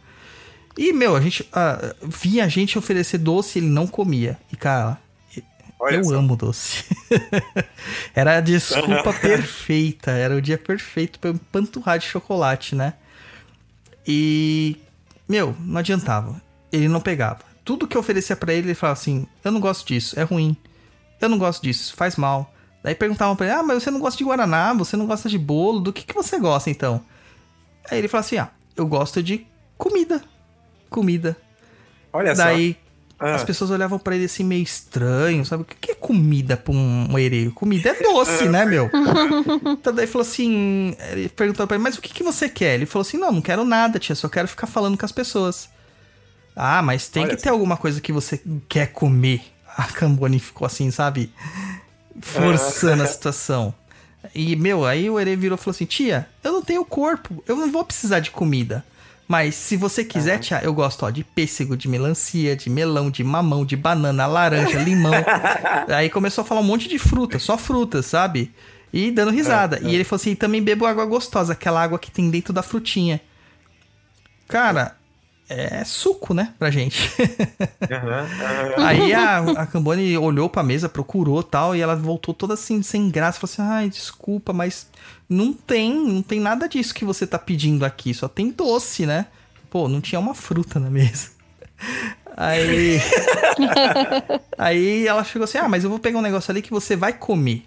E, 0.78 0.94
meu, 0.94 1.16
a 1.16 1.22
gente 1.22 1.50
ah, 1.52 1.96
via 2.04 2.46
a 2.46 2.48
gente 2.48 2.78
oferecer 2.78 3.18
doce 3.18 3.58
e 3.58 3.64
ele 3.64 3.72
não 3.72 3.88
comia. 3.88 4.38
E, 4.52 4.56
cara, 4.56 5.00
Olha 5.80 5.96
eu 5.96 6.04
só. 6.04 6.14
amo 6.14 6.36
doce. 6.36 6.84
era 8.14 8.38
a 8.38 8.42
desculpa 8.42 9.12
perfeita. 9.12 10.12
Era 10.12 10.36
o 10.36 10.42
dia 10.42 10.60
perfeito 10.60 11.18
pra 11.18 11.32
eu 11.32 11.34
empanturrar 11.34 11.98
de 11.98 12.06
chocolate, 12.06 12.76
né? 12.76 12.94
E, 14.06 14.78
meu, 15.28 15.56
não 15.60 15.80
adiantava. 15.80 16.40
Ele 16.72 16.88
não 16.88 17.02
pegava. 17.02 17.40
Tudo 17.66 17.88
que 17.88 17.98
eu 17.98 18.02
oferecia 18.02 18.36
pra 18.36 18.54
ele, 18.54 18.68
ele 18.68 18.76
falava 18.76 19.00
assim: 19.00 19.26
Eu 19.44 19.52
não 19.52 19.60
gosto 19.60 19.88
disso, 19.88 20.20
é 20.20 20.22
ruim. 20.22 20.56
Eu 21.24 21.30
não 21.30 21.38
gosto 21.38 21.64
disso, 21.64 21.94
faz 21.96 22.16
mal. 22.16 22.54
Daí 22.84 22.96
perguntavam 22.96 23.36
pra 23.36 23.46
ele: 23.46 23.56
Ah, 23.56 23.64
mas 23.64 23.82
você 23.82 23.90
não 23.90 24.00
gosta 24.00 24.18
de 24.18 24.24
guaraná, 24.24 24.74
você 24.74 24.98
não 24.98 25.06
gosta 25.06 25.30
de 25.30 25.38
bolo, 25.38 25.80
do 25.80 25.94
que, 25.94 26.04
que 26.04 26.14
você 26.14 26.40
gosta 26.40 26.70
então? 26.70 27.04
Aí 27.90 27.98
ele 27.98 28.08
falava 28.08 28.28
assim: 28.28 28.38
Ah, 28.38 28.50
eu 28.76 28.86
gosto 28.86 29.24
de 29.24 29.48
comida. 29.78 30.22
Comida. 30.90 31.38
Olha 32.12 32.36
Daí 32.36 32.74
só. 32.74 32.84
Ah, 33.20 33.36
as 33.36 33.44
pessoas 33.44 33.72
olhavam 33.72 33.98
pra 33.98 34.16
ele 34.16 34.26
assim 34.26 34.44
meio 34.44 34.62
estranho, 34.62 35.46
sabe? 35.46 35.64
O 35.64 35.66
que 35.66 35.92
é 35.92 35.96
comida 35.96 36.58
pra 36.58 36.74
um, 36.74 37.18
herê? 37.18 37.50
Comida 37.52 37.90
é 37.90 37.94
doce, 37.94 38.44
né, 38.50 38.66
meu? 38.66 38.90
então 39.80 39.94
daí 39.94 40.06
falou 40.06 40.28
assim, 40.28 40.94
ele 41.10 41.30
perguntou 41.30 41.66
pra 41.66 41.76
ele, 41.76 41.84
mas 41.84 41.98
o 41.98 42.02
que, 42.02 42.14
que 42.14 42.22
você 42.22 42.50
quer? 42.50 42.74
Ele 42.74 42.86
falou 42.86 43.04
assim, 43.04 43.18
não, 43.18 43.32
não 43.32 43.42
quero 43.42 43.64
nada, 43.64 43.98
tia, 43.98 44.14
só 44.14 44.28
quero 44.28 44.48
ficar 44.48 44.68
falando 44.68 44.98
com 44.98 45.06
as 45.06 45.12
pessoas. 45.14 45.70
Ah, 46.54 46.82
mas 46.82 47.08
tem 47.08 47.24
Olha 47.24 47.36
que 47.36 47.42
ter 47.42 47.50
alguma 47.50 47.78
coisa 47.78 48.02
que 48.02 48.12
você 48.12 48.42
quer 48.68 48.88
comer. 48.88 49.53
A 49.76 49.86
Camboni 49.86 50.40
ficou 50.40 50.66
assim, 50.66 50.92
sabe? 50.92 51.32
Forçando 52.22 53.04
a 53.04 53.08
situação. 53.08 53.74
E, 54.34 54.56
meu, 54.56 54.86
aí 54.86 55.10
o 55.10 55.20
herê 55.20 55.36
virou 55.36 55.58
e 55.58 55.60
falou 55.60 55.76
assim, 55.76 55.86
tia, 55.86 56.28
eu 56.44 56.52
não 56.52 56.62
tenho 56.62 56.86
corpo, 56.86 57.44
eu 57.48 57.56
não 57.56 57.72
vou 57.72 57.84
precisar 57.84 58.20
de 58.20 58.32
comida. 58.32 58.86
Mas 59.28 59.56
se 59.56 59.76
você 59.78 60.04
quiser, 60.04 60.40
tia, 60.40 60.62
eu 60.64 60.74
gosto 60.74 61.06
ó, 61.06 61.10
de 61.10 61.24
pêssego, 61.24 61.76
de 61.76 61.88
melancia, 61.88 62.56
de 62.56 62.70
melão, 62.70 63.10
de 63.10 63.24
mamão, 63.24 63.66
de 63.66 63.76
banana, 63.76 64.26
laranja, 64.26 64.80
limão. 64.80 65.14
Aí 65.88 66.10
começou 66.10 66.44
a 66.44 66.46
falar 66.46 66.62
um 66.62 66.66
monte 66.66 66.88
de 66.88 67.00
fruta, 67.00 67.40
só 67.40 67.58
frutas, 67.58 68.06
sabe? 68.06 68.54
E 68.92 69.10
dando 69.10 69.32
risada. 69.32 69.80
E 69.82 69.96
ele 69.96 70.04
falou 70.04 70.22
assim: 70.22 70.36
também 70.36 70.62
bebo 70.62 70.86
água 70.86 71.06
gostosa, 71.06 71.54
aquela 71.54 71.82
água 71.82 71.98
que 71.98 72.12
tem 72.12 72.30
dentro 72.30 72.54
da 72.54 72.62
frutinha. 72.62 73.20
Cara, 74.48 74.96
é 75.54 75.84
suco, 75.86 76.34
né, 76.34 76.54
pra 76.58 76.70
gente. 76.72 77.10
aham, 77.92 78.28
aham. 78.42 78.86
Aí 78.86 79.14
a, 79.14 79.38
a 79.40 79.66
Cambone 79.66 80.18
olhou 80.18 80.50
pra 80.50 80.64
mesa, 80.64 80.90
procurou 80.90 81.42
tal, 81.44 81.76
e 81.76 81.82
ela 81.82 81.96
voltou 81.96 82.34
toda 82.34 82.54
assim, 82.56 82.82
sem 82.82 83.10
graça, 83.10 83.40
falou 83.40 83.52
assim: 83.52 83.62
ai, 83.62 83.90
desculpa, 83.90 84.52
mas 84.54 84.88
não 85.30 85.54
tem, 85.54 85.94
não 85.94 86.22
tem 86.22 86.40
nada 86.40 86.68
disso 86.68 86.94
que 86.94 87.06
você 87.06 87.26
tá 87.28 87.38
pedindo 87.40 87.86
aqui, 87.86 88.14
só 88.14 88.28
tem 88.28 88.50
doce, 88.52 89.06
né? 89.06 89.28
Pô, 89.70 89.88
não 89.88 90.02
tinha 90.02 90.20
uma 90.20 90.34
fruta 90.36 90.80
na 90.80 90.90
mesa. 90.90 91.30
Aí. 92.36 93.00
aí 94.58 95.08
ela 95.08 95.24
chegou 95.24 95.44
assim: 95.44 95.58
ah, 95.58 95.68
mas 95.70 95.84
eu 95.84 95.90
vou 95.90 96.00
pegar 96.00 96.18
um 96.20 96.22
negócio 96.22 96.52
ali 96.52 96.62
que 96.62 96.72
você 96.72 96.96
vai 96.96 97.14
comer. 97.14 97.66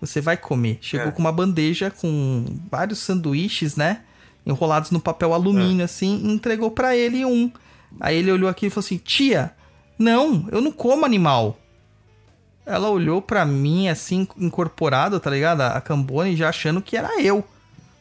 Você 0.00 0.20
vai 0.20 0.36
comer. 0.36 0.78
Chegou 0.80 1.08
É. 1.08 1.10
com 1.12 1.20
uma 1.20 1.30
bandeja 1.32 1.90
com 1.90 2.44
vários 2.70 2.98
sanduíches, 2.98 3.76
né? 3.76 4.00
Enrolados 4.44 4.90
no 4.90 5.00
papel 5.00 5.32
alumínio, 5.32 5.84
assim, 5.84 6.20
e 6.24 6.32
entregou 6.32 6.70
pra 6.70 6.96
ele 6.96 7.24
um. 7.24 7.50
Aí 8.00 8.16
ele 8.16 8.32
olhou 8.32 8.48
aqui 8.48 8.66
e 8.66 8.70
falou 8.70 8.84
assim: 8.84 8.98
Tia, 8.98 9.54
não, 9.98 10.48
eu 10.50 10.60
não 10.60 10.72
como 10.72 11.04
animal. 11.04 11.58
Ela 12.64 12.88
olhou 12.88 13.20
pra 13.20 13.44
mim, 13.44 13.88
assim, 13.88 14.26
incorporada, 14.38 15.18
tá 15.18 15.30
ligado? 15.30 15.62
A 15.62 15.80
Cambone 15.80 16.36
já 16.36 16.48
achando 16.48 16.80
que 16.80 16.96
era 16.96 17.20
eu, 17.20 17.44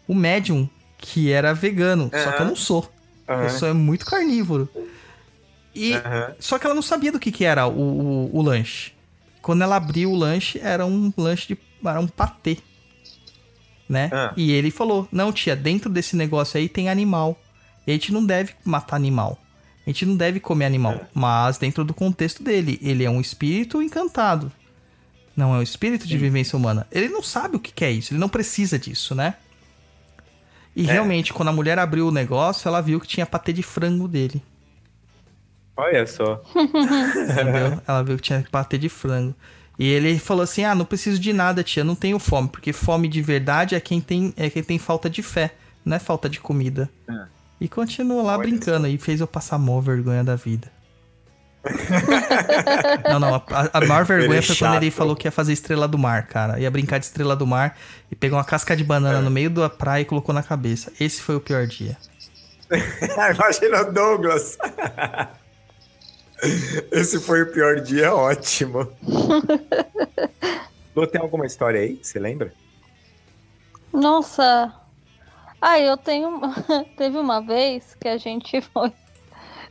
o 0.07 0.13
médium, 0.13 0.69
que 0.97 1.31
era 1.31 1.53
vegano. 1.53 2.11
Só 2.13 2.31
que 2.31 2.41
eu 2.41 2.45
não 2.45 2.55
sou. 2.55 2.91
Aham. 3.27 3.43
Eu 3.43 3.49
sou 3.49 3.73
muito 3.73 4.05
carnívoro. 4.05 4.69
E 5.73 5.93
Aham. 5.93 6.35
só 6.39 6.59
que 6.59 6.65
ela 6.65 6.75
não 6.75 6.81
sabia 6.81 7.11
do 7.11 7.19
que, 7.19 7.31
que 7.31 7.45
era 7.45 7.65
o, 7.65 7.79
o, 7.79 8.37
o 8.37 8.41
lanche. 8.41 8.93
Quando 9.41 9.63
ela 9.63 9.75
abriu 9.75 10.11
o 10.11 10.15
lanche, 10.15 10.59
era 10.61 10.85
um 10.85 11.11
lanche 11.17 11.55
de. 11.55 11.57
Era 11.83 11.99
um 11.99 12.07
patê. 12.07 12.57
Né? 13.91 14.09
Ah. 14.13 14.33
E 14.37 14.53
ele 14.53 14.71
falou: 14.71 15.05
Não, 15.11 15.33
tia, 15.33 15.53
dentro 15.53 15.89
desse 15.89 16.15
negócio 16.15 16.57
aí 16.57 16.69
tem 16.69 16.87
animal. 16.89 17.37
E 17.85 17.91
a 17.91 17.93
gente 17.93 18.13
não 18.13 18.25
deve 18.25 18.53
matar 18.63 18.95
animal. 18.95 19.37
A 19.85 19.89
gente 19.89 20.05
não 20.05 20.15
deve 20.15 20.39
comer 20.39 20.65
animal. 20.65 21.01
Mas 21.13 21.57
dentro 21.57 21.83
do 21.83 21.93
contexto 21.93 22.41
dele, 22.41 22.79
ele 22.81 23.03
é 23.03 23.09
um 23.09 23.19
espírito 23.19 23.81
encantado. 23.81 24.49
Não 25.35 25.53
é 25.53 25.57
um 25.57 25.61
espírito 25.61 26.07
de 26.07 26.17
vivência 26.17 26.55
humana. 26.55 26.87
Ele 26.89 27.09
não 27.09 27.21
sabe 27.21 27.57
o 27.57 27.59
que, 27.59 27.83
é 27.83 27.91
isso. 27.91 28.13
Ele 28.13 28.19
não 28.19 28.29
precisa 28.29 28.79
disso, 28.79 29.13
né? 29.13 29.33
E 30.73 30.87
É. 30.87 30.93
realmente, 30.93 31.33
quando 31.33 31.49
a 31.49 31.53
mulher 31.53 31.77
abriu 31.77 32.07
o 32.07 32.11
negócio, 32.11 32.67
ela 32.67 32.79
viu 32.79 32.99
que 32.99 33.07
tinha 33.07 33.25
patê 33.25 33.51
de 33.51 33.63
frango 33.63 34.07
dele. 34.07 34.41
Olha 35.75 36.07
só. 36.07 36.41
Entendeu? 36.55 37.81
Ela 37.87 38.03
viu 38.03 38.15
que 38.17 38.21
tinha 38.21 38.45
patê 38.51 38.77
de 38.77 38.87
frango. 38.87 39.35
E 39.81 39.87
ele 39.87 40.19
falou 40.19 40.43
assim: 40.43 40.63
Ah, 40.63 40.75
não 40.75 40.85
preciso 40.85 41.19
de 41.19 41.33
nada, 41.33 41.63
tia, 41.63 41.83
não 41.83 41.95
tenho 41.95 42.19
fome. 42.19 42.47
Porque 42.47 42.71
fome 42.71 43.07
de 43.07 43.19
verdade 43.19 43.73
é 43.73 43.79
quem 43.79 43.99
tem, 43.99 44.31
é 44.37 44.47
quem 44.47 44.61
tem 44.61 44.77
falta 44.77 45.09
de 45.09 45.23
fé, 45.23 45.55
não 45.83 45.95
é 45.95 45.99
falta 45.99 46.29
de 46.29 46.39
comida. 46.39 46.87
É. 47.09 47.13
E 47.59 47.67
continuou 47.67 48.21
lá 48.21 48.33
Olha 48.37 48.43
brincando 48.47 48.85
e 48.87 48.95
fez 48.99 49.19
eu 49.19 49.25
passar 49.25 49.57
mó 49.57 49.81
vergonha 49.81 50.23
da 50.23 50.35
vida. 50.35 50.71
Não, 53.09 53.19
não, 53.19 53.35
a, 53.35 53.43
a 53.73 53.85
maior 53.85 54.03
vergonha 54.05 54.31
Ele 54.31 54.39
é 54.39 54.41
foi 54.41 54.55
quando 54.55 54.75
ele 54.77 54.87
chato. 54.89 54.97
falou 54.97 55.15
que 55.15 55.27
ia 55.27 55.31
fazer 55.31 55.53
estrela 55.53 55.87
do 55.87 55.97
mar, 55.97 56.25
cara. 56.27 56.59
Ia 56.59 56.71
brincar 56.71 56.97
de 56.99 57.05
estrela 57.05 57.35
do 57.35 57.45
mar 57.45 57.77
e 58.11 58.15
pegou 58.15 58.37
uma 58.37 58.43
casca 58.43 58.75
de 58.75 58.83
banana 58.83 59.19
É. 59.19 59.21
no 59.21 59.29
meio 59.29 59.49
da 59.49 59.69
praia 59.69 60.01
e 60.01 60.05
colocou 60.05 60.33
na 60.33 60.41
cabeça. 60.41 60.91
Esse 60.99 61.21
foi 61.21 61.35
o 61.35 61.39
pior 61.39 61.67
dia. 61.67 61.97
Imagina 63.35 63.81
o 63.81 63.91
Douglas. 63.93 64.57
Esse 66.91 67.19
foi 67.19 67.43
o 67.43 67.51
pior 67.51 67.79
dia, 67.81 68.13
ótimo. 68.13 68.87
Lu, 70.95 71.07
tem 71.07 71.21
alguma 71.21 71.45
história 71.45 71.79
aí? 71.79 71.99
Você 72.01 72.19
lembra? 72.19 72.53
Nossa. 73.93 74.73
Ah, 75.61 75.79
eu 75.79 75.95
tenho. 75.97 76.41
Teve 76.97 77.17
uma 77.17 77.39
vez 77.41 77.95
que 77.95 78.07
a 78.07 78.17
gente 78.17 78.59
foi. 78.61 78.91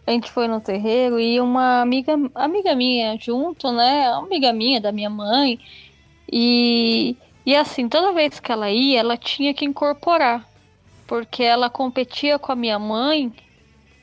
A 0.06 0.12
gente 0.12 0.30
foi 0.30 0.48
no 0.48 0.60
terreiro 0.60 1.20
e 1.20 1.40
uma 1.40 1.82
amiga, 1.82 2.14
amiga 2.34 2.74
minha 2.74 3.16
junto, 3.18 3.70
né? 3.70 4.06
Amiga 4.08 4.52
minha 4.52 4.80
da 4.80 4.92
minha 4.92 5.10
mãe. 5.10 5.58
E, 6.32 7.16
e 7.44 7.54
assim, 7.56 7.88
toda 7.88 8.12
vez 8.12 8.40
que 8.40 8.50
ela 8.50 8.70
ia, 8.70 9.00
ela 9.00 9.16
tinha 9.16 9.52
que 9.52 9.64
incorporar. 9.64 10.48
Porque 11.06 11.42
ela 11.42 11.68
competia 11.68 12.38
com 12.38 12.52
a 12.52 12.56
minha 12.56 12.78
mãe. 12.78 13.32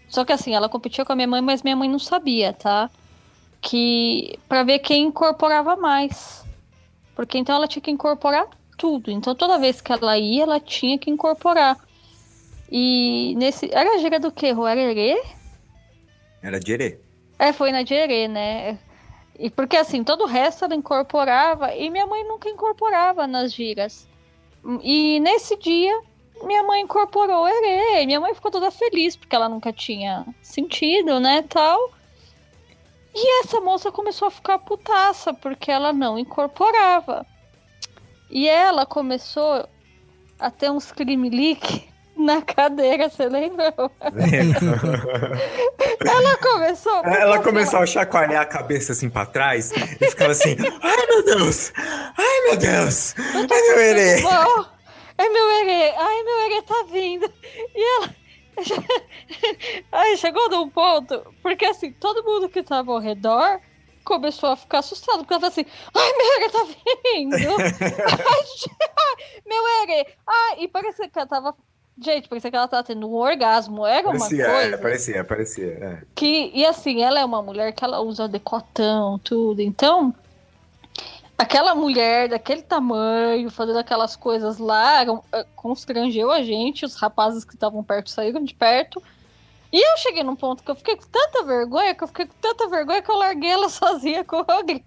Só 0.10 0.24
que 0.24 0.32
assim, 0.32 0.54
ela 0.54 0.70
competia 0.70 1.04
com 1.06 1.14
a 1.14 1.16
minha 1.16 1.28
mãe, 1.28 1.42
mas 1.42 1.64
minha 1.64 1.76
mãe 1.76 1.90
não 1.90 2.00
sabia, 2.00 2.54
tá? 2.54 2.90
Que 3.62 4.40
para 4.48 4.64
ver 4.64 4.80
quem 4.80 5.08
incorporava 5.08 5.76
mais. 5.76 6.46
Porque 7.16 7.38
então 7.38 7.56
ela 7.56 7.68
tinha 7.68 7.82
que 7.82 7.92
incorporar 7.92 8.48
tudo. 8.78 9.12
Então 9.12 9.36
toda 9.36 9.58
vez 9.58 9.82
que 9.82 9.92
ela 9.92 10.18
ia, 10.18 10.44
ela 10.44 10.60
tinha 10.60 10.98
que 10.98 11.10
incorporar. 11.10 11.78
E 12.72 13.34
nesse. 13.38 13.70
Era 13.74 13.96
a 13.96 13.98
gira 13.98 14.20
do 14.20 14.32
quê? 14.32 14.52
Ruarerê? 14.52 15.22
Era 16.42 16.60
Jerê. 16.66 17.00
É, 17.40 17.52
foi 17.52 17.72
na 17.72 17.84
Jerê, 17.84 18.28
né? 18.28 18.78
E 19.38 19.50
porque 19.50 19.78
assim, 19.78 20.04
todo 20.04 20.24
o 20.24 20.28
resto 20.28 20.66
ela 20.66 20.76
incorporava 20.76 21.76
e 21.76 21.90
minha 21.90 22.08
mãe 22.08 22.24
nunca 22.24 22.50
incorporava 22.50 23.28
nas 23.28 23.54
giras. 23.54 24.08
E 24.82 25.20
nesse 25.20 25.56
dia, 25.58 26.02
minha 26.44 26.64
mãe 26.64 26.82
incorporou 26.82 27.44
o 27.44 27.48
Herê. 27.48 28.06
Minha 28.06 28.20
mãe 28.20 28.34
ficou 28.34 28.52
toda 28.52 28.72
feliz 28.72 29.16
porque 29.16 29.36
ela 29.36 29.50
nunca 29.50 29.72
tinha 29.74 30.26
sentido, 30.42 31.20
né, 31.20 31.44
tal. 31.48 31.92
E 33.14 33.42
essa 33.42 33.60
moça 33.60 33.92
começou 33.92 34.28
a 34.28 34.32
ficar 34.32 34.60
putaça 34.60 35.34
porque 35.34 35.72
ela 35.72 35.92
não 35.92 36.20
incorporava. 36.20 37.26
E 38.30 38.48
ela 38.48 38.86
começou 38.86 39.68
a 40.40 40.52
ter 40.52 40.70
uns 40.70 40.92
crime-leak 40.92 41.90
na 42.16 42.42
cadeira, 42.42 43.10
você 43.10 43.28
lembra? 43.28 43.74
Ela 46.06 46.38
começou. 46.38 47.04
Ela 47.06 47.40
começou 47.40 47.80
a 47.80 47.86
chacoalhar 47.86 48.42
a 48.42 48.46
cabeça 48.46 48.92
assim 48.92 49.10
pra 49.10 49.26
trás 49.26 49.72
e 49.72 50.10
ficava 50.10 50.32
assim: 50.32 50.56
Ai 50.82 51.08
meu 51.08 51.24
Deus! 51.26 51.72
Ai 51.76 52.42
meu 52.46 52.58
Deus! 52.58 53.16
Ai 53.18 53.62
meu 53.62 53.80
Herê! 53.80 54.22
É 55.18 55.30
meu 55.30 55.52
herê. 55.52 55.94
Ai, 55.96 56.24
meu 56.24 56.40
herê 56.46 56.62
tá 56.62 56.86
vindo. 56.92 57.32
E 57.76 57.96
ela. 57.98 58.16
Aí 59.92 60.18
chegou 60.18 60.50
num 60.50 60.70
ponto, 60.70 61.22
porque 61.42 61.66
assim, 61.66 61.92
todo 61.94 62.24
mundo 62.24 62.50
que 62.50 62.64
tava 62.64 62.92
ao 62.92 63.00
redor 63.00 63.60
começou 64.04 64.50
a 64.50 64.56
ficar 64.56 64.80
assustado, 64.80 65.20
porque 65.20 65.34
ela 65.34 65.42
falou 65.42 65.52
assim: 65.52 65.66
Ai, 65.94 66.14
meu 66.14 66.36
herê 66.36 66.50
tá 66.50 66.64
vindo! 67.14 67.36
Ai, 68.28 69.40
meu 69.46 69.64
herê! 69.84 70.08
Ai, 70.26 70.56
e 70.64 70.68
parecia 70.68 71.08
que 71.10 71.18
ela 71.20 71.28
tava. 71.28 71.56
Gente, 72.00 72.30
parecia 72.30 72.52
que 72.52 72.58
ela 72.58 72.68
tava 72.68 72.84
tendo 72.84 73.10
um 73.10 73.16
orgasmo. 73.16 73.84
Era 73.86 74.08
uma 74.08 74.20
Parecia, 74.20 74.46
coisa. 74.46 74.76
é, 74.76 74.78
parecia, 74.78 75.24
parecia. 75.24 75.66
é. 75.82 76.02
Que, 76.14 76.52
e 76.54 76.64
assim, 76.64 77.02
ela 77.02 77.20
é 77.20 77.26
uma 77.26 77.42
mulher 77.42 77.72
que 77.74 77.84
ela 77.84 78.00
usa 78.02 78.28
decotão, 78.28 79.18
tudo. 79.20 79.62
Então, 79.62 80.14
aquela 81.38 81.76
mulher 81.76 82.30
daquele 82.30 82.64
tamanho, 82.64 83.50
fazendo 83.52 83.80
aquelas 83.80 84.16
coisas 84.16 84.58
lá, 84.58 85.04
eh, 85.04 85.46
constrangeu 85.56 86.32
a 86.32 86.42
gente, 86.42 86.86
os 86.86 86.96
rapazes 86.96 87.46
que 87.46 87.54
estavam 87.54 87.84
perto 87.84 88.10
saíram 88.10 88.44
de 88.44 88.56
perto. 88.56 89.02
E 89.72 89.78
eu 89.78 89.98
cheguei 89.98 90.24
num 90.24 90.36
ponto 90.36 90.64
que 90.64 90.72
eu 90.72 90.76
fiquei 90.76 90.96
com 90.96 91.06
tanta 91.08 91.44
vergonha, 91.44 91.94
que 91.94 92.04
eu 92.04 92.08
fiquei 92.08 92.26
com 92.26 92.36
tanta 92.42 92.68
vergonha 92.68 93.02
que 93.02 93.12
eu 93.12 93.18
larguei 93.18 93.52
ela 93.52 93.70
sozinha 93.70 94.24
com 94.24 94.38
o 94.38 94.44
Rodrigo. 94.44 94.84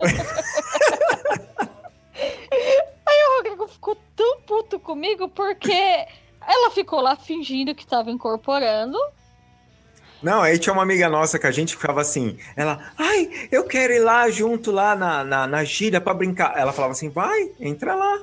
Aí 2.14 3.26
o 3.26 3.36
Rodrigo 3.36 3.66
ficou 3.68 3.96
tão 4.16 4.40
puto 4.42 4.78
comigo 4.78 5.28
porque 5.28 6.06
ela 6.46 6.70
ficou 6.70 7.00
lá 7.00 7.16
fingindo 7.16 7.74
que 7.74 7.86
tava 7.86 8.10
incorporando. 8.10 8.98
Não, 10.22 10.42
aí 10.42 10.58
tinha 10.58 10.72
uma 10.72 10.82
amiga 10.82 11.08
nossa 11.08 11.38
que 11.38 11.46
a 11.46 11.50
gente 11.50 11.76
ficava 11.76 12.00
assim, 12.00 12.36
ela, 12.54 12.78
ai, 12.98 13.30
eu 13.50 13.64
quero 13.64 13.92
ir 13.92 14.00
lá 14.00 14.28
junto 14.30 14.70
lá 14.70 14.94
na, 14.94 15.24
na, 15.24 15.46
na 15.46 15.64
gira 15.64 16.00
pra 16.00 16.12
brincar. 16.12 16.54
Ela 16.56 16.72
falava 16.72 16.92
assim, 16.92 17.08
vai, 17.08 17.50
entra 17.58 17.94
lá. 17.94 18.20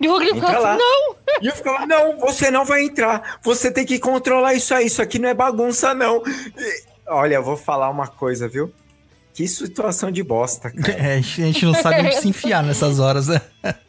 E 0.00 0.08
o 0.08 0.12
Rodrigo 0.12 0.36
Entra 0.36 0.58
lá. 0.58 0.74
assim, 0.74 0.82
não! 0.82 1.16
E 1.42 1.46
eu 1.46 1.54
ficava, 1.54 1.86
não, 1.86 2.18
você 2.18 2.50
não 2.50 2.64
vai 2.64 2.84
entrar. 2.84 3.38
Você 3.42 3.70
tem 3.70 3.84
que 3.84 3.98
controlar 3.98 4.54
isso 4.54 4.72
aí. 4.72 4.86
Isso 4.86 5.02
aqui 5.02 5.18
não 5.18 5.28
é 5.28 5.34
bagunça, 5.34 5.92
não. 5.92 6.22
E, 6.26 6.82
olha, 7.08 7.34
eu 7.34 7.42
vou 7.42 7.56
falar 7.56 7.90
uma 7.90 8.06
coisa, 8.06 8.46
viu? 8.46 8.72
Que 9.32 9.48
situação 9.48 10.12
de 10.12 10.22
bosta, 10.22 10.70
cara. 10.70 10.92
É, 10.96 11.14
a 11.14 11.20
gente 11.20 11.64
não 11.66 11.74
sabe 11.74 12.02
onde 12.02 12.16
se 12.16 12.28
enfiar 12.28 12.62
nessas 12.62 13.00
horas, 13.00 13.28
né? 13.28 13.40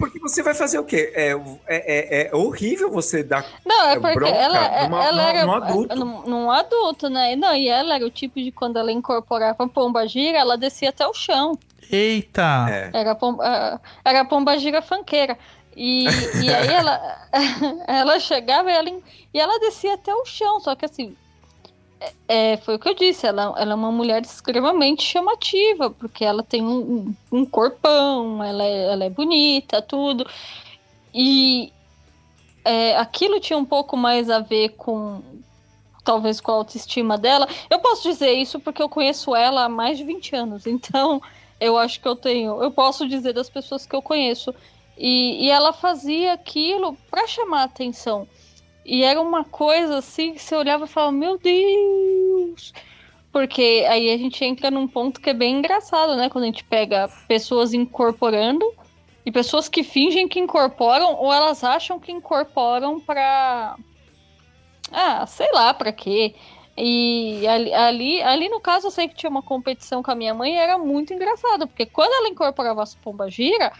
É 0.00 0.06
porque 0.06 0.18
você 0.18 0.42
vai 0.42 0.54
fazer 0.54 0.78
o 0.78 0.84
quê? 0.84 1.12
É, 1.14 1.32
é, 1.66 2.22
é, 2.26 2.30
é 2.30 2.34
horrível 2.34 2.90
você 2.90 3.22
dar. 3.22 3.44
Não, 3.66 3.88
é 3.88 3.92
É 3.92 4.00
porque 4.00 4.28
ela, 4.28 4.88
numa- 4.88 5.04
ela 5.04 5.22
era 5.28 5.44
num 5.46 5.52
adulto. 5.52 5.96
Num, 5.96 6.22
num 6.22 6.50
adulto, 6.50 7.08
né? 7.10 7.36
Não, 7.36 7.54
e 7.54 7.68
ela 7.68 7.96
era 7.96 8.06
o 8.06 8.10
tipo 8.10 8.40
de 8.40 8.50
quando 8.50 8.78
ela 8.78 8.90
incorporava 8.90 9.64
a 9.64 9.68
pomba 9.68 10.06
gira, 10.08 10.38
ela 10.38 10.56
descia 10.56 10.88
até 10.88 11.06
o 11.06 11.12
chão. 11.12 11.58
Eita! 11.92 12.66
É. 12.70 12.90
Era 12.94 13.10
a 13.12 13.14
pomba, 13.14 13.80
era 14.04 14.24
pomba 14.24 14.56
gira 14.58 14.80
fanqueira. 14.80 15.36
E, 15.76 16.06
e 16.42 16.52
aí 16.52 16.68
ela, 16.68 17.00
ela 17.86 18.18
chegava 18.18 18.70
e 18.70 18.74
ela, 18.74 18.88
e 19.34 19.38
ela 19.40 19.58
descia 19.60 19.94
até 19.94 20.14
o 20.14 20.24
chão, 20.24 20.60
só 20.60 20.74
que 20.74 20.84
assim. 20.84 21.14
É, 22.00 22.12
é, 22.52 22.56
foi 22.56 22.76
o 22.76 22.78
que 22.78 22.88
eu 22.88 22.94
disse, 22.94 23.26
ela, 23.26 23.54
ela 23.58 23.72
é 23.72 23.74
uma 23.74 23.92
mulher 23.92 24.22
extremamente 24.22 25.02
chamativa, 25.02 25.90
porque 25.90 26.24
ela 26.24 26.42
tem 26.42 26.62
um, 26.62 27.14
um 27.30 27.44
corpão, 27.44 28.42
ela 28.42 28.64
é, 28.64 28.92
ela 28.92 29.04
é 29.04 29.10
bonita, 29.10 29.82
tudo. 29.82 30.26
E 31.12 31.70
é, 32.64 32.96
aquilo 32.96 33.38
tinha 33.38 33.58
um 33.58 33.64
pouco 33.64 33.96
mais 33.96 34.30
a 34.30 34.40
ver 34.40 34.70
com 34.70 35.22
talvez 36.02 36.40
com 36.40 36.50
a 36.50 36.54
autoestima 36.54 37.18
dela. 37.18 37.46
Eu 37.68 37.78
posso 37.80 38.08
dizer 38.08 38.32
isso 38.32 38.58
porque 38.58 38.82
eu 38.82 38.88
conheço 38.88 39.36
ela 39.36 39.64
há 39.64 39.68
mais 39.68 39.98
de 39.98 40.04
20 40.04 40.34
anos, 40.34 40.66
então 40.66 41.20
eu 41.60 41.76
acho 41.76 42.00
que 42.00 42.08
eu 42.08 42.16
tenho, 42.16 42.62
eu 42.62 42.70
posso 42.70 43.06
dizer 43.06 43.34
das 43.34 43.50
pessoas 43.50 43.84
que 43.84 43.94
eu 43.94 44.00
conheço. 44.00 44.54
E, 44.96 45.46
e 45.46 45.50
ela 45.50 45.72
fazia 45.72 46.32
aquilo 46.32 46.96
para 47.10 47.26
chamar 47.26 47.62
a 47.62 47.64
atenção. 47.64 48.28
E 48.90 49.04
era 49.04 49.20
uma 49.20 49.44
coisa 49.44 49.98
assim 49.98 50.34
que 50.34 50.42
você 50.42 50.52
olhava 50.56 50.84
e 50.84 50.88
falava, 50.88 51.12
meu 51.12 51.38
Deus! 51.38 52.74
Porque 53.30 53.86
aí 53.88 54.10
a 54.10 54.18
gente 54.18 54.44
entra 54.44 54.68
num 54.68 54.88
ponto 54.88 55.20
que 55.20 55.30
é 55.30 55.32
bem 55.32 55.58
engraçado, 55.58 56.16
né? 56.16 56.28
Quando 56.28 56.42
a 56.42 56.46
gente 56.48 56.64
pega 56.64 57.08
pessoas 57.28 57.72
incorporando 57.72 58.68
e 59.24 59.30
pessoas 59.30 59.68
que 59.68 59.84
fingem 59.84 60.26
que 60.26 60.40
incorporam 60.40 61.14
ou 61.14 61.32
elas 61.32 61.62
acham 61.62 62.00
que 62.00 62.10
incorporam 62.10 62.98
pra. 62.98 63.76
Ah, 64.90 65.24
sei 65.24 65.52
lá 65.52 65.72
pra 65.72 65.92
quê. 65.92 66.34
E 66.76 67.46
ali, 67.46 67.72
ali, 67.72 68.22
ali, 68.22 68.48
no 68.48 68.58
caso, 68.58 68.88
eu 68.88 68.90
sei 68.90 69.06
que 69.06 69.14
tinha 69.14 69.30
uma 69.30 69.42
competição 69.42 70.02
com 70.02 70.10
a 70.10 70.16
minha 70.16 70.34
mãe 70.34 70.54
e 70.54 70.58
era 70.58 70.76
muito 70.76 71.14
engraçado, 71.14 71.64
porque 71.68 71.86
quando 71.86 72.12
ela 72.12 72.28
incorporava 72.28 72.82
as 72.82 72.96
pombas 72.96 73.32
gira, 73.32 73.72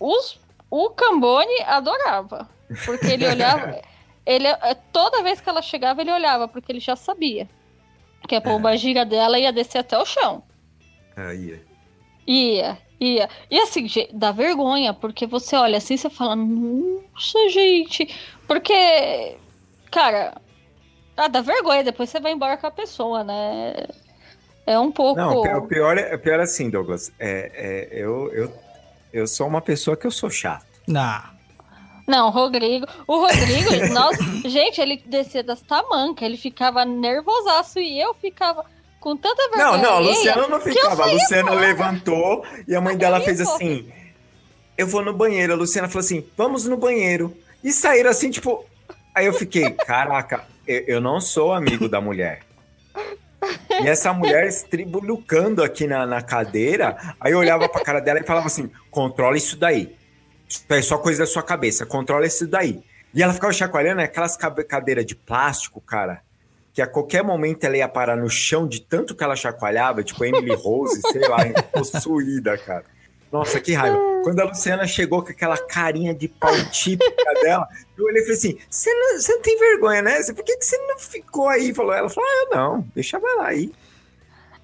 os, 0.00 0.40
o 0.70 0.88
Cambone 0.88 1.60
adorava. 1.66 2.48
Porque 2.86 3.08
ele 3.08 3.26
olhava. 3.26 3.82
ele, 4.24 4.46
eh, 4.46 4.76
toda 4.92 5.22
vez 5.22 5.40
que 5.40 5.48
ela 5.48 5.62
chegava, 5.62 6.00
ele 6.00 6.12
olhava, 6.12 6.46
porque 6.48 6.70
ele 6.72 6.80
já 6.80 6.96
sabia 6.96 7.48
que 8.28 8.34
a 8.34 8.40
pomba 8.40 8.76
gira 8.76 9.04
dela 9.04 9.38
ia 9.38 9.52
descer 9.52 9.78
até 9.78 9.98
o 9.98 10.04
chão. 10.06 10.42
Aí. 11.16 11.60
Ia, 12.26 12.78
ia. 13.00 13.28
E 13.50 13.58
assim, 13.58 13.86
dá 14.12 14.30
vergonha, 14.30 14.94
porque 14.94 15.26
você 15.26 15.56
olha 15.56 15.78
assim 15.78 15.94
e 15.94 15.98
você 15.98 16.08
fala, 16.08 16.36
nossa, 16.36 17.48
gente. 17.50 18.08
Porque, 18.46 19.36
cara, 19.90 20.34
ah, 21.16 21.28
dá 21.28 21.40
vergonha, 21.40 21.82
depois 21.82 22.10
você 22.10 22.20
vai 22.20 22.32
embora 22.32 22.56
com 22.56 22.66
a 22.66 22.70
pessoa, 22.70 23.24
né? 23.24 23.74
É 24.64 24.78
um 24.78 24.92
pouco. 24.92 25.20
Não, 25.20 25.38
o 25.38 25.42
pi- 25.42 25.54
o 25.54 25.62
pior 25.66 25.98
é, 25.98 26.14
o 26.14 26.18
pior 26.18 26.38
é 26.38 26.44
assim, 26.44 26.70
Douglas. 26.70 27.12
É, 27.18 27.50
é, 27.92 27.98
eu, 27.98 28.32
eu, 28.32 28.52
eu 29.12 29.26
sou 29.26 29.48
uma 29.48 29.60
pessoa 29.60 29.96
que 29.96 30.06
eu 30.06 30.10
sou 30.12 30.30
chato. 30.30 30.64
Ah, 30.96 31.31
Não, 32.06 32.28
o 32.28 32.30
Rodrigo. 32.30 32.86
O 33.06 33.18
Rodrigo, 33.20 33.70
nossa, 33.94 34.22
gente, 34.44 34.80
ele 34.80 35.02
descia 35.06 35.42
das 35.42 35.60
tamancas, 35.60 36.22
ele 36.22 36.36
ficava 36.36 36.84
nervosaço 36.84 37.78
e 37.78 38.00
eu 38.00 38.14
ficava 38.14 38.64
com 39.00 39.16
tanta 39.16 39.42
Não, 39.48 39.72
vergonha. 39.72 39.82
não, 39.82 39.90
a 39.90 39.96
alheia 39.96 40.14
Luciana 40.14 40.48
não 40.48 40.60
ficava. 40.60 41.02
A 41.02 41.06
Luciana 41.06 41.48
fora. 41.48 41.60
levantou 41.60 42.44
e 42.68 42.74
a 42.74 42.80
mãe 42.80 42.96
dela 42.96 43.20
fez 43.20 43.40
assim: 43.40 43.90
Eu 44.78 44.86
vou 44.86 45.04
no 45.04 45.12
banheiro. 45.12 45.52
A 45.52 45.56
Luciana 45.56 45.88
falou 45.88 46.00
assim: 46.04 46.24
Vamos 46.36 46.66
no 46.66 46.76
banheiro. 46.76 47.36
E 47.62 47.72
saíram 47.72 48.10
assim, 48.10 48.30
tipo. 48.30 48.64
Aí 49.14 49.26
eu 49.26 49.32
fiquei: 49.32 49.70
Caraca, 49.86 50.44
eu, 50.66 50.84
eu 50.86 51.00
não 51.00 51.20
sou 51.20 51.52
amigo 51.52 51.88
da 51.88 52.00
mulher. 52.00 52.42
E 53.82 53.88
essa 53.88 54.12
mulher 54.12 54.46
estribulhucando 54.46 55.64
aqui 55.64 55.86
na, 55.86 56.06
na 56.06 56.22
cadeira. 56.22 56.96
Aí 57.20 57.32
eu 57.32 57.38
olhava 57.38 57.68
pra 57.68 57.82
cara 57.82 58.00
dela 58.00 58.20
e 58.20 58.24
falava 58.24 58.46
assim: 58.46 58.70
controla 58.90 59.36
isso 59.36 59.56
daí. 59.56 59.96
Isso 60.52 60.66
é 60.68 60.82
só 60.82 60.98
coisa 60.98 61.20
da 61.20 61.26
sua 61.26 61.42
cabeça, 61.42 61.86
controla 61.86 62.26
isso 62.26 62.46
daí. 62.46 62.82
E 63.14 63.22
ela 63.22 63.32
ficava 63.32 63.52
chacoalhando 63.52 63.96
né, 63.96 64.04
aquelas 64.04 64.36
cadeiras 64.36 65.06
de 65.06 65.14
plástico, 65.14 65.80
cara, 65.80 66.22
que 66.74 66.82
a 66.82 66.86
qualquer 66.86 67.22
momento 67.22 67.64
ela 67.64 67.76
ia 67.76 67.88
parar 67.88 68.16
no 68.16 68.28
chão 68.28 68.66
de 68.66 68.80
tanto 68.80 69.14
que 69.14 69.24
ela 69.24 69.34
chacoalhava, 69.34 70.02
tipo 70.02 70.24
Emily 70.24 70.54
Rose, 70.54 71.00
sei 71.10 71.26
lá, 71.26 71.38
possuída, 71.72 72.56
cara. 72.58 72.84
Nossa, 73.30 73.58
que 73.60 73.72
raiva. 73.72 73.98
Quando 74.22 74.40
a 74.40 74.44
Luciana 74.44 74.86
chegou 74.86 75.22
com 75.22 75.30
aquela 75.30 75.56
carinha 75.56 76.14
de 76.14 76.28
pau 76.28 76.52
típica 76.70 77.32
dela, 77.40 77.66
eu 77.96 78.04
olhei 78.04 78.20
e 78.20 78.24
falei 78.24 78.38
assim: 78.38 78.58
você 78.68 78.92
não, 78.92 79.16
não 79.16 79.42
tem 79.42 79.58
vergonha, 79.58 80.02
né? 80.02 80.22
Por 80.34 80.44
que, 80.44 80.56
que 80.58 80.64
você 80.64 80.76
não 80.76 80.98
ficou 80.98 81.48
aí? 81.48 81.72
Falou, 81.72 81.94
ela 81.94 82.10
falou: 82.10 82.28
ah, 82.28 82.44
eu 82.44 82.56
não, 82.56 82.86
deixa 82.94 83.16
ela 83.16 83.36
lá 83.36 83.46
aí. 83.48 83.72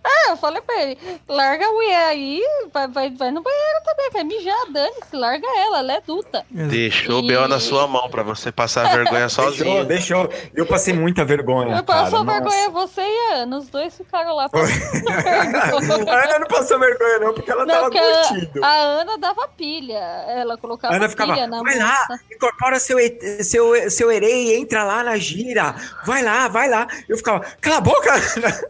É, 0.08 0.30
eu 0.30 0.36
falei 0.36 0.62
pra 0.62 0.82
ele, 0.82 0.98
larga 1.28 1.66
a 1.66 1.72
mulher 1.72 2.06
aí, 2.06 2.42
vai, 2.72 2.88
vai, 2.88 3.10
vai 3.10 3.30
no 3.30 3.42
banheiro 3.42 3.80
também, 3.84 4.10
vai 4.10 4.24
mijar, 4.24 4.72
dane-se, 4.72 5.14
larga 5.14 5.46
ela, 5.58 5.78
ela 5.78 5.92
é 5.92 5.96
adulta. 5.96 6.46
Deixou 6.50 7.18
o 7.18 7.26
B.O. 7.26 7.46
na 7.46 7.60
sua 7.60 7.86
mão 7.86 8.08
pra 8.08 8.22
você 8.22 8.50
passar 8.50 8.90
vergonha 8.90 9.28
sozinho. 9.28 9.84
Deixou, 9.84 10.26
deixou. 10.26 10.50
Eu 10.54 10.66
passei 10.66 10.94
muita 10.94 11.24
vergonha. 11.24 11.76
Eu 11.76 11.84
passou 11.84 12.24
vergonha 12.24 12.70
você 12.70 13.02
e 13.02 13.32
a 13.32 13.34
Ana, 13.36 13.58
os 13.58 13.68
dois 13.68 13.96
ficaram 13.96 14.34
lá 14.34 14.48
passando 14.48 15.08
A 16.08 16.24
Ana 16.24 16.38
não 16.38 16.46
passou 16.46 16.78
vergonha, 16.78 17.18
não, 17.18 17.34
porque 17.34 17.50
ela 17.50 17.66
não, 17.66 17.74
tava 17.74 17.90
curtindo. 17.90 18.64
A, 18.64 18.68
a, 18.68 18.76
Ana 18.76 19.18
dava 19.18 19.48
pilha, 19.48 19.98
ela 20.28 20.56
colocava 20.56 20.94
Ana 20.94 21.08
ficava, 21.08 21.34
pilha 21.34 21.46
na 21.46 21.62
Vai 21.62 21.74
moça. 21.74 21.86
lá, 21.86 22.18
incorpora 22.32 22.80
seu, 22.80 22.98
seu, 23.42 23.90
seu 23.90 24.10
erei, 24.10 24.56
entra 24.56 24.84
lá 24.84 25.04
na 25.04 25.16
gira, 25.16 25.74
vai 26.04 26.22
lá, 26.22 26.48
vai 26.48 26.68
lá. 26.68 26.86
Eu 27.08 27.16
ficava, 27.16 27.40
cala 27.60 27.76
a 27.76 27.80
boca! 27.80 28.12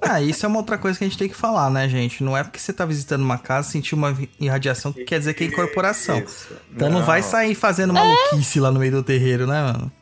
Ah, 0.01 0.21
isso 0.21 0.45
é 0.45 0.49
uma 0.49 0.59
outra 0.59 0.79
coisa 0.79 0.99
que 0.99 1.05
a 1.05 1.09
gente 1.09 1.19
tem 1.19 1.28
que 1.29 1.35
falar, 1.35 1.71
né, 1.71 1.89
gente? 1.89 2.23
Não 2.23 2.37
é 2.37 2.43
porque 2.43 2.59
você 2.59 2.73
tá 2.73 2.85
visitando 2.85 3.23
uma 3.23 3.39
casa, 3.39 3.71
sentir 3.71 3.95
uma 3.95 4.17
irradiação 4.41 4.93
que 4.93 5.05
quer 5.05 5.19
dizer 5.19 5.35
que 5.35 5.45
é 5.45 5.47
incorporação. 5.47 6.19
Isso. 6.19 6.55
Então 6.75 6.91
não. 6.91 7.01
não 7.01 7.07
vai 7.07 7.23
sair 7.23 7.55
fazendo 7.55 7.93
maluquice 7.93 8.59
é. 8.59 8.63
lá 8.63 8.71
no 8.71 8.81
meio 8.81 8.93
do 8.93 9.03
terreiro, 9.03 9.47
né, 9.47 9.63
mano? 9.63 9.93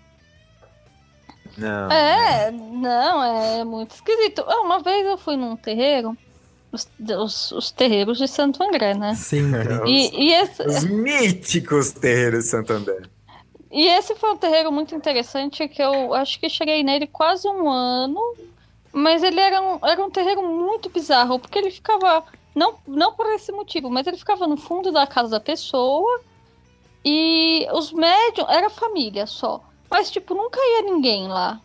Não. 1.56 1.90
É, 1.90 2.50
não, 2.50 3.22
é 3.22 3.64
muito 3.64 3.94
esquisito. 3.94 4.44
Ah, 4.46 4.60
uma 4.60 4.80
vez 4.80 5.06
eu 5.06 5.16
fui 5.16 5.36
num 5.36 5.56
terreiro, 5.56 6.16
os, 6.70 6.88
os, 7.18 7.52
os 7.52 7.70
terreiros 7.70 8.18
de 8.18 8.28
Santo 8.28 8.62
André, 8.62 8.94
né? 8.94 9.14
Sim. 9.14 9.52
E, 9.86 10.28
e 10.28 10.32
esse... 10.34 10.62
Os 10.62 10.84
míticos 10.84 11.92
terreiros 11.92 12.44
de 12.44 12.50
Santo 12.50 12.72
André. 12.72 13.02
E 13.70 13.88
esse 13.88 14.14
foi 14.14 14.32
um 14.32 14.36
terreiro 14.36 14.70
muito 14.70 14.94
interessante 14.94 15.66
que 15.68 15.82
eu 15.82 16.14
acho 16.14 16.38
que 16.38 16.48
cheguei 16.48 16.82
nele 16.82 17.06
quase 17.06 17.48
um 17.48 17.68
ano 17.68 18.20
mas 18.96 19.22
ele 19.22 19.38
era 19.38 19.60
um, 19.60 19.78
era 19.86 20.02
um 20.02 20.08
terreiro 20.08 20.42
muito 20.42 20.88
bizarro, 20.88 21.38
porque 21.38 21.58
ele 21.58 21.70
ficava. 21.70 22.24
Não, 22.54 22.76
não 22.86 23.12
por 23.12 23.26
esse 23.34 23.52
motivo, 23.52 23.90
mas 23.90 24.06
ele 24.06 24.16
ficava 24.16 24.46
no 24.46 24.56
fundo 24.56 24.90
da 24.90 25.06
casa 25.06 25.32
da 25.32 25.40
pessoa. 25.40 26.22
E 27.04 27.68
os 27.74 27.92
médiums. 27.92 28.48
Era 28.48 28.70
família 28.70 29.26
só. 29.26 29.62
Mas, 29.90 30.10
tipo, 30.10 30.34
nunca 30.34 30.58
ia 30.58 30.82
ninguém 30.90 31.28
lá. 31.28 31.60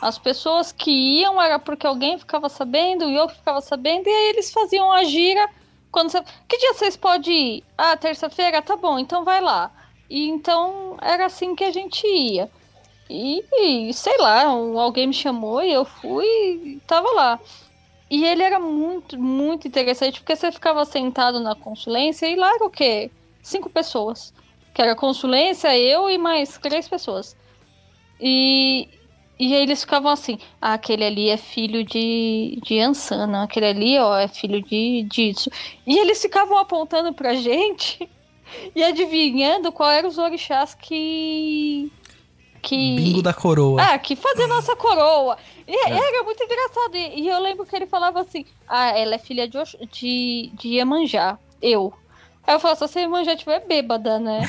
As 0.00 0.18
pessoas 0.18 0.72
que 0.72 0.90
iam 0.90 1.40
era 1.40 1.58
porque 1.58 1.86
alguém 1.86 2.18
ficava 2.18 2.48
sabendo 2.48 3.04
e 3.04 3.16
eu 3.16 3.28
ficava 3.28 3.60
sabendo. 3.60 4.08
E 4.08 4.10
aí 4.10 4.28
eles 4.30 4.50
faziam 4.50 4.90
a 4.90 5.04
gira. 5.04 5.46
Quando 5.90 6.08
você... 6.08 6.22
Que 6.48 6.56
dia 6.56 6.72
vocês 6.72 6.96
podem 6.96 7.58
ir? 7.58 7.64
Ah, 7.76 7.98
terça-feira? 7.98 8.62
Tá 8.62 8.76
bom, 8.76 8.98
então 8.98 9.24
vai 9.24 9.42
lá. 9.42 9.70
E 10.08 10.26
então 10.26 10.96
era 11.02 11.26
assim 11.26 11.54
que 11.54 11.64
a 11.64 11.70
gente 11.70 12.06
ia. 12.06 12.50
E, 13.14 13.92
sei 13.92 14.16
lá, 14.18 14.44
alguém 14.44 15.08
me 15.08 15.12
chamou 15.12 15.62
e 15.62 15.70
eu 15.70 15.84
fui 15.84 16.26
e 16.26 16.80
tava 16.86 17.10
lá. 17.12 17.40
E 18.10 18.24
ele 18.24 18.42
era 18.42 18.58
muito, 18.58 19.18
muito 19.18 19.68
interessante, 19.68 20.20
porque 20.20 20.34
você 20.34 20.50
ficava 20.50 20.84
sentado 20.86 21.38
na 21.38 21.54
consulência 21.54 22.26
e 22.26 22.36
lá 22.36 22.54
era 22.54 22.64
o 22.64 22.70
quê? 22.70 23.10
Cinco 23.42 23.68
pessoas. 23.68 24.32
Que 24.72 24.80
era 24.80 24.96
consulência, 24.96 25.76
eu 25.78 26.08
e 26.08 26.16
mais 26.16 26.56
três 26.56 26.88
pessoas. 26.88 27.36
E, 28.18 28.88
e 29.38 29.54
aí 29.54 29.62
eles 29.62 29.82
ficavam 29.82 30.10
assim, 30.10 30.38
ah, 30.60 30.74
aquele 30.74 31.04
ali 31.04 31.28
é 31.28 31.36
filho 31.36 31.84
de, 31.84 32.58
de 32.62 32.78
Ansana, 32.80 33.44
aquele 33.44 33.66
ali, 33.66 33.98
ó, 33.98 34.16
é 34.16 34.28
filho 34.28 34.62
de 34.62 35.02
disso. 35.02 35.50
E 35.86 35.98
eles 35.98 36.22
ficavam 36.22 36.56
apontando 36.56 37.12
pra 37.12 37.34
gente 37.36 38.08
e 38.74 38.82
adivinhando 38.82 39.70
qual 39.70 39.90
eram 39.90 40.08
os 40.08 40.16
orixás 40.18 40.74
que 40.74 41.90
que. 42.62 42.96
Bingo 42.96 43.20
da 43.20 43.34
coroa. 43.34 43.82
Ah, 43.82 43.98
que 43.98 44.14
fazia 44.14 44.46
nossa 44.46 44.76
coroa. 44.76 45.36
E 45.66 45.74
é. 45.74 45.90
era 45.90 46.22
muito 46.22 46.42
engraçado. 46.42 46.94
E, 46.94 47.20
e, 47.20 47.28
eu 47.28 47.40
lembro 47.40 47.66
que 47.66 47.74
ele 47.74 47.86
falava 47.86 48.20
assim: 48.20 48.46
Ah, 48.68 48.96
ela 48.96 49.16
é 49.16 49.18
filha 49.18 49.48
de, 49.48 49.58
de, 49.90 50.52
de 50.54 50.68
Iemanjá. 50.68 51.38
Eu. 51.60 51.92
Aí 52.44 52.54
eu 52.54 52.60
falo, 52.60 52.76
só 52.76 52.86
se 52.86 52.98
a 52.98 53.02
Iemanjá 53.02 53.34
estiver 53.34 53.64
bêbada, 53.66 54.18
né? 54.18 54.40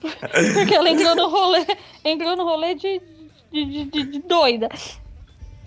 Porque, 0.00 0.54
porque 0.58 0.74
ela 0.74 0.90
entrou 0.90 1.14
no 1.14 1.28
rolê, 1.28 1.66
entrou 2.04 2.36
no 2.36 2.44
rolê 2.44 2.74
de, 2.74 3.00
de, 3.52 3.84
de, 3.84 4.02
de 4.04 4.18
doida. 4.20 4.68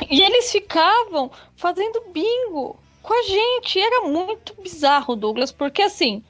E 0.09 0.21
eles 0.21 0.51
ficavam 0.51 1.31
fazendo 1.55 2.03
bingo 2.11 2.77
com 3.01 3.13
a 3.13 3.23
gente. 3.23 3.79
Era 3.79 4.01
muito 4.07 4.53
bizarro, 4.61 5.15
Douglas, 5.15 5.51
porque 5.51 5.81
assim. 5.81 6.23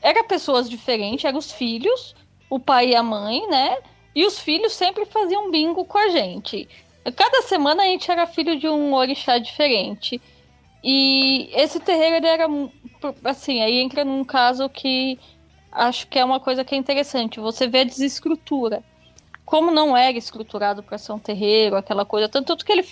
Era 0.00 0.24
pessoas 0.24 0.70
diferentes, 0.70 1.24
eram 1.24 1.38
os 1.38 1.50
filhos, 1.50 2.14
o 2.48 2.58
pai 2.58 2.90
e 2.90 2.96
a 2.96 3.02
mãe, 3.02 3.46
né? 3.48 3.78
E 4.14 4.24
os 4.24 4.38
filhos 4.38 4.72
sempre 4.72 5.04
faziam 5.04 5.50
bingo 5.50 5.84
com 5.84 5.98
a 5.98 6.08
gente. 6.08 6.68
Cada 7.14 7.42
semana 7.42 7.82
a 7.82 7.86
gente 7.86 8.10
era 8.10 8.26
filho 8.26 8.58
de 8.58 8.68
um 8.68 8.94
orixá 8.94 9.38
diferente. 9.38 10.20
E 10.82 11.50
esse 11.52 11.80
terreiro 11.80 12.16
ele 12.16 12.26
era 12.26 12.46
assim, 13.24 13.60
aí 13.60 13.78
entra 13.78 14.04
num 14.04 14.24
caso 14.24 14.68
que 14.68 15.18
acho 15.70 16.06
que 16.08 16.18
é 16.18 16.24
uma 16.24 16.40
coisa 16.40 16.64
que 16.64 16.74
é 16.74 16.78
interessante. 16.78 17.40
Você 17.40 17.66
vê 17.66 17.80
a 17.80 17.84
desestrutura. 17.84 18.82
Como 19.44 19.70
não 19.70 19.96
era 19.96 20.16
estruturado 20.16 20.82
para 20.82 20.98
ser 20.98 21.12
um 21.12 21.18
terreiro, 21.18 21.76
aquela 21.76 22.04
coisa, 22.04 22.28
tanto 22.28 22.56
que 22.64 22.72
ele 22.72 22.88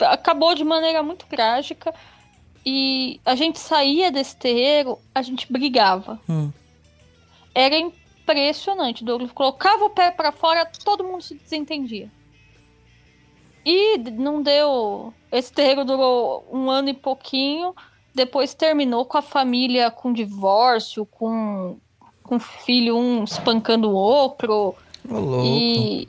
acabou 0.00 0.54
de 0.54 0.64
maneira 0.64 1.02
muito 1.02 1.26
trágica. 1.26 1.94
E 2.64 3.20
a 3.24 3.36
gente 3.36 3.60
saía 3.60 4.10
desse 4.10 4.36
terreiro, 4.36 4.98
a 5.14 5.22
gente 5.22 5.52
brigava. 5.52 6.20
Hum. 6.28 6.50
Era 7.54 7.76
impressionante. 8.32 9.04
Douglas 9.04 9.32
colocava 9.32 9.84
o 9.84 9.90
pé 9.90 10.10
para 10.10 10.32
fora, 10.32 10.66
todo 10.84 11.04
mundo 11.04 11.22
se 11.22 11.34
desentendia. 11.34 12.10
E 13.64 13.98
não 13.98 14.42
deu. 14.42 15.12
Esse 15.30 15.52
terreiro 15.52 15.84
durou 15.84 16.46
um 16.52 16.70
ano 16.70 16.88
e 16.88 16.94
pouquinho. 16.94 17.74
Depois 18.14 18.54
terminou 18.54 19.04
com 19.04 19.18
a 19.18 19.22
família 19.22 19.90
com 19.90 20.12
divórcio, 20.12 21.04
com, 21.04 21.78
com 22.22 22.38
filho 22.38 22.96
um 22.96 23.24
espancando 23.24 23.90
o 23.90 23.94
outro. 23.94 24.74
Oh, 25.08 25.42
e 25.44 26.06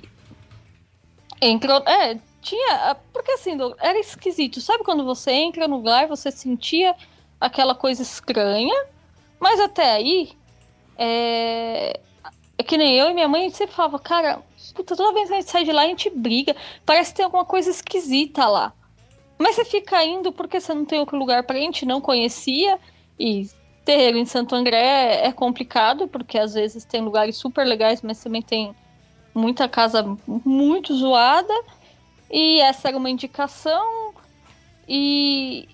entrou. 1.41 1.80
É, 1.88 2.20
tinha. 2.41 2.95
Porque 3.11 3.32
assim, 3.32 3.57
era 3.80 3.99
esquisito. 3.99 4.61
Sabe 4.61 4.84
quando 4.84 5.03
você 5.03 5.32
entra 5.32 5.68
no 5.68 5.78
lugar, 5.78 6.07
você 6.07 6.32
sentia 6.32 6.95
aquela 7.41 7.74
coisa 7.74 8.03
estranha, 8.03 8.86
mas 9.39 9.59
até 9.59 9.93
aí 9.93 10.32
é, 10.98 12.00
é 12.58 12.64
que 12.64 12.78
nem 12.78 12.95
eu 12.98 13.10
e 13.10 13.14
minha 13.14 13.28
mãe, 13.28 13.50
sempre 13.52 13.76
falava, 13.76 14.00
cara, 14.00 14.41
puta, 14.74 14.95
toda 14.95 15.14
vez 15.14 15.28
que 15.28 15.36
a 15.36 15.39
gente 15.39 15.52
sai 15.52 15.64
de 15.64 15.72
lá, 15.72 15.84
a 15.84 15.88
gente 15.88 16.10
briga. 16.10 16.56
Parece 16.86 17.12
que 17.12 17.18
tem 17.18 17.26
alguma 17.26 17.45
coisa 17.45 17.70
esquisita 17.70 18.48
lá. 18.48 18.74
Mas 19.38 19.56
você 19.56 19.66
fica 19.66 20.04
indo 20.04 20.32
porque 20.32 20.60
você 20.60 20.74
não 20.74 20.86
tem 20.86 21.00
outro 21.00 21.18
lugar 21.18 21.43
pra 21.43 21.58
gente, 21.58 21.86
não 21.86 22.02
conhecia. 22.02 22.80
E 23.20 23.48
terreiro 23.86 24.18
em 24.18 24.26
Santo 24.26 24.56
André 24.56 25.22
é 25.24 25.32
complicado, 25.32 26.08
porque 26.08 26.38
às 26.39 26.56
vezes 26.56 26.84
tem 26.84 27.02
lugares 27.02 27.38
super 27.38 27.66
legais, 27.66 28.02
mas 28.02 28.22
também 28.22 28.41
tem 28.41 28.76
muita 29.34 29.70
casa 29.70 30.18
muito 30.28 30.95
zoada. 30.95 31.54
E 32.32 32.60
essa 32.60 32.88
era 32.88 32.98
uma 32.98 33.10
indicação. 33.10 34.14
E, 34.88 35.68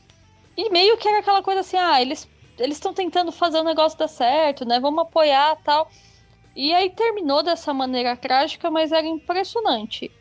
e 0.58 0.70
meio 0.70 0.98
que 0.98 1.08
era 1.08 1.20
aquela 1.20 1.42
coisa 1.42 1.62
assim, 1.62 1.78
ah, 1.78 2.02
eles 2.02 2.28
eles 2.60 2.78
estão 2.78 2.94
tentando 2.94 3.32
fazer 3.32 3.60
o 3.60 3.64
negócio 3.64 3.98
dar 3.98 4.08
certo, 4.08 4.66
né? 4.66 4.80
Vamos 4.80 5.04
apoiar 5.04 5.58
tal. 5.64 5.90
E 6.56 6.74
aí 6.74 6.90
terminou 6.90 7.42
dessa 7.42 7.74
maneira 7.74 8.16
trágica, 8.16 8.70
mas 8.70 8.92
era 8.92 9.08
impressionante. 9.08 10.12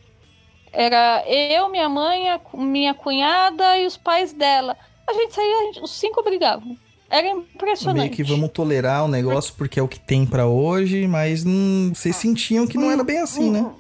Era 0.73 1.23
eu, 1.27 1.69
minha 1.69 1.89
mãe, 1.89 2.25
minha 2.55 2.95
cunhada 2.95 3.79
e 3.79 3.87
os 3.87 3.97
pais 3.97 4.33
dela. 4.33 4.77
A 5.07 5.13
gente 5.13 5.35
saía, 5.35 5.83
os 5.83 5.91
cinco 5.91 6.23
brigavam. 6.23 6.77
Era 7.11 7.29
impressionante. 7.29 7.99
Meio 7.99 8.13
que 8.13 8.25
vamos 8.25 8.51
tolerar 8.51 9.05
o 9.05 9.09
negócio 9.09 9.53
porque 9.59 9.79
é 9.79 9.83
o 9.83 9.89
que 9.89 10.01
tem 10.01 10.25
para 10.25 10.47
hoje, 10.47 11.07
mas 11.07 11.45
não, 11.45 11.95
vocês 11.95 12.17
sentiam 12.17 12.67
que 12.67 12.79
não 12.79 12.91
era 12.91 13.05
bem 13.05 13.19
assim, 13.19 13.51
né? 13.51 13.71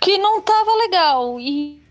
Que 0.00 0.16
não 0.16 0.40
tava 0.40 0.74
legal. 0.76 1.38
E 1.38 1.83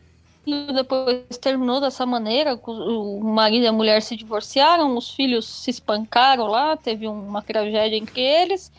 depois 0.45 1.23
terminou 1.39 1.79
dessa 1.79 2.05
maneira, 2.05 2.59
o 2.65 3.19
marido 3.23 3.63
e 3.63 3.67
a 3.67 3.71
mulher 3.71 4.01
se 4.01 4.15
divorciaram, 4.15 4.97
os 4.97 5.09
filhos 5.11 5.47
se 5.47 5.69
espancaram 5.71 6.47
lá, 6.47 6.75
teve 6.75 7.07
uma 7.07 7.41
tragédia 7.41 7.95
entre 7.97 8.21
eles. 8.21 8.71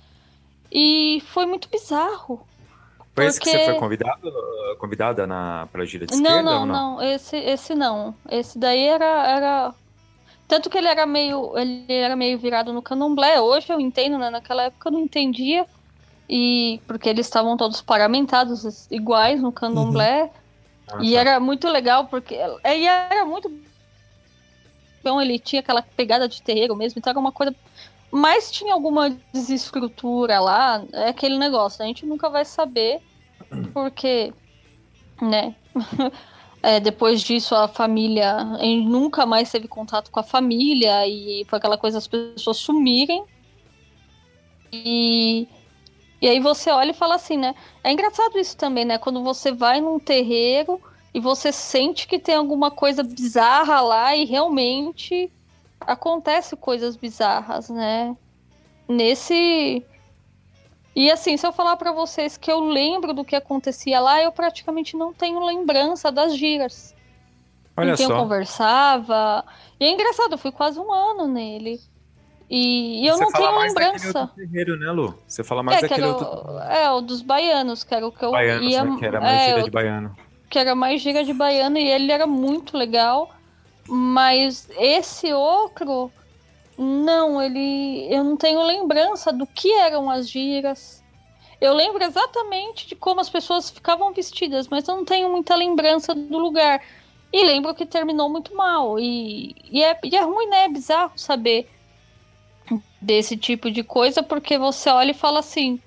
E 0.70 1.22
foi 1.26 1.46
muito 1.46 1.68
bizarro. 1.68 2.46
Foi 3.14 3.26
esse 3.26 3.38
que 3.40 3.48
você 3.48 3.56
Porque- 3.58 3.70
foi 3.70 3.80
convidado, 3.80 4.32
convidada 4.78 5.26
na, 5.26 5.68
pra 5.70 5.84
gira 5.84 6.04
de 6.04 6.14
Não, 6.16 6.22
esquerda 6.22 6.42
não, 6.42 6.66
não? 6.66 6.96
não, 6.96 7.02
esse, 7.02 7.36
esse 7.36 7.74
não. 7.74 8.14
Esse 8.28 8.58
daí 8.58 8.82
era, 8.84 9.26
era. 9.28 9.74
Tanto 10.48 10.68
que 10.68 10.76
ele 10.76 10.88
era 10.88 11.06
meio. 11.06 11.56
Ele 11.56 11.84
era 11.88 12.16
meio 12.16 12.36
virado 12.38 12.72
no 12.72 12.82
candomblé. 12.82 13.40
Hoje 13.40 13.72
eu 13.72 13.80
entendo, 13.80 14.18
né? 14.18 14.30
Naquela 14.30 14.64
época 14.64 14.88
eu 14.88 14.92
não 14.92 15.00
entendia. 15.00 15.64
E 16.28 16.80
porque 16.88 17.08
eles 17.08 17.26
estavam 17.26 17.56
todos 17.56 17.80
paramentados 17.80 18.90
iguais 18.90 19.40
no 19.40 19.52
candomblé. 19.52 20.30
Ah, 20.89 20.99
E 21.03 21.12
tá. 21.14 21.20
era 21.20 21.41
muito 21.41 21.68
legal, 21.68 22.07
porque. 22.07 22.35
E 22.35 22.87
era 22.87 23.24
muito. 23.24 23.51
Então 25.01 25.20
ele 25.20 25.39
tinha 25.39 25.61
aquela 25.61 25.82
pegada 25.82 26.28
de 26.28 26.43
terreiro 26.43 26.74
mesmo, 26.76 26.99
então 26.99 27.11
era 27.11 27.18
uma 27.20 27.32
coisa. 27.32 27.55
Mas 28.11 28.51
tinha 28.51 28.72
alguma 28.72 29.11
desestrutura 29.32 30.41
lá, 30.41 30.85
é 30.93 31.09
aquele 31.09 31.37
negócio, 31.37 31.82
a 31.82 31.87
gente 31.87 32.07
nunca 32.07 32.28
vai 32.30 32.45
saber, 32.45 33.01
porque. 33.72 34.32
Né? 35.20 35.55
É, 36.66 36.80
depois 36.80 37.20
disso, 37.20 37.55
a 37.55 37.68
família. 37.68 38.39
Gente 38.59 38.89
nunca 38.89 39.26
mais 39.26 39.51
teve 39.53 39.68
contato 39.68 40.11
com 40.11 40.18
a 40.18 40.22
família, 40.22 41.07
e 41.07 41.45
foi 41.47 41.59
aquela 41.59 41.76
coisa 41.76 41.99
das 41.99 42.07
pessoas 42.09 42.57
sumirem. 42.57 43.22
E. 44.72 45.47
E 46.25 46.27
aí 46.27 46.41
você 46.41 46.70
olha 46.70 46.93
e 46.93 46.95
fala 46.95 47.16
assim, 47.16 47.37
né? 47.37 47.55
É 47.83 47.93
engraçado 47.93 48.39
isso 48.39 48.57
também, 48.57 48.87
né? 48.87 48.97
Quando 48.97 49.22
você 49.22 49.53
vai 49.53 49.79
num 49.83 49.99
terreiro 49.99 50.81
e 51.12 51.20
você 51.20 51.53
sente 51.53 52.09
que 52.09 52.18
tem 52.18 52.35
alguma 52.35 52.70
coisa 52.70 53.03
bizarra 53.03 53.83
lá 53.83 54.16
e 54.16 54.25
realmente 54.25 55.31
acontece 55.79 56.57
coisas 56.57 56.97
bizarras, 56.97 57.68
né? 57.68 58.16
Nesse 58.89 59.85
e 60.97 61.11
assim, 61.11 61.37
se 61.37 61.47
eu 61.47 61.53
falar 61.53 61.77
pra 61.77 61.93
vocês 61.93 62.39
que 62.39 62.51
eu 62.51 62.61
lembro 62.61 63.12
do 63.12 63.22
que 63.22 63.37
acontecia 63.37 64.01
lá, 64.01 64.22
eu 64.22 64.33
praticamente 64.33 64.97
não 64.97 65.12
tenho 65.12 65.45
lembrança 65.45 66.11
das 66.11 66.35
giras. 66.35 66.95
Olha 67.77 67.91
com 67.91 67.97
quem 67.99 68.05
eu 68.05 68.12
só. 68.12 68.18
conversava. 68.18 69.45
E 69.79 69.85
é 69.85 69.91
engraçado, 69.91 70.33
eu 70.33 70.39
fui 70.39 70.53
quase 70.53 70.81
um 70.81 70.91
ano 70.91 71.27
nele. 71.27 71.79
E, 72.49 73.05
e 73.05 73.07
eu 73.09 73.16
Você 73.16 73.24
não 73.24 73.32
tenho 73.32 73.51
lembrança. 73.59 74.30
terreiro, 74.34 74.78
né, 74.78 74.90
Lu? 74.92 75.22
Você 75.26 75.42
fala 75.45 75.62
mais 75.62 75.78
É, 75.78 75.82
que 75.88 75.88
daquele 75.88 76.07
outro 76.09 76.26
o- 76.26 76.59
é, 76.61 76.90
o 76.92 77.01
dos 77.01 77.22
baianos, 77.22 77.84
que 77.84 77.95
era 77.95 78.07
o 78.07 78.12
que 78.12 78.24
eu 78.24 78.32
baiano, 78.32 78.64
ia. 78.64 78.84
né, 78.84 78.99
que 78.99 79.05
era 79.05 79.20
mais 79.20 79.40
é, 79.40 79.47
gira 79.47 79.62
de 79.62 79.70
baiano. 79.70 80.14
que 80.51 80.59
era 80.59 80.74
mais 80.74 81.01
gira 81.03 81.24
de 81.24 81.32
baiano 81.34 81.78
e 81.78 81.88
ele 81.88 82.12
era 82.12 82.26
muito 82.26 82.76
legal. 82.76 83.30
Mas 83.88 84.68
esse 84.76 85.32
outro, 85.32 86.14
não, 86.78 87.42
ele. 87.42 88.09
Eu 88.14 88.24
não 88.24 88.36
tenho 88.36 88.62
lembrança 88.64 89.32
do 89.32 89.47
que 89.47 89.72
eram 89.74 90.11
as 90.11 90.28
giras. 90.30 91.05
Eu 91.61 91.74
lembro 91.74 92.05
exatamente 92.05 92.88
de 92.88 92.97
como 92.97 93.20
as 93.20 93.30
pessoas 93.30 93.70
ficavam 93.70 94.12
vestidas, 94.14 94.68
mas 94.68 94.86
eu 94.88 94.97
não 94.97 95.05
tenho 95.05 95.30
muita 95.30 95.57
lembrança 95.57 96.14
do 96.14 96.38
lugar. 96.38 96.82
E 97.32 97.45
lembro 97.45 97.74
que 97.74 97.86
terminou 97.86 98.30
muito 98.30 98.55
mal. 98.57 98.99
E, 98.99 99.55
e, 99.64 99.82
é, 99.84 99.99
e 100.05 100.16
é 100.16 100.22
ruim, 100.22 100.49
né? 100.49 100.64
É 100.66 100.68
bizarro 100.68 101.12
saber 101.16 101.68
desse 103.00 103.36
tipo 103.36 103.70
de 103.70 103.82
coisa, 103.82 104.22
porque 104.22 104.58
você 104.58 104.88
olha 104.90 105.10
e 105.10 105.14
fala 105.14 105.40
assim. 105.40 105.80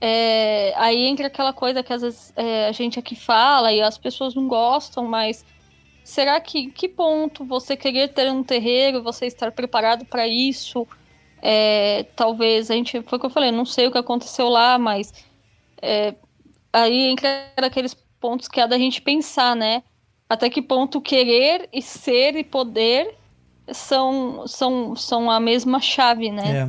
É, 0.00 0.72
aí 0.76 1.06
entra 1.06 1.26
aquela 1.26 1.52
coisa 1.52 1.82
que 1.82 1.92
às 1.92 2.02
vezes 2.02 2.32
é, 2.36 2.66
a 2.66 2.72
gente 2.72 2.98
aqui 2.98 3.16
fala 3.16 3.72
e 3.72 3.82
as 3.82 3.98
pessoas 3.98 4.34
não 4.34 4.46
gostam, 4.46 5.04
mas 5.04 5.44
será 6.04 6.40
que 6.40 6.70
que 6.70 6.88
ponto 6.88 7.44
você 7.44 7.76
querer 7.76 8.08
ter 8.08 8.30
um 8.30 8.44
terreiro, 8.44 9.02
você 9.02 9.26
estar 9.26 9.50
preparado 9.50 10.04
para 10.04 10.26
isso? 10.28 10.86
É, 11.42 12.04
talvez 12.16 12.70
a 12.70 12.74
gente 12.74 13.02
foi 13.02 13.18
o 13.18 13.20
que 13.20 13.26
eu 13.26 13.30
falei, 13.30 13.50
não 13.50 13.64
sei 13.64 13.86
o 13.86 13.92
que 13.92 13.98
aconteceu 13.98 14.48
lá, 14.48 14.78
mas 14.78 15.12
é, 15.82 16.14
aí 16.72 17.08
entra 17.08 17.52
aqueles 17.56 17.94
pontos 18.20 18.48
que 18.48 18.60
é 18.60 18.66
da 18.66 18.78
gente 18.78 19.02
pensar, 19.02 19.56
né? 19.56 19.82
Até 20.28 20.48
que 20.50 20.62
ponto 20.62 21.00
querer 21.00 21.68
e 21.72 21.82
ser 21.82 22.36
e 22.36 22.44
poder 22.44 23.17
são 23.72 24.46
são, 24.46 24.96
são 24.96 25.30
a 25.30 25.40
mesma 25.40 25.80
chave, 25.80 26.30
né? 26.30 26.68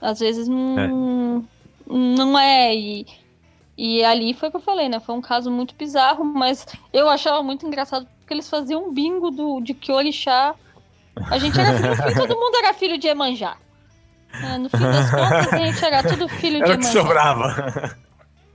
Às 0.00 0.20
vezes 0.20 0.48
não, 0.48 1.44
não 1.86 2.38
é. 2.38 2.74
E, 2.74 3.06
e 3.76 4.04
ali 4.04 4.34
foi 4.34 4.48
o 4.48 4.50
que 4.50 4.56
eu 4.56 4.62
falei, 4.62 4.88
né? 4.88 5.00
Foi 5.00 5.14
um 5.14 5.20
caso 5.20 5.50
muito 5.50 5.74
bizarro, 5.74 6.24
mas 6.24 6.66
eu 6.92 7.08
achava 7.08 7.42
muito 7.42 7.66
engraçado 7.66 8.06
porque 8.18 8.34
eles 8.34 8.48
faziam 8.48 8.86
um 8.86 8.92
bingo 8.92 9.30
do, 9.30 9.60
de 9.60 9.74
que 9.74 9.90
orixá. 9.90 10.54
A 11.30 11.38
gente 11.38 11.58
era 11.58 11.76
filho, 11.76 11.96
fim, 11.96 12.14
todo 12.14 12.36
mundo 12.36 12.56
era 12.56 12.74
filho 12.74 12.98
de 12.98 13.08
Emanjá. 13.08 13.56
É, 14.32 14.58
no 14.58 14.68
fim 14.68 14.78
das 14.78 15.10
contas, 15.10 15.52
a 15.52 15.58
gente 15.58 15.84
era 15.84 16.02
tudo 16.02 16.28
filho 16.28 16.58
de 16.58 16.64
Era 16.64 16.74
o 16.74 16.78
que 16.78 16.84
Emanjá. 16.84 17.00
sobrava. 17.00 17.96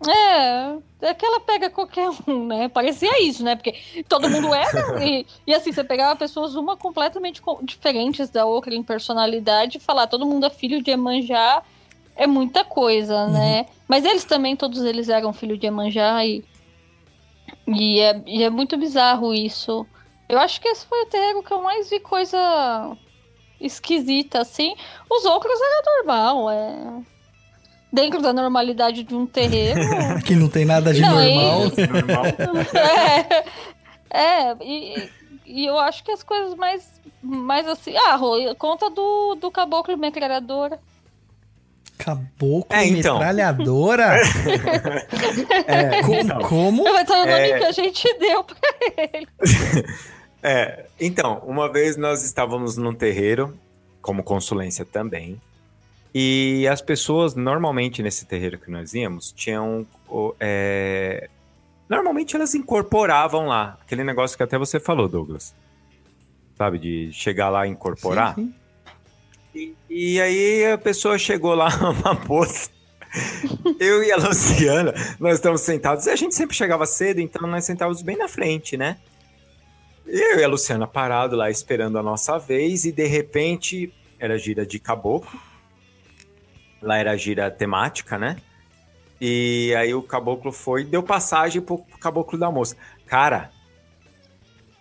É, 0.10 0.78
é 1.02 1.14
que 1.14 1.26
ela 1.26 1.40
pega 1.40 1.70
qualquer 1.70 2.10
um, 2.28 2.46
né? 2.46 2.68
Parecia 2.70 3.24
isso, 3.24 3.44
né? 3.44 3.56
Porque 3.56 4.04
todo 4.08 4.30
mundo 4.30 4.54
era. 4.54 4.84
E, 5.04 5.26
e 5.46 5.54
assim, 5.54 5.72
você 5.72 5.84
pegava 5.84 6.16
pessoas 6.16 6.56
uma 6.56 6.78
completamente 6.78 7.42
co- 7.42 7.60
diferentes 7.64 8.30
da 8.30 8.46
outra 8.46 8.74
em 8.74 8.84
personalidade 8.84 9.78
e 9.78 9.82
falar 9.82 10.08
todo 10.08 10.26
mundo 10.26 10.46
é 10.46 10.50
filho 10.50 10.82
de 10.82 10.92
Emanjá 10.92 11.64
é 12.16 12.28
muita 12.28 12.64
coisa, 12.64 13.28
né? 13.28 13.66
Mas 13.88 14.06
eles 14.06 14.24
também, 14.24 14.56
todos 14.56 14.84
eles 14.84 15.10
eram 15.10 15.34
filho 15.34 15.58
de 15.58 15.66
Emanjá 15.68 16.26
e. 16.26 16.44
E 17.68 18.00
é, 18.00 18.22
e 18.26 18.44
é 18.44 18.50
muito 18.50 18.78
bizarro 18.78 19.34
isso. 19.34 19.86
Eu 20.30 20.40
acho 20.40 20.60
que 20.62 20.68
esse 20.68 20.86
foi 20.86 21.02
o 21.04 21.06
terreiro 21.08 21.44
que 21.44 21.52
eu 21.52 21.62
mais 21.62 21.90
vi 21.90 22.00
coisa 22.00 22.38
esquisita, 23.60 24.42
assim. 24.42 24.76
Os 25.10 25.26
outros 25.26 25.60
era 25.60 25.98
normal, 25.98 26.50
é. 26.50 27.04
Dentro 27.94 28.22
da 28.24 28.34
normalidade 28.34 29.04
de 29.04 29.14
um 29.14 29.26
terreiro. 29.28 29.80
Que 30.26 30.36
não 30.36 30.50
tem 30.50 30.66
nada 30.66 30.92
de 30.92 31.00
Não, 31.02 31.12
normal. 31.14 31.60
Normal. 31.94 32.26
é, 34.12 34.20
é 34.20 34.56
e, 34.62 35.10
e 35.46 35.66
eu 35.66 35.78
acho 35.78 36.04
que 36.04 36.12
as 36.12 36.24
coisas 36.24 36.56
mais, 36.56 36.90
mais 37.22 37.68
assim. 37.68 37.96
Ah, 37.96 38.16
Rô, 38.16 38.36
conta 38.58 38.90
do, 38.90 39.36
do 39.36 39.52
caboclo 39.52 39.96
metralhadora. 39.96 40.80
Caboclo, 41.98 42.76
É, 42.76 42.86
então. 42.88 43.20
metralhadora? 43.20 44.16
É, 45.68 46.02
como? 46.02 46.20
então. 46.20 46.40
como? 46.42 46.84
Vai 46.84 47.06
ser 47.06 47.14
o 47.14 47.18
nome 47.20 47.32
É. 47.32 47.58
que 47.60 47.66
a 47.66 47.72
gente 47.72 48.18
deu 48.20 48.44
pra 48.44 48.58
ele. 48.98 49.28
É, 50.42 50.86
então, 51.00 51.42
uma 51.46 51.72
vez 51.72 51.96
nós 51.96 52.24
estávamos 52.24 52.76
num 52.76 52.94
terreiro, 52.94 53.58
como 54.02 54.24
consulência 54.24 54.84
também, 54.84 55.40
e 56.14 56.68
as 56.68 56.82
pessoas, 56.82 57.36
normalmente 57.36 58.04
nesse 58.04 58.26
terreiro 58.26 58.58
que 58.60 58.70
nós 58.70 58.94
íamos, 58.94 59.32
tinham. 59.32 59.86
é, 60.40 61.30
Normalmente 61.90 62.36
elas 62.36 62.56
incorporavam 62.56 63.48
lá, 63.48 63.78
aquele 63.82 64.04
negócio 64.04 64.38
que 64.38 64.44
até 64.44 64.58
você 64.58 64.80
falou, 64.80 65.08
Douglas. 65.08 65.54
Sabe, 66.58 66.78
de 66.80 67.12
chegar 67.12 67.50
lá 67.50 67.68
e 67.68 67.72
incorporar. 67.72 68.36
Sim, 68.36 68.54
sim. 69.52 69.76
E, 69.90 70.14
e 70.16 70.22
aí 70.22 70.72
a 70.72 70.78
pessoa 70.78 71.18
chegou 71.18 71.54
lá, 71.54 71.70
uma 71.78 72.14
moça. 72.28 72.70
Eu 73.80 74.04
e 74.04 74.12
a 74.12 74.18
Luciana, 74.18 74.94
nós 75.20 75.36
estamos 75.36 75.62
sentados. 75.62 76.06
E 76.06 76.10
a 76.10 76.16
gente 76.16 76.34
sempre 76.34 76.56
chegava 76.56 76.86
cedo, 76.86 77.20
então 77.20 77.48
nós 77.48 77.66
sentávamos 77.66 78.02
bem 78.02 78.18
na 78.18 78.28
frente, 78.28 78.76
né? 78.76 78.98
E 80.08 80.34
eu 80.34 80.40
e 80.40 80.44
a 80.44 80.48
Luciana 80.48 80.88
parado 80.88 81.36
lá 81.36 81.50
esperando 81.50 81.98
a 81.98 82.04
nossa 82.04 82.38
vez, 82.40 82.86
e 82.86 82.92
de 82.92 83.06
repente 83.06 83.94
era 84.20 84.38
gira 84.38 84.66
de 84.66 84.80
caboclo. 84.80 85.40
Lá 86.84 86.98
era 86.98 87.18
gira 87.18 87.50
temática, 87.50 88.18
né? 88.18 88.38
E 89.20 89.74
aí 89.78 89.94
o 89.94 90.04
caboclo 90.04 90.52
foi 90.52 90.84
deu 90.84 91.02
passagem 91.02 91.62
pro, 91.62 91.80
pro 91.80 91.98
caboclo 91.98 92.38
da 92.38 92.52
moça. 92.52 92.76
Cara, 93.08 93.52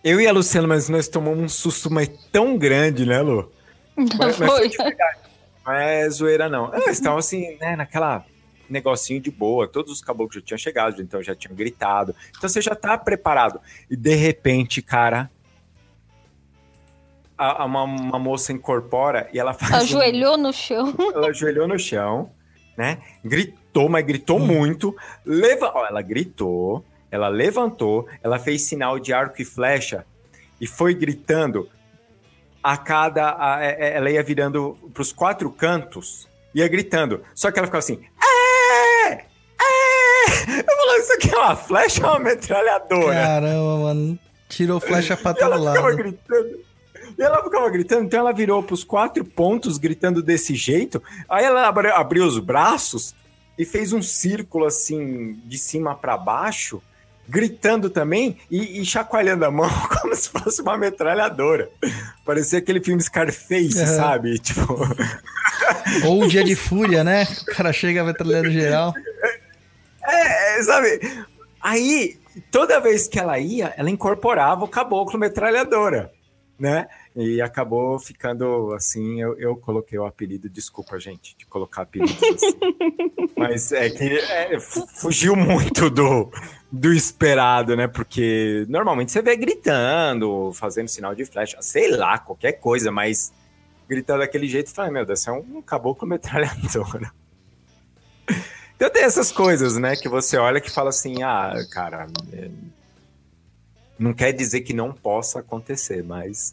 eu 0.02 0.20
e 0.20 0.26
a 0.26 0.32
Luciana, 0.32 0.66
mas 0.66 0.88
nós 0.88 1.06
tomamos 1.06 1.42
um 1.44 1.48
susto 1.48 1.90
mas 1.90 2.08
tão 2.32 2.58
grande, 2.58 3.06
né, 3.06 3.22
Lu? 3.22 3.50
Mas, 3.96 4.16
mas 4.18 4.36
foi 4.36 4.46
Foi. 4.46 4.68
de 4.68 4.76
verdade. 4.76 5.20
Não 5.64 5.72
é 5.74 6.10
zoeira, 6.10 6.48
não. 6.48 6.74
Eles 6.74 6.88
estavam 6.88 7.18
assim, 7.18 7.56
né, 7.60 7.76
naquela 7.76 8.24
negocinho 8.68 9.20
de 9.20 9.30
boa. 9.30 9.68
Todos 9.68 9.92
os 9.92 10.00
caboclos 10.00 10.36
já 10.36 10.40
tinham 10.40 10.58
chegado, 10.58 11.00
então 11.00 11.22
já 11.22 11.34
tinham 11.34 11.54
gritado. 11.54 12.14
Então 12.36 12.48
você 12.48 12.60
já 12.60 12.74
tá 12.74 12.98
preparado. 12.98 13.60
E 13.88 13.96
de 13.96 14.14
repente, 14.14 14.82
cara, 14.82 15.30
a, 17.42 17.62
a- 17.62 17.64
uma, 17.64 17.82
uma 17.84 18.18
moça 18.18 18.52
incorpora 18.52 19.28
e 19.32 19.38
ela 19.38 19.52
faz. 19.52 19.72
um- 19.72 19.76
Ajoelhou 19.76 20.36
no 20.36 20.52
chão. 20.52 20.94
ela 21.14 21.28
ajoelhou 21.28 21.66
no 21.68 21.78
chão, 21.78 22.30
né? 22.76 22.98
Gritou, 23.24 23.88
mas 23.88 24.04
gritou 24.04 24.38
muito. 24.38 24.94
Leva... 25.24 25.72
Ó, 25.74 25.86
ela 25.86 26.02
gritou, 26.02 26.84
ela 27.10 27.28
levantou, 27.28 28.06
ela 28.22 28.38
fez 28.38 28.62
sinal 28.62 28.98
de 28.98 29.12
arco 29.12 29.40
e 29.40 29.44
flecha 29.44 30.04
e 30.60 30.66
foi 30.66 30.94
gritando 30.94 31.68
a 32.62 32.76
cada. 32.76 33.36
a- 33.38 33.64
é- 33.64 33.76
é- 33.78 33.96
ela 33.96 34.10
ia 34.10 34.22
virando 34.22 34.78
pros 34.94 35.12
quatro 35.12 35.50
cantos, 35.50 36.28
ia 36.54 36.68
gritando. 36.68 37.22
Só 37.34 37.50
que 37.50 37.58
ela 37.58 37.66
ficava 37.66 37.80
assim. 37.80 38.00
É! 38.22 39.12
É! 39.12 39.24
Eu 40.60 40.76
falei, 40.76 41.00
isso 41.00 41.12
aqui 41.14 41.34
é 41.34 41.38
uma 41.38 41.56
flecha 41.56 42.04
ou 42.06 42.12
uma 42.12 42.18
metralhadora? 42.20 43.14
Caramba, 43.14 43.78
mano. 43.78 44.18
Tirou 44.48 44.78
flecha 44.80 45.16
pra 45.16 45.34
E 45.38 45.42
ela 45.42 45.56
todo 45.56 45.68
ficava 45.68 45.86
lado. 45.88 45.96
gritando. 45.96 46.71
E 47.22 47.24
ela 47.24 47.40
ficava 47.40 47.70
gritando, 47.70 48.04
então 48.04 48.18
ela 48.18 48.32
virou 48.32 48.60
pros 48.64 48.82
quatro 48.82 49.24
pontos, 49.24 49.78
gritando 49.78 50.20
desse 50.20 50.56
jeito. 50.56 51.00
Aí 51.28 51.44
ela 51.44 51.68
abri- 51.68 51.92
abriu 51.92 52.24
os 52.26 52.36
braços 52.40 53.14
e 53.56 53.64
fez 53.64 53.92
um 53.92 54.02
círculo 54.02 54.66
assim, 54.66 55.40
de 55.44 55.56
cima 55.56 55.94
para 55.94 56.16
baixo, 56.16 56.82
gritando 57.28 57.88
também 57.88 58.38
e, 58.50 58.80
e, 58.80 58.84
chacoalhando 58.84 59.44
a 59.44 59.52
mão 59.52 59.70
como 60.00 60.16
se 60.16 60.28
fosse 60.30 60.60
uma 60.62 60.76
metralhadora. 60.76 61.70
Parecia 62.24 62.58
aquele 62.58 62.82
filme 62.82 63.00
Scarface, 63.00 63.78
uhum. 63.78 63.86
sabe? 63.86 64.38
Tipo. 64.42 64.76
Ou 66.04 66.24
um 66.24 66.26
dia 66.26 66.42
de 66.42 66.56
fúria, 66.56 67.04
né? 67.04 67.22
O 67.42 67.54
cara 67.54 67.72
chega 67.72 68.02
metralhando 68.02 68.50
geral. 68.50 68.92
É, 70.04 70.58
é, 70.58 70.62
sabe? 70.64 71.24
Aí, 71.60 72.18
toda 72.50 72.80
vez 72.80 73.06
que 73.06 73.20
ela 73.20 73.38
ia, 73.38 73.72
ela 73.76 73.90
incorporava 73.90 74.64
o 74.64 74.68
caboclo 74.68 75.20
metralhadora, 75.20 76.10
né? 76.58 76.88
E 77.14 77.42
acabou 77.42 77.98
ficando 77.98 78.72
assim, 78.72 79.20
eu, 79.20 79.38
eu 79.38 79.54
coloquei 79.54 79.98
o 79.98 80.06
apelido, 80.06 80.48
desculpa, 80.48 80.98
gente, 80.98 81.36
de 81.36 81.44
colocar 81.44 81.82
apelidos 81.82 82.16
assim. 82.22 82.58
Mas 83.36 83.70
é 83.70 83.90
que 83.90 84.18
é, 84.18 84.58
fugiu 84.58 85.36
muito 85.36 85.90
do, 85.90 86.30
do 86.70 86.92
esperado, 86.92 87.76
né? 87.76 87.86
Porque 87.86 88.64
normalmente 88.68 89.12
você 89.12 89.20
vê 89.20 89.36
gritando, 89.36 90.52
fazendo 90.54 90.88
sinal 90.88 91.14
de 91.14 91.26
flecha, 91.26 91.58
sei 91.60 91.90
lá, 91.90 92.18
qualquer 92.18 92.52
coisa, 92.52 92.90
mas 92.90 93.32
gritando 93.88 94.20
daquele 94.20 94.48
jeito, 94.48 94.70
fala, 94.70 94.90
meu 94.90 95.04
Deus, 95.04 95.20
você 95.20 95.28
é 95.28 95.32
um 95.32 95.60
caboclo 95.60 96.08
metralhadora. 96.08 97.12
Então 98.74 98.90
tem 98.90 99.04
essas 99.04 99.30
coisas, 99.30 99.76
né, 99.76 99.94
que 99.94 100.08
você 100.08 100.36
olha 100.36 100.60
que 100.60 100.68
fala 100.68 100.88
assim, 100.88 101.22
ah, 101.22 101.52
cara, 101.70 102.08
é... 102.32 102.50
não 103.96 104.12
quer 104.12 104.32
dizer 104.32 104.62
que 104.62 104.72
não 104.72 104.92
possa 104.92 105.38
acontecer, 105.38 106.02
mas 106.02 106.52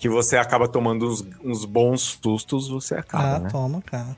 que 0.00 0.08
você 0.08 0.36
acaba 0.38 0.66
tomando 0.66 1.06
uns, 1.06 1.22
uns 1.44 1.66
bons 1.66 2.18
sustos, 2.22 2.70
você 2.70 2.94
acaba, 2.94 3.36
ah, 3.36 3.38
né? 3.38 3.50
toma, 3.50 3.82
cara. 3.82 4.16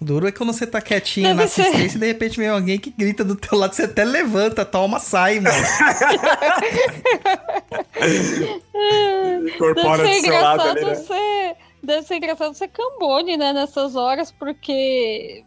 Duro 0.00 0.26
é 0.26 0.32
quando 0.32 0.52
você 0.52 0.66
tá 0.66 0.80
quietinho 0.80 1.28
Deve 1.28 1.38
na 1.38 1.44
assistência 1.44 1.90
ser. 1.90 1.96
e 1.96 2.00
de 2.00 2.06
repente 2.06 2.36
vem 2.36 2.48
alguém 2.48 2.80
que 2.80 2.90
grita 2.90 3.24
do 3.24 3.36
teu 3.36 3.56
lado, 3.56 3.74
você 3.74 3.84
até 3.84 4.04
levanta, 4.04 4.64
toma, 4.64 4.98
sai, 4.98 5.38
mano. 5.38 5.56
Incorpora 9.54 10.02
do 10.02 10.14
seu 10.14 10.32
lado 10.32 10.62
ali, 10.62 10.84
né? 10.84 10.96
Ser, 10.96 11.56
deve 11.80 12.02
ser 12.02 12.16
engraçado 12.16 12.54
ser 12.54 12.68
cambone, 12.68 13.36
né, 13.36 13.52
nessas 13.52 13.94
horas, 13.94 14.32
porque... 14.32 15.44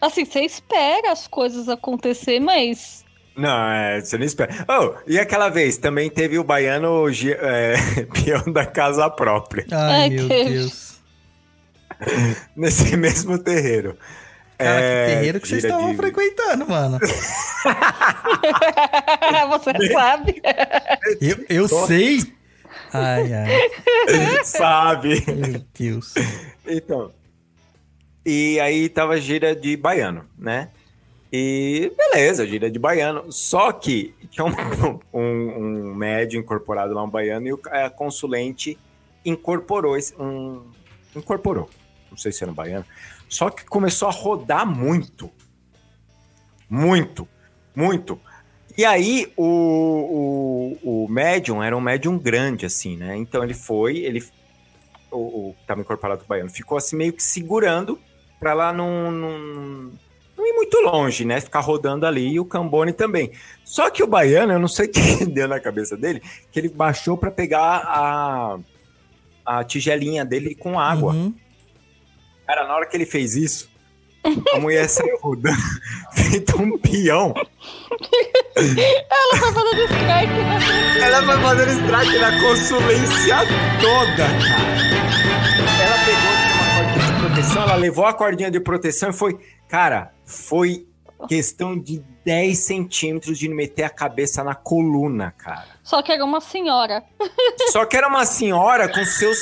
Assim, 0.00 0.24
você 0.24 0.40
espera 0.40 1.12
as 1.12 1.28
coisas 1.28 1.68
acontecer, 1.68 2.40
mas 2.40 2.99
não, 3.36 3.70
é, 3.70 4.00
você 4.00 4.18
não 4.18 4.24
espera. 4.24 4.52
Oh, 4.68 4.94
e 5.06 5.18
aquela 5.18 5.48
vez 5.48 5.76
também 5.78 6.10
teve 6.10 6.38
o 6.38 6.44
baiano 6.44 7.06
é, 7.08 7.74
peão 8.12 8.52
da 8.52 8.66
casa 8.66 9.08
própria. 9.08 9.66
Ai, 9.70 10.02
Ai 10.02 10.08
meu 10.10 10.28
Deus. 10.28 10.98
Nesse 12.56 12.96
mesmo 12.96 13.38
terreiro. 13.38 13.96
Cara, 14.58 14.80
é, 14.80 15.06
que 15.06 15.14
terreiro 15.14 15.40
que 15.40 15.48
vocês 15.48 15.64
estavam 15.64 15.90
de... 15.90 15.96
frequentando, 15.96 16.68
mano. 16.68 16.98
Você 19.48 19.72
sabe. 19.90 20.42
Eu, 21.20 21.44
eu 21.48 21.66
sei. 21.86 22.20
Ai, 22.92 23.32
ai. 23.32 23.70
Sabe. 24.44 25.24
Meu 25.26 25.64
Deus. 25.78 26.14
Então. 26.66 27.10
E 28.24 28.60
aí 28.60 28.90
tava 28.90 29.18
gira 29.18 29.56
de 29.56 29.76
baiano, 29.78 30.26
né? 30.38 30.68
E 31.32 31.92
beleza, 31.96 32.46
gira 32.46 32.70
de 32.70 32.78
baiano. 32.78 33.30
Só 33.30 33.72
que 33.72 34.14
tinha 34.30 34.44
um, 34.44 34.50
um, 35.12 35.90
um 35.90 35.94
médio 35.94 36.40
incorporado 36.40 36.92
lá, 36.92 37.02
um 37.02 37.10
baiano, 37.10 37.46
e 37.46 37.52
o 37.52 37.60
a 37.66 37.88
consulente 37.88 38.78
incorporou 39.24 39.96
esse. 39.96 40.14
Um, 40.20 40.62
incorporou. 41.14 41.68
Não 42.10 42.16
sei 42.16 42.32
se 42.32 42.42
era 42.42 42.50
um 42.50 42.54
baiano. 42.54 42.84
Só 43.28 43.48
que 43.50 43.64
começou 43.64 44.08
a 44.08 44.12
rodar 44.12 44.66
muito. 44.66 45.30
Muito. 46.68 47.28
Muito. 47.74 48.20
E 48.76 48.84
aí, 48.84 49.32
o, 49.36 50.78
o, 50.82 51.04
o 51.04 51.08
médium 51.08 51.62
era 51.62 51.76
um 51.76 51.80
médium 51.80 52.18
grande, 52.18 52.66
assim, 52.66 52.96
né? 52.96 53.16
Então 53.16 53.44
ele 53.44 53.54
foi, 53.54 53.98
ele. 53.98 54.24
O, 55.10 55.50
o 55.50 55.56
tava 55.66 55.80
incorporado 55.80 56.22
o 56.24 56.26
baiano, 56.26 56.50
ficou 56.50 56.78
assim 56.78 56.96
meio 56.96 57.12
que 57.12 57.22
segurando 57.22 57.98
pra 58.38 58.54
lá 58.54 58.72
não, 58.72 59.10
não 59.10 59.92
não 60.40 60.46
ir 60.46 60.54
muito 60.54 60.78
longe, 60.80 61.24
né? 61.24 61.40
Ficar 61.40 61.60
rodando 61.60 62.06
ali 62.06 62.32
e 62.32 62.40
o 62.40 62.44
Cambone 62.44 62.92
também. 62.92 63.30
Só 63.64 63.90
que 63.90 64.02
o 64.02 64.06
baiano, 64.06 64.52
eu 64.52 64.58
não 64.58 64.68
sei 64.68 64.86
o 64.88 64.90
que 64.90 65.26
deu 65.26 65.46
na 65.46 65.60
cabeça 65.60 65.96
dele, 65.96 66.22
que 66.50 66.58
ele 66.58 66.68
baixou 66.68 67.16
para 67.16 67.30
pegar 67.30 67.82
a, 67.84 68.58
a 69.44 69.64
tigelinha 69.64 70.24
dele 70.24 70.54
com 70.54 70.80
água. 70.80 71.12
Uhum. 71.12 71.34
Cara, 72.46 72.66
na 72.66 72.74
hora 72.74 72.86
que 72.86 72.96
ele 72.96 73.06
fez 73.06 73.36
isso, 73.36 73.70
a 74.52 74.58
mulher 74.58 74.88
saiu 74.90 75.18
rodando, 75.20 75.56
feito 76.12 76.60
um 76.60 76.78
peão. 76.78 77.34
Ela 78.56 79.36
foi 79.36 79.52
fazendo 79.52 79.82
strike 79.84 80.32
na 80.42 81.06
Ela 81.06 81.22
foi 81.22 81.42
fazendo 81.42 81.70
strike 81.70 82.18
na 82.18 82.40
consulência 82.40 83.36
toda, 83.80 84.16
cara. 84.16 84.80
Ela 85.82 85.98
pegou 86.04 86.30
uma 86.32 86.50
cordinha 86.50 87.12
de 87.12 87.20
proteção, 87.20 87.62
ela 87.62 87.76
levou 87.76 88.06
a 88.06 88.12
cordinha 88.12 88.50
de 88.50 88.60
proteção 88.60 89.10
e 89.10 89.12
foi 89.12 89.38
Cara, 89.70 90.12
foi 90.26 90.84
questão 91.28 91.78
de 91.78 92.02
10 92.24 92.58
centímetros 92.58 93.38
de 93.38 93.48
meter 93.48 93.84
a 93.84 93.90
cabeça 93.90 94.42
na 94.42 94.54
coluna, 94.54 95.32
cara. 95.38 95.68
Só 95.82 96.02
que 96.02 96.10
era 96.10 96.24
uma 96.24 96.40
senhora. 96.40 97.04
Só 97.70 97.84
que 97.84 97.96
era 97.96 98.08
uma 98.08 98.24
senhora 98.24 98.88
com 98.88 99.04
seus. 99.04 99.38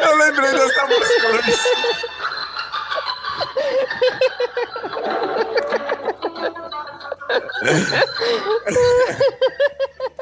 Eu 0.00 0.16
lembrei 0.16 0.52
dessa 0.52 0.86
música. 0.86 1.12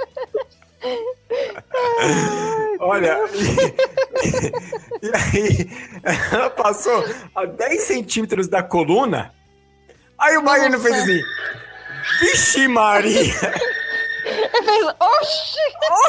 Olha, 2.80 3.18
e, 5.02 5.06
e, 5.06 5.10
aí 5.14 5.70
ela 6.32 6.48
passou 6.50 7.04
a 7.34 7.44
10 7.44 7.82
centímetros 7.82 8.48
da 8.48 8.62
coluna. 8.62 9.34
Aí 10.18 10.36
o 10.36 10.42
Baiano 10.42 10.80
fez 10.80 10.96
assim: 10.96 11.20
Vixe, 12.20 12.68
Maria! 12.68 13.18
Ele 14.24 14.64
fez, 14.64 14.86
oxi! 14.98 15.58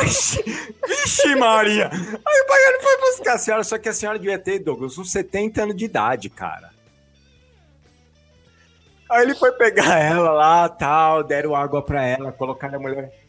Oxi! 0.01 0.43
Vixe, 0.87 1.35
Maria! 1.35 1.89
Aí 1.91 2.41
o 2.41 2.47
Baiano 2.47 2.81
foi 2.81 2.97
buscar 3.01 3.33
a 3.33 3.37
senhora, 3.37 3.63
só 3.63 3.77
que 3.77 3.89
a 3.89 3.93
senhora 3.93 4.17
devia 4.17 4.39
ter, 4.39 4.59
Douglas, 4.59 4.97
uns 4.97 5.11
70 5.11 5.63
anos 5.63 5.75
de 5.75 5.85
idade, 5.85 6.29
cara. 6.29 6.71
Aí 9.09 9.23
ele 9.23 9.35
foi 9.35 9.51
pegar 9.51 9.99
ela 9.99 10.31
lá, 10.31 10.69
tal, 10.69 11.21
deram 11.23 11.53
água 11.53 11.81
pra 11.81 12.01
ela, 12.01 12.31
colocaram 12.31 12.77
a 12.77 12.81
mulher. 12.81 13.20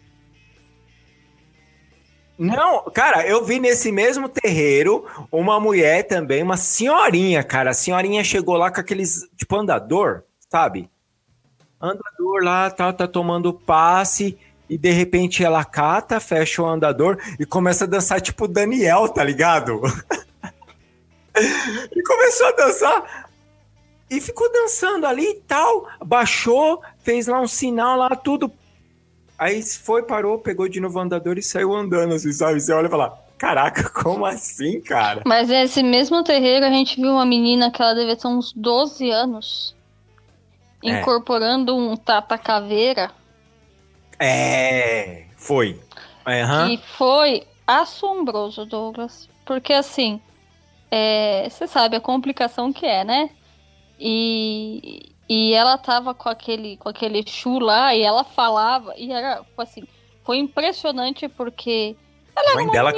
Não, 2.39 2.85
cara, 2.91 3.27
eu 3.27 3.45
vi 3.45 3.61
nesse 3.61 3.93
mesmo 3.93 4.29
terreiro 4.29 5.07
uma 5.31 5.61
mulher 5.61 6.05
também, 6.05 6.43
uma 6.43 6.57
senhorinha, 6.57 7.43
cara. 7.45 7.71
A 7.71 7.75
senhorinha 7.75 8.25
chegou 8.25 8.57
lá 8.57 8.71
com 8.71 8.81
aqueles, 8.81 9.29
tipo, 9.37 9.57
andador, 9.57 10.23
sabe? 10.51 10.91
Andador 11.81 12.43
lá, 12.43 12.71
tá, 12.71 12.93
tá 12.93 13.07
tomando 13.07 13.53
passe 13.53 14.39
e 14.69 14.79
de 14.79 14.91
repente 14.91 15.45
ela 15.45 15.65
cata, 15.65 16.21
fecha 16.21 16.63
o 16.63 16.67
andador 16.67 17.19
e 17.39 17.45
começa 17.45 17.85
a 17.85 17.89
dançar 17.89 18.21
tipo 18.21 18.49
Daniel, 18.49 19.09
tá 19.09 19.23
ligado? 19.23 19.81
e 21.37 22.03
começou 22.03 22.47
a 22.47 22.53
dançar 22.53 23.29
e 24.13 24.21
ficou 24.21 24.51
dançando 24.53 25.07
ali 25.07 25.27
e 25.27 25.35
tal, 25.41 25.89
baixou, 26.05 26.83
fez 27.03 27.27
lá 27.27 27.41
um 27.41 27.49
sinal 27.49 27.97
lá, 27.97 28.11
tudo 28.11 28.53
Aí 29.39 29.63
foi, 29.63 30.03
parou, 30.03 30.39
pegou 30.39 30.69
de 30.69 30.81
novo 30.81 30.99
o 30.99 31.03
andador 31.03 31.39
e 31.39 31.43
saiu 31.43 31.75
andando, 31.75 32.15
assim, 32.15 32.33
sabe? 32.33 32.61
Você 32.61 32.73
olha 32.73 32.87
e 32.87 32.91
fala, 32.91 33.19
caraca, 33.37 33.89
como 34.03 34.25
assim, 34.25 34.81
cara? 34.81 35.23
Mas 35.27 35.49
nesse 35.49 35.83
mesmo 35.83 36.23
terreiro 36.23 36.65
a 36.65 36.71
gente 36.71 37.01
viu 37.01 37.13
uma 37.13 37.27
menina 37.27 37.71
que 37.71 37.83
ela 37.83 37.95
devia 37.95 38.17
ter 38.17 38.29
uns 38.29 38.53
12 38.53 39.11
anos 39.11 39.75
é. 40.83 41.01
incorporando 41.01 41.77
um 41.77 41.97
tata-caveira. 41.97 43.11
É, 44.19 45.25
foi. 45.37 45.81
Uhum. 46.27 46.69
E 46.69 46.79
foi 46.97 47.45
assombroso, 47.67 48.65
Douglas. 48.65 49.29
Porque 49.45 49.73
assim, 49.73 50.21
é, 50.91 51.49
você 51.49 51.67
sabe 51.67 51.97
a 51.97 52.01
complicação 52.01 52.73
que 52.73 52.87
é, 52.87 53.03
né? 53.03 53.31
E, 53.99 55.12
e 55.29 55.55
ela 55.55 55.79
tava 55.79 56.15
com 56.15 56.29
aquele, 56.29 56.77
com 56.77 56.89
aquele 56.89 57.25
chu 57.27 57.59
lá 57.59 57.95
e 57.95 58.03
ela 58.03 58.25
falava. 58.25 58.95
E 58.97 59.13
era, 59.13 59.43
assim, 59.59 59.85
foi 60.25 60.39
impressionante 60.39 61.29
porque. 61.29 61.97
Ela 62.35 62.53
a 62.53 62.55
mãe 62.55 62.71
dela 62.71 62.93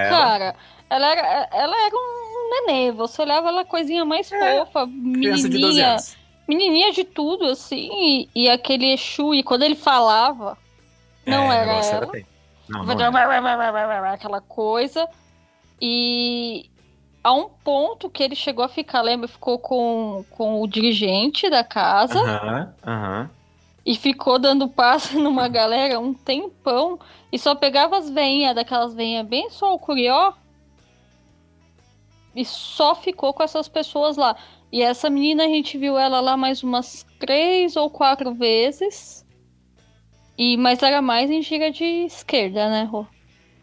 ela. 0.00 0.18
Cara, 0.18 0.56
ela 0.90 1.10
era, 1.10 1.48
ela 1.52 1.86
era 1.86 1.96
um 1.96 2.50
nenê. 2.50 2.92
Você 2.92 3.22
olhava 3.22 3.48
ela 3.48 3.64
coisinha 3.64 4.04
mais 4.04 4.30
é, 4.30 4.58
fofa, 4.58 4.86
menininha. 4.86 5.96
De 5.96 6.16
menininha 6.46 6.92
de 6.92 7.04
tudo, 7.04 7.46
assim. 7.46 7.88
E, 7.92 8.28
e 8.34 8.50
aquele 8.50 8.92
Exu, 8.92 9.34
e 9.34 9.42
quando 9.42 9.62
ele 9.62 9.76
falava, 9.76 10.58
não 11.26 11.52
é, 11.52 11.56
era 11.56 11.72
ela. 11.72 11.86
Era 11.86 12.06
não, 12.68 12.84
não 12.84 13.18
era. 13.18 14.12
Aquela 14.12 14.40
coisa. 14.40 15.08
E, 15.80 16.70
a 17.24 17.32
um 17.32 17.48
ponto 17.48 18.10
que 18.10 18.22
ele 18.22 18.34
chegou 18.34 18.64
a 18.64 18.68
ficar, 18.68 19.00
lembra? 19.02 19.28
Ficou 19.28 19.58
com, 19.58 20.24
com 20.30 20.60
o 20.60 20.66
dirigente 20.66 21.48
da 21.48 21.62
casa 21.62 22.18
Aham, 22.18 22.74
aham. 22.84 23.30
e 23.86 23.94
ficou 23.94 24.38
dando 24.38 24.68
passe 24.68 25.16
numa 25.18 25.46
galera 25.48 26.00
um 26.00 26.12
tempão 26.12 26.98
e 27.30 27.38
só 27.38 27.54
pegava 27.54 27.96
as 27.96 28.10
veinhas, 28.10 28.54
daquelas 28.54 28.92
veinhas 28.94 29.26
bem 29.26 29.48
só 29.50 29.72
o 29.74 29.78
curió 29.78 30.32
e 32.34 32.44
só 32.44 32.94
ficou 32.94 33.32
com 33.32 33.42
essas 33.42 33.68
pessoas 33.68 34.16
lá. 34.16 34.36
E 34.70 34.80
essa 34.82 35.10
menina 35.10 35.44
a 35.44 35.48
gente 35.48 35.76
viu 35.76 35.98
ela 35.98 36.20
lá 36.20 36.36
mais 36.36 36.62
umas 36.62 37.04
três 37.18 37.76
ou 37.76 37.90
quatro 37.90 38.32
vezes. 38.34 39.24
E 40.38 40.56
mas 40.56 40.82
era 40.82 41.02
mais 41.02 41.30
em 41.30 41.42
gira 41.42 41.70
de 41.70 41.84
esquerda, 41.84 42.70
né, 42.70 42.84
Rô? 42.84 43.06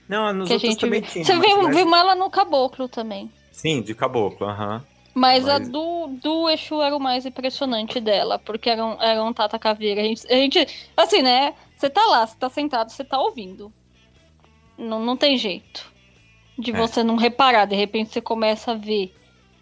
Não, 0.08 0.32
nos 0.34 0.48
Que 0.48 0.54
a 0.54 0.56
outros 0.56 0.72
gente 0.72 0.80
também 0.82 1.02
viu. 1.02 1.10
tinha. 1.12 1.26
Você 1.26 1.40
viu, 1.40 1.64
mas- 1.64 1.76
viu 1.76 1.96
ela 1.96 2.14
no 2.16 2.30
caboclo 2.30 2.88
também. 2.88 3.30
Sim, 3.62 3.82
de 3.82 3.94
caboclo, 3.94 4.48
aham. 4.48 4.82
Mas, 5.14 5.48
a 5.50 5.60
Mas- 5.60 5.70
do, 5.70 6.08
do 6.22 6.50
Exu 6.50 6.82
era 6.82 6.96
o 6.96 7.00
mais 7.00 7.26
impressionante 7.26 8.00
dela, 8.00 8.40
porque 8.40 8.70
era 8.70 8.86
um, 8.86 9.02
era 9.02 9.22
um 9.24 9.34
Tata 9.34 9.60
Caveira. 9.60 10.00
A 10.02 10.04
gente, 10.06 10.26
a 10.28 10.36
gente, 10.36 10.90
assim, 10.96 11.22
né? 11.22 11.54
Você 11.76 11.90
tá 11.90 12.06
lá, 12.06 12.26
você 12.26 12.38
tá 12.40 12.50
sentado, 12.50 12.90
você 12.90 13.04
tá 13.04 13.20
ouvindo. 13.20 13.74
Não, 14.78 15.00
não 15.04 15.18
tem 15.18 15.38
jeito 15.38 15.92
de 16.58 16.72
É. 16.72 16.78
você 16.78 17.04
não 17.04 17.18
reparar. 17.18 17.66
De 17.66 17.76
repente 17.76 18.12
você 18.14 18.22
começa 18.22 18.72
a 18.72 18.76
ver. 18.76 19.14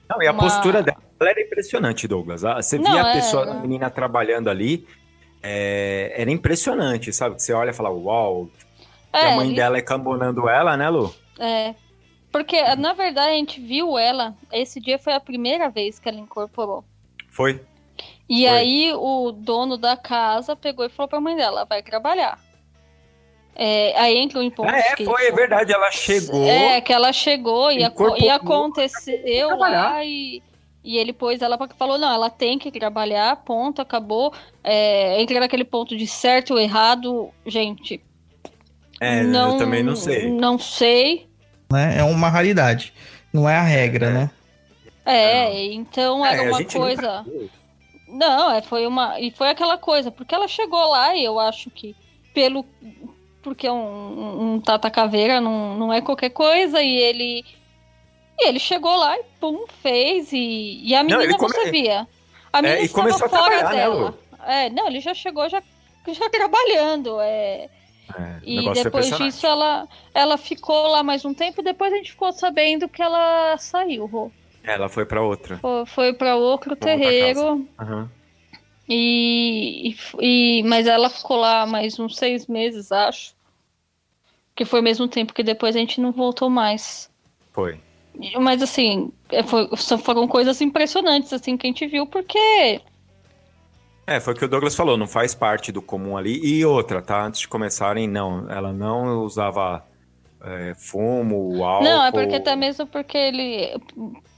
Não, 0.07 0.21
e 0.21 0.27
a 0.27 0.31
Uma- 0.31 0.43
postura 0.43 0.83
dela 0.83 1.01
era 1.19 1.41
impressionante, 1.41 2.07
Douglas. 2.07 2.41
Você 2.43 2.77
Não, 2.77 2.91
via 2.91 3.03
a 3.03 3.09
é, 3.09 3.13
pessoa, 3.13 3.45
é. 3.47 3.51
a 3.51 3.53
menina 3.55 3.89
trabalhando 3.89 4.49
ali, 4.49 4.85
é, 5.41 6.13
era 6.15 6.29
impressionante, 6.29 7.11
sabe? 7.11 7.41
Você 7.41 7.51
olha 7.53 7.71
e 7.71 7.73
fala, 7.73 7.89
uau. 7.89 8.47
E 9.13 9.17
É, 9.17 9.31
a 9.31 9.35
mãe 9.35 9.47
ele- 9.47 9.55
dela 9.55 9.77
é 9.77 9.81
cambonando 9.81 10.47
ela, 10.47 10.77
né, 10.77 10.87
Lu? 10.89 11.11
é. 11.39 11.73
Porque, 12.31 12.61
na 12.75 12.93
verdade, 12.93 13.29
a 13.29 13.35
gente 13.35 13.59
viu 13.59 13.97
ela. 13.97 14.35
Esse 14.51 14.79
dia 14.79 14.99
foi 14.99 15.13
a 15.13 15.19
primeira 15.19 15.69
vez 15.69 15.99
que 15.99 16.07
ela 16.09 16.19
incorporou. 16.19 16.83
Foi. 17.29 17.61
E 18.29 18.45
Foi. 18.45 18.57
aí 18.57 18.93
o 18.93 19.31
dono 19.31 19.77
da 19.77 19.95
casa 19.95 20.55
pegou 20.55 20.85
e 20.85 20.89
falou 20.89 21.07
pra 21.07 21.21
mãe 21.21 21.35
dela: 21.35 21.65
vai 21.65 21.81
trabalhar. 21.81 22.39
É, 23.55 23.99
aí 23.99 24.17
entra 24.17 24.39
o 24.39 24.43
imposto. 24.43 24.71
Ah, 24.71 24.77
é, 24.77 24.95
que- 24.95 25.05
foi, 25.05 25.27
é 25.27 25.31
verdade. 25.31 25.73
Ela 25.73 25.89
chegou. 25.89 26.43
É, 26.47 26.79
que 26.79 26.93
ela 26.93 27.11
chegou 27.11 27.71
e, 27.71 27.79
e 28.19 28.29
aconteceu 28.29 29.57
lá 29.57 30.03
e, 30.05 30.43
e 30.83 30.97
ele 30.97 31.11
pôs 31.11 31.41
ela 31.41 31.57
pra 31.57 31.67
falou, 31.69 31.97
não, 31.97 32.13
ela 32.13 32.29
tem 32.29 32.59
que 32.59 32.69
trabalhar, 32.71 33.35
ponto, 33.37 33.81
acabou. 33.81 34.31
É, 34.63 35.19
entra 35.19 35.39
naquele 35.39 35.63
ponto 35.63 35.97
de 35.97 36.05
certo 36.05 36.53
ou 36.53 36.59
errado, 36.59 37.29
gente. 37.47 37.99
É, 38.99 39.23
não, 39.23 39.53
eu 39.53 39.57
também 39.57 39.81
não 39.81 39.95
sei. 39.95 40.29
Não 40.29 40.59
sei. 40.59 41.26
Né? 41.71 41.97
É 41.99 42.03
uma 42.03 42.29
raridade. 42.29 42.93
Não 43.33 43.47
é 43.47 43.57
a 43.57 43.61
regra, 43.63 44.09
né? 44.11 44.31
É, 45.05 45.65
então 45.73 46.25
era 46.25 46.37
É, 46.43 46.49
uma 46.49 46.59
nunca 46.59 46.73
coisa. 46.79 47.25
Não, 48.07 48.51
é, 48.51 48.61
foi 48.61 48.85
uma. 48.87 49.19
E 49.19 49.31
foi 49.31 49.49
aquela 49.49 49.77
coisa, 49.77 50.11
porque 50.11 50.33
ela 50.33 50.47
chegou 50.47 50.89
lá 50.89 51.15
e 51.15 51.23
eu 51.23 51.39
acho 51.39 51.69
que 51.69 51.95
pelo. 52.33 52.65
Porque 53.41 53.69
um, 53.69 54.55
um, 54.55 54.59
Tata 54.61 54.89
Caveira 54.91 55.39
não, 55.39 55.77
não 55.77 55.93
é 55.93 56.01
qualquer 56.01 56.29
coisa, 56.29 56.81
e 56.81 56.95
ele. 56.95 57.45
E 58.39 58.47
ele 58.47 58.59
chegou 58.59 58.95
lá 58.95 59.17
e 59.17 59.23
pum, 59.39 59.65
fez, 59.81 60.31
e, 60.31 60.81
e 60.83 60.93
a 60.95 60.99
Não, 61.03 61.05
menina 61.17 61.23
ele 61.23 61.37
come- 61.37 61.53
você 61.53 61.71
via. 61.71 62.07
A 62.53 62.61
menina 62.61 62.81
É, 62.81 62.83
estava 62.83 63.03
começou 63.03 63.25
a 63.25 63.29
fora 63.29 63.63
né, 63.63 63.69
dela. 63.75 64.13
é, 64.45 64.69
não, 64.69 64.87
ele 64.87 64.99
já 64.99 65.13
chegou 65.13 65.49
já, 65.49 65.61
já 66.07 66.29
trabalhando. 66.29 67.19
É, 67.21 67.69
É, 68.15 68.39
e 68.43 68.57
é 68.59 68.73
depois 68.73 68.85
impressionante. 69.07 69.23
disso 69.33 69.45
ela, 69.45 69.87
ela 70.13 70.37
ficou 70.37 70.87
lá 70.87 71.03
mais 71.03 71.25
um 71.25 71.33
tempo, 71.33 71.61
e 71.61 71.63
depois 71.63 71.91
a 71.91 71.97
gente 71.97 72.11
ficou 72.11 72.31
sabendo 72.31 72.87
que 72.87 73.01
ela 73.01 73.57
saiu, 73.57 74.05
Rô. 74.05 74.31
Ela 74.63 74.87
foi 74.89 75.05
pra 75.05 75.21
outra. 75.21 75.57
Foi, 75.57 75.85
foi 75.85 76.13
para 76.13 76.35
outro 76.35 76.75
terreiro. 76.75 77.67
Aham. 77.79 78.09
E, 78.89 79.89
e, 79.89 80.59
e- 80.59 80.63
mas 80.63 80.87
ela 80.87 81.09
ficou 81.09 81.37
lá 81.37 81.65
mais 81.65 81.99
uns 81.99 82.15
seis 82.15 82.47
meses, 82.47 82.91
acho. 82.91 83.35
Que 84.55 84.65
foi 84.65 84.79
o 84.79 84.83
mesmo 84.83 85.07
tempo 85.07 85.33
que 85.33 85.43
depois 85.43 85.75
a 85.75 85.79
gente 85.79 85.99
não 86.01 86.11
voltou 86.11 86.49
mais. 86.49 87.09
Foi. 87.51 87.79
Mas 88.39 88.61
assim, 88.63 89.11
é, 89.29 89.43
foi- 89.43 89.69
só 89.75 89.97
foram 89.97 90.27
coisas 90.27 90.59
impressionantes 90.61 91.31
assim 91.33 91.55
que 91.57 91.67
a 91.67 91.69
gente 91.69 91.85
viu, 91.85 92.07
porque 92.07 92.81
É, 94.07 94.21
foi 94.21 94.33
o 94.33 94.37
que 94.37 94.45
o 94.45 94.47
Douglas 94.47 94.73
falou, 94.73 94.95
não 94.97 95.05
faz 95.05 95.35
parte 95.35 95.69
do 95.69 95.81
comum 95.81 96.15
ali. 96.15 96.39
E 96.41 96.65
outra, 96.65 97.01
tá? 97.01 97.25
Antes 97.25 97.41
de 97.41 97.47
começarem, 97.49 98.07
não. 98.07 98.49
Ela 98.49 98.71
não 98.71 99.19
usava 99.25 99.85
é, 100.41 100.73
fumo, 100.75 101.61
álcool. 101.63 101.83
não, 101.83 102.05
é 102.05 102.11
porque 102.11 102.35
até 102.35 102.55
mesmo 102.55 102.87
porque 102.87 103.17
ele 103.17 103.75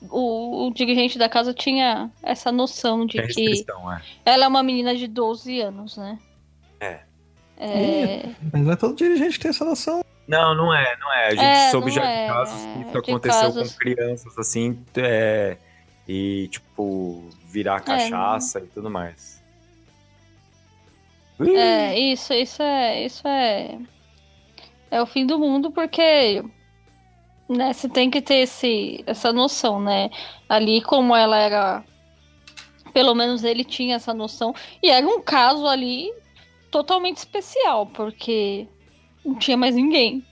o, 0.09 0.67
o 0.67 0.73
dirigente 0.73 1.19
da 1.19 1.29
casa 1.29 1.53
tinha 1.53 2.09
essa 2.23 2.51
noção 2.51 3.05
de 3.05 3.17
que 3.19 3.25
restrição, 3.25 3.91
é. 3.93 4.01
ela 4.25 4.45
é 4.45 4.47
uma 4.47 4.63
menina 4.63 4.95
de 4.95 5.07
12 5.07 5.61
anos, 5.61 5.97
né? 5.97 6.17
É. 6.79 7.01
É, 7.61 8.23
Mas 8.53 8.61
não 8.63 8.71
é 8.71 8.75
todo 8.75 8.95
dirigente 8.95 9.33
que 9.33 9.41
tem 9.41 9.49
essa 9.49 9.65
noção. 9.65 10.01
Não, 10.27 10.55
não 10.55 10.73
é, 10.73 10.95
não 10.99 11.13
é. 11.13 11.27
A 11.27 11.29
gente 11.31 11.43
É, 11.43 11.69
soube 11.71 11.91
já 11.91 12.05
é, 12.05 12.25
de 12.27 12.31
casos 12.33 12.61
que 12.61 12.73
de 12.83 12.87
isso 12.87 12.97
aconteceu 12.97 13.41
casos- 13.41 13.71
com 13.73 13.77
crianças, 13.79 14.37
assim, 14.39 14.79
é, 14.95 15.57
e, 16.07 16.47
tipo, 16.47 17.23
virar 17.45 17.81
cachaça 17.81 18.59
e 18.59 18.67
tudo 18.67 18.89
mais. 18.89 19.38
É, 21.47 21.97
isso, 21.97 22.33
isso 22.33 22.61
é, 22.61 23.05
isso 23.05 23.27
é, 23.27 23.77
é 24.91 25.01
o 25.01 25.05
fim 25.05 25.25
do 25.25 25.39
mundo 25.39 25.71
porque, 25.71 26.43
né, 27.47 27.71
você 27.71 27.87
tem 27.87 28.09
que 28.09 28.21
ter 28.21 28.39
esse, 28.39 29.03
essa 29.07 29.31
noção, 29.31 29.79
né? 29.79 30.09
Ali 30.49 30.81
como 30.81 31.15
ela 31.15 31.37
era, 31.37 31.83
pelo 32.93 33.15
menos 33.15 33.43
ele 33.43 33.63
tinha 33.63 33.95
essa 33.95 34.13
noção 34.13 34.53
e 34.83 34.89
era 34.89 35.07
um 35.07 35.21
caso 35.21 35.65
ali 35.65 36.11
totalmente 36.69 37.17
especial 37.17 37.85
porque 37.85 38.67
não 39.23 39.35
tinha 39.35 39.55
mais 39.55 39.75
ninguém. 39.75 40.25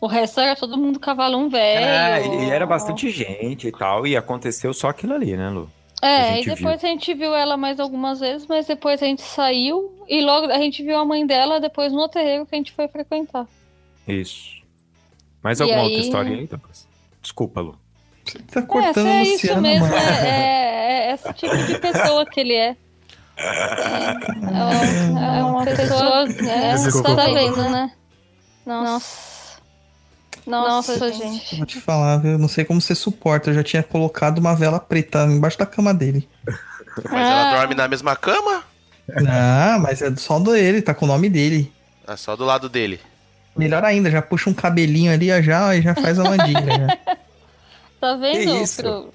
O 0.00 0.06
resto 0.06 0.40
era 0.40 0.56
todo 0.56 0.76
mundo 0.76 0.98
cavalão 0.98 1.48
velho. 1.48 1.84
É, 1.84 2.46
e 2.46 2.50
era 2.50 2.66
bastante 2.66 3.08
gente 3.10 3.68
e 3.68 3.72
tal, 3.72 4.06
e 4.06 4.16
aconteceu 4.16 4.72
só 4.74 4.88
aquilo 4.88 5.14
ali, 5.14 5.36
né, 5.36 5.48
Lu? 5.48 5.70
A 6.04 6.08
É, 6.08 6.40
e 6.40 6.44
depois 6.44 6.82
a 6.84 6.86
gente 6.86 7.14
viu 7.14 7.34
ela 7.34 7.56
mais 7.56 7.80
algumas 7.80 8.20
vezes, 8.20 8.46
mas 8.46 8.66
depois 8.66 9.02
a 9.02 9.06
gente 9.06 9.22
saiu 9.22 9.92
e 10.08 10.20
logo 10.22 10.46
a 10.50 10.58
gente 10.58 10.82
viu 10.82 10.98
a 10.98 11.04
mãe 11.04 11.26
dela 11.26 11.60
depois 11.60 11.92
no 11.92 12.08
terreiro 12.08 12.46
que 12.46 12.54
a 12.54 12.58
gente 12.58 12.72
foi 12.72 12.88
frequentar. 12.88 13.46
Isso. 14.06 14.62
Mais 15.42 15.60
E 15.60 15.62
alguma 15.62 15.80
aí- 15.82 15.86
outra 15.88 16.00
história 16.00 16.36
aí, 16.36 16.46
Douglas? 16.46 16.88
Desculpa, 17.22 17.60
Lu. 17.60 17.78
Você 18.24 18.38
tá 18.38 18.60
É, 18.60 18.62
cortando 18.62 19.06
é 19.06 19.22
isso 19.22 19.32
Luciano, 19.32 19.60
mesmo, 19.62 19.86
mano. 19.88 19.96
é, 19.96 20.26
é- 20.26 21.10
é 21.10 21.14
esse 21.14 21.32
tipo 21.34 21.56
de 21.56 21.78
pessoa 21.78 22.24
que 22.26 22.40
ele 22.40 22.54
é. 22.54 22.76
É, 23.36 25.10
uma- 25.10 25.36
é 25.36 25.42
uma 25.42 25.64
pessoa. 25.64 26.22
É, 26.22 26.76
você 26.76 26.84
Desculpa, 26.84 27.16
tá 27.16 27.26
vendo, 27.26 27.68
né? 27.70 27.92
Nossa. 28.64 29.33
Nossa, 30.46 31.10
gente. 31.12 31.56
Vou 31.56 31.66
te 31.66 31.80
falar, 31.80 32.18
viu? 32.18 32.32
Eu 32.32 32.38
não 32.38 32.48
sei 32.48 32.64
como 32.64 32.80
você 32.80 32.94
suporta. 32.94 33.50
Eu 33.50 33.54
já 33.54 33.62
tinha 33.62 33.82
colocado 33.82 34.38
uma 34.38 34.54
vela 34.54 34.78
preta 34.78 35.24
embaixo 35.24 35.58
da 35.58 35.64
cama 35.66 35.94
dele. 35.94 36.28
Mas 37.04 37.12
ela 37.28 37.50
Ah. 37.50 37.56
dorme 37.58 37.74
na 37.74 37.88
mesma 37.88 38.14
cama? 38.14 38.62
Não, 39.08 39.80
mas 39.80 40.00
é 40.00 40.14
só 40.16 40.38
do 40.38 40.54
ele, 40.56 40.80
tá 40.80 40.94
com 40.94 41.04
o 41.04 41.08
nome 41.08 41.28
dele. 41.28 41.70
É 42.08 42.16
só 42.16 42.34
do 42.36 42.44
lado 42.44 42.68
dele. 42.70 42.98
Melhor 43.54 43.84
ainda, 43.84 44.10
já 44.10 44.22
puxa 44.22 44.48
um 44.48 44.54
cabelinho 44.54 45.12
ali, 45.12 45.26
já, 45.42 45.76
e 45.76 45.82
já 45.82 45.94
faz 45.94 46.18
a 46.18 46.24
mandinga. 46.24 46.98
Tá 48.00 48.16
vendo? 48.16 48.38
Que 48.38 48.62
isso? 48.62 48.82
Pro- 48.82 49.12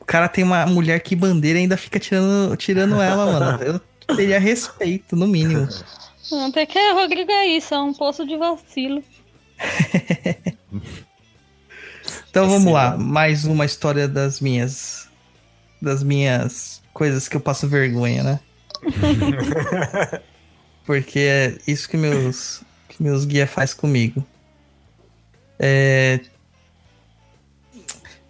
O 0.00 0.04
cara 0.04 0.28
tem 0.28 0.42
uma 0.44 0.66
mulher 0.66 0.98
que 1.00 1.14
bandeira 1.16 1.58
e 1.58 1.62
ainda 1.62 1.76
fica 1.76 1.98
tirando, 1.98 2.56
tirando 2.56 3.00
ela, 3.00 3.26
mano. 3.32 3.62
Eu 3.62 4.16
teria 4.16 4.38
respeito, 4.40 5.14
no 5.16 5.26
mínimo. 5.28 5.68
Até 6.48 6.66
que 6.66 6.78
Rodrigo 6.92 7.30
é 7.30 7.46
isso, 7.46 7.72
é 7.74 7.78
um 7.80 7.92
poço 7.94 8.26
de 8.26 8.36
vacilo. 8.36 9.02
Então 12.36 12.48
vamos 12.48 12.64
Sim, 12.64 12.72
lá, 12.72 12.98
mais 12.98 13.46
uma 13.46 13.64
história 13.64 14.06
das 14.06 14.40
minhas. 14.40 15.08
Das 15.80 16.02
minhas 16.02 16.82
coisas 16.92 17.28
que 17.28 17.34
eu 17.34 17.40
passo 17.40 17.66
vergonha, 17.66 18.22
né? 18.22 18.40
Porque 20.84 21.18
é 21.18 21.58
isso 21.66 21.88
que 21.88 21.96
meus, 21.96 22.62
que 22.90 23.02
meus 23.02 23.24
guia 23.24 23.46
faz 23.46 23.72
comigo. 23.72 24.22
É... 25.58 26.20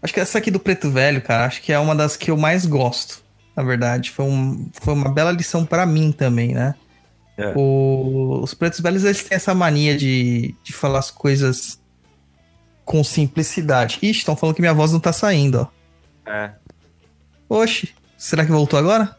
Acho 0.00 0.14
que 0.14 0.20
essa 0.20 0.38
aqui 0.38 0.52
do 0.52 0.60
Preto 0.60 0.88
Velho, 0.88 1.20
cara, 1.20 1.46
acho 1.46 1.60
que 1.60 1.72
é 1.72 1.78
uma 1.80 1.96
das 1.96 2.16
que 2.16 2.30
eu 2.30 2.36
mais 2.36 2.64
gosto, 2.64 3.24
na 3.56 3.64
verdade. 3.64 4.12
Foi, 4.12 4.24
um, 4.24 4.70
foi 4.72 4.94
uma 4.94 5.12
bela 5.12 5.32
lição 5.32 5.66
pra 5.66 5.84
mim 5.84 6.12
também, 6.12 6.54
né? 6.54 6.76
É. 7.36 7.52
O- 7.56 8.40
os 8.42 8.54
Pretos 8.54 8.80
Velhos, 8.80 9.04
eles 9.04 9.22
têm 9.24 9.36
essa 9.36 9.54
mania 9.54 9.96
de, 9.96 10.54
de 10.62 10.72
falar 10.72 10.98
as 11.00 11.10
coisas 11.10 11.80
com 12.84 13.02
simplicidade. 13.04 13.98
Ixi, 14.02 14.20
estão 14.20 14.36
falando 14.36 14.54
que 14.56 14.60
minha 14.62 14.72
voz 14.74 14.92
não 14.92 15.00
tá 15.00 15.12
saindo, 15.12 15.68
ó. 16.26 16.30
É. 16.30 16.52
Oxi, 17.48 17.94
será 18.16 18.44
que 18.44 18.50
voltou 18.50 18.78
agora? 18.78 19.16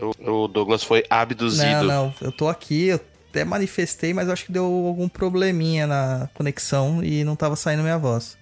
O, 0.00 0.44
o 0.44 0.48
Douglas 0.48 0.82
foi 0.84 1.04
Não, 1.10 1.16
abduzido. 1.18 1.84
não, 1.84 2.14
eu 2.20 2.30
tô 2.30 2.48
aqui, 2.48 2.86
eu 2.88 3.00
até 3.30 3.44
manifestei, 3.44 4.12
mas 4.14 4.26
eu 4.26 4.32
acho 4.32 4.44
que 4.46 4.52
deu 4.52 4.64
algum 4.64 5.08
probleminha 5.08 5.86
na 5.86 6.28
conexão 6.34 7.02
e 7.02 7.24
não 7.24 7.34
tava 7.34 7.56
saindo 7.56 7.82
minha 7.82 7.98
voz. 7.98 8.36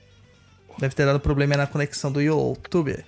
Deve 0.78 0.94
ter 0.94 1.06
dado 1.06 1.20
problema 1.20 1.56
na 1.56 1.66
conexão 1.66 2.10
do 2.10 2.20
YouTube. 2.20 3.05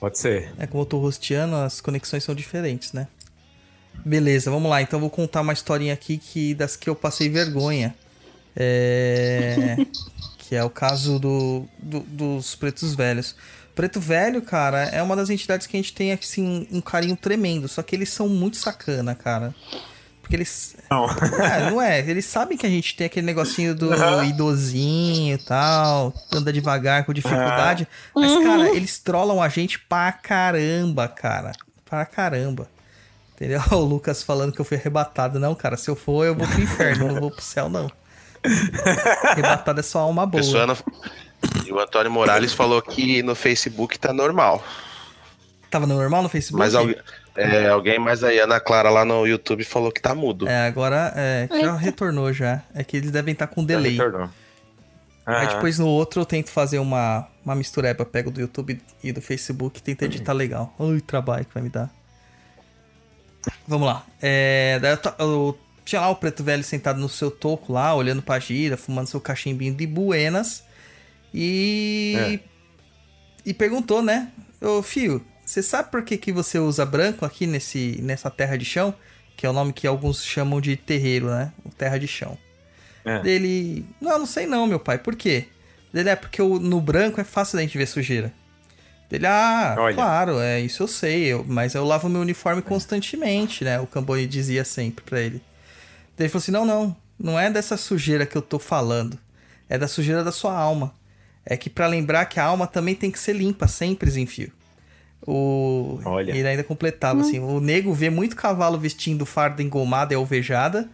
Pode 0.00 0.18
ser. 0.18 0.52
É 0.58 0.66
como 0.66 0.82
eu 0.82 0.86
tô 0.86 0.98
rosteando, 0.98 1.56
as 1.56 1.80
conexões 1.80 2.24
são 2.24 2.34
diferentes, 2.34 2.92
né? 2.92 3.06
Beleza, 4.04 4.50
vamos 4.50 4.70
lá. 4.70 4.80
Então 4.82 4.96
eu 4.98 5.00
vou 5.02 5.10
contar 5.10 5.40
uma 5.42 5.52
historinha 5.52 5.92
aqui 5.94 6.18
que 6.18 6.54
das 6.54 6.76
que 6.76 6.88
eu 6.88 6.94
passei 6.94 7.28
vergonha. 7.28 7.94
É... 8.56 9.76
que 10.38 10.54
é 10.56 10.64
o 10.64 10.70
caso 10.70 11.18
do, 11.18 11.66
do- 11.78 12.00
dos 12.00 12.54
pretos 12.54 12.94
velhos. 12.94 13.34
Preto 13.74 14.00
Velho, 14.00 14.42
cara, 14.42 14.84
é 14.86 15.00
uma 15.00 15.14
das 15.14 15.30
entidades 15.30 15.66
que 15.68 15.76
a 15.76 15.78
gente 15.80 15.92
tem 15.92 16.10
assim 16.12 16.66
um 16.72 16.80
carinho 16.80 17.14
tremendo, 17.16 17.68
só 17.68 17.80
que 17.80 17.94
eles 17.94 18.08
são 18.08 18.28
muito 18.28 18.56
sacana, 18.56 19.14
cara. 19.14 19.54
Porque 20.20 20.34
eles 20.34 20.74
Não. 20.90 21.06
é, 21.08 21.70
não 21.70 21.80
é. 21.80 22.00
Eles 22.00 22.24
sabem 22.24 22.58
que 22.58 22.66
a 22.66 22.68
gente 22.68 22.96
tem 22.96 23.06
aquele 23.06 23.24
negocinho 23.24 23.74
do 23.76 23.88
idosinho 24.24 25.36
e 25.36 25.38
tal, 25.38 26.12
anda 26.32 26.52
devagar 26.52 27.04
com 27.04 27.12
dificuldade. 27.12 27.86
Mas, 28.14 28.32
cara, 28.42 28.68
eles 28.74 28.98
trollam 28.98 29.40
a 29.40 29.48
gente 29.48 29.78
pra 29.78 30.10
caramba, 30.10 31.06
cara. 31.06 31.52
Pra 31.84 32.04
caramba. 32.04 32.68
Entendeu? 33.38 33.60
O 33.70 33.76
Lucas 33.76 34.22
falando 34.24 34.52
que 34.52 34.60
eu 34.60 34.64
fui 34.64 34.76
arrebatado. 34.76 35.38
Não, 35.38 35.54
cara, 35.54 35.76
se 35.76 35.88
eu 35.88 35.94
for, 35.94 36.26
eu 36.26 36.34
vou 36.34 36.46
pro 36.46 36.60
inferno, 36.60 37.06
não 37.06 37.20
vou 37.20 37.30
pro 37.30 37.40
céu, 37.40 37.68
não. 37.68 37.88
Arrebatado 39.22 39.78
é 39.78 39.82
só 39.82 40.00
alma 40.00 40.26
boa. 40.26 40.42
Pessoa 40.42 40.66
não- 40.66 40.76
E 41.64 41.72
o 41.72 41.78
Antônio 41.78 42.10
Morales 42.10 42.52
falou 42.52 42.82
que 42.82 43.22
no 43.22 43.34
Facebook 43.36 43.96
tá 43.98 44.12
normal. 44.12 44.62
Tava 45.70 45.86
no 45.86 45.94
normal 45.94 46.22
no 46.22 46.28
Facebook? 46.28 46.58
Mas 46.58 46.74
alguém, 46.74 46.96
é, 47.36 47.68
alguém 47.68 47.98
mais 47.98 48.24
aí, 48.24 48.40
Ana 48.40 48.58
Clara 48.58 48.90
lá 48.90 49.04
no 49.04 49.24
YouTube 49.26 49.62
falou 49.64 49.92
que 49.92 50.00
tá 50.02 50.14
mudo. 50.14 50.48
É, 50.48 50.66
agora 50.66 51.12
é, 51.14 51.48
já 51.60 51.76
retornou 51.76 52.32
já. 52.32 52.62
É 52.74 52.82
que 52.82 52.96
eles 52.96 53.10
devem 53.12 53.32
estar 53.32 53.46
com 53.46 53.64
delay. 53.64 53.92
Retornou. 53.92 54.30
Aí 55.26 55.44
Aham. 55.46 55.54
depois 55.54 55.78
no 55.78 55.86
outro 55.86 56.22
eu 56.22 56.26
tento 56.26 56.48
fazer 56.50 56.78
uma, 56.78 57.28
uma 57.44 57.54
mistureba, 57.54 58.04
pego 58.04 58.30
do 58.30 58.40
YouTube 58.40 58.80
e 59.04 59.12
do 59.12 59.20
Facebook 59.20 59.78
e 59.78 59.82
tento 59.82 60.02
editar 60.02 60.32
legal. 60.32 60.74
Ui, 60.78 61.00
trabalho 61.02 61.44
que 61.44 61.52
vai 61.52 61.62
me 61.62 61.68
dar. 61.68 61.90
Vamos 63.66 63.86
lá. 63.86 64.04
É, 64.20 64.80
eu, 65.18 65.58
tinha 65.84 66.00
lá 66.00 66.10
o 66.10 66.16
preto 66.16 66.44
velho 66.44 66.62
sentado 66.62 67.00
no 67.00 67.08
seu 67.08 67.30
toco 67.30 67.72
lá, 67.72 67.94
olhando 67.94 68.22
pra 68.22 68.38
gira, 68.38 68.76
fumando 68.76 69.08
seu 69.08 69.20
cachimbinho 69.20 69.74
de 69.74 69.86
buenas. 69.86 70.64
E. 71.32 72.14
É. 72.16 72.40
E 73.46 73.54
perguntou, 73.54 74.02
né? 74.02 74.30
Ô 74.60 74.82
fio, 74.82 75.24
você 75.44 75.62
sabe 75.62 75.90
por 75.90 76.02
que, 76.02 76.18
que 76.18 76.30
você 76.30 76.58
usa 76.58 76.84
branco 76.84 77.24
aqui 77.24 77.46
nesse, 77.46 77.98
nessa 78.02 78.30
terra 78.30 78.56
de 78.56 78.64
chão? 78.66 78.94
Que 79.36 79.46
é 79.46 79.50
o 79.50 79.52
nome 79.52 79.72
que 79.72 79.86
alguns 79.86 80.22
chamam 80.22 80.60
de 80.60 80.76
terreiro, 80.76 81.30
né? 81.30 81.52
O 81.64 81.70
terra 81.70 81.96
de 81.96 82.06
chão. 82.06 82.36
É. 83.04 83.20
Dele. 83.20 83.86
Não, 84.00 84.18
não 84.18 84.26
sei 84.26 84.46
não, 84.46 84.66
meu 84.66 84.78
pai. 84.78 84.98
Por 84.98 85.16
quê? 85.16 85.46
Dele 85.92 86.10
é 86.10 86.16
porque 86.16 86.42
no 86.42 86.80
branco 86.80 87.20
é 87.20 87.24
fácil 87.24 87.56
da 87.56 87.62
gente 87.62 87.78
ver 87.78 87.86
sujeira. 87.86 88.32
Dele, 89.08 89.26
ah, 89.26 89.74
Olha. 89.78 89.94
claro, 89.94 90.38
é 90.38 90.60
isso 90.60 90.82
eu 90.82 90.88
sei, 90.88 91.24
eu- 91.24 91.44
mas 91.48 91.74
eu 91.74 91.84
lavo 91.84 92.08
meu 92.08 92.20
uniforme 92.20 92.60
constantemente, 92.60 93.64
né? 93.64 93.80
O 93.80 93.86
Camboni 93.86 94.26
dizia 94.26 94.64
sempre 94.64 95.02
pra 95.04 95.20
ele. 95.20 95.40
Daí 96.16 96.24
ele 96.26 96.28
falou 96.28 96.42
assim: 96.42 96.52
não, 96.52 96.64
não, 96.66 96.96
não 97.18 97.40
é 97.40 97.50
dessa 97.50 97.76
sujeira 97.76 98.26
que 98.26 98.36
eu 98.36 98.42
tô 98.42 98.58
falando. 98.58 99.18
É 99.68 99.78
da 99.78 99.88
sujeira 99.88 100.22
da 100.22 100.32
sua 100.32 100.54
alma. 100.54 100.92
É 101.44 101.56
que 101.56 101.70
pra 101.70 101.86
lembrar 101.86 102.26
que 102.26 102.38
a 102.38 102.44
alma 102.44 102.66
também 102.66 102.94
tem 102.94 103.10
que 103.10 103.18
ser 103.18 103.32
limpa, 103.34 103.66
sempre, 103.66 104.10
Zenfio. 104.10 104.52
O... 105.26 106.00
Olha. 106.04 106.32
Ele 106.32 106.46
ainda 106.46 106.62
completava 106.64 107.22
assim: 107.22 107.38
o 107.38 107.60
nego 107.60 107.92
vê 107.94 108.10
muito 108.10 108.36
cavalo 108.36 108.78
vestindo 108.78 109.24
farda 109.24 109.62
engomada 109.62 110.12
e 110.12 110.16
alvejada, 110.16 110.88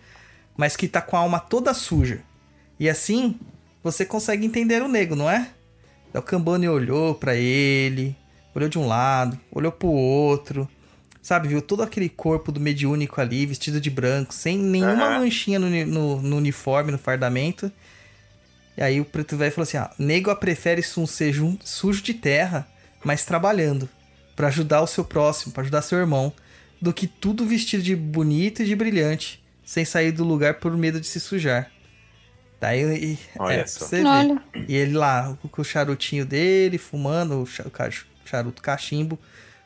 mas 0.57 0.77
que 0.77 0.87
tá 0.87 1.01
com 1.01 1.17
a 1.17 1.21
alma 1.21 1.41
toda 1.41 1.75
suja. 1.75 2.21
E 2.79 2.89
assim, 2.89 3.39
você 3.83 4.05
consegue 4.05 4.47
entender 4.47 4.83
o 4.83 4.89
nego, 4.89 5.17
não 5.17 5.29
é? 5.29 5.49
Daí 6.15 6.21
o 6.21 6.23
Cambone 6.23 6.69
olhou 6.69 7.17
pra 7.17 7.35
ele, 7.35 8.15
olhou 8.55 8.69
de 8.69 8.79
um 8.79 8.87
lado, 8.87 9.37
olhou 9.51 9.73
pro 9.73 9.89
outro, 9.89 10.69
sabe? 11.21 11.49
Viu 11.49 11.61
todo 11.61 11.83
aquele 11.83 12.09
corpo 12.09 12.53
do 12.53 12.61
mediúnico 12.61 13.21
ali, 13.21 13.45
vestido 13.45 13.81
de 13.81 13.91
branco, 13.91 14.33
sem 14.33 14.57
nenhuma 14.57 15.07
Aham. 15.07 15.19
manchinha 15.19 15.59
no, 15.59 15.69
no- 15.69 16.23
no 16.23 16.37
uniforme, 16.37 16.93
no 16.93 16.99
fardamento. 16.99 17.71
E 18.77 18.83
aí 18.83 19.01
o 19.01 19.05
preto 19.05 19.37
velho 19.37 19.51
falou 19.51 19.65
assim: 19.65 19.77
ah, 19.77 19.91
nego 19.99 20.31
a 20.31 20.37
prefere 20.37 20.83
um 20.97 21.03
um 21.03 21.59
sujo 21.65 22.01
de 22.01 22.15
terra, 22.15 22.65
mas 23.05 23.25
trabalhando, 23.25 23.89
pra 24.37 24.47
ajudar 24.47 24.83
o 24.83 24.87
seu 24.87 25.05
próximo, 25.05 25.53
pra 25.53 25.63
ajudar 25.63 25.83
seu 25.83 25.99
irmão, 25.99 26.33
do 26.81 26.93
que 26.93 27.09
tudo 27.09 27.45
vestido 27.45 27.83
de 27.83 27.97
bonito 27.97 28.63
e 28.63 28.67
de 28.67 28.77
brilhante, 28.77 29.43
sem 29.65 29.85
sair 29.85 30.13
do 30.13 30.23
lugar 30.23 30.55
por 30.61 30.77
medo 30.77 31.01
de 31.01 31.09
se 31.09 31.19
sujar. 31.19 31.73
Daí, 32.65 33.13
e- 33.13 33.19
Olha 33.39 33.57
é, 33.57 33.67
só. 33.67 33.85
Olha. 33.95 34.43
E 34.67 34.75
ele 34.75 34.95
lá, 34.95 35.37
com 35.51 35.61
o 35.61 35.65
charutinho 35.65 36.25
dele, 36.25 36.79
fumando, 36.79 37.43
o 37.43 37.47
charuto 38.25 38.63
cachimbo, 38.63 39.19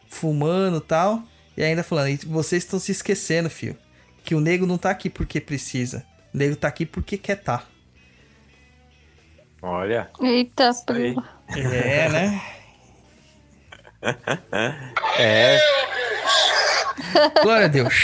fumando 0.09 0.79
e 0.79 0.81
tal. 0.81 1.23
E 1.57 1.63
ainda 1.63 1.85
falando, 1.85 2.09
e 2.09 2.17
vocês 2.27 2.65
estão 2.65 2.81
se 2.81 2.91
esquecendo, 2.91 3.49
filho. 3.49 3.77
Que 4.25 4.35
o 4.35 4.41
nego 4.41 4.67
não 4.67 4.77
tá 4.77 4.91
aqui 4.91 5.09
porque 5.09 5.41
precisa. 5.41 6.05
O 6.35 6.39
nego 6.39 6.57
tá 6.57 6.67
aqui 6.67 6.85
porque 6.85 7.17
quer 7.17 7.37
tá. 7.37 7.63
Olha. 9.63 10.11
Eita, 10.21 10.73
prima. 10.85 11.29
É, 11.57 12.09
né? 12.09 12.43
É. 15.19 15.59
Glória 17.43 17.67
a 17.67 17.69
Deus. 17.69 17.95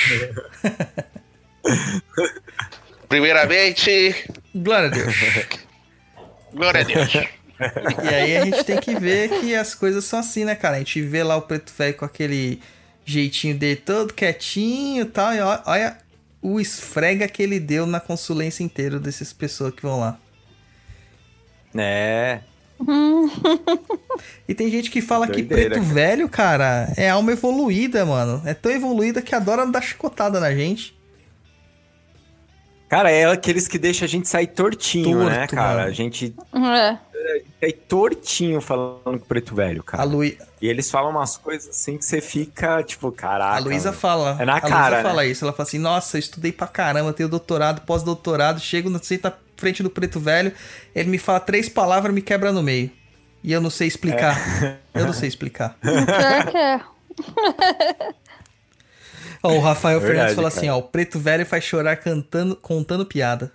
Primeiramente, 3.14 4.26
Glória 4.52 4.88
a 4.88 4.90
Deus. 4.90 5.14
glória 6.52 6.80
a 6.80 6.82
Deus. 6.84 7.14
E 7.14 8.08
aí 8.12 8.36
a 8.36 8.44
gente 8.44 8.64
tem 8.64 8.80
que 8.80 8.98
ver 8.98 9.28
que 9.38 9.54
as 9.54 9.72
coisas 9.72 10.04
são 10.04 10.18
assim, 10.18 10.44
né, 10.44 10.56
cara? 10.56 10.74
A 10.74 10.78
gente 10.80 11.00
vê 11.00 11.22
lá 11.22 11.36
o 11.36 11.42
preto 11.42 11.72
velho 11.78 11.94
com 11.94 12.04
aquele 12.04 12.60
jeitinho 13.04 13.56
dele 13.56 13.76
todo 13.76 14.12
quietinho 14.12 15.02
e 15.02 15.04
tal. 15.04 15.32
E 15.32 15.38
olha 15.40 15.96
o 16.42 16.58
esfrega 16.58 17.28
que 17.28 17.40
ele 17.40 17.60
deu 17.60 17.86
na 17.86 18.00
consulência 18.00 18.64
inteira 18.64 18.98
dessas 18.98 19.32
pessoas 19.32 19.72
que 19.72 19.82
vão 19.82 20.00
lá. 20.00 20.18
É. 21.72 22.40
E 24.48 24.54
tem 24.54 24.68
gente 24.72 24.90
que 24.90 25.00
fala 25.00 25.28
que 25.28 25.40
Doideira, 25.40 25.76
preto 25.76 25.82
cara. 25.82 25.94
velho, 25.94 26.28
cara, 26.28 26.92
é 26.96 27.10
alma 27.10 27.30
evoluída, 27.30 28.04
mano. 28.04 28.42
É 28.44 28.54
tão 28.54 28.72
evoluída 28.72 29.22
que 29.22 29.36
adora 29.36 29.64
dar 29.64 29.82
chicotada 29.82 30.40
na 30.40 30.52
gente. 30.52 30.96
Cara, 32.88 33.10
é 33.10 33.24
aqueles 33.24 33.66
que 33.66 33.78
deixam 33.78 34.04
a 34.06 34.08
gente 34.08 34.28
sair 34.28 34.46
tortinho, 34.48 35.24
né, 35.24 35.38
Torto, 35.40 35.54
cara? 35.56 35.76
mano. 35.78 35.88
A 35.88 35.90
gente 35.90 36.34
É. 36.54 36.98
sai 37.60 37.72
tortinho 37.72 38.60
falando 38.60 39.02
com 39.02 39.10
o 39.16 39.20
preto 39.20 39.54
velho, 39.54 39.80
A, 39.80 39.84
cara. 39.90 40.04
Lu... 40.04 40.22
E 40.24 40.36
eles 40.60 40.90
falam 40.90 41.10
umas 41.10 41.36
coisas 41.36 41.68
assim 41.70 41.96
que 41.98 42.04
você 42.04 42.20
fica, 42.20 42.82
tipo, 42.82 43.10
caraca. 43.10 43.56
a 43.56 43.58
Luísa 43.58 43.88
mano. 43.88 44.00
fala. 44.00 44.36
É 44.38 44.44
na 44.44 44.56
a 44.56 44.60
cara, 44.60 44.96
Luísa 44.96 45.02
fala 45.08 45.22
né? 45.22 45.28
isso. 45.28 45.44
Ela 45.44 45.52
fala 45.52 45.66
assim: 45.66 45.78
Nossa, 45.78 46.16
eu 46.16 46.20
estudei 46.20 46.52
pra 46.52 46.66
caramba, 46.66 47.12
tenho 47.12 47.28
doutorado, 47.28 47.80
pós-doutorado, 47.82 48.60
chego 48.60 48.88
na 48.90 48.98
senta 48.98 49.30
na 49.30 49.36
frente 49.56 49.82
do 49.82 49.90
preto 49.90 50.18
velho, 50.20 50.52
ele 50.94 51.08
me 51.08 51.16
fala 51.18 51.40
três 51.40 51.68
palavras 51.68 52.12
me 52.14 52.20
quebra 52.22 52.52
no 52.52 52.62
meio. 52.62 52.90
E 53.42 53.52
eu 53.52 53.60
não 53.60 53.70
sei 53.70 53.88
explicar. 53.88 54.36
É. 54.62 54.76
Eu 55.00 55.06
não 55.06 55.12
sei 55.12 55.28
explicar. 55.28 55.76
Pior 55.80 56.46
que 56.50 56.56
é. 56.56 56.80
Ó, 59.44 59.52
o 59.52 59.60
Rafael 59.60 60.00
Verdade, 60.00 60.34
Fernandes 60.34 60.36
cara. 60.36 60.48
assim: 60.48 60.68
ó, 60.70 60.78
o 60.78 60.82
preto 60.82 61.18
velho 61.20 61.44
faz 61.44 61.62
chorar 61.62 61.96
cantando, 61.96 62.56
contando 62.56 63.04
piada. 63.04 63.52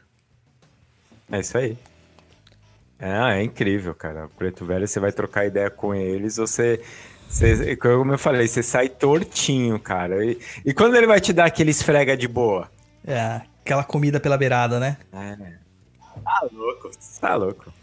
É 1.31 1.39
isso 1.39 1.57
aí. 1.57 1.75
É, 2.99 3.39
é 3.39 3.43
incrível, 3.43 3.95
cara. 3.95 4.25
O 4.25 4.29
preto 4.29 4.65
velho, 4.65 4.87
você 4.87 4.99
vai 4.99 5.11
trocar 5.11 5.45
ideia 5.45 5.69
com 5.69 5.95
eles, 5.95 6.35
você. 6.37 6.81
você 7.27 7.75
como 7.75 8.13
eu 8.13 8.17
falei, 8.19 8.47
você 8.47 8.61
sai 8.61 8.87
tortinho, 8.89 9.79
cara. 9.79 10.23
E, 10.25 10.37
e 10.65 10.73
quando 10.73 10.95
ele 10.95 11.07
vai 11.07 11.19
te 11.19 11.33
dar 11.33 11.45
aquele 11.45 11.71
esfrega 11.71 12.15
de 12.15 12.27
boa? 12.27 12.69
É, 13.05 13.41
aquela 13.63 13.83
comida 13.83 14.19
pela 14.19 14.37
beirada, 14.37 14.79
né? 14.79 14.97
É. 15.13 15.53
Tá 16.23 16.47
louco, 16.51 16.91
tá 17.21 17.35
louco. 17.35 17.73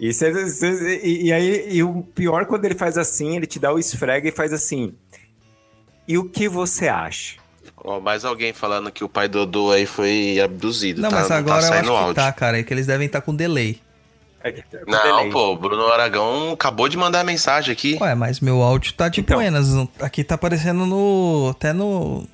E, 0.00 0.12
cê- 0.12 0.48
cê- 0.48 1.00
e- 1.02 1.26
e 1.26 1.32
aí, 1.32 1.68
e 1.76 1.82
o 1.82 2.02
pior 2.02 2.46
quando 2.46 2.64
ele 2.64 2.74
faz 2.74 2.96
assim, 2.98 3.36
ele 3.36 3.46
te 3.46 3.58
dá 3.58 3.72
o 3.72 3.78
esfrega 3.78 4.28
e 4.28 4.32
faz 4.32 4.52
assim. 4.52 4.94
E 6.06 6.16
o 6.18 6.24
que 6.24 6.48
você 6.48 6.88
acha? 6.88 7.36
Ó, 7.84 8.00
mais 8.00 8.24
alguém 8.24 8.52
falando 8.52 8.90
que 8.90 9.04
o 9.04 9.08
pai 9.08 9.28
do 9.28 9.40
Dodô 9.46 9.70
aí 9.70 9.86
foi 9.86 10.40
abduzido, 10.40 11.00
Não, 11.02 11.08
tá? 11.10 11.16
mas 11.16 11.28
não 11.28 11.36
agora 11.36 11.60
tá 11.62 11.66
eu 11.68 11.72
acho 11.74 11.82
que 11.84 11.96
áudio. 11.96 12.14
tá, 12.14 12.32
cara. 12.32 12.58
É 12.58 12.62
que 12.62 12.72
eles 12.72 12.86
devem 12.86 13.06
estar 13.06 13.20
com 13.20 13.34
delay. 13.34 13.80
É 14.42 14.50
tá 14.52 14.78
com 14.84 14.90
Não, 14.90 15.02
delay. 15.02 15.30
pô, 15.30 15.52
o 15.52 15.56
Bruno 15.56 15.86
Aragão 15.88 16.52
acabou 16.52 16.88
de 16.88 16.96
mandar 16.96 17.24
mensagem 17.24 17.72
aqui. 17.72 17.98
Ué, 18.00 18.14
mas 18.14 18.40
meu 18.40 18.62
áudio 18.62 18.92
tá 18.92 19.08
de 19.08 19.20
Então. 19.20 19.36
buenas. 19.36 19.68
Aqui 20.00 20.24
tá 20.24 20.34
aparecendo 20.36 20.86
no. 20.86 21.48
Até 21.50 21.72
no. 21.72 22.26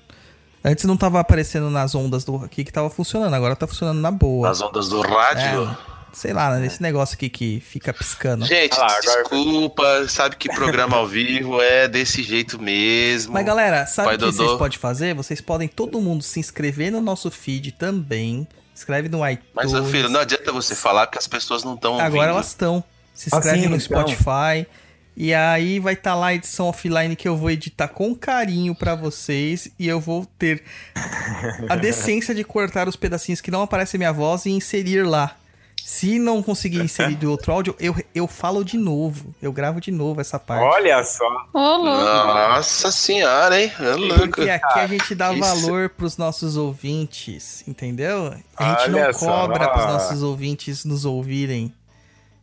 Antes 0.65 0.85
não 0.85 0.97
tava 0.97 1.19
aparecendo 1.19 1.69
nas 1.70 1.94
ondas 1.94 2.24
do 2.24 2.36
aqui 2.36 2.62
que 2.65 2.73
tava 2.73 2.89
funcionando, 2.89 3.35
agora 3.35 3.57
tá 3.57 3.66
funcionando 3.66 3.99
na 4.01 4.11
boa. 4.12 4.47
Nas 4.49 4.61
ondas 4.61 4.89
do 4.89 5.01
rádio. 5.01 5.62
É, 5.89 5.91
sei 6.13 6.33
lá, 6.33 6.51
né, 6.55 6.61
nesse 6.61 6.83
negócio 6.83 7.15
aqui 7.15 7.29
que 7.29 7.61
fica 7.61 7.93
piscando. 7.93 8.45
Gente, 8.45 8.75
Ah 8.75 8.81
lá, 8.81 8.87
agora- 8.99 9.23
desculpa, 9.23 10.09
sabe 10.09 10.37
que 10.37 10.49
programa 10.49 10.97
ao 10.97 11.07
vivo 11.07 11.61
é 11.61 11.89
desse 11.89 12.23
jeito 12.23 12.61
mesmo. 12.61 13.33
Mas 13.33 13.45
galera, 13.47 13.87
sabe 13.87 14.09
o 14.09 14.11
que 14.13 14.17
Dodô. 14.19 14.33
vocês 14.33 14.59
podem 14.59 14.79
fazer? 14.79 15.15
Vocês 15.15 15.41
podem 15.41 15.69
todo 15.69 16.01
mundo 16.01 16.23
se 16.23 16.39
inscrever 16.41 16.91
no 16.93 17.01
nosso 17.01 17.31
feed 17.31 17.73
também. 17.73 18.47
Escreve 18.75 19.09
no 19.09 19.19
iTunes. 19.29 19.51
Mas, 19.55 19.73
meu 19.73 19.85
filho, 19.85 20.09
não 20.09 20.21
adianta 20.21 20.51
você 20.51 20.75
falar 20.75 21.07
que 21.07 21.19
as 21.19 21.27
pessoas 21.27 21.63
não 21.63 21.75
estão 21.75 21.93
ouvindo. 21.93 22.07
Agora 22.07 22.31
elas 22.31 22.49
estão. 22.49 22.83
Se 23.15 23.29
inscreve 23.29 23.61
sim, 23.63 23.69
no 23.69 23.77
então. 23.77 23.81
Spotify. 24.09 24.67
E 25.15 25.35
aí 25.35 25.79
vai 25.79 25.93
estar 25.93 26.15
lá 26.15 26.29
a 26.29 26.35
edição 26.35 26.67
offline 26.69 27.15
que 27.15 27.29
eu 27.29 27.37
vou 27.37 27.51
editar 27.51 27.87
com 27.89 28.15
carinho 28.15 28.75
pra 28.75 28.95
vocês. 28.95 29.69
E 29.79 29.87
eu 29.87 30.01
vou 30.01 30.25
ter 30.39 30.63
a 31.69 31.77
decência 31.77 32.35
de 32.35 32.43
cortar 32.43 32.89
os 32.89 32.97
pedacinhos 32.97 33.41
que 33.43 33.51
não 33.51 33.61
aparece 33.61 33.99
minha 33.99 34.11
voz 34.13 34.47
e 34.47 34.51
inserir 34.51 35.03
lá. 35.07 35.37
Se 35.85 36.19
não 36.19 36.43
conseguir 36.43 36.81
inserir 36.81 37.17
do 37.17 37.31
outro 37.31 37.53
áudio, 37.53 37.75
eu, 37.81 37.95
eu 38.15 38.29
falo 38.29 38.65
de 38.65 38.79
novo. 38.79 39.35
Eu 39.43 39.53
gravo 39.53 39.81
de 39.81 39.91
novo 39.91 40.21
essa 40.21 40.39
parte. 40.39 40.63
Olha 40.63 41.03
só. 41.03 41.29
Nossa 41.53 42.93
senhora, 42.93 43.61
hein? 43.61 43.73
É 43.81 43.95
louco. 43.95 44.29
Porque 44.29 44.49
aqui 44.49 44.79
a 44.79 44.87
gente 44.87 45.15
dá 45.15 45.33
Isso. 45.33 45.41
valor 45.41 45.91
pros 45.91 46.17
nossos 46.17 46.57
ouvintes, 46.57 47.67
entendeu? 47.67 48.33
A 48.57 48.71
gente 48.71 48.91
Olha 48.91 49.07
não 49.07 49.13
só. 49.13 49.27
cobra 49.27 49.69
pros 49.69 49.87
nossos 49.87 50.23
ouvintes 50.23 50.85
nos 50.85 51.05
ouvirem. 51.05 51.75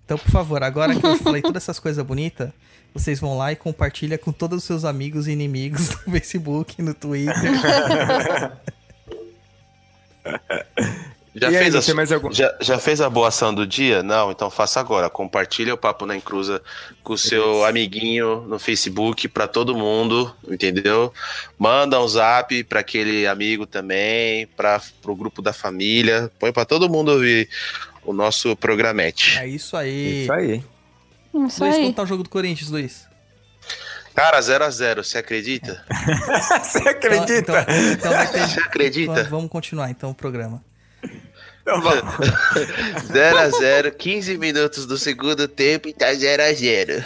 Então, 0.04 0.18
por 0.18 0.32
favor, 0.32 0.62
agora 0.62 0.94
que 0.94 1.06
eu 1.06 1.18
falei 1.18 1.42
todas 1.42 1.64
essas 1.64 1.80
coisas 1.80 2.06
bonitas, 2.06 2.50
vocês 2.94 3.20
vão 3.20 3.38
lá 3.38 3.54
e 3.54 3.56
compartilha 3.56 4.18
com 4.18 4.34
todos 4.34 4.58
os 4.58 4.64
seus 4.66 4.84
amigos 4.84 5.28
e 5.28 5.32
inimigos 5.32 5.90
no 6.06 6.12
Facebook, 6.12 6.82
no 6.82 6.94
Twitter. 6.94 7.34
Já 11.36 11.52
E 11.52 11.58
aí, 11.58 11.72
fez, 11.72 11.90
a, 11.90 11.94
mais 11.94 12.12
algum- 12.12 12.32
já, 12.34 12.56
já 12.60 12.80
fez 12.80 13.00
a 13.02 13.10
boa 13.10 13.28
ação 13.28 13.54
do 13.54 13.66
dia? 13.68 14.02
Não, 14.02 14.32
então 14.32 14.50
faça 14.50 14.80
agora. 14.80 15.10
Compartilha 15.10 15.74
o 15.74 15.78
Papo 15.78 16.06
na 16.06 16.16
Encruza 16.16 16.62
com 17.04 17.14
o 17.14 17.18
seu 17.18 17.64
amiguinho 17.66 18.42
no 18.48 18.58
Facebook 18.58 19.28
pra 19.28 19.48
todo 19.48 19.76
mundo, 19.76 20.36
entendeu? 20.48 21.14
Manda 21.58 22.02
um 22.02 22.08
zap 22.08 22.64
pra 22.64 22.80
aquele 22.80 23.28
amigo 23.28 23.66
também, 23.68 24.48
para 24.48 24.82
pro 25.02 25.16
grupo 25.16 25.42
da 25.42 25.54
família. 25.54 26.32
Põe 26.40 26.52
pra 26.52 26.66
todo 26.66 26.90
mundo 26.90 27.12
ouvir 27.12 27.48
o 28.04 28.12
nosso 28.12 28.56
programete. 28.56 29.38
É 29.38 29.48
isso 29.48 29.78
aí. 29.78 30.24
Isso 30.24 30.34
aí. 30.34 30.64
Isso 31.48 31.64
Luiz, 31.64 31.76
aí. 31.76 31.82
como 31.84 31.94
tá 31.94 32.02
o 32.04 32.08
jogo 32.08 32.24
do 32.24 32.30
Corinthians, 32.30 32.72
Luiz? 32.72 33.08
Cara, 34.16 34.42
0 34.42 34.66
a 34.66 34.70
0 34.70 35.04
você 35.04 35.20
acredita? 35.20 35.86
Você 36.64 36.80
Então, 36.80 36.92
acredita? 36.92 37.62
então, 37.62 37.76
então 37.94 38.12
vai 38.12 38.28
ter... 38.32 38.48
Você 38.50 38.60
acredita? 38.60 39.24
Vamos 39.26 39.50
continuar 39.50 39.90
então 39.92 40.10
o 40.10 40.16
programa. 40.16 40.62
Então, 41.70 41.82
vamos. 41.82 42.16
0 43.12 43.38
a 43.38 43.50
0 43.50 43.92
15 43.92 44.38
minutos 44.38 44.86
do 44.88 44.98
segundo 44.98 45.48
tempo 45.48 45.88
e 45.88 45.94
tá 45.94 46.12
0 46.14 46.42
a 46.44 46.52
0 46.52 47.04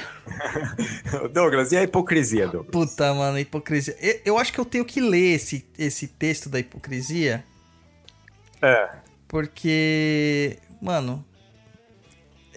Douglas, 1.34 1.72
e 1.74 1.78
a 1.78 1.84
hipocrisia, 1.84 2.48
Douglas? 2.48 2.72
Puta, 2.72 3.14
mano, 3.14 3.38
hipocrisia. 3.38 3.96
Eu, 4.00 4.22
eu 4.26 4.38
acho 4.38 4.54
que 4.54 4.60
eu 4.60 4.66
tenho 4.66 4.86
que 4.86 5.02
ler 5.02 5.36
esse, 5.36 5.66
esse 5.78 6.08
texto 6.08 6.48
da 6.50 6.60
hipocrisia, 6.60 7.44
É. 8.62 8.90
porque, 9.28 10.58
mano, 10.82 11.24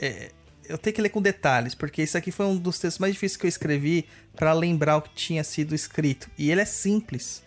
é, 0.01 0.31
eu 0.69 0.79
tenho 0.79 0.95
que 0.95 1.03
ler 1.03 1.09
com 1.09 1.21
detalhes, 1.21 1.75
porque 1.75 2.03
isso 2.03 2.17
aqui 2.17 2.31
foi 2.31 2.47
um 2.47 2.57
dos 2.57 2.79
textos 2.79 3.01
mais 3.01 3.15
difíceis 3.15 3.37
que 3.37 3.47
eu 3.47 3.49
escrevi 3.49 4.07
pra 4.37 4.53
lembrar 4.53 4.97
o 4.99 5.03
que 5.03 5.13
tinha 5.15 5.43
sido 5.43 5.75
escrito. 5.75 6.31
E 6.39 6.51
ele 6.53 6.61
é 6.61 6.65
simples. 6.65 7.43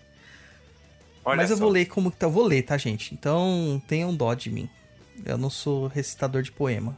Olha 1.23 1.37
mas 1.37 1.49
eu 1.49 1.57
só. 1.57 1.63
vou 1.63 1.71
ler 1.71 1.85
como 1.85 2.11
que 2.11 2.17
tá. 2.17 2.25
Eu 2.25 2.31
vou 2.31 2.45
ler, 2.45 2.63
tá, 2.63 2.77
gente? 2.77 3.13
Então 3.13 3.81
tenham 3.87 4.15
dó 4.15 4.33
de 4.33 4.49
mim. 4.49 4.69
Eu 5.25 5.37
não 5.37 5.49
sou 5.49 5.87
recitador 5.87 6.41
de 6.41 6.51
poema. 6.51 6.97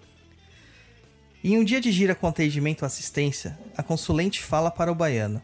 Em 1.43 1.57
um 1.57 1.63
dia 1.63 1.81
de 1.81 1.91
gira 1.91 2.13
com 2.13 2.27
atendimento 2.27 2.83
à 2.83 2.85
assistência, 2.85 3.57
a 3.75 3.81
consulente 3.81 4.41
fala 4.41 4.69
para 4.69 4.91
o 4.91 4.95
baiano. 4.95 5.41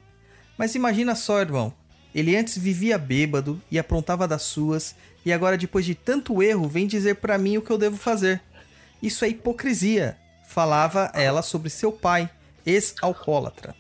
Mas 0.57 0.75
imagina 0.75 1.15
só, 1.15 1.39
irmão. 1.39 1.73
Ele 2.13 2.35
antes 2.35 2.57
vivia 2.57 2.97
bêbado 2.97 3.61
e 3.69 3.77
aprontava 3.77 4.27
das 4.27 4.43
suas, 4.43 4.95
e 5.25 5.33
agora, 5.33 5.57
depois 5.57 5.85
de 5.85 5.93
tanto 5.93 6.41
erro, 6.41 6.67
vem 6.67 6.87
dizer 6.87 7.15
para 7.15 7.37
mim 7.37 7.57
o 7.57 7.61
que 7.61 7.71
eu 7.71 7.77
devo 7.77 7.97
fazer. 7.97 8.41
Isso 9.01 9.25
é 9.25 9.29
hipocrisia, 9.29 10.17
falava 10.47 11.11
ela 11.13 11.41
sobre 11.41 11.69
seu 11.69 11.91
pai, 11.91 12.29
ex-alcoólatra. 12.65 13.75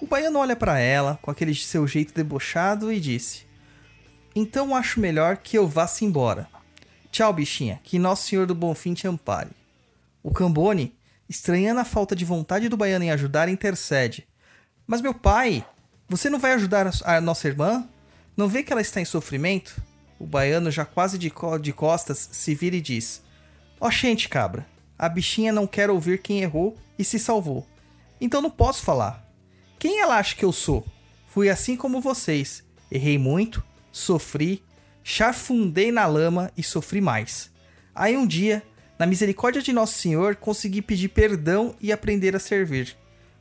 O 0.00 0.06
baiano 0.06 0.38
olha 0.38 0.56
para 0.56 0.78
ela, 0.78 1.18
com 1.22 1.30
aquele 1.30 1.54
seu 1.54 1.86
jeito 1.86 2.12
debochado, 2.12 2.92
e 2.92 2.98
disse: 2.98 3.43
Então 4.34 4.74
acho 4.74 5.00
melhor 5.00 5.36
que 5.36 5.56
eu 5.56 5.66
vá-se 5.68 6.04
embora. 6.04 6.48
Tchau, 7.10 7.32
bichinha, 7.32 7.80
que 7.84 7.98
Nosso 7.98 8.26
Senhor 8.28 8.46
do 8.46 8.54
Bonfim 8.54 8.94
te 8.94 9.06
ampare. 9.06 9.50
O 10.22 10.32
Cambone, 10.32 10.94
estranhando 11.28 11.80
a 11.80 11.84
falta 11.84 12.16
de 12.16 12.24
vontade 12.24 12.68
do 12.68 12.76
baiano 12.76 13.04
em 13.04 13.10
ajudar, 13.10 13.48
intercede. 13.48 14.26
Mas 14.86 15.00
meu 15.00 15.14
pai, 15.14 15.64
você 16.08 16.28
não 16.28 16.38
vai 16.38 16.52
ajudar 16.54 16.90
a, 17.04 17.20
nossa 17.20 17.46
irmã? 17.46 17.88
Não 18.36 18.48
vê 18.48 18.62
que 18.62 18.72
ela 18.72 18.82
está 18.82 19.00
em 19.00 19.04
sofrimento? 19.04 19.80
O 20.18 20.26
baiano, 20.26 20.70
já 20.70 20.84
quase 20.84 21.16
de, 21.18 21.30
co- 21.30 21.58
de 21.58 21.72
costas, 21.72 22.28
se 22.32 22.54
vira 22.54 22.76
e 22.76 22.80
diz: 22.80 23.22
Ó, 23.80 23.90
gente, 23.90 24.28
cabra, 24.28 24.66
a 24.98 25.08
bichinha 25.08 25.52
não 25.52 25.66
quer 25.66 25.90
ouvir 25.90 26.20
quem 26.20 26.40
errou 26.40 26.76
e 26.98 27.04
se 27.04 27.18
salvou. 27.18 27.66
Então 28.20 28.40
não 28.42 28.50
posso 28.50 28.82
falar. 28.82 29.24
Quem 29.78 30.00
ela 30.00 30.16
acha 30.16 30.34
que 30.34 30.44
eu 30.44 30.52
sou? 30.52 30.84
Fui 31.28 31.48
assim 31.48 31.76
como 31.76 32.00
vocês. 32.00 32.64
Errei 32.90 33.18
muito, 33.18 33.62
sofri, 33.94 34.60
chafundei 35.04 35.92
na 35.92 36.04
lama 36.04 36.50
e 36.56 36.64
sofri 36.64 37.00
mais. 37.00 37.48
Aí 37.94 38.16
um 38.16 38.26
dia, 38.26 38.60
na 38.98 39.06
misericórdia 39.06 39.62
de 39.62 39.72
Nosso 39.72 39.96
Senhor, 39.96 40.34
consegui 40.34 40.82
pedir 40.82 41.10
perdão 41.10 41.76
e 41.80 41.92
aprender 41.92 42.34
a 42.34 42.40
servir. 42.40 42.96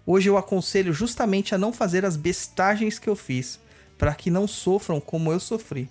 Hoje 0.06 0.30
eu 0.30 0.38
aconselho 0.38 0.94
justamente 0.94 1.56
a 1.56 1.58
não 1.58 1.74
fazer 1.74 2.06
as 2.06 2.16
bestagens 2.16 3.00
que 3.00 3.10
eu 3.10 3.16
fiz, 3.16 3.60
para 3.98 4.14
que 4.14 4.30
não 4.30 4.48
sofram 4.48 5.02
como 5.02 5.32
eu 5.32 5.40
sofri. 5.40 5.90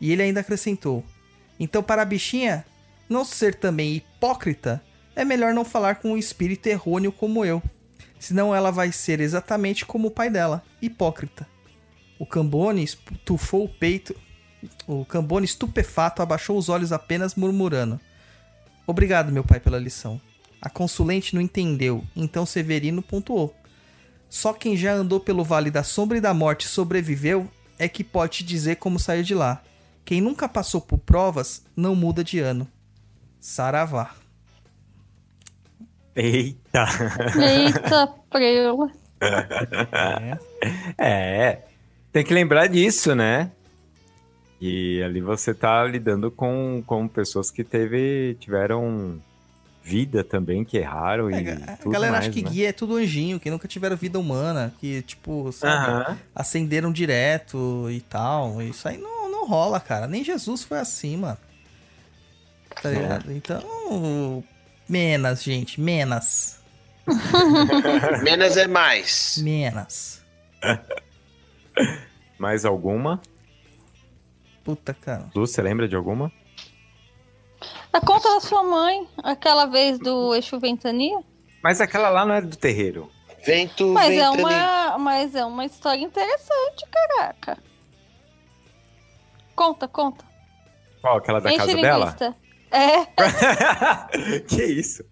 E 0.00 0.12
ele 0.12 0.22
ainda 0.22 0.40
acrescentou: 0.40 1.04
Então, 1.58 1.82
para 1.82 2.02
a 2.02 2.04
bichinha 2.04 2.64
não 3.08 3.24
ser 3.24 3.56
também 3.56 3.96
hipócrita, 3.96 4.80
é 5.16 5.24
melhor 5.24 5.52
não 5.52 5.64
falar 5.64 5.96
com 5.96 6.12
um 6.12 6.16
espírito 6.16 6.68
errôneo 6.68 7.10
como 7.10 7.44
eu. 7.44 7.60
Senão 8.20 8.54
ela 8.54 8.70
vai 8.70 8.92
ser 8.92 9.20
exatamente 9.20 9.84
como 9.84 10.06
o 10.06 10.10
pai 10.10 10.30
dela, 10.30 10.62
hipócrita. 10.80 11.48
O 12.22 12.26
Cambone 12.26 12.84
estufou 12.84 13.64
o 13.64 13.68
peito. 13.68 14.14
O 14.86 15.04
Cambone 15.04 15.44
estupefato 15.44 16.22
abaixou 16.22 16.56
os 16.56 16.68
olhos 16.68 16.92
apenas 16.92 17.34
murmurando: 17.34 17.98
Obrigado, 18.86 19.32
meu 19.32 19.42
pai, 19.42 19.58
pela 19.58 19.76
lição. 19.76 20.20
A 20.60 20.70
consulente 20.70 21.34
não 21.34 21.42
entendeu, 21.42 22.04
então 22.14 22.46
Severino 22.46 23.02
pontuou. 23.02 23.52
Só 24.30 24.52
quem 24.52 24.76
já 24.76 24.92
andou 24.92 25.18
pelo 25.18 25.42
Vale 25.42 25.68
da 25.68 25.82
Sombra 25.82 26.16
e 26.16 26.20
da 26.20 26.32
Morte 26.32 26.66
e 26.66 26.68
sobreviveu 26.68 27.50
é 27.76 27.88
que 27.88 28.04
pode 28.04 28.36
te 28.38 28.44
dizer 28.44 28.76
como 28.76 29.00
sair 29.00 29.24
de 29.24 29.34
lá. 29.34 29.60
Quem 30.04 30.20
nunca 30.20 30.48
passou 30.48 30.80
por 30.80 30.98
provas 30.98 31.64
não 31.74 31.96
muda 31.96 32.22
de 32.22 32.38
ano. 32.38 32.68
Saravá. 33.40 34.14
Eita. 36.14 36.86
Eita, 37.36 38.06
preula. 38.30 38.92
É. 39.20 40.38
É. 40.96 41.71
Tem 42.12 42.24
que 42.24 42.34
lembrar 42.34 42.66
disso, 42.66 43.14
né? 43.14 43.50
E 44.60 45.02
ali 45.02 45.20
você 45.20 45.52
tá 45.52 45.82
lidando 45.84 46.30
com, 46.30 46.82
com 46.86 47.08
pessoas 47.08 47.50
que 47.50 47.64
teve, 47.64 48.36
tiveram 48.38 49.20
vida 49.82 50.22
também, 50.22 50.64
que 50.64 50.76
erraram 50.78 51.28
e 51.30 51.34
É, 51.48 51.52
a 51.72 51.76
tudo 51.78 51.90
galera 51.90 52.12
mais, 52.12 52.24
acha 52.26 52.32
que 52.32 52.42
né? 52.42 52.50
guia 52.50 52.68
é 52.68 52.72
tudo 52.72 52.94
anjinho, 52.96 53.40
que 53.40 53.50
nunca 53.50 53.66
tiveram 53.66 53.96
vida 53.96 54.20
humana, 54.20 54.72
que, 54.78 55.02
tipo, 55.02 55.50
sabe, 55.50 55.90
Aham. 56.08 56.18
acenderam 56.34 56.92
direto 56.92 57.88
e 57.90 58.00
tal. 58.02 58.62
Isso 58.62 58.86
aí 58.86 58.98
não, 58.98 59.28
não 59.28 59.48
rola, 59.48 59.80
cara. 59.80 60.06
Nem 60.06 60.22
Jesus 60.22 60.62
foi 60.62 60.78
assim, 60.78 61.16
mano. 61.16 61.38
Tá 62.80 62.88
É. 62.90 62.94
ligado? 62.94 63.32
Então, 63.32 64.44
menos, 64.88 65.42
gente, 65.42 65.80
menos. 65.80 66.58
Menos 68.22 68.56
é 68.56 68.68
mais. 68.68 69.38
Menos. 69.42 70.20
Mais 72.38 72.64
alguma? 72.64 73.20
Puta, 74.64 74.94
cara. 74.94 75.30
Lu, 75.34 75.46
você 75.46 75.60
lembra 75.62 75.88
de 75.88 75.96
alguma? 75.96 76.30
A 77.92 78.00
conta 78.00 78.32
da 78.34 78.40
sua 78.40 78.62
mãe, 78.62 79.06
aquela 79.22 79.66
vez 79.66 79.98
do 79.98 80.34
Eixo 80.34 80.58
Ventania. 80.58 81.18
Mas 81.62 81.80
aquela 81.80 82.08
lá 82.08 82.24
não 82.24 82.34
é 82.34 82.40
do 82.40 82.56
terreiro. 82.56 83.10
Vento, 83.44 83.88
Mas 83.88 84.16
é, 84.16 84.30
uma, 84.30 84.98
mas 84.98 85.34
é 85.34 85.44
uma 85.44 85.64
história 85.64 86.00
interessante, 86.00 86.86
caraca. 86.90 87.58
Conta, 89.54 89.88
conta. 89.88 90.24
Qual? 91.00 91.18
Aquela 91.18 91.40
da 91.40 91.50
Enche 91.50 91.58
casa 91.58 91.74
dela? 91.74 92.06
linguiça. 92.06 92.36
É, 92.70 93.04
que 94.48 94.64
isso? 94.64 95.04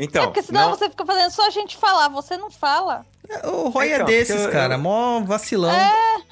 É, 0.00 0.04
Então, 0.04 0.24
porque 0.24 0.42
senão 0.42 0.70
não- 0.70 0.76
você 0.76 0.88
fica 0.90 1.04
fazendo 1.04 1.30
só 1.30 1.46
a 1.46 1.50
gente 1.50 1.76
falar, 1.76 2.08
você 2.08 2.36
não 2.36 2.50
fala. 2.50 3.04
O 3.44 3.68
Roy 3.68 3.92
Então, 3.92 4.00
é 4.00 4.04
desses, 4.10 4.40
eu- 4.44 4.50
cara. 4.50 4.74
eu- 4.74 4.78
Mó 4.80 5.20
vacilão. 5.20 5.70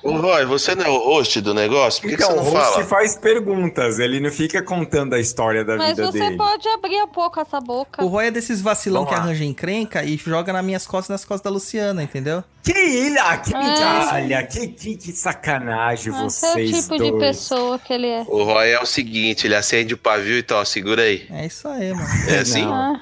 Ô, 0.02 0.12
Roy, 0.16 0.44
você 0.46 0.74
não 0.74 0.84
é 0.84 0.88
o 0.88 0.98
host 0.98 1.40
do 1.40 1.54
negócio? 1.54 2.02
Por 2.02 2.10
que, 2.10 2.16
que 2.16 2.22
então, 2.24 2.34
você 2.34 2.40
o 2.40 2.52
não 2.52 2.58
host 2.60 2.72
fala? 2.72 2.84
faz 2.86 3.16
perguntas, 3.16 4.00
ele 4.00 4.18
não 4.18 4.30
fica 4.32 4.60
contando 4.62 5.14
a 5.14 5.20
história 5.20 5.64
da 5.64 5.76
Mas 5.76 5.90
vida 5.90 6.06
você 6.10 6.18
dele. 6.18 6.36
pode 6.36 6.66
abrir 6.68 7.00
um 7.02 7.06
pouco 7.06 7.38
essa 7.40 7.60
boca. 7.60 8.04
O 8.04 8.08
Roy 8.08 8.26
é 8.26 8.30
desses 8.32 8.60
vacilão 8.60 9.02
Vamos 9.02 9.10
que 9.10 9.16
lá. 9.20 9.24
arranja 9.26 9.44
encrenca 9.44 10.02
e 10.02 10.16
joga 10.16 10.52
nas 10.52 10.64
minhas 10.64 10.86
costas 10.88 11.08
e 11.10 11.12
nas 11.12 11.24
costas 11.24 11.42
da 11.42 11.50
Luciana, 11.50 12.02
entendeu? 12.02 12.42
Que 12.64 12.72
ilha, 12.72 13.36
que 13.38 13.54
Ah. 13.54 13.62
migalha, 13.62 14.42
que, 14.46 14.66
que, 14.68 14.96
que 14.96 15.12
sacanagem 15.12 16.12
Esse 16.12 16.20
é 16.20 16.24
o 16.24 16.30
vocês 16.30 16.70
tipo 16.84 16.96
dois. 16.98 17.12
de 17.12 17.18
pessoa 17.18 17.78
que 17.78 17.92
ele 17.92 18.08
é. 18.08 18.24
O 18.26 18.42
Roy 18.42 18.70
é 18.70 18.80
o 18.80 18.86
seguinte, 18.86 19.46
ele 19.46 19.54
acende 19.54 19.94
o 19.94 19.98
pavio 19.98 20.36
e 20.36 20.42
tal, 20.42 20.64
segura 20.66 21.02
aí. 21.02 21.26
É 21.30 21.46
isso 21.46 21.68
aí, 21.68 21.92
mano. 21.94 22.08
É 22.28 22.38
assim? 22.40 22.62
Não. 22.64 22.74
Ah, 22.74 23.00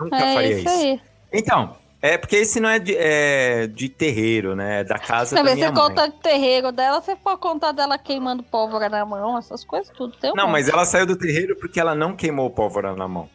Nunca 0.00 0.16
É 0.16 0.34
faria 0.34 0.50
isso 0.58 0.68
isso. 0.68 0.68
aí. 0.70 1.00
Então, 1.32 1.76
é 2.02 2.16
porque 2.16 2.36
esse 2.36 2.58
não 2.60 2.68
é 2.68 2.78
de, 2.78 2.96
é 2.96 3.66
de 3.66 3.88
terreiro, 3.88 4.56
né? 4.56 4.80
É 4.80 4.84
da 4.84 4.98
casa 4.98 5.30
Você 5.30 5.34
da 5.36 5.42
minha 5.42 5.56
você 5.56 5.64
mãe. 5.72 5.74
conta 5.74 6.08
de 6.08 6.16
terreiro 6.16 6.72
dela, 6.72 7.00
você 7.00 7.14
pode 7.14 7.40
contar 7.40 7.72
dela 7.72 7.98
queimando 7.98 8.42
pólvora 8.42 8.88
na 8.88 9.04
mão, 9.04 9.36
essas 9.38 9.62
coisas 9.64 9.92
tudo. 9.96 10.16
Tem 10.16 10.30
um 10.32 10.34
Não, 10.34 10.44
monte. 10.44 10.52
mas 10.52 10.68
ela 10.68 10.84
saiu 10.86 11.06
do 11.06 11.16
terreiro 11.16 11.54
porque 11.56 11.78
ela 11.78 11.94
não 11.94 12.16
queimou 12.16 12.48
pólvora 12.50 12.94
na 12.96 13.06
mão. 13.06 13.28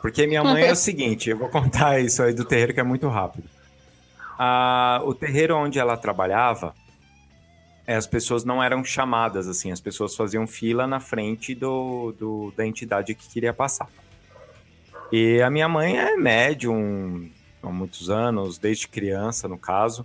Porque 0.00 0.26
minha 0.26 0.44
mãe 0.44 0.64
é 0.64 0.72
o 0.72 0.76
seguinte, 0.76 1.30
eu 1.30 1.36
vou 1.38 1.48
contar 1.48 1.98
isso 2.04 2.22
aí 2.22 2.32
do 2.32 2.44
terreiro 2.44 2.72
que 2.74 2.80
é 2.80 2.84
muito 2.84 3.08
rápido. 3.08 3.48
Ah, 4.38 5.00
o 5.04 5.14
terreiro 5.14 5.56
onde 5.56 5.78
ela 5.78 5.96
trabalhava, 5.96 6.74
eh, 7.86 7.94
as 7.94 8.06
pessoas 8.06 8.44
não 8.44 8.62
eram 8.62 8.84
chamadas 8.84 9.46
assim, 9.48 9.70
as 9.70 9.80
pessoas 9.80 10.14
faziam 10.16 10.46
fila 10.46 10.86
na 10.86 10.98
frente 11.00 11.54
do, 11.54 12.12
do- 12.18 12.52
da 12.56 12.66
entidade 12.66 13.14
que 13.14 13.28
queria 13.28 13.52
passar. 13.54 13.88
E 15.16 15.40
a 15.40 15.48
minha 15.48 15.68
mãe 15.68 15.96
é 15.96 16.16
médium 16.16 17.30
há 17.62 17.68
muitos 17.70 18.10
anos, 18.10 18.58
desde 18.58 18.88
criança, 18.88 19.46
no 19.46 19.56
caso. 19.56 20.04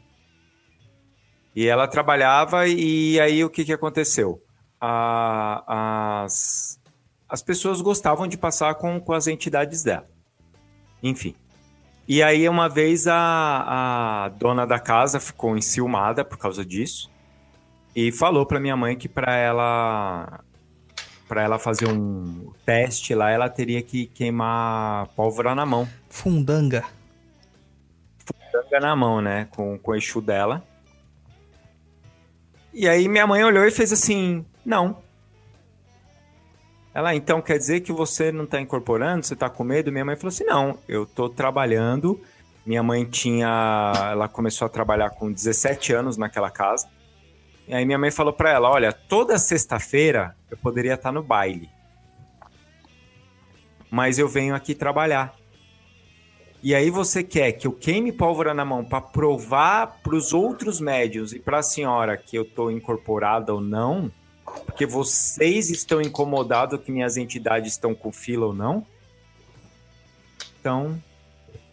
E 1.56 1.66
ela 1.66 1.88
trabalhava 1.88 2.68
e 2.68 3.20
aí 3.20 3.44
o 3.44 3.50
que, 3.50 3.66
que 3.66 3.74
aconteceu? 3.74 4.40
A- 4.80 6.22
as, 6.26 6.80
as 7.28 7.42
pessoas 7.42 7.82
gostavam 7.82 8.28
de 8.28 8.38
passar 8.38 8.76
com, 8.76 9.00
com 9.00 9.12
as 9.12 9.26
entidades 9.26 9.82
dela. 9.82 10.06
Enfim. 11.02 11.34
E 12.08 12.22
aí, 12.22 12.48
uma 12.48 12.70
vez, 12.70 13.08
a, 13.08 14.26
a 14.26 14.30
dona 14.30 14.68
da 14.68 14.78
casa 14.78 15.20
ficou 15.20 15.58
enciumada 15.58 16.24
por 16.24 16.38
causa 16.38 16.64
disso 16.64 17.10
e 17.96 18.12
falou 18.12 18.46
pra 18.46 18.60
minha 18.60 18.78
mãe 18.78 18.96
que 18.96 19.10
para 19.10 19.36
ela 19.36 20.44
para 21.30 21.44
ela 21.44 21.60
fazer 21.60 21.88
um 21.88 22.52
teste 22.66 23.14
lá, 23.14 23.30
ela 23.30 23.48
teria 23.48 23.84
que 23.84 24.08
queimar 24.08 25.08
pólvora 25.10 25.54
na 25.54 25.64
mão. 25.64 25.88
Fundanga. 26.10 26.84
Tanga 28.52 28.80
na 28.80 28.96
mão, 28.96 29.22
né? 29.22 29.48
Com, 29.52 29.78
com 29.78 29.92
o 29.92 29.96
Exu 29.96 30.20
dela. 30.20 30.64
E 32.74 32.90
aí 32.90 33.08
minha 33.08 33.28
mãe 33.28 33.44
olhou 33.44 33.64
e 33.64 33.70
fez 33.70 33.94
assim: 33.94 34.44
não. 34.66 34.98
Ela, 36.96 37.14
então 37.14 37.42
quer 37.42 37.60
dizer 37.60 37.82
que 37.82 37.94
você 37.94 38.32
não 38.32 38.48
tá 38.48 38.60
incorporando? 38.60 39.24
Você 39.24 39.36
tá 39.36 39.50
com 39.50 39.64
medo? 39.64 39.92
Minha 39.92 40.06
mãe 40.06 40.16
falou 40.16 40.30
assim: 40.30 40.46
não, 40.46 40.80
eu 40.88 41.06
tô 41.06 41.30
trabalhando. 41.30 42.20
Minha 42.66 42.82
mãe 42.82 43.06
tinha. 43.06 43.94
Ela 44.12 44.28
começou 44.28 44.66
a 44.66 44.70
trabalhar 44.70 45.12
com 45.12 45.32
17 45.32 45.94
anos 45.94 46.18
naquela 46.18 46.50
casa. 46.50 46.88
E 47.70 47.76
aí 47.76 47.86
minha 47.86 48.00
mãe 48.00 48.10
falou 48.10 48.34
pra 48.34 48.50
ela: 48.50 48.68
olha, 48.68 48.92
toda 48.92 49.38
sexta-feira 49.38 50.36
eu 50.50 50.58
poderia 50.58 50.96
estar 50.96 51.12
no 51.12 51.22
baile. 51.22 51.70
Mas 53.92 54.18
eu 54.18 54.28
venho 54.28 54.56
aqui 54.56 54.74
trabalhar. 54.74 55.36
E 56.64 56.74
aí 56.74 56.90
você 56.90 57.24
quer 57.24 57.54
que 57.54 57.68
eu 57.68 57.72
queime 57.72 58.12
pólvora 58.12 58.56
na 58.56 58.66
mão 58.66 58.84
para 58.84 59.00
provar 59.00 60.00
para 60.04 60.16
os 60.16 60.34
outros 60.34 60.82
médios 60.82 61.32
e 61.32 61.40
para 61.40 61.60
a 61.60 61.64
senhora 61.64 62.18
que 62.18 62.36
eu 62.36 62.44
tô 62.44 62.72
incorporada 62.72 63.54
ou 63.54 63.62
não? 63.62 64.12
Porque 64.66 64.86
vocês 64.86 65.70
estão 65.70 66.02
incomodados 66.02 66.82
que 66.82 66.92
minhas 66.92 67.18
entidades 67.18 67.74
estão 67.74 67.94
com 67.94 68.12
fila 68.12 68.48
ou 68.48 68.54
não? 68.54 68.86
Então, 70.60 71.02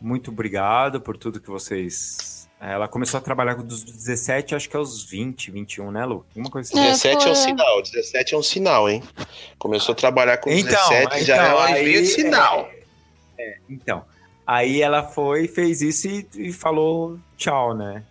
muito 0.00 0.30
obrigado 0.30 1.00
por 1.00 1.16
tudo 1.16 1.40
que 1.40 1.48
vocês. 1.48 2.35
Ela 2.68 2.88
começou 2.88 3.18
a 3.18 3.20
trabalhar 3.20 3.54
dos 3.54 3.84
17, 3.84 4.54
acho 4.56 4.68
que 4.68 4.76
aos 4.76 5.04
20, 5.04 5.52
21, 5.52 5.92
né, 5.92 6.04
Lu? 6.04 6.26
Uma 6.34 6.50
coisa 6.50 6.68
assim. 6.68 6.80
É, 6.84 6.90
17 6.90 7.16
é, 7.16 7.20
foi- 7.20 7.30
um 7.30 7.34
sinal, 7.34 7.82
17 7.82 8.34
é 8.34 8.38
um 8.38 8.42
sinal, 8.42 8.88
hein? 8.90 9.02
Começou 9.56 9.92
a 9.92 9.96
trabalhar 9.96 10.38
com 10.38 10.50
Então, 10.50 10.88
17, 10.88 11.24
já 11.24 11.36
é 11.36 11.46
então, 11.46 11.56
um 11.56 11.60
aí, 11.60 11.82
envio 11.82 12.02
de 12.02 12.08
sinal. 12.08 12.68
Então, 13.70 14.04
aí 14.44 14.82
ela 14.82 15.04
foi, 15.04 15.46
fez 15.46 15.80
isso 15.80 16.08
e, 16.08 16.26
e 16.36 16.52
falou 16.52 17.18
tchau, 17.36 17.72
né? 17.72 18.02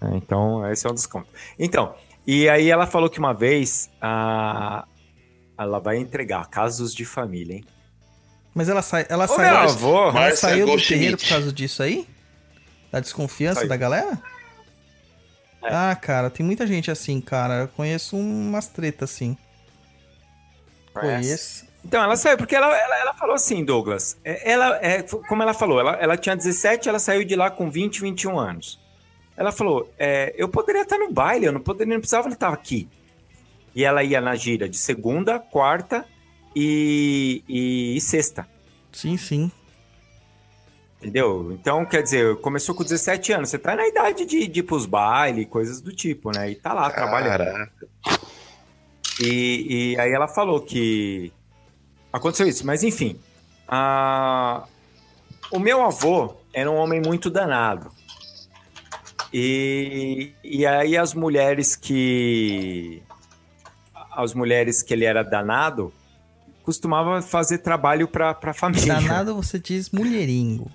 É, 0.00 0.16
Então, 0.16 0.66
esse 0.70 0.86
é 0.86 0.90
um 0.90 0.94
dos 0.94 1.04
contos. 1.06 1.28
Então, 1.58 1.94
e 2.26 2.48
aí 2.48 2.70
ela 2.70 2.86
falou 2.86 3.10
que 3.10 3.18
uma 3.18 3.34
vez 3.34 3.90
a, 4.00 4.86
ela 5.58 5.78
vai 5.78 5.98
entregar 5.98 6.48
casos 6.48 6.94
de 6.94 7.04
família, 7.04 7.56
hein? 7.56 7.64
Mas 8.54 8.68
ela, 8.70 8.80
sai, 8.80 9.04
ela 9.10 9.24
Ô, 9.24 9.28
saiu, 9.28 9.56
avô, 9.56 10.08
ela 10.08 10.36
saiu 10.36 10.66
do 10.66 10.76
terreiro 10.82 11.18
por 11.18 11.28
causa 11.28 11.52
disso 11.52 11.82
aí? 11.82 12.06
Da 12.92 13.00
desconfiança 13.00 13.60
Saiu. 13.60 13.68
da 13.68 13.76
galera? 13.76 14.22
É. 15.62 15.68
Ah, 15.72 15.96
cara, 15.96 16.28
tem 16.28 16.44
muita 16.44 16.66
gente 16.66 16.90
assim, 16.90 17.20
cara. 17.20 17.62
Eu 17.62 17.68
conheço 17.68 18.16
umas 18.16 18.68
tretas 18.68 19.10
assim. 19.10 19.36
Conheço. 20.92 21.66
Então, 21.84 22.02
ela 22.02 22.16
saiu, 22.16 22.36
porque 22.36 22.54
ela, 22.54 22.66
ela, 22.76 22.98
ela 23.00 23.14
falou 23.14 23.34
assim, 23.34 23.64
Douglas. 23.64 24.16
é, 24.24 24.52
Ela, 24.52 24.78
é, 24.80 25.02
como 25.02 25.42
ela 25.42 25.54
falou, 25.54 25.80
ela, 25.80 25.92
ela 25.94 26.16
tinha 26.16 26.36
17, 26.36 26.88
ela 26.88 26.98
saiu 26.98 27.24
de 27.24 27.34
lá 27.34 27.50
com 27.50 27.70
20, 27.70 28.00
21 28.02 28.38
anos. 28.38 28.80
Ela 29.36 29.50
falou: 29.50 29.90
é, 29.98 30.34
eu 30.36 30.48
poderia 30.48 30.82
estar 30.82 30.98
no 30.98 31.10
baile, 31.10 31.46
eu 31.46 31.52
não 31.52 31.60
poderia, 31.60 31.94
não 31.94 32.00
precisava 32.00 32.28
estar 32.28 32.52
aqui. 32.52 32.88
E 33.74 33.84
ela 33.84 34.04
ia 34.04 34.20
na 34.20 34.36
gira 34.36 34.68
de 34.68 34.76
segunda, 34.76 35.38
quarta 35.38 36.04
e, 36.54 37.42
e, 37.48 37.96
e 37.96 38.00
sexta. 38.00 38.46
Sim, 38.92 39.16
sim. 39.16 39.50
Entendeu? 41.02 41.50
Então, 41.52 41.84
quer 41.84 42.00
dizer, 42.02 42.36
começou 42.36 42.74
com 42.76 42.84
17 42.84 43.32
anos. 43.32 43.48
Você 43.50 43.58
tá 43.58 43.74
na 43.74 43.86
idade 43.88 44.24
de, 44.24 44.46
de 44.46 44.60
ir 44.60 44.62
pros 44.62 44.86
bailes, 44.86 45.48
coisas 45.48 45.80
do 45.80 45.92
tipo, 45.92 46.30
né? 46.30 46.50
E 46.50 46.54
tá 46.54 46.72
lá 46.72 46.88
trabalhando. 46.90 47.38
Caraca. 47.38 47.88
E, 49.20 49.92
e 49.94 50.00
aí 50.00 50.12
ela 50.12 50.28
falou 50.28 50.60
que 50.60 51.32
aconteceu 52.12 52.46
isso, 52.46 52.64
mas 52.64 52.84
enfim. 52.84 53.18
a- 53.66 54.64
O 55.50 55.58
meu 55.58 55.82
avô 55.82 56.34
era 56.54 56.70
um 56.70 56.76
homem 56.76 57.00
muito 57.04 57.28
danado. 57.28 57.90
E, 59.32 60.32
e 60.44 60.64
aí 60.66 60.96
as 60.96 61.14
mulheres 61.14 61.74
que. 61.74 63.02
As 64.14 64.34
mulheres 64.34 64.82
que 64.82 64.92
ele 64.92 65.04
era 65.06 65.22
danado 65.24 65.92
costumava 66.62 67.20
fazer 67.22 67.58
trabalho 67.58 68.06
pra, 68.06 68.34
pra 68.34 68.52
família. 68.52 68.94
Danado 68.94 69.34
você 69.34 69.58
diz 69.58 69.90
mulheringo. 69.90 70.70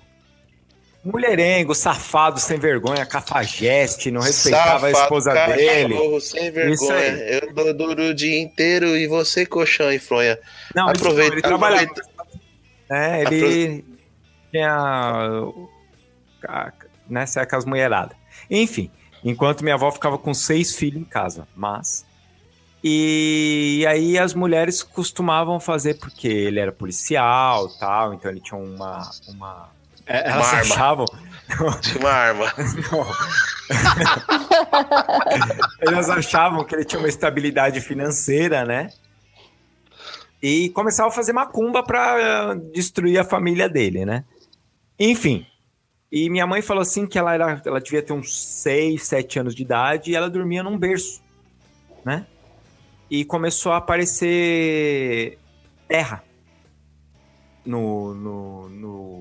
Mulherengo, 1.04 1.74
safado, 1.74 2.40
sem 2.40 2.58
vergonha, 2.58 3.06
cafajeste, 3.06 4.10
não 4.10 4.20
respeitava 4.20 4.88
a 4.88 4.90
Safado, 4.90 5.02
esposa 5.04 5.32
cachorro, 5.32 5.56
dele. 5.56 6.20
Sem 6.20 6.50
vergonha. 6.50 6.98
Eu 7.00 7.54
dou 7.54 7.72
duro 7.74 8.02
o 8.10 8.14
dia 8.14 8.40
inteiro 8.40 8.96
e 8.96 9.06
você 9.06 9.46
colchão 9.46 9.92
e 9.92 9.98
fronha. 9.98 10.38
Não, 10.74 10.88
Aproveita, 10.88 11.34
ele 11.34 11.42
trabalhava. 11.42 11.88
É, 12.90 13.22
ele 13.22 13.84
tinha. 14.50 14.74
a- 16.46 16.72
Né, 17.08 17.24
com 17.48 17.56
as 17.56 17.64
mulheradas. 17.64 18.16
Enfim, 18.50 18.90
enquanto 19.24 19.62
minha 19.62 19.76
avó 19.76 19.90
ficava 19.90 20.18
com 20.18 20.34
seis 20.34 20.74
filhos 20.74 21.00
em 21.00 21.04
casa, 21.04 21.46
mas. 21.56 22.04
E 22.84 23.84
aí 23.88 24.18
as 24.18 24.34
mulheres 24.34 24.82
costumavam 24.82 25.58
fazer, 25.58 25.94
porque 25.94 26.28
ele 26.28 26.60
era 26.60 26.70
policial 26.70 27.68
tal, 27.78 28.14
então 28.14 28.30
ele 28.30 28.40
tinha 28.40 28.58
uma. 28.60 29.10
uma 29.28 29.77
é, 30.08 30.30
elas 30.30 30.46
arma. 30.46 30.60
achavam. 30.60 31.06
Tinha 31.80 31.98
uma 32.00 32.10
arma. 32.10 32.52
Eles 35.80 36.08
achavam 36.08 36.64
que 36.64 36.74
ele 36.74 36.84
tinha 36.84 36.98
uma 36.98 37.08
estabilidade 37.08 37.80
financeira, 37.80 38.64
né? 38.64 38.90
E 40.42 40.70
começavam 40.70 41.10
a 41.10 41.14
fazer 41.14 41.32
macumba 41.32 41.82
pra 41.82 42.16
eh, 42.18 42.54
destruir 42.72 43.18
a 43.18 43.24
família 43.24 43.68
dele, 43.68 44.04
né? 44.04 44.24
Enfim. 44.98 45.46
E 46.10 46.30
minha 46.30 46.46
mãe 46.46 46.62
falou 46.62 46.82
assim 46.82 47.06
que 47.06 47.18
ela, 47.18 47.34
era, 47.34 47.60
ela 47.64 47.80
devia 47.80 48.02
ter 48.02 48.12
uns 48.12 48.34
6, 48.62 49.02
7 49.02 49.40
anos 49.40 49.54
de 49.54 49.62
idade 49.62 50.10
e 50.10 50.16
ela 50.16 50.30
dormia 50.30 50.62
num 50.62 50.78
berço, 50.78 51.22
né? 52.04 52.26
E 53.10 53.24
começou 53.24 53.72
a 53.72 53.78
aparecer 53.78 55.38
terra 55.86 56.22
no. 57.64 58.14
no, 58.14 58.68
no, 58.68 59.17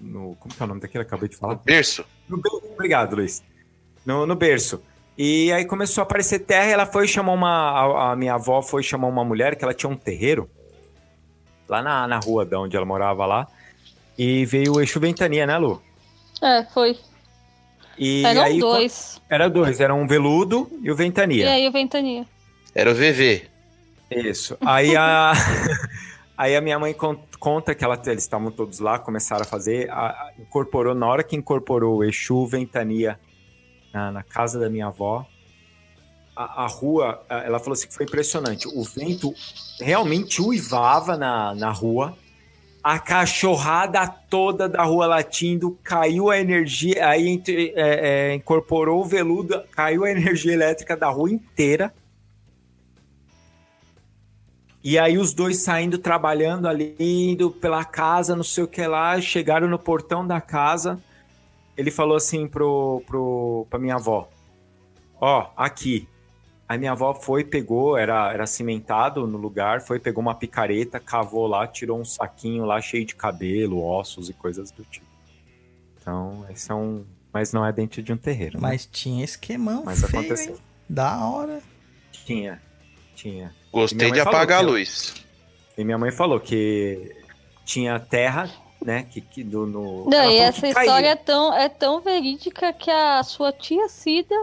no 0.00 0.34
como 0.36 0.54
que 0.54 0.62
é 0.62 0.64
o 0.64 0.68
nome 0.68 0.80
daquele? 0.80 1.02
Acabei 1.02 1.28
de 1.28 1.36
falar. 1.36 1.56
Berço. 1.56 2.04
No 2.28 2.36
berço, 2.36 2.62
obrigado, 2.72 3.16
Luiz. 3.16 3.42
No, 4.04 4.26
no 4.26 4.34
berço. 4.34 4.82
E 5.18 5.52
aí 5.52 5.64
começou 5.64 6.02
a 6.02 6.04
aparecer 6.04 6.38
terra 6.40 6.66
e 6.68 6.72
ela 6.72 6.86
foi 6.86 7.04
e 7.04 7.08
chamou 7.08 7.34
uma. 7.34 7.50
A, 7.50 8.12
a 8.12 8.16
minha 8.16 8.34
avó 8.34 8.62
foi 8.62 8.82
chamar 8.82 9.08
uma 9.08 9.24
mulher 9.24 9.56
que 9.56 9.64
ela 9.64 9.74
tinha 9.74 9.90
um 9.90 9.96
terreiro 9.96 10.48
lá 11.68 11.82
na, 11.82 12.08
na 12.08 12.18
rua 12.18 12.44
de 12.46 12.56
onde 12.56 12.76
ela 12.76 12.86
morava 12.86 13.26
lá. 13.26 13.46
E 14.18 14.44
veio 14.46 14.74
o 14.74 14.80
Exu 14.80 14.98
Ventania, 15.00 15.46
né, 15.46 15.56
Lu? 15.58 15.82
É, 16.42 16.64
foi. 16.64 16.98
E 17.98 18.24
Eram 18.24 18.42
aí, 18.42 18.58
dois. 18.58 19.20
Era 19.28 19.48
dois, 19.48 19.78
era 19.80 19.94
um 19.94 20.06
veludo 20.06 20.70
e 20.82 20.90
o 20.90 20.94
E 20.94 20.96
Ventania. 20.96 21.50
aí 21.52 21.68
o 21.68 21.72
Ventania. 21.72 22.24
Era 22.74 22.90
o 22.90 22.94
VV. 22.94 23.44
Isso. 24.10 24.56
Aí 24.64 24.96
a, 24.96 25.32
aí 26.40 26.56
a 26.56 26.60
minha 26.62 26.78
mãe 26.78 26.94
con- 26.94 27.18
conta 27.38 27.74
que 27.74 27.84
ela, 27.84 28.00
eles 28.06 28.22
estavam 28.24 28.50
todos 28.50 28.78
lá, 28.78 28.98
começaram 28.98 29.42
a 29.42 29.44
fazer, 29.44 29.90
a- 29.90 30.32
incorporou, 30.38 30.94
na 30.94 31.06
hora 31.06 31.22
que 31.22 31.36
incorporou 31.36 32.02
Exu 32.02 32.46
Ventania 32.46 33.20
na, 33.92 34.10
na 34.10 34.22
casa 34.22 34.58
da 34.58 34.70
minha 34.70 34.86
avó, 34.86 35.26
a, 36.34 36.64
a 36.64 36.66
rua, 36.66 37.22
ela 37.28 37.58
falou 37.58 37.74
assim 37.74 37.88
que 37.88 37.94
foi 37.94 38.06
impressionante. 38.06 38.66
O 38.68 38.82
vento 38.82 39.34
realmente 39.78 40.40
uivava 40.40 41.14
na, 41.16 41.54
na 41.54 41.70
rua 41.70 42.16
a 42.82 42.98
cachorrada 42.98 44.08
toda 44.08 44.66
da 44.66 44.82
rua 44.82 45.06
latindo, 45.06 45.78
caiu 45.84 46.30
a 46.30 46.38
energia, 46.38 47.06
aí 47.06 47.42
é, 47.46 48.30
é, 48.30 48.34
incorporou 48.34 49.02
o 49.02 49.04
veludo, 49.04 49.62
caiu 49.72 50.04
a 50.04 50.10
energia 50.10 50.54
elétrica 50.54 50.96
da 50.96 51.10
rua 51.10 51.30
inteira. 51.30 51.92
E 54.82 54.98
aí 54.98 55.18
os 55.18 55.34
dois 55.34 55.58
saindo, 55.62 55.98
trabalhando 55.98 56.66
ali, 56.66 56.96
indo 56.98 57.50
pela 57.50 57.84
casa, 57.84 58.34
não 58.34 58.42
sei 58.42 58.64
o 58.64 58.68
que 58.68 58.86
lá, 58.86 59.20
chegaram 59.20 59.68
no 59.68 59.78
portão 59.78 60.26
da 60.26 60.40
casa. 60.40 60.98
Ele 61.76 61.90
falou 61.90 62.16
assim 62.16 62.46
pro, 62.48 63.02
pro, 63.06 63.66
pra 63.68 63.78
minha 63.78 63.96
avó, 63.96 64.28
ó, 65.20 65.50
aqui. 65.56 66.08
Aí 66.68 66.78
minha 66.78 66.92
avó 66.92 67.12
foi, 67.14 67.42
pegou, 67.42 67.96
era, 67.96 68.32
era 68.32 68.46
cimentado 68.46 69.26
no 69.26 69.36
lugar, 69.36 69.80
foi, 69.80 69.98
pegou 69.98 70.22
uma 70.22 70.34
picareta, 70.34 71.00
cavou 71.00 71.46
lá, 71.46 71.66
tirou 71.66 71.98
um 71.98 72.04
saquinho 72.04 72.64
lá 72.64 72.80
cheio 72.80 73.04
de 73.04 73.14
cabelo, 73.14 73.82
ossos 73.82 74.28
e 74.30 74.32
coisas 74.32 74.70
do 74.70 74.84
tipo. 74.84 75.06
Então, 76.00 76.46
esse 76.48 76.70
é 76.70 76.74
um... 76.74 77.04
Mas 77.32 77.52
não 77.52 77.66
é 77.66 77.72
dentro 77.72 78.02
de 78.02 78.12
um 78.12 78.16
terreiro, 78.16 78.60
né? 78.60 78.68
Mas 78.68 78.86
tinha 78.86 79.24
esquemão 79.24 79.82
Mas 79.84 80.00
feio, 80.00 80.20
aconteceu. 80.20 80.54
hein? 80.54 80.60
Da 80.88 81.24
hora. 81.26 81.60
Tinha, 82.12 82.60
tinha. 83.22 83.54
Gostei 83.72 84.10
de 84.10 84.20
apagar 84.20 84.58
a 84.58 84.62
luz. 84.66 85.14
E 85.76 85.84
minha 85.84 85.98
mãe 85.98 86.10
falou 86.10 86.40
que 86.40 87.14
tinha 87.64 87.98
terra, 88.00 88.50
né, 88.84 89.06
que, 89.10 89.20
que 89.20 89.44
do, 89.44 89.66
no... 89.66 90.08
Não, 90.08 90.30
e 90.30 90.38
essa 90.38 90.66
história 90.66 91.08
é 91.08 91.16
tão, 91.16 91.54
é 91.54 91.68
tão 91.68 92.00
verídica 92.00 92.72
que 92.72 92.90
a 92.90 93.22
sua 93.22 93.52
tia 93.52 93.88
Cida, 93.88 94.34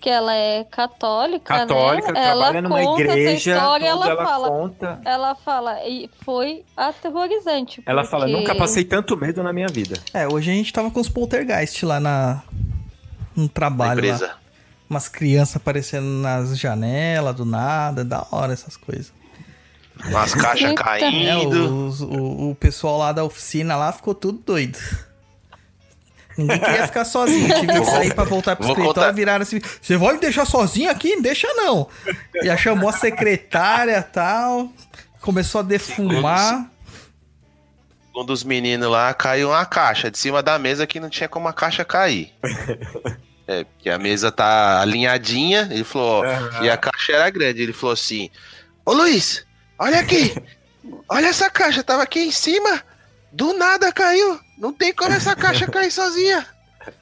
que 0.00 0.08
ela 0.08 0.34
é 0.34 0.64
católica, 0.64 1.58
Católica, 1.58 2.12
né? 2.12 2.20
ela 2.26 2.44
trabalha 2.44 2.62
numa 2.62 2.80
conta 2.82 3.02
essa 3.02 3.12
igreja, 3.18 3.54
história, 3.54 3.86
ela, 3.86 4.06
ela 4.08 4.24
fala, 4.24 4.48
conta... 4.48 5.00
ela 5.04 5.34
fala, 5.34 5.86
e 5.86 6.10
foi 6.24 6.64
aterrorizante. 6.76 7.82
Ela 7.84 8.04
fala, 8.04 8.24
porque- 8.26 8.38
nunca 8.40 8.54
passei 8.54 8.84
tanto 8.84 9.16
medo 9.16 9.42
na 9.42 9.52
minha 9.52 9.68
vida. 9.68 9.96
É, 10.12 10.26
hoje 10.26 10.50
a 10.50 10.54
gente 10.54 10.72
tava 10.72 10.90
com 10.90 11.00
os 11.00 11.08
poltergeist 11.08 11.84
lá 11.84 12.00
na... 12.00 12.42
No 13.36 13.44
Na 13.44 13.48
trabalho 13.48 14.08
lá. 14.08 14.38
Umas 14.88 15.08
crianças 15.08 15.56
aparecendo 15.56 16.06
nas 16.06 16.58
janelas, 16.58 17.34
do 17.34 17.44
nada, 17.44 18.04
da 18.04 18.26
hora 18.30 18.52
essas 18.52 18.76
coisas. 18.76 19.12
Umas 20.06 20.34
caixas 20.34 20.70
Eita. 20.70 20.80
É, 20.82 20.84
caindo. 20.84 21.86
os- 21.86 22.00
o, 22.00 22.50
o 22.50 22.54
pessoal 22.58 22.98
lá 22.98 23.12
da 23.12 23.24
oficina 23.24 23.76
lá 23.76 23.92
ficou 23.92 24.14
tudo 24.14 24.38
doido. 24.44 24.78
Ninguém 26.36 26.58
queria 26.58 26.86
ficar 26.88 27.04
sozinho, 27.04 27.46
tive 27.60 27.72
que 27.80 27.84
sair 27.84 28.12
pra 28.12 28.24
voltar 28.24 28.56
pro 28.56 28.66
Vou 28.66 28.72
escritório 28.74 29.02
contar. 29.02 29.12
e 29.12 29.14
viraram 29.14 29.42
assim: 29.42 29.60
Você 29.80 29.96
vai 29.96 30.14
me 30.14 30.20
deixar 30.20 30.44
sozinho 30.44 30.90
aqui? 30.90 31.14
Não 31.14 31.22
deixa 31.22 31.46
não. 31.54 31.88
Já 32.42 32.56
chamou 32.56 32.88
a 32.88 32.92
secretária 32.92 33.98
e 33.98 34.02
tal, 34.02 34.68
começou 35.20 35.60
a 35.60 35.62
defumar. 35.64 36.68
Um 38.16 38.24
dos 38.24 38.42
meninos 38.44 38.88
lá 38.90 39.14
caiu 39.14 39.50
uma 39.50 39.64
caixa 39.64 40.10
de 40.10 40.18
cima 40.18 40.42
da 40.42 40.58
mesa 40.58 40.86
que 40.88 40.98
não 41.00 41.08
tinha 41.08 41.28
como 41.28 41.46
a 41.48 41.52
caixa 41.52 41.84
cair. 41.84 42.32
É, 43.46 43.64
porque 43.64 43.90
a 43.90 43.98
mesa 43.98 44.32
tá 44.32 44.80
alinhadinha. 44.80 45.68
Ele 45.70 45.84
falou, 45.84 46.22
ó, 46.22 46.24
Aham. 46.24 46.64
e 46.64 46.70
a 46.70 46.76
caixa 46.76 47.12
era 47.12 47.30
grande. 47.30 47.62
Ele 47.62 47.72
falou 47.72 47.92
assim: 47.92 48.30
Ô 48.84 48.92
Luiz, 48.92 49.44
olha 49.78 50.00
aqui. 50.00 50.34
Olha 51.08 51.28
essa 51.28 51.48
caixa, 51.48 51.82
tava 51.82 52.02
aqui 52.02 52.20
em 52.20 52.30
cima. 52.30 52.82
Do 53.32 53.54
nada 53.54 53.90
caiu. 53.90 54.38
Não 54.58 54.70
tem 54.70 54.92
como 54.92 55.14
essa 55.14 55.34
caixa 55.34 55.66
cair 55.66 55.90
sozinha. 55.90 56.46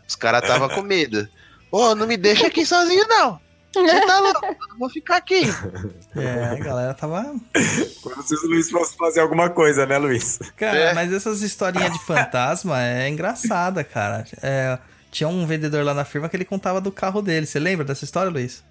Os 0.08 0.14
caras 0.14 0.46
tava 0.46 0.68
com 0.68 0.82
medo. 0.82 1.28
Ô, 1.70 1.92
não 1.96 2.06
me 2.06 2.16
deixa 2.16 2.46
aqui 2.46 2.64
sozinho, 2.64 3.04
não. 3.08 3.40
Você 3.74 4.06
tá 4.06 4.20
louco? 4.20 4.46
Eu 4.46 4.68
não 4.68 4.78
vou 4.78 4.88
ficar 4.88 5.16
aqui. 5.16 5.42
É, 6.14 6.44
a 6.44 6.54
galera 6.56 6.94
tava. 6.94 7.34
Como 8.02 8.22
se 8.22 8.34
o 8.36 8.46
Luiz 8.48 8.70
fosse 8.70 8.96
fazer 8.96 9.18
alguma 9.20 9.50
coisa, 9.50 9.84
né, 9.84 9.98
Luiz? 9.98 10.38
Cara, 10.56 10.78
É. 10.78 10.94
mas 10.94 11.12
essas 11.12 11.42
historinhas 11.42 11.92
de 11.92 11.98
fantasma 12.04 12.80
é 12.80 13.08
engraçada, 13.08 13.82
cara. 13.82 14.24
É, 14.42 14.78
tinha 15.12 15.28
um 15.28 15.46
vendedor 15.46 15.84
lá 15.84 15.94
na 15.94 16.04
firma 16.04 16.28
que 16.28 16.36
ele 16.36 16.44
contava 16.44 16.80
do 16.80 16.90
carro 16.90 17.22
dele. 17.22 17.46
Você 17.46 17.60
lembra 17.60 17.84
dessa 17.84 18.04
história, 18.04 18.32
Luiz? 18.32 18.64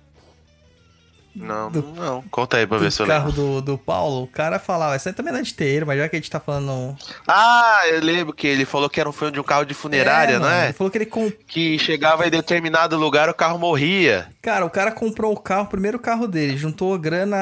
Não, 1.33 1.71
Do- 1.71 1.93
não. 1.95 2.21
Conta 2.23 2.57
aí 2.57 2.67
pra 2.67 2.77
ver 2.77 2.91
se 2.91 3.01
eu 3.01 3.07
carro 3.07 3.27
lembro. 3.29 3.41
do, 3.41 3.61
do 3.61 3.77
Paulo, 3.77 4.23
o 4.23 4.27
cara 4.27 4.59
falava, 4.59 4.97
isso 4.97 5.07
aí 5.07 5.15
também 5.15 5.31
não 5.31 5.39
é 5.39 5.43
de 5.43 5.53
terreiro, 5.53 5.87
mas 5.87 5.97
já 5.97 6.09
que 6.09 6.17
a 6.17 6.19
gente 6.19 6.29
tá 6.29 6.41
falando. 6.41 6.93
Ah, 7.25 7.83
eu 7.87 8.01
lembro 8.01 8.33
que 8.33 8.45
ele 8.45 8.65
falou 8.65 8.89
que 8.89 8.99
era 8.99 9.07
um 9.07 9.13
filme 9.13 9.31
de 9.31 9.39
um 9.39 9.43
carro 9.43 9.63
de 9.63 9.73
funerária, 9.73 10.37
não 10.39 10.45
mano, 10.45 10.61
é? 10.61 10.65
Ele 10.65 10.73
falou 10.73 10.91
que 10.91 10.97
ele 10.97 11.05
comp... 11.05 11.33
Que 11.47 11.79
chegava 11.79 12.27
em 12.27 12.29
determinado 12.29 12.97
lugar, 12.97 13.29
o 13.29 13.33
carro 13.33 13.57
morria. 13.57 14.27
Cara, 14.41 14.65
o 14.65 14.69
cara 14.69 14.91
comprou 14.91 15.31
o 15.31 15.39
carro, 15.39 15.63
o 15.63 15.69
primeiro 15.69 15.97
carro 15.99 16.27
dele, 16.27 16.57
juntou 16.57 16.99
grana 16.99 17.37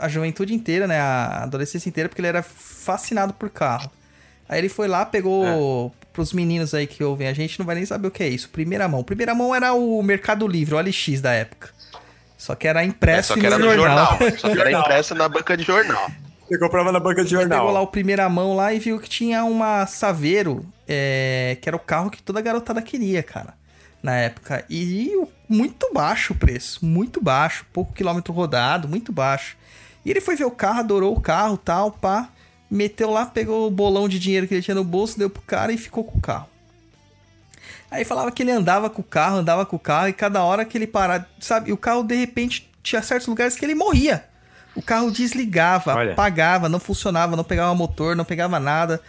a 0.00 0.08
juventude 0.08 0.54
inteira, 0.54 0.86
né? 0.86 1.00
A 1.00 1.42
adolescência 1.42 1.88
inteira, 1.88 2.08
porque 2.08 2.20
ele 2.20 2.28
era 2.28 2.42
fascinado 2.44 3.32
por 3.34 3.50
carro. 3.50 3.90
Aí 4.48 4.58
ele 4.58 4.68
foi 4.68 4.88
lá, 4.88 5.04
pegou. 5.04 5.92
Pros 6.12 6.32
meninos 6.32 6.72
aí 6.74 6.86
que 6.86 7.02
ouvem 7.02 7.26
a 7.26 7.32
gente, 7.32 7.58
não 7.58 7.66
vai 7.66 7.74
nem 7.74 7.84
saber 7.84 8.06
o 8.06 8.10
que 8.10 8.22
é 8.22 8.28
isso. 8.28 8.48
Primeira 8.48 8.86
mão. 8.86 9.02
Primeira 9.02 9.34
mão 9.34 9.52
era 9.52 9.72
o 9.72 10.00
Mercado 10.02 10.46
Livre, 10.46 10.74
o 10.74 10.78
OLX 10.78 11.20
da 11.20 11.32
época. 11.32 11.70
Só 12.38 12.54
que 12.54 12.68
era 12.68 12.84
impresso 12.84 13.34
Só 13.34 13.40
que 13.40 13.44
era 13.46 13.58
no 13.58 13.66
no 13.66 13.72
jornal. 13.74 14.16
jornal. 14.18 14.38
Só 14.38 14.48
que 14.50 14.60
era 14.60 14.70
impresso 14.78 15.14
na 15.14 15.28
banca 15.28 15.56
de 15.56 15.64
jornal. 15.64 16.08
Você 16.46 16.58
comprava 16.58 16.92
na 16.92 17.00
banca 17.00 17.24
de 17.24 17.34
Ele 17.34 17.44
Pegou 17.48 17.56
lá 17.56 17.62
jornal. 17.64 17.82
o 17.84 17.86
primeira 17.88 18.28
mão 18.28 18.54
lá 18.54 18.72
e 18.72 18.78
viu 18.78 19.00
que 19.00 19.08
tinha 19.08 19.44
uma 19.44 19.86
Saveiro, 19.86 20.64
é, 20.86 21.56
que 21.60 21.68
era 21.68 21.76
o 21.76 21.80
carro 21.80 22.10
que 22.10 22.22
toda 22.22 22.40
garotada 22.40 22.80
queria, 22.82 23.22
cara, 23.22 23.54
na 24.02 24.14
época. 24.16 24.64
E 24.68 25.10
muito 25.48 25.90
baixo 25.92 26.32
o 26.34 26.36
preço, 26.36 26.84
muito 26.84 27.20
baixo, 27.20 27.64
pouco 27.72 27.92
quilômetro 27.92 28.32
rodado, 28.32 28.86
muito 28.86 29.10
baixo. 29.10 29.56
E 30.04 30.10
ele 30.10 30.20
foi 30.20 30.36
ver 30.36 30.44
o 30.44 30.50
carro, 30.50 30.80
adorou 30.80 31.16
o 31.16 31.20
carro, 31.20 31.56
tal, 31.56 31.90
pá, 31.90 32.28
meteu 32.74 33.10
lá, 33.10 33.24
pegou 33.26 33.66
o 33.66 33.70
bolão 33.70 34.08
de 34.08 34.18
dinheiro 34.18 34.46
que 34.48 34.54
ele 34.54 34.62
tinha 34.62 34.74
no 34.74 34.84
bolso, 34.84 35.18
deu 35.18 35.30
pro 35.30 35.42
cara 35.42 35.72
e 35.72 35.78
ficou 35.78 36.04
com 36.04 36.18
o 36.18 36.20
carro. 36.20 36.48
Aí 37.90 38.04
falava 38.04 38.32
que 38.32 38.42
ele 38.42 38.50
andava 38.50 38.90
com 38.90 39.00
o 39.00 39.04
carro, 39.04 39.36
andava 39.36 39.64
com 39.64 39.76
o 39.76 39.78
carro, 39.78 40.08
e 40.08 40.12
cada 40.12 40.42
hora 40.42 40.64
que 40.64 40.76
ele 40.76 40.86
parava, 40.86 41.28
sabe, 41.38 41.70
e 41.70 41.72
o 41.72 41.76
carro 41.76 42.02
de 42.02 42.16
repente 42.16 42.68
tinha 42.82 43.00
certos 43.00 43.28
lugares 43.28 43.54
que 43.54 43.64
ele 43.64 43.74
morria. 43.74 44.24
O 44.74 44.82
carro 44.82 45.10
desligava, 45.10 45.94
Olha. 45.94 46.12
apagava, 46.12 46.68
não 46.68 46.80
funcionava, 46.80 47.36
não 47.36 47.44
pegava 47.44 47.72
motor, 47.74 48.16
não 48.16 48.24
pegava 48.24 48.58
nada. 48.58 49.00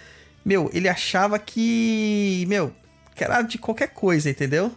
Meu, 0.46 0.70
ele 0.72 0.88
achava 0.88 1.40
que, 1.40 2.46
meu, 2.48 2.72
que 3.16 3.24
era 3.24 3.42
de 3.42 3.58
qualquer 3.58 3.88
coisa, 3.88 4.30
entendeu? 4.30 4.72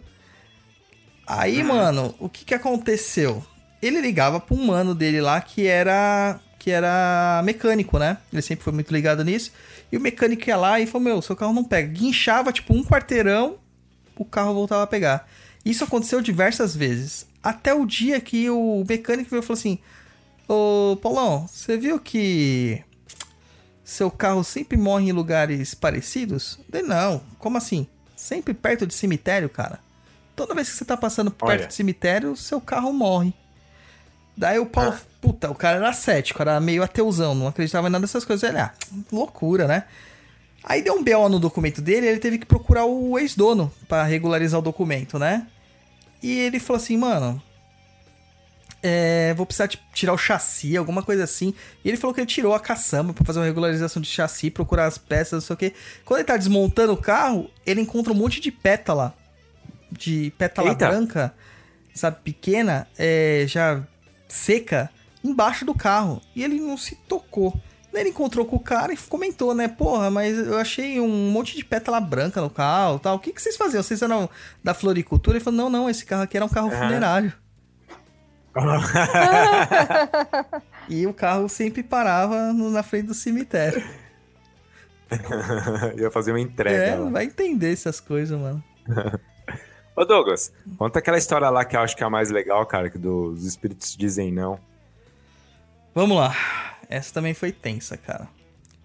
Aí, 1.26 1.62
mano, 1.62 2.14
o 2.18 2.26
que 2.26 2.46
que 2.46 2.54
aconteceu? 2.54 3.44
Ele 3.82 4.00
ligava 4.00 4.40
pra 4.40 4.56
um 4.56 4.64
mano 4.64 4.94
dele 4.94 5.20
lá 5.20 5.38
que 5.42 5.66
era 5.66 6.40
que 6.58 6.70
era 6.70 7.40
mecânico, 7.44 7.98
né? 7.98 8.18
Ele 8.32 8.42
sempre 8.42 8.64
foi 8.64 8.72
muito 8.72 8.92
ligado 8.92 9.24
nisso. 9.24 9.52
E 9.90 9.96
o 9.96 10.00
mecânico 10.00 10.48
ia 10.48 10.56
lá 10.56 10.80
e 10.80 10.86
falou: 10.86 11.04
Meu, 11.04 11.22
seu 11.22 11.36
carro 11.36 11.52
não 11.52 11.64
pega. 11.64 11.88
Guinchava, 11.92 12.52
tipo, 12.52 12.74
um 12.74 12.84
quarteirão, 12.84 13.58
o 14.16 14.24
carro 14.24 14.54
voltava 14.54 14.82
a 14.82 14.86
pegar. 14.86 15.28
Isso 15.64 15.84
aconteceu 15.84 16.20
diversas 16.20 16.74
vezes. 16.74 17.26
Até 17.42 17.72
o 17.72 17.86
dia 17.86 18.20
que 18.20 18.50
o 18.50 18.84
mecânico 18.88 19.30
veio 19.30 19.40
e 19.40 19.42
falou 19.46 19.58
assim: 19.58 19.78
Ô, 20.48 20.96
Paulão, 21.00 21.46
você 21.46 21.76
viu 21.76 21.98
que 22.00 22.82
seu 23.84 24.10
carro 24.10 24.42
sempre 24.44 24.76
morre 24.76 25.08
em 25.08 25.12
lugares 25.12 25.74
parecidos? 25.74 26.58
Eu 26.58 26.64
falei, 26.70 26.86
não, 26.86 27.20
como 27.38 27.56
assim? 27.56 27.86
Sempre 28.16 28.52
perto 28.52 28.86
de 28.86 28.92
cemitério, 28.94 29.48
cara. 29.48 29.78
Toda 30.34 30.54
vez 30.54 30.68
que 30.70 30.76
você 30.76 30.84
tá 30.84 30.96
passando 30.96 31.30
perto 31.30 31.50
Olha. 31.60 31.66
de 31.66 31.74
cemitério, 31.74 32.36
seu 32.36 32.60
carro 32.60 32.92
morre. 32.92 33.32
Daí 34.36 34.58
o 34.58 34.66
Paulo, 34.66 34.92
Ah. 34.94 35.00
Puta, 35.20 35.50
o 35.50 35.54
cara 35.54 35.78
era 35.78 35.92
cético, 35.92 36.40
era 36.42 36.60
meio 36.60 36.82
ateuzão, 36.82 37.34
não 37.34 37.48
acreditava 37.48 37.88
em 37.88 37.90
nada 37.90 38.02
dessas 38.02 38.24
coisas. 38.24 38.48
Ele, 38.48 38.58
ah, 38.58 38.72
loucura, 39.10 39.66
né? 39.66 39.84
Aí 40.64 40.82
deu 40.82 40.94
um 40.94 41.02
BO 41.02 41.28
no 41.28 41.38
documento 41.38 41.80
dele, 41.80 42.06
ele 42.06 42.18
teve 42.18 42.38
que 42.38 42.46
procurar 42.46 42.84
o 42.84 43.18
ex-dono 43.18 43.72
pra 43.88 44.02
regularizar 44.04 44.60
o 44.60 44.62
documento, 44.62 45.18
né? 45.18 45.46
E 46.22 46.38
ele 46.38 46.58
falou 46.58 46.82
assim, 46.82 46.96
mano, 46.96 47.40
é, 48.82 49.34
vou 49.34 49.46
precisar 49.46 49.68
tirar 49.92 50.12
o 50.12 50.18
chassi, 50.18 50.76
alguma 50.76 51.02
coisa 51.02 51.24
assim. 51.24 51.54
E 51.84 51.88
ele 51.88 51.96
falou 51.96 52.14
que 52.14 52.20
ele 52.20 52.26
tirou 52.26 52.54
a 52.54 52.60
caçamba 52.60 53.12
pra 53.12 53.24
fazer 53.24 53.38
uma 53.38 53.46
regularização 53.46 54.00
de 54.02 54.08
chassi, 54.08 54.50
procurar 54.50 54.86
as 54.86 54.98
peças, 54.98 55.32
não 55.32 55.40
sei 55.40 55.54
o 55.54 55.56
quê. 55.56 55.72
Quando 56.04 56.18
ele 56.18 56.26
tá 56.26 56.36
desmontando 56.36 56.92
o 56.92 56.96
carro, 56.96 57.50
ele 57.64 57.80
encontra 57.80 58.12
um 58.12 58.16
monte 58.16 58.40
de 58.40 58.50
pétala, 58.50 59.14
de 59.90 60.32
pétala 60.36 60.70
Eita. 60.70 60.88
branca, 60.88 61.34
sabe, 61.94 62.18
pequena, 62.22 62.86
é, 62.98 63.44
já 63.46 63.82
seca, 64.28 64.90
embaixo 65.22 65.64
do 65.64 65.74
carro. 65.74 66.20
E 66.34 66.42
ele 66.44 66.60
não 66.60 66.76
se 66.76 66.94
tocou. 66.94 67.54
Daí 67.92 68.02
ele 68.02 68.10
encontrou 68.10 68.44
com 68.44 68.56
o 68.56 68.60
cara 68.60 68.92
e 68.92 68.96
comentou, 68.96 69.54
né? 69.54 69.66
Porra, 69.66 70.10
mas 70.10 70.38
eu 70.38 70.58
achei 70.58 71.00
um 71.00 71.30
monte 71.30 71.56
de 71.56 71.64
pétala 71.64 72.00
branca 72.00 72.40
no 72.40 72.50
carro 72.50 72.96
e 72.96 73.00
tal. 73.00 73.16
O 73.16 73.18
que, 73.18 73.32
que 73.32 73.40
vocês 73.40 73.56
faziam? 73.56 73.82
Vocês 73.82 74.02
eram 74.02 74.28
da 74.62 74.74
floricultura? 74.74 75.38
Ele 75.38 75.44
falou, 75.44 75.58
não, 75.58 75.70
não, 75.70 75.90
esse 75.90 76.04
carro 76.04 76.22
aqui 76.22 76.36
era 76.36 76.44
um 76.44 76.48
carro 76.50 76.68
Aham. 76.68 76.78
funerário. 76.86 77.32
E 80.88 81.06
o 81.06 81.12
carro 81.12 81.48
sempre 81.48 81.82
parava 81.82 82.52
na 82.52 82.82
frente 82.82 83.06
do 83.08 83.14
cemitério. 83.14 83.82
Ia 85.98 86.10
fazer 86.10 86.32
uma 86.32 86.40
entrega 86.40 86.82
É, 86.82 86.94
lá. 86.96 87.10
vai 87.10 87.24
entender 87.24 87.72
essas 87.72 88.00
coisas, 88.00 88.38
mano. 88.38 88.62
Ô 89.94 90.04
Douglas, 90.04 90.52
conta 90.78 90.98
aquela 91.00 91.18
história 91.18 91.50
lá 91.50 91.64
que 91.64 91.76
eu 91.76 91.80
acho 91.80 91.96
que 91.96 92.02
é 92.02 92.06
a 92.06 92.10
mais 92.10 92.30
legal, 92.30 92.64
cara, 92.66 92.88
que 92.88 92.98
dos 92.98 93.44
espíritos 93.44 93.96
dizem 93.96 94.32
não. 94.32 94.58
Vamos 95.94 96.16
lá. 96.16 96.34
Essa 96.88 97.12
também 97.12 97.34
foi 97.34 97.52
tensa, 97.52 97.96
cara. 97.96 98.28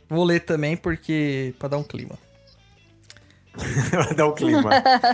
Vou 0.10 0.24
ler 0.24 0.42
também 0.42 0.76
porque 0.76 1.54
para 1.58 1.70
dar 1.70 1.78
um 1.78 1.84
clima. 1.84 2.18
Vai 3.56 4.16
dar 4.16 4.26
o 4.26 4.34
clima. 4.34 4.70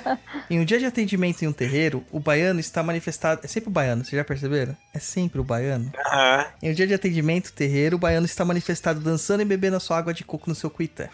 Em 0.50 0.60
um 0.60 0.66
dia 0.66 0.80
de 0.80 0.86
atendimento 0.86 1.44
em 1.44 1.48
um 1.48 1.54
terreiro, 1.54 2.04
o 2.12 2.20
baiano 2.20 2.60
está 2.60 2.82
manifestado. 2.82 3.42
É 3.44 3.48
sempre 3.48 3.70
o 3.70 3.72
baiano, 3.72 4.04
vocês 4.04 4.18
já 4.18 4.24
perceberam? 4.24 4.76
É 4.94 5.00
sempre 5.00 5.40
o 5.40 5.44
baiano. 5.44 5.92
Aham. 6.06 6.46
Em 6.62 6.72
um 6.72 6.74
dia 6.74 6.88
de 6.88 6.94
atendimento, 6.94 7.52
terreiro, 7.52 7.98
o 7.98 8.00
baiano 8.00 8.26
está 8.26 8.46
manifestado 8.46 9.00
dançando 9.00 9.42
e 9.42 9.46
bebendo 9.46 9.76
a 9.76 9.80
sua 9.80 9.98
água 9.98 10.14
de 10.14 10.24
coco 10.24 10.50
no 10.50 10.56
seu 10.56 10.70
cuité. 10.70 11.10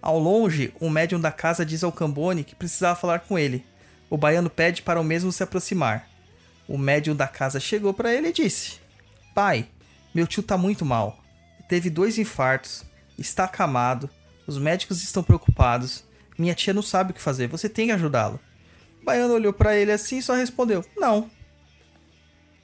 Ao 0.00 0.18
longe, 0.18 0.72
um 0.80 0.90
médium 0.90 1.20
da 1.20 1.32
casa 1.32 1.64
diz 1.64 1.82
ao 1.82 1.92
Cambone 1.92 2.44
que 2.44 2.54
precisava 2.54 2.98
falar 2.98 3.20
com 3.20 3.38
ele. 3.38 3.64
O 4.10 4.16
baiano 4.18 4.50
pede 4.50 4.82
para 4.82 5.00
o 5.00 5.04
mesmo 5.04 5.32
se 5.32 5.42
aproximar. 5.42 6.08
O 6.68 6.76
médium 6.76 7.16
da 7.16 7.26
casa 7.26 7.58
chegou 7.58 7.94
para 7.94 8.12
ele 8.12 8.28
e 8.28 8.32
disse: 8.32 8.81
Pai, 9.34 9.68
meu 10.14 10.26
tio 10.26 10.42
tá 10.42 10.58
muito 10.58 10.84
mal. 10.84 11.18
Teve 11.68 11.88
dois 11.88 12.18
infartos, 12.18 12.84
está 13.18 13.44
acamado, 13.44 14.10
os 14.46 14.58
médicos 14.58 15.02
estão 15.02 15.22
preocupados. 15.22 16.04
Minha 16.38 16.54
tia 16.54 16.74
não 16.74 16.82
sabe 16.82 17.10
o 17.10 17.14
que 17.14 17.20
fazer, 17.20 17.48
você 17.48 17.68
tem 17.68 17.86
que 17.86 17.92
ajudá-lo. 17.92 18.38
O 19.00 19.04
baiano 19.04 19.34
olhou 19.34 19.52
para 19.52 19.76
ele 19.76 19.92
assim 19.92 20.18
e 20.18 20.22
só 20.22 20.34
respondeu: 20.34 20.84
Não, 20.96 21.30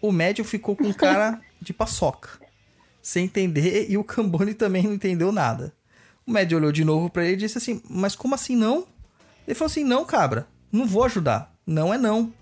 o 0.00 0.12
médium 0.12 0.44
ficou 0.44 0.76
com 0.76 0.92
cara 0.94 1.40
de 1.60 1.72
paçoca, 1.72 2.40
sem 3.02 3.24
entender, 3.24 3.90
e 3.90 3.96
o 3.96 4.04
Cambone 4.04 4.54
também 4.54 4.84
não 4.84 4.94
entendeu 4.94 5.32
nada. 5.32 5.74
O 6.26 6.30
médium 6.30 6.58
olhou 6.58 6.72
de 6.72 6.84
novo 6.84 7.10
pra 7.10 7.24
ele 7.24 7.34
e 7.34 7.38
disse 7.38 7.58
assim: 7.58 7.82
Mas 7.88 8.14
como 8.14 8.34
assim 8.34 8.54
não? 8.54 8.86
Ele 9.46 9.54
falou 9.54 9.70
assim: 9.70 9.84
Não, 9.84 10.04
cabra, 10.04 10.46
não 10.70 10.86
vou 10.86 11.04
ajudar. 11.04 11.54
Não 11.66 11.92
é 11.92 11.98
não. 11.98 12.32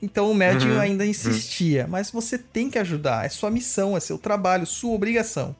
Então 0.00 0.30
o 0.30 0.34
médium 0.34 0.78
ainda 0.78 1.04
insistia: 1.04 1.86
Mas 1.88 2.10
você 2.10 2.38
tem 2.38 2.70
que 2.70 2.78
ajudar, 2.78 3.26
é 3.26 3.28
sua 3.28 3.50
missão, 3.50 3.96
é 3.96 4.00
seu 4.00 4.18
trabalho, 4.18 4.66
sua 4.66 4.94
obrigação. 4.94 5.54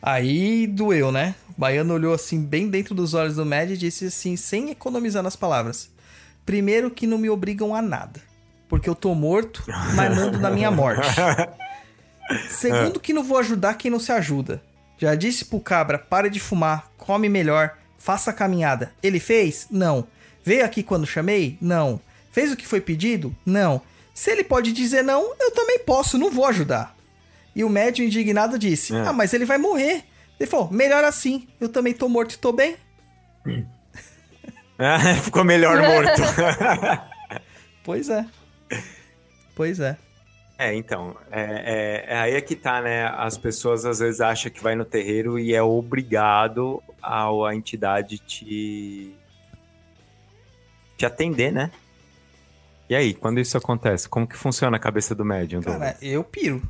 Aí 0.00 0.66
doeu, 0.66 1.10
né? 1.10 1.34
O 1.56 1.60
baiano 1.60 1.92
olhou 1.94 2.14
assim, 2.14 2.40
bem 2.40 2.68
dentro 2.68 2.94
dos 2.94 3.14
olhos 3.14 3.36
do 3.36 3.44
médium 3.44 3.74
e 3.74 3.78
disse 3.78 4.06
assim, 4.06 4.36
sem 4.36 4.70
economizar 4.70 5.22
nas 5.22 5.34
palavras: 5.34 5.90
Primeiro, 6.46 6.90
que 6.90 7.06
não 7.06 7.18
me 7.18 7.28
obrigam 7.28 7.74
a 7.74 7.82
nada, 7.82 8.20
porque 8.68 8.88
eu 8.88 8.94
tô 8.94 9.14
morto, 9.14 9.64
mas 9.94 10.16
mando 10.16 10.38
na 10.38 10.50
minha 10.50 10.70
morte. 10.70 11.08
Segundo, 12.48 13.00
que 13.00 13.12
não 13.12 13.24
vou 13.24 13.38
ajudar 13.38 13.74
quem 13.74 13.90
não 13.90 13.98
se 13.98 14.12
ajuda. 14.12 14.62
Já 14.98 15.14
disse 15.14 15.44
pro 15.44 15.60
cabra: 15.60 15.98
pare 15.98 16.30
de 16.30 16.38
fumar, 16.38 16.90
come 16.96 17.28
melhor, 17.28 17.76
faça 17.98 18.30
a 18.30 18.34
caminhada. 18.34 18.92
Ele 19.02 19.18
fez? 19.18 19.66
Não. 19.70 20.06
Veio 20.44 20.64
aqui 20.64 20.82
quando 20.82 21.06
chamei? 21.06 21.58
Não. 21.60 22.00
Fez 22.38 22.52
o 22.52 22.56
que 22.56 22.68
foi 22.68 22.80
pedido? 22.80 23.34
Não. 23.44 23.82
Se 24.14 24.30
ele 24.30 24.44
pode 24.44 24.72
dizer 24.72 25.02
não, 25.02 25.34
eu 25.40 25.50
também 25.50 25.80
posso, 25.80 26.16
não 26.16 26.30
vou 26.30 26.46
ajudar. 26.46 26.94
E 27.52 27.64
o 27.64 27.68
médium 27.68 28.06
indignado 28.06 28.56
disse: 28.56 28.94
É. 28.94 29.00
Ah, 29.00 29.12
mas 29.12 29.34
ele 29.34 29.44
vai 29.44 29.58
morrer. 29.58 30.04
Ele 30.38 30.48
falou: 30.48 30.70
melhor 30.70 31.02
assim, 31.02 31.48
eu 31.60 31.68
também 31.68 31.92
tô 31.92 32.08
morto 32.08 32.34
e 32.34 32.38
tô 32.38 32.52
bem. 32.52 32.76
Ah, 34.78 35.14
Ficou 35.20 35.42
melhor 35.42 35.82
morto. 35.82 36.22
Pois 37.82 38.08
é. 38.08 38.24
Pois 39.56 39.80
é. 39.80 39.96
É, 40.58 40.72
então, 40.74 41.16
é, 41.32 41.40
é- 41.40 42.04
é 42.14 42.18
aí 42.20 42.34
é 42.34 42.40
que 42.40 42.54
tá, 42.54 42.80
né? 42.80 43.06
As 43.16 43.36
pessoas 43.36 43.84
às 43.84 43.98
vezes 43.98 44.20
acham 44.20 44.48
que 44.52 44.62
vai 44.62 44.76
no 44.76 44.84
terreiro 44.84 45.40
e 45.40 45.54
é 45.54 45.62
obrigado 45.62 46.80
ao, 47.02 47.44
a 47.44 47.56
entidade 47.56 48.18
te, 48.18 49.12
te 50.96 51.04
atender, 51.04 51.50
né? 51.50 51.72
E 52.88 52.94
aí, 52.94 53.12
quando 53.14 53.38
isso 53.38 53.56
acontece, 53.56 54.08
como 54.08 54.26
que 54.26 54.36
funciona 54.36 54.76
a 54.76 54.80
cabeça 54.80 55.14
do 55.14 55.24
médium? 55.24 55.60
Cara, 55.60 55.76
Douglas? 55.78 55.96
eu 56.00 56.24
piro. 56.24 56.62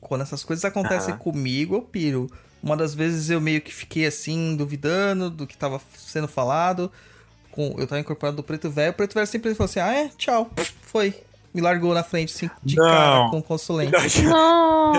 Quando 0.00 0.20
essas 0.20 0.44
coisas 0.44 0.64
acontecem 0.64 1.14
Aham. 1.14 1.18
comigo, 1.18 1.74
eu 1.74 1.82
piro. 1.82 2.30
Uma 2.62 2.76
das 2.76 2.94
vezes 2.94 3.30
eu 3.30 3.40
meio 3.40 3.60
que 3.60 3.74
fiquei 3.74 4.06
assim, 4.06 4.56
duvidando 4.56 5.28
do 5.30 5.46
que 5.46 5.56
tava 5.56 5.80
sendo 5.96 6.28
falado. 6.28 6.90
Com, 7.50 7.74
eu 7.78 7.86
tava 7.86 8.00
incorporado 8.00 8.36
do 8.36 8.42
preto 8.42 8.70
velho. 8.70 8.92
O 8.92 8.94
preto 8.94 9.14
velho 9.14 9.26
sempre 9.26 9.54
falou 9.54 9.66
assim: 9.66 9.80
ah, 9.80 9.92
é? 9.94 10.08
Tchau. 10.16 10.50
Foi. 10.82 11.14
Me 11.52 11.60
largou 11.60 11.94
na 11.94 12.02
frente, 12.02 12.34
assim, 12.34 12.50
de 12.64 12.74
Não. 12.76 12.84
cara 12.84 13.30
com 13.30 13.38
o 13.38 13.42
consulente. 13.42 14.22
Não. 14.22 14.92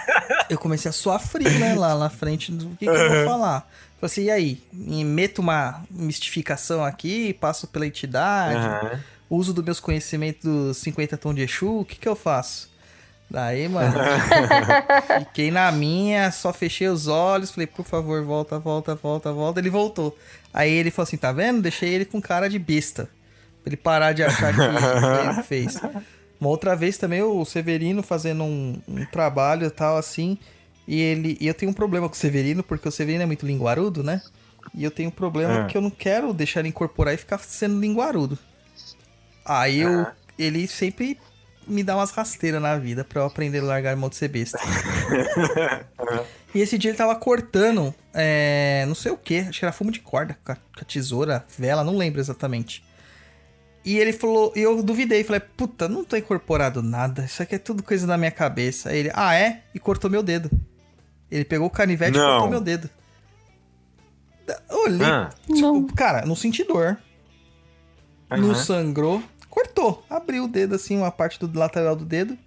Eu 0.48 0.56
comecei 0.58 0.88
a 0.88 0.92
suar 0.92 1.20
frio, 1.20 1.50
né? 1.58 1.74
Lá 1.74 1.94
na 1.98 2.08
frente 2.08 2.50
do 2.50 2.68
que, 2.76 2.86
que 2.86 2.90
eu 2.90 3.10
vou 3.10 3.24
falar. 3.26 3.60
Falei 4.00 4.02
assim: 4.02 4.22
e 4.24 4.30
aí? 4.30 4.62
Me 4.72 5.04
meto 5.04 5.40
uma 5.40 5.82
mistificação 5.90 6.82
aqui, 6.82 7.34
passo 7.34 7.66
pela 7.66 7.86
entidade 7.86 8.56
Aham. 8.58 9.04
Uso 9.30 9.52
dos 9.52 9.64
meus 9.64 9.80
conhecimentos 9.80 10.42
dos 10.42 10.76
50 10.78 11.16
tons 11.16 11.34
de 11.34 11.42
Exu, 11.42 11.80
o 11.80 11.84
que 11.84 11.96
que 11.96 12.08
eu 12.08 12.16
faço? 12.16 12.68
Daí, 13.30 13.68
mano, 13.68 13.92
fiquei 15.20 15.50
na 15.50 15.70
minha, 15.70 16.30
só 16.32 16.52
fechei 16.52 16.88
os 16.88 17.06
olhos, 17.08 17.50
falei, 17.50 17.66
por 17.66 17.84
favor, 17.84 18.24
volta, 18.24 18.58
volta, 18.58 18.94
volta, 18.94 19.32
volta. 19.32 19.60
Ele 19.60 19.68
voltou. 19.70 20.16
Aí 20.52 20.70
ele 20.72 20.90
falou 20.90 21.06
assim, 21.06 21.16
tá 21.18 21.30
vendo? 21.30 21.60
Deixei 21.60 21.90
ele 21.90 22.04
com 22.06 22.20
cara 22.22 22.48
de 22.48 22.58
besta. 22.58 23.04
Pra 23.62 23.68
ele 23.70 23.76
parar 23.76 24.12
de 24.14 24.22
achar 24.22 24.52
que 24.56 24.60
ele 25.36 25.42
fez. 25.42 25.78
Uma 26.40 26.48
outra 26.48 26.74
vez 26.74 26.96
também 26.96 27.22
o 27.22 27.44
Severino 27.44 28.02
fazendo 28.02 28.44
um, 28.44 28.80
um 28.88 29.04
trabalho 29.06 29.66
e 29.66 29.70
tal, 29.70 29.98
assim, 29.98 30.38
e 30.86 30.98
ele. 30.98 31.36
E 31.38 31.46
eu 31.48 31.54
tenho 31.54 31.70
um 31.70 31.74
problema 31.74 32.08
com 32.08 32.14
o 32.14 32.18
Severino, 32.18 32.62
porque 32.62 32.88
o 32.88 32.92
Severino 32.92 33.24
é 33.24 33.26
muito 33.26 33.44
linguarudo, 33.44 34.02
né? 34.02 34.22
E 34.74 34.84
eu 34.84 34.90
tenho 34.90 35.08
um 35.08 35.12
problema 35.12 35.62
Ah. 35.62 35.64
que 35.66 35.76
eu 35.76 35.82
não 35.82 35.90
quero 35.90 36.32
deixar 36.32 36.60
ele 36.60 36.68
incorporar 36.70 37.12
e 37.12 37.16
ficar 37.18 37.38
sendo 37.38 37.78
linguarudo. 37.78 38.38
Aí 39.48 39.80
eu, 39.80 40.06
ele 40.38 40.68
sempre 40.68 41.18
me 41.66 41.82
dá 41.82 41.96
umas 41.96 42.10
rasteiras 42.10 42.60
na 42.60 42.76
vida 42.76 43.02
pra 43.02 43.22
eu 43.22 43.26
aprender 43.26 43.60
a 43.60 43.64
largar 43.64 43.94
a 43.94 43.96
mão 43.96 44.08
de 44.10 44.16
ser 44.16 44.28
besta. 44.28 44.58
e 46.54 46.60
esse 46.60 46.76
dia 46.78 46.90
ele 46.90 46.98
tava 46.98 47.14
cortando, 47.16 47.94
é, 48.14 48.84
não 48.86 48.94
sei 48.94 49.12
o 49.12 49.16
que, 49.16 49.38
acho 49.40 49.58
que 49.58 49.64
era 49.64 49.72
fumo 49.72 49.90
de 49.90 50.00
corda, 50.00 50.38
com 50.44 50.52
a, 50.52 50.56
tesoura, 50.86 51.44
vela, 51.58 51.82
não 51.82 51.96
lembro 51.96 52.20
exatamente. 52.20 52.84
E 53.84 53.98
ele 53.98 54.12
falou, 54.12 54.52
e 54.54 54.60
eu 54.60 54.82
duvidei, 54.82 55.24
falei, 55.24 55.40
puta, 55.40 55.88
não 55.88 56.04
tô 56.04 56.16
incorporado 56.16 56.82
nada, 56.82 57.24
isso 57.24 57.42
aqui 57.42 57.54
é 57.54 57.58
tudo 57.58 57.82
coisa 57.82 58.06
da 58.06 58.18
minha 58.18 58.30
cabeça. 58.30 58.90
Aí 58.90 58.98
ele, 58.98 59.10
ah 59.14 59.34
é? 59.34 59.62
E 59.74 59.78
cortou 59.78 60.10
meu 60.10 60.22
dedo. 60.22 60.50
Ele 61.30 61.44
pegou 61.44 61.66
o 61.68 61.70
canivete 61.70 62.16
e 62.16 62.20
Não. 62.20 62.28
cortou 62.32 62.50
meu 62.50 62.60
dedo. 62.60 62.90
Olhei, 64.70 65.06
Ah, 65.06 65.30
tipo, 65.46 65.60
Não. 65.60 65.86
cara, 65.88 66.24
não 66.26 66.34
senti 66.34 66.64
dor 66.64 66.98
não 68.36 68.50
aham. 68.50 68.54
sangrou, 68.54 69.22
cortou, 69.58 70.04
abriu 70.08 70.44
o 70.44 70.48
dedo 70.48 70.74
assim, 70.74 70.96
uma 70.96 71.10
parte 71.10 71.38
do 71.38 71.58
lateral 71.58 71.96
do 71.96 72.04
dedo. 72.04 72.38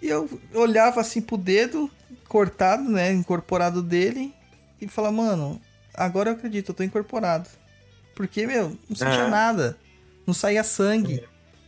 E 0.00 0.08
eu 0.08 0.28
olhava 0.54 1.00
assim 1.00 1.20
pro 1.22 1.36
dedo 1.36 1.90
cortado, 2.28 2.82
né, 2.90 3.12
incorporado 3.12 3.82
dele 3.82 4.34
e 4.80 4.88
falava, 4.88 5.14
mano, 5.16 5.60
agora 5.94 6.30
eu 6.30 6.34
acredito, 6.34 6.70
eu 6.70 6.74
tô 6.74 6.82
incorporado. 6.82 7.48
Porque, 8.14 8.46
meu, 8.46 8.76
não 8.88 8.96
sentia 8.96 9.24
Ah. 9.24 9.28
nada. 9.28 9.78
Não 10.26 10.34
saía 10.34 10.62
sangue, 10.62 11.24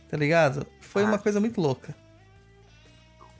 tá 0.09 0.15
ligado? 0.17 0.65
Foi 0.81 1.03
Ah. 1.03 1.07
uma 1.07 1.17
coisa 1.17 1.39
muito 1.39 1.59
louca. 1.59 1.95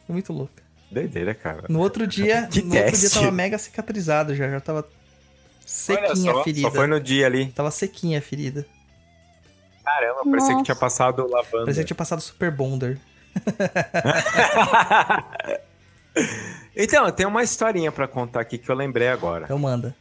Foi 0.06 0.14
muito 0.14 0.34
louca. 0.34 0.64
Doideira, 0.90 1.34
cara. 1.36 1.66
No 1.70 1.80
outro 1.80 2.08
dia, 2.08 2.48
Que 2.48 2.62
no 2.62 2.76
outro 2.76 2.92
dia 2.92 3.00
teste. 3.02 3.20
tava 3.20 3.32
mega 3.32 3.58
cicatrizado 3.58 4.34
já, 4.36 4.50
já 4.50 4.60
tava 4.60 4.88
sequinha 5.66 6.16
só, 6.34 6.40
a 6.40 6.44
ferida. 6.44 6.68
só 6.70 6.72
foi 6.76 6.88
no 6.88 7.00
dia 7.00 7.26
ali. 7.28 7.48
Tava 7.52 7.70
sequinha 7.72 8.20
a 8.20 8.22
ferida. 8.22 8.66
Caramba, 9.86 10.24
parecia 10.24 10.48
que 10.48 10.54
Nossa. 10.54 10.64
tinha 10.64 10.76
passado 10.76 11.28
lavando. 11.30 11.66
Parecia 11.66 11.84
que 11.84 11.88
tinha 11.88 11.98
passado 11.98 12.20
Super 12.20 12.50
Bonder. 12.50 12.98
então, 16.76 17.06
eu 17.06 17.12
tenho 17.12 17.30
uma 17.30 17.44
historinha 17.44 17.92
pra 17.92 18.08
contar 18.08 18.42
aqui 18.42 18.58
que 18.58 18.68
eu 18.70 18.76
lembrei 18.76 19.10
agora. 19.10 19.46
Então 19.46 19.60
manda. 19.60 19.96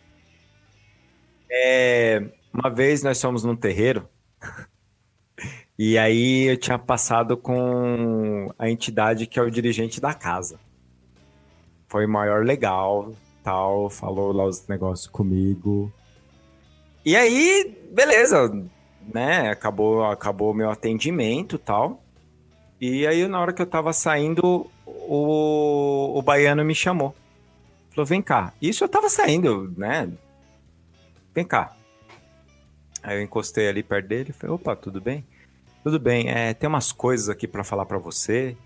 É, 1.51 2.23
uma 2.53 2.71
vez 2.71 3.03
nós 3.03 3.21
fomos 3.21 3.45
num 3.45 3.55
terreiro 3.55 4.09
e 5.79 5.99
aí 5.99 6.51
eu 6.51 6.57
tinha 6.57 6.79
passado 6.79 7.37
com 7.37 8.51
a 8.59 8.71
entidade 8.71 9.27
que 9.27 9.39
é 9.39 9.43
o 9.43 9.51
dirigente 9.51 10.01
da 10.01 10.15
casa. 10.15 10.59
Foi 11.87 12.07
o 12.07 12.09
maior 12.09 12.43
legal, 12.45 13.13
tal, 13.43 13.91
falou 13.91 14.33
lá 14.33 14.47
os 14.47 14.67
negócios 14.67 15.07
comigo. 15.07 15.93
E 17.05 17.15
aí, 17.15 17.77
beleza, 17.93 18.51
né? 19.13 19.51
Acabou, 19.51 20.05
acabou 20.05 20.55
meu 20.55 20.71
atendimento, 20.71 21.59
tal. 21.59 22.03
E 22.81 23.07
aí 23.07 23.27
na 23.27 23.41
hora 23.41 23.53
que 23.53 23.63
eu 23.63 23.67
tava 23.67 23.93
saindo, 23.93 24.71
o, 24.87 26.19
o 26.19 26.23
baiano 26.23 26.65
me 26.65 26.75
chamou. 26.75 27.15
Falou: 27.91 28.07
"Vem 28.07 28.23
cá". 28.23 28.53
Isso 28.61 28.85
eu 28.85 28.89
tava 28.89 29.09
saindo, 29.09 29.73
né? 29.77 30.11
Vem 31.35 31.45
cá. 31.45 31.75
Aí 33.03 33.19
eu 33.19 33.23
encostei 33.23 33.69
ali 33.69 33.83
perto 33.83 34.09
dele 34.09 34.31
e 34.31 34.33
falei, 34.33 34.55
opa, 34.55 34.75
tudo 34.75 35.01
bem? 35.01 35.25
Tudo 35.83 36.01
bem, 36.01 36.31
é, 36.31 36.55
tem 36.55 36.67
umas 36.67 36.91
coisas 36.91 37.29
aqui 37.29 37.47
pra 37.47 37.63
falar 37.63 37.85
pra 37.85 37.99
você. 37.99 38.57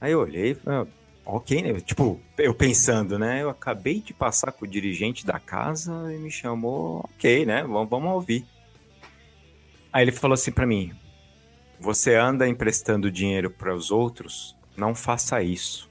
Aí 0.00 0.10
eu 0.10 0.18
olhei 0.18 0.58
"Ah, 0.66 0.84
ok, 1.24 1.62
né? 1.62 1.80
Tipo, 1.80 2.20
eu 2.36 2.52
pensando, 2.52 3.16
né? 3.18 3.42
Eu 3.42 3.50
acabei 3.50 4.00
de 4.00 4.12
passar 4.12 4.50
com 4.50 4.64
o 4.64 4.68
dirigente 4.68 5.24
da 5.24 5.38
casa 5.38 6.12
e 6.12 6.18
me 6.18 6.30
chamou, 6.30 7.08
ok, 7.14 7.46
né? 7.46 7.62
Vamos, 7.62 7.88
vamos 7.88 8.12
ouvir. 8.12 8.44
Aí 9.92 10.04
ele 10.04 10.12
falou 10.12 10.34
assim 10.34 10.50
pra 10.50 10.66
mim, 10.66 10.92
você 11.78 12.14
anda 12.14 12.48
emprestando 12.48 13.10
dinheiro 13.10 13.50
para 13.50 13.74
os 13.74 13.90
outros? 13.90 14.56
Não 14.76 14.94
faça 14.94 15.42
isso. 15.42 15.90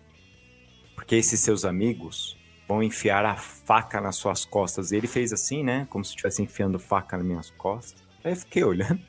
Porque 0.95 1.15
esses 1.15 1.39
seus 1.39 1.65
amigos 1.65 2.37
vão 2.67 2.81
enfiar 2.81 3.25
a 3.25 3.35
faca 3.35 3.99
nas 3.99 4.15
suas 4.15 4.45
costas. 4.45 4.91
E 4.91 4.95
ele 4.95 5.07
fez 5.07 5.33
assim, 5.33 5.63
né? 5.63 5.85
Como 5.89 6.03
se 6.03 6.11
estivesse 6.11 6.41
enfiando 6.41 6.79
faca 6.79 7.17
nas 7.17 7.25
minhas 7.25 7.49
costas. 7.51 8.01
Aí 8.23 8.31
eu 8.31 8.37
fiquei 8.37 8.63
olhando, 8.63 8.99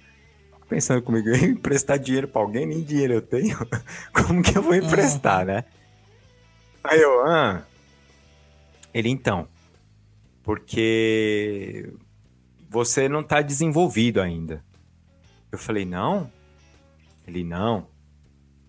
pensando 0.69 1.01
comigo, 1.01 1.28
emprestar 1.35 1.98
dinheiro 1.98 2.28
pra 2.28 2.43
alguém, 2.43 2.66
nem 2.66 2.82
dinheiro 2.82 3.14
eu 3.14 3.23
tenho. 3.23 3.56
Como 4.12 4.43
que 4.43 4.59
eu 4.59 4.62
vou 4.62 4.74
emprestar, 4.74 5.47
né? 5.47 5.64
Aí 6.85 7.01
eu, 7.01 7.27
ah. 7.27 7.62
Ele, 8.93 9.09
então, 9.09 9.48
porque 10.43 11.90
você 12.69 13.09
não 13.09 13.23
tá 13.23 13.40
desenvolvido 13.40 14.20
ainda. 14.20 14.62
Eu 15.53 15.59
falei, 15.59 15.85
não? 15.85 16.33
Ele, 17.29 17.45
não. 17.45 17.87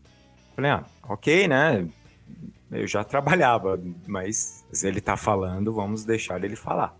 Eu 0.03 0.55
falei, 0.55 0.71
ah, 0.71 0.85
ok, 1.03 1.47
né? 1.47 1.87
Eu 2.69 2.85
já 2.85 3.03
trabalhava, 3.03 3.81
mas 4.05 4.65
ele 4.83 4.99
tá 4.99 5.15
falando, 5.15 5.73
vamos 5.73 6.03
deixar 6.03 6.43
ele 6.43 6.57
falar. 6.57 6.95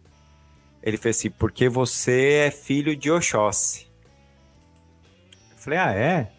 Ele 0.82 0.98
fez 0.98 1.18
assim, 1.18 1.30
porque 1.30 1.68
você 1.68 2.46
é 2.46 2.52
filho 2.52 2.96
de 2.96 3.12
Oxóssi. 3.12 3.88
Eu 5.52 5.58
falei, 5.58 5.80
ah, 5.80 5.94
é? 5.94 6.32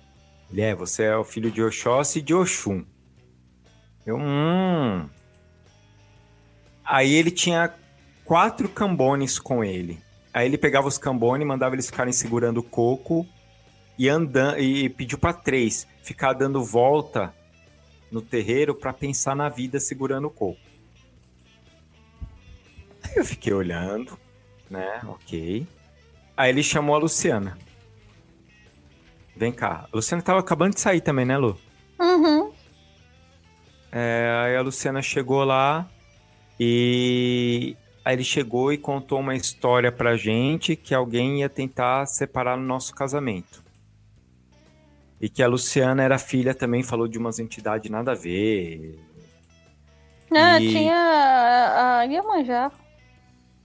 Ele 0.51 0.61
é, 0.62 0.75
você 0.75 1.05
é 1.05 1.16
o 1.16 1.25
filho 1.25 1.51
de 1.51 1.62
Oxóssi 1.62 2.21
e 2.21 2.23
de 2.23 2.35
Oxum. 2.35 2.85
Eu, 4.07 4.16
hum. 4.19 5.09
Aí 6.85 7.15
ele 7.15 7.31
tinha 7.31 7.75
quatro 8.25 8.69
cambones 8.69 9.39
com 9.39 9.65
ele. 9.65 9.99
Aí 10.35 10.47
ele 10.47 10.59
pegava 10.59 10.89
os 10.89 10.98
cambones, 10.98 11.47
mandava 11.47 11.77
eles 11.77 11.86
ficarem 11.86 12.12
segurando 12.12 12.59
o 12.59 12.62
coco 12.62 13.24
e 13.97 14.09
andando 14.09 14.59
e 14.59 14.89
pediu 14.89 15.16
para 15.16 15.32
três 15.32 15.86
ficar 16.02 16.32
dando 16.32 16.62
volta 16.62 17.32
no 18.11 18.20
terreiro 18.20 18.74
para 18.74 18.93
pensar 18.93 19.36
na 19.36 19.48
vida 19.48 19.78
segurando 19.78 20.27
o 20.27 20.31
coco. 20.31 20.59
Aí 23.05 23.12
eu 23.15 23.24
fiquei 23.24 23.52
olhando, 23.52 24.19
né? 24.69 25.01
Ok. 25.06 25.65
Aí 26.36 26.51
ele 26.51 26.65
chamou 26.65 26.97
a 26.97 26.98
Luciana. 26.98 27.56
Vem 29.36 29.52
cá. 29.52 29.86
A 29.93 29.97
Luciana 29.97 30.20
tava 30.23 30.40
acabando 30.40 30.74
de 30.74 30.81
sair 30.81 31.01
também, 31.01 31.24
né, 31.24 31.39
Lu? 31.39 31.56
Uhum. 32.01 32.52
É, 33.93 34.43
aí 34.44 34.56
a 34.56 34.62
Luciana 34.62 35.01
chegou 35.01 35.44
lá 35.44 35.89
e 36.59 37.77
aí 38.05 38.14
ele 38.14 38.24
chegou 38.24 38.72
e 38.72 38.78
contou 38.78 39.20
uma 39.20 39.35
história 39.35 39.90
pra 39.90 40.16
gente 40.16 40.76
que 40.76 40.94
alguém 40.94 41.40
ia 41.40 41.48
tentar 41.48 42.06
separar 42.06 42.56
no 42.56 42.64
nosso 42.64 42.94
casamento. 42.94 43.62
E 45.20 45.28
que 45.28 45.43
a 45.43 45.47
Luciana 45.48 46.02
era 46.02 46.18
filha 46.18 46.55
também, 46.55 46.82
falou 46.82 47.09
de 47.09 47.16
umas 47.18 47.39
entidades 47.39 47.90
nada 47.90 48.12
a 48.12 48.14
ver. 48.14 48.98
Ah, 50.31 50.60
E- 50.60 50.68
tinha 50.70 50.94
a, 50.97 51.98
a 52.01 52.02
Iemanjá. 52.05 52.70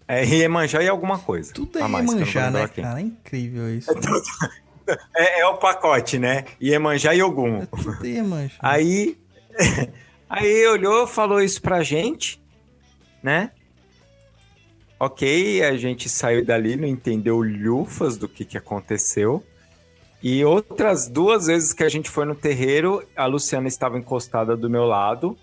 É 0.07 0.23
Iemanjá 0.25 0.81
e 0.81 0.87
alguma 0.87 1.19
coisa. 1.19 1.53
Tudo 1.53 1.77
é 1.79 1.87
mais, 1.87 2.09
Iemanjá, 2.09 2.49
né, 2.51 2.67
quem. 2.67 2.83
cara? 2.83 2.99
É 2.99 3.03
incrível 3.03 3.75
isso. 3.75 3.89
É, 5.15 5.41
é 5.41 5.45
o 5.45 5.55
pacote, 5.57 6.17
né? 6.17 6.45
Iemanjá 6.59 7.13
e 7.13 7.21
Ogum. 7.21 7.59
É 7.61 7.65
tudo 7.67 8.07
Iemanjá. 8.07 8.55
Aí, 8.59 9.15
aí 10.27 10.65
olhou, 10.65 11.05
falou 11.05 11.39
isso 11.43 11.61
pra 11.61 11.83
gente, 11.83 12.41
né? 13.21 13.51
Ok, 14.99 15.63
a 15.63 15.77
gente 15.77 16.09
saiu 16.09 16.43
dali, 16.43 16.75
não 16.75 16.87
entendeu 16.87 17.41
lhufas 17.41 18.17
do 18.17 18.27
que, 18.27 18.43
que 18.43 18.57
aconteceu. 18.57 19.41
E 20.21 20.43
outras 20.43 21.07
duas 21.07 21.47
vezes 21.47 21.71
que 21.71 21.83
a 21.83 21.87
gente 21.87 22.09
foi 22.09 22.25
no 22.25 22.35
terreiro, 22.35 23.01
a 23.15 23.25
Luciana 23.25 23.69
estava 23.69 23.97
encostada 23.97 24.57
do 24.57 24.69
meu 24.69 24.83
lado, 24.83 25.37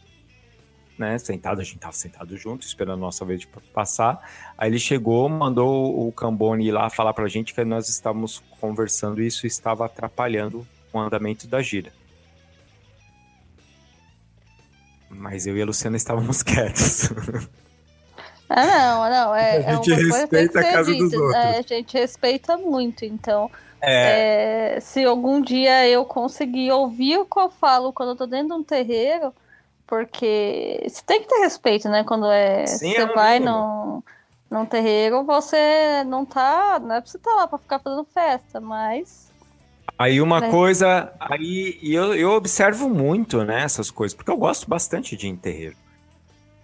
né? 0.99 1.17
Sentada, 1.19 1.63
a 1.63 1.65
gente 1.65 1.77
estava 1.77 1.95
sentado 1.95 2.37
junto, 2.37 2.67
esperando 2.67 2.99
a 2.99 3.01
nossa 3.01 3.25
vez 3.25 3.41
de 3.41 3.47
passar. 3.73 4.21
Aí 4.59 4.69
ele 4.69 4.79
chegou, 4.79 5.27
mandou 5.27 6.07
o 6.07 6.13
Cambone 6.13 6.67
ir 6.67 6.73
lá 6.73 6.91
falar 6.91 7.15
pra 7.15 7.27
gente 7.27 7.55
que 7.55 7.65
nós 7.65 7.89
estávamos 7.89 8.43
conversando 8.61 9.23
e 9.23 9.27
isso 9.27 9.47
estava 9.47 9.87
atrapalhando 9.87 10.67
o 10.93 10.99
andamento 10.99 11.47
da 11.47 11.63
gira. 11.63 11.91
Mas 15.09 15.47
eu 15.47 15.57
e 15.57 15.63
a 15.63 15.65
Luciana 15.65 15.97
estávamos 15.97 16.43
quietos. 16.45 17.09
Ah, 18.49 18.65
não, 18.67 19.11
não. 19.11 19.35
É, 19.35 19.57
A 19.57 19.61
é 19.61 19.75
uma 19.75 19.85
gente 19.85 19.91
tem 19.97 20.07
respeita 20.07 20.61
a 20.61 20.63
casa 20.73 20.95
dos 20.95 21.11
dita. 21.11 21.23
outros. 21.23 21.45
É, 21.45 21.59
a 21.59 21.63
gente 21.63 21.99
respeita 21.99 22.57
muito, 22.57 23.05
então. 23.05 23.51
É, 23.81 24.77
é, 24.77 24.81
se 24.81 25.05
algum 25.05 25.41
dia 25.41 25.89
eu 25.89 26.05
conseguir 26.05 26.71
ouvir 26.73 27.19
o 27.19 27.27
que 27.27 27.39
eu 27.39 27.51
falo 27.51 27.93
quando 27.93 28.11
eu 28.11 28.17
tô 28.17 28.27
dentro 28.27 28.49
de 28.49 28.55
um 28.55 28.63
terreiro, 28.65 29.33
porque 29.87 30.83
você 30.89 31.03
tem 31.05 31.21
que 31.23 31.29
ter 31.29 31.39
respeito, 31.41 31.89
né? 31.89 32.05
Quando 32.05 32.27
é, 32.31 32.67
Sim, 32.67 32.93
você 32.93 33.03
é 33.03 33.07
vai 33.07 33.39
num, 33.41 34.03
num 34.51 34.65
terreiro, 34.67 35.25
você 35.25 36.05
não 36.07 36.25
tá. 36.25 36.79
Não 36.81 36.95
é 36.97 37.01
pra 37.01 37.11
você 37.11 37.17
estar 37.17 37.35
lá 37.35 37.47
pra 37.47 37.59
ficar 37.59 37.79
fazendo 37.81 38.05
festa, 38.05 38.61
mas. 38.61 39.27
Aí 39.99 40.21
uma 40.21 40.41
Né? 40.41 40.51
coisa, 40.51 41.13
aí 41.19 41.79
eu, 41.83 42.15
eu 42.15 42.31
observo 42.33 42.89
muito, 42.89 43.45
né, 43.45 43.63
essas 43.63 43.91
coisas, 43.91 44.15
porque 44.15 44.31
eu 44.31 44.37
gosto 44.37 44.69
bastante 44.69 45.17
de 45.17 45.27
ir 45.27 45.31
em 45.31 45.37
terreiro. 45.37 45.77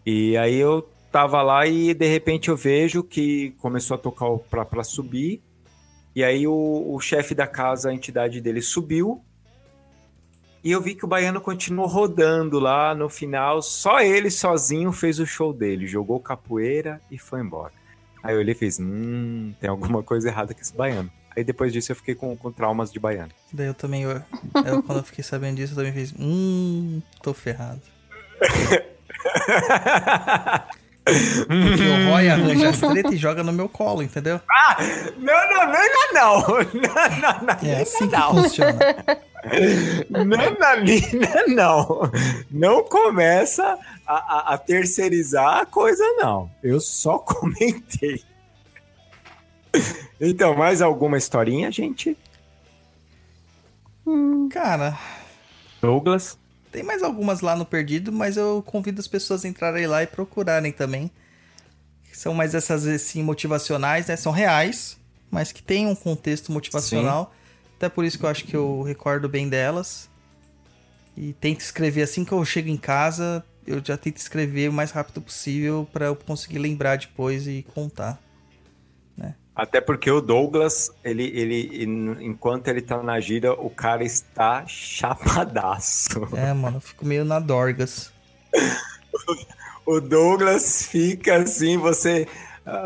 E 0.04 0.36
aí 0.36 0.56
eu 0.56 0.86
tava 1.12 1.42
lá 1.42 1.66
e 1.66 1.92
de 1.92 2.06
repente 2.06 2.48
eu 2.48 2.56
vejo 2.56 3.04
que 3.04 3.50
começou 3.58 3.94
a 3.94 3.98
tocar 3.98 4.64
pra 4.64 4.82
subir, 4.82 5.42
e 6.16 6.24
aí 6.24 6.46
o, 6.46 6.94
o 6.94 7.00
chefe 7.00 7.34
da 7.34 7.46
casa, 7.46 7.90
a 7.90 7.94
entidade 7.94 8.40
dele 8.40 8.62
subiu, 8.62 9.22
e 10.64 10.70
eu 10.70 10.80
vi 10.80 10.94
que 10.94 11.04
o 11.04 11.08
baiano 11.08 11.40
continuou 11.40 11.86
rodando 11.86 12.58
lá 12.58 12.94
no 12.94 13.08
final, 13.08 13.60
só 13.60 14.00
ele 14.00 14.30
sozinho 14.30 14.90
fez 14.90 15.18
o 15.18 15.26
show 15.26 15.52
dele, 15.52 15.86
jogou 15.86 16.18
capoeira 16.18 17.00
e 17.10 17.18
foi 17.18 17.40
embora. 17.40 17.72
Aí 18.22 18.34
eu 18.34 18.38
olhei 18.38 18.54
e 18.54 18.56
fiz, 18.56 18.78
hum, 18.80 19.52
tem 19.60 19.68
alguma 19.68 20.02
coisa 20.04 20.28
errada 20.28 20.54
com 20.54 20.60
esse 20.60 20.74
baiano. 20.74 21.10
Aí 21.36 21.42
depois 21.42 21.72
disso 21.72 21.92
eu 21.92 21.96
fiquei 21.96 22.14
com, 22.14 22.36
com 22.36 22.52
traumas 22.52 22.92
de 22.92 23.00
baiano. 23.00 23.32
Daí 23.52 23.66
eu 23.66 23.74
também, 23.74 24.02
eu, 24.02 24.22
eu, 24.64 24.82
quando 24.82 24.98
eu 24.98 25.04
fiquei 25.04 25.24
sabendo 25.24 25.56
disso, 25.56 25.72
eu 25.72 25.76
também 25.76 25.92
fiz, 25.92 26.14
hum, 26.18 27.02
tô 27.20 27.34
ferrado. 27.34 27.82
Porque 31.04 31.82
o 31.88 32.10
Roy 32.10 32.28
arranja 32.28 32.68
as 32.68 32.78
treta 32.78 33.12
e 33.14 33.16
joga 33.16 33.42
no 33.42 33.52
meu 33.52 33.68
colo, 33.68 34.02
entendeu? 34.02 34.40
Não, 35.18 35.50
não, 35.50 35.66
não, 35.66 35.72
não, 35.72 36.12
não. 36.14 36.40
Não, 36.48 37.18
não, 37.20 37.42
não, 37.42 37.68
É 37.70 37.82
assim 37.82 38.08
que 38.08 38.16
não. 38.16 38.34
funciona. 38.34 38.78
Não, 40.10 41.54
não. 41.56 42.10
Não 42.50 42.84
começa 42.84 43.76
a, 44.06 44.14
a- 44.14 44.54
a 44.54 44.58
terceirizar 44.58 45.58
a 45.58 45.66
coisa, 45.66 46.04
não. 46.18 46.48
Eu 46.62 46.80
só 46.80 47.18
comentei. 47.20 48.22
Então, 50.20 50.54
mais 50.54 50.80
alguma 50.80 51.18
historinha, 51.18 51.72
gente? 51.72 52.16
Cara, 54.50 54.98
Douglas? 55.80 56.38
Tem 56.72 56.82
mais 56.82 57.02
algumas 57.02 57.42
lá 57.42 57.54
no 57.54 57.66
Perdido, 57.66 58.10
mas 58.10 58.38
eu 58.38 58.62
convido 58.66 58.98
as 58.98 59.06
pessoas 59.06 59.44
a 59.44 59.48
entrarem 59.48 59.86
lá 59.86 60.02
e 60.02 60.06
procurarem 60.06 60.72
também. 60.72 61.10
São 62.12 62.34
mais 62.34 62.54
essas, 62.54 62.86
assim, 62.86 63.22
motivacionais, 63.22 64.06
né? 64.06 64.16
São 64.16 64.32
reais, 64.32 64.98
mas 65.30 65.52
que 65.52 65.62
tem 65.62 65.86
um 65.86 65.94
contexto 65.94 66.50
motivacional. 66.50 67.34
Até 67.76 67.88
por 67.88 68.04
isso 68.04 68.18
que 68.18 68.24
eu 68.24 68.28
acho 68.28 68.44
que 68.44 68.56
eu 68.56 68.82
recordo 68.82 69.28
bem 69.28 69.48
delas. 69.48 70.08
E 71.16 71.34
tento 71.34 71.60
escrever 71.60 72.02
assim 72.02 72.24
que 72.24 72.32
eu 72.32 72.42
chego 72.44 72.68
em 72.68 72.76
casa, 72.76 73.44
eu 73.66 73.82
já 73.84 73.96
tento 73.96 74.16
escrever 74.16 74.70
o 74.70 74.72
mais 74.72 74.90
rápido 74.90 75.20
possível 75.20 75.86
para 75.92 76.06
eu 76.06 76.16
conseguir 76.16 76.58
lembrar 76.58 76.96
depois 76.96 77.46
e 77.46 77.66
contar. 77.74 78.18
Até 79.54 79.80
porque 79.80 80.10
o 80.10 80.20
Douglas, 80.20 80.90
ele, 81.04 81.24
ele, 81.34 81.84
en- 81.84 82.16
enquanto 82.26 82.68
ele 82.68 82.80
tá 82.80 83.02
na 83.02 83.20
gira, 83.20 83.52
o 83.52 83.68
cara 83.68 84.02
está 84.02 84.64
chapadaço. 84.66 86.08
É, 86.36 86.52
mano, 86.54 86.78
eu 86.78 86.80
fico 86.80 87.04
meio 87.04 87.24
na 87.24 87.38
dorgas. 87.38 88.10
O 89.84 90.00
Douglas 90.00 90.86
fica 90.86 91.38
assim, 91.38 91.76
você 91.76 92.26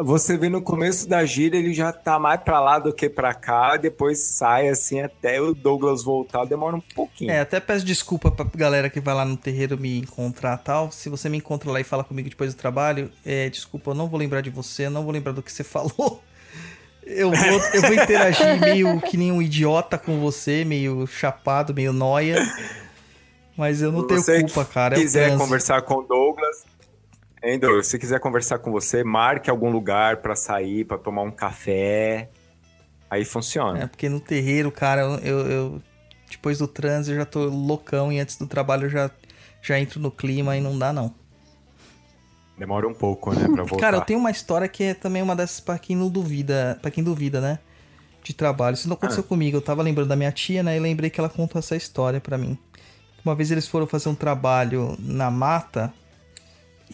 você 0.03 0.39
vê 0.39 0.49
no 0.49 0.63
começo 0.63 1.07
da 1.07 1.23
gira 1.27 1.55
ele 1.55 1.75
já 1.75 1.93
tá 1.93 2.19
mais 2.19 2.41
pra 2.41 2.59
lá 2.59 2.79
do 2.79 2.91
que 2.95 3.11
pra 3.11 3.35
cá, 3.35 3.77
depois 3.77 4.19
sai 4.29 4.69
assim 4.71 5.01
até 5.03 5.39
o 5.39 5.55
Douglas 5.55 6.03
voltar, 6.03 6.47
demora 6.47 6.75
um 6.77 6.81
pouquinho. 6.81 7.31
É, 7.31 7.41
até 7.41 7.61
peço 7.61 7.85
desculpa 7.85 8.31
pra 8.31 8.47
galera 8.55 8.89
que 8.89 8.99
vai 8.99 9.15
lá 9.15 9.27
no 9.27 9.37
terreiro 9.37 9.77
me 9.79 9.99
encontrar 9.99 10.57
tal. 10.57 10.91
Se 10.91 11.11
você 11.11 11.29
me 11.29 11.37
encontra 11.37 11.71
lá 11.71 11.79
e 11.79 11.85
fala 11.85 12.03
comigo 12.03 12.31
depois 12.31 12.55
do 12.55 12.57
trabalho, 12.59 13.13
é, 13.25 13.51
desculpa, 13.51 13.91
eu 13.91 13.95
não 13.95 14.09
vou 14.09 14.19
lembrar 14.19 14.41
de 14.41 14.49
você, 14.49 14.89
não 14.89 15.03
vou 15.05 15.13
lembrar 15.13 15.33
do 15.33 15.43
que 15.43 15.53
você 15.53 15.63
falou. 15.65 16.23
Eu 17.07 17.31
vou, 17.31 17.61
eu 17.73 17.81
vou 17.83 17.95
interagir 17.95 18.59
meio 18.61 19.01
que 19.01 19.17
nem 19.17 19.31
um 19.31 19.41
idiota 19.41 19.97
com 19.97 20.19
você, 20.21 20.65
meio 20.65 21.07
chapado, 21.07 21.73
meio 21.73 21.93
noia. 21.93 22.37
Mas 23.57 23.81
eu 23.81 23.93
não 23.93 24.01
Se 24.03 24.07
tenho 24.09 24.21
você 24.23 24.41
culpa, 24.41 24.65
cara. 24.65 24.97
É 24.97 24.99
o 24.99 25.03
quiser 25.03 25.21
trânsito. 25.27 25.43
conversar 25.45 25.83
com 25.83 25.95
o 25.95 26.03
Douglas, 26.03 26.65
hein, 27.43 27.59
Douglas, 27.59 27.87
se 27.87 27.99
quiser 27.99 28.19
conversar 28.21 28.59
com 28.59 28.71
você, 28.73 29.03
marque 29.05 29.49
algum 29.49 29.71
lugar 29.71 30.19
pra 30.19 30.35
sair, 30.35 30.85
pra 30.85 30.99
tomar 30.99 31.23
um 31.23 31.31
café. 31.31 32.29
Aí 33.09 33.25
funciona. 33.25 33.85
É, 33.85 33.87
porque 33.87 34.09
no 34.09 34.19
terreiro, 34.21 34.71
cara, 34.73 35.03
eu, 35.23 35.39
eu- 35.47 35.83
depois 36.29 36.59
do 36.59 36.67
trânsito 36.67 37.13
eu 37.13 37.21
já 37.21 37.25
tô 37.25 37.45
loucão 37.45 38.13
e 38.13 38.19
antes 38.19 38.37
do 38.37 38.49
trabalho 38.49 38.87
eu 38.87 38.91
já, 38.91 39.11
já 39.63 39.79
entro 39.79 40.01
no 40.01 40.11
clima 40.11 40.57
e 40.57 40.61
não 40.61 40.77
dá 40.77 40.93
não. 40.93 41.15
Demora 42.59 42.89
um 42.89 42.95
pouco, 42.95 43.33
né, 43.35 43.47
pra 43.49 43.63
voltar. 43.65 43.77
Cara, 43.77 43.97
eu 43.99 44.01
tenho 44.01 44.19
uma 44.19 44.31
história 44.31 44.67
que 44.69 44.83
é 44.85 44.95
também 44.95 45.23
uma 45.23 45.37
dessas 45.37 45.61
pra 45.61 45.79
quem 45.79 45.95
não 45.97 46.09
duvida, 46.09 46.79
para 46.81 46.91
quem 46.91 47.05
duvida, 47.05 47.41
né? 47.41 47.59
De 48.23 48.33
trabalho. 48.35 48.75
Isso 48.75 48.89
não 48.89 48.95
aconteceu 48.95 49.23
Ah. 49.25 49.29
comigo. 49.29 49.57
Eu 49.57 49.61
tava 49.63 49.83
lembrando 49.83 50.09
da 50.09 50.17
minha 50.17 50.33
tia, 50.33 50.63
né? 50.63 50.77
E 50.77 50.81
lembrei 50.81 51.11
que 51.11 51.21
ela 51.21 51.29
contou 51.29 51.59
essa 51.59 51.77
história 51.77 52.21
pra 52.21 52.37
mim. 52.39 52.59
Uma 53.25 53.35
vez 53.35 53.51
eles 53.51 53.67
foram 53.69 53.87
fazer 53.87 54.09
um 54.09 54.15
trabalho 54.15 54.97
na 54.99 55.31
mata. 55.31 55.93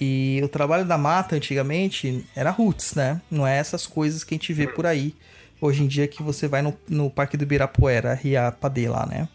E 0.00 0.40
o 0.42 0.48
trabalho 0.48 0.84
da 0.84 0.96
mata 0.98 1.36
antigamente 1.36 2.26
era 2.34 2.50
roots, 2.50 2.94
né? 2.94 3.20
Não 3.30 3.46
é 3.46 3.56
essas 3.58 3.86
coisas 3.86 4.24
que 4.24 4.34
a 4.34 4.36
gente 4.36 4.52
vê 4.52 4.66
por 4.66 4.86
aí. 4.86 5.14
Hoje 5.60 5.84
em 5.84 5.86
dia 5.86 6.08
que 6.08 6.22
você 6.22 6.48
vai 6.48 6.60
no, 6.62 6.76
no 6.88 7.08
Parque 7.10 7.36
do 7.36 7.44
Ibirapuera, 7.44 8.14
Ria 8.14 8.50
Padê 8.50 8.88
lá, 8.88 9.06
né? 9.06 9.28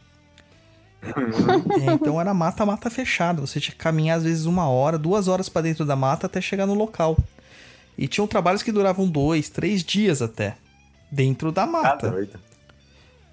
É, 1.88 1.94
então 1.94 2.20
era 2.20 2.34
mata, 2.34 2.66
mata 2.66 2.90
fechada. 2.90 3.40
Você 3.42 3.60
tinha 3.60 3.72
que 3.72 3.78
caminhar 3.78 4.18
às 4.18 4.24
vezes 4.24 4.46
uma 4.46 4.68
hora, 4.68 4.98
duas 4.98 5.28
horas 5.28 5.48
pra 5.50 5.62
dentro 5.62 5.86
da 5.86 5.96
mata 5.96 6.26
até 6.28 6.42
chegar 6.42 6.66
no 6.66 6.74
local. 6.74 7.18
E 7.98 8.08
tinham 8.08 8.28
trabalhos 8.28 8.62
que 8.64 8.72
duravam 8.72 9.08
dois, 9.08 9.50
três 9.50 9.84
dias 9.84 10.22
até. 10.22 10.56
Dentro 11.12 11.52
da 11.52 11.66
Tá 11.66 11.72
mata. 11.72 12.10
doido. 12.12 12.40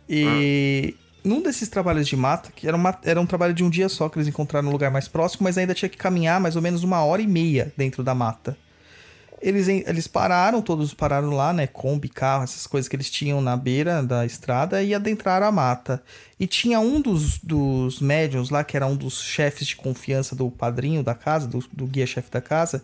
E 0.09 0.95
num 1.25 1.43
desses 1.43 1.69
trabalhos 1.69 2.07
de 2.07 2.17
mata, 2.17 2.51
que 2.55 2.69
era, 2.69 2.77
uma- 2.77 2.97
era 3.03 3.21
um 3.21 3.27
trabalho 3.27 3.55
de 3.55 3.65
um 3.65 3.71
dia 3.71 3.89
só 3.89 4.09
que 4.09 4.19
eles 4.19 4.29
encontraram 4.29 4.67
no 4.67 4.73
lugar 4.73 4.91
mais 4.91 5.09
próximo, 5.09 5.45
mas 5.45 5.57
ainda 5.59 5.75
tinha 5.75 5.89
que 5.89 5.97
caminhar 5.97 6.41
mais 6.41 6.57
ou 6.57 6.63
menos 6.63 6.83
uma 6.85 7.03
hora 7.05 7.23
e 7.23 7.27
meia 7.27 7.73
dentro 7.77 8.03
da 8.03 8.15
mata. 8.15 8.57
Eles, 9.45 9.69
eles 9.69 10.07
pararam, 10.07 10.63
todos 10.63 10.95
pararam 10.95 11.29
lá, 11.29 11.53
né? 11.53 11.67
Kombi, 11.67 12.09
carro, 12.09 12.45
essas 12.45 12.67
coisas 12.67 12.89
que 12.89 12.97
eles 12.97 13.11
tinham 13.11 13.43
na 13.43 13.55
beira 13.59 14.03
da 14.03 14.25
estrada 14.25 14.83
e 14.83 14.95
adentraram 14.95 15.47
a 15.47 15.53
mata. 15.53 16.03
E 16.41 16.47
tinha 16.47 16.81
um 16.81 16.99
dos, 16.99 17.41
dos 17.41 18.01
médiums 18.01 18.49
lá, 18.49 18.65
que 18.65 18.75
era 18.75 18.87
um 18.87 18.97
dos 18.97 19.21
chefes 19.21 19.69
de 19.69 19.77
confiança 19.77 20.35
do 20.35 20.51
padrinho 20.51 21.03
da 21.03 21.15
casa, 21.15 21.47
do, 21.47 21.63
do 21.71 21.87
guia-chefe 21.87 22.31
da 22.31 22.41
casa, 22.41 22.83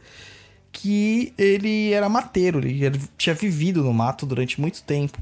que 0.70 1.32
ele 1.38 1.94
era 1.94 2.10
mateiro, 2.10 2.58
ele, 2.58 2.84
ele 2.84 3.00
tinha 3.16 3.34
vivido 3.34 3.82
no 3.82 3.94
mato 3.94 4.26
durante 4.26 4.60
muito 4.60 4.82
tempo. 4.82 5.18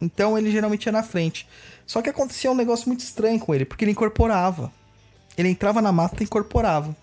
Então 0.00 0.38
ele 0.38 0.52
geralmente 0.52 0.86
ia 0.86 0.92
na 0.92 1.02
frente. 1.02 1.48
Só 1.84 2.00
que 2.00 2.08
acontecia 2.08 2.48
um 2.48 2.54
negócio 2.54 2.88
muito 2.88 3.00
estranho 3.00 3.40
com 3.40 3.52
ele, 3.52 3.64
porque 3.64 3.84
ele 3.84 3.90
incorporava. 3.90 4.70
Ele 5.36 5.48
entrava 5.48 5.82
na 5.82 5.90
mata 5.90 6.22
e 6.22 6.26
incorporava. 6.26 6.94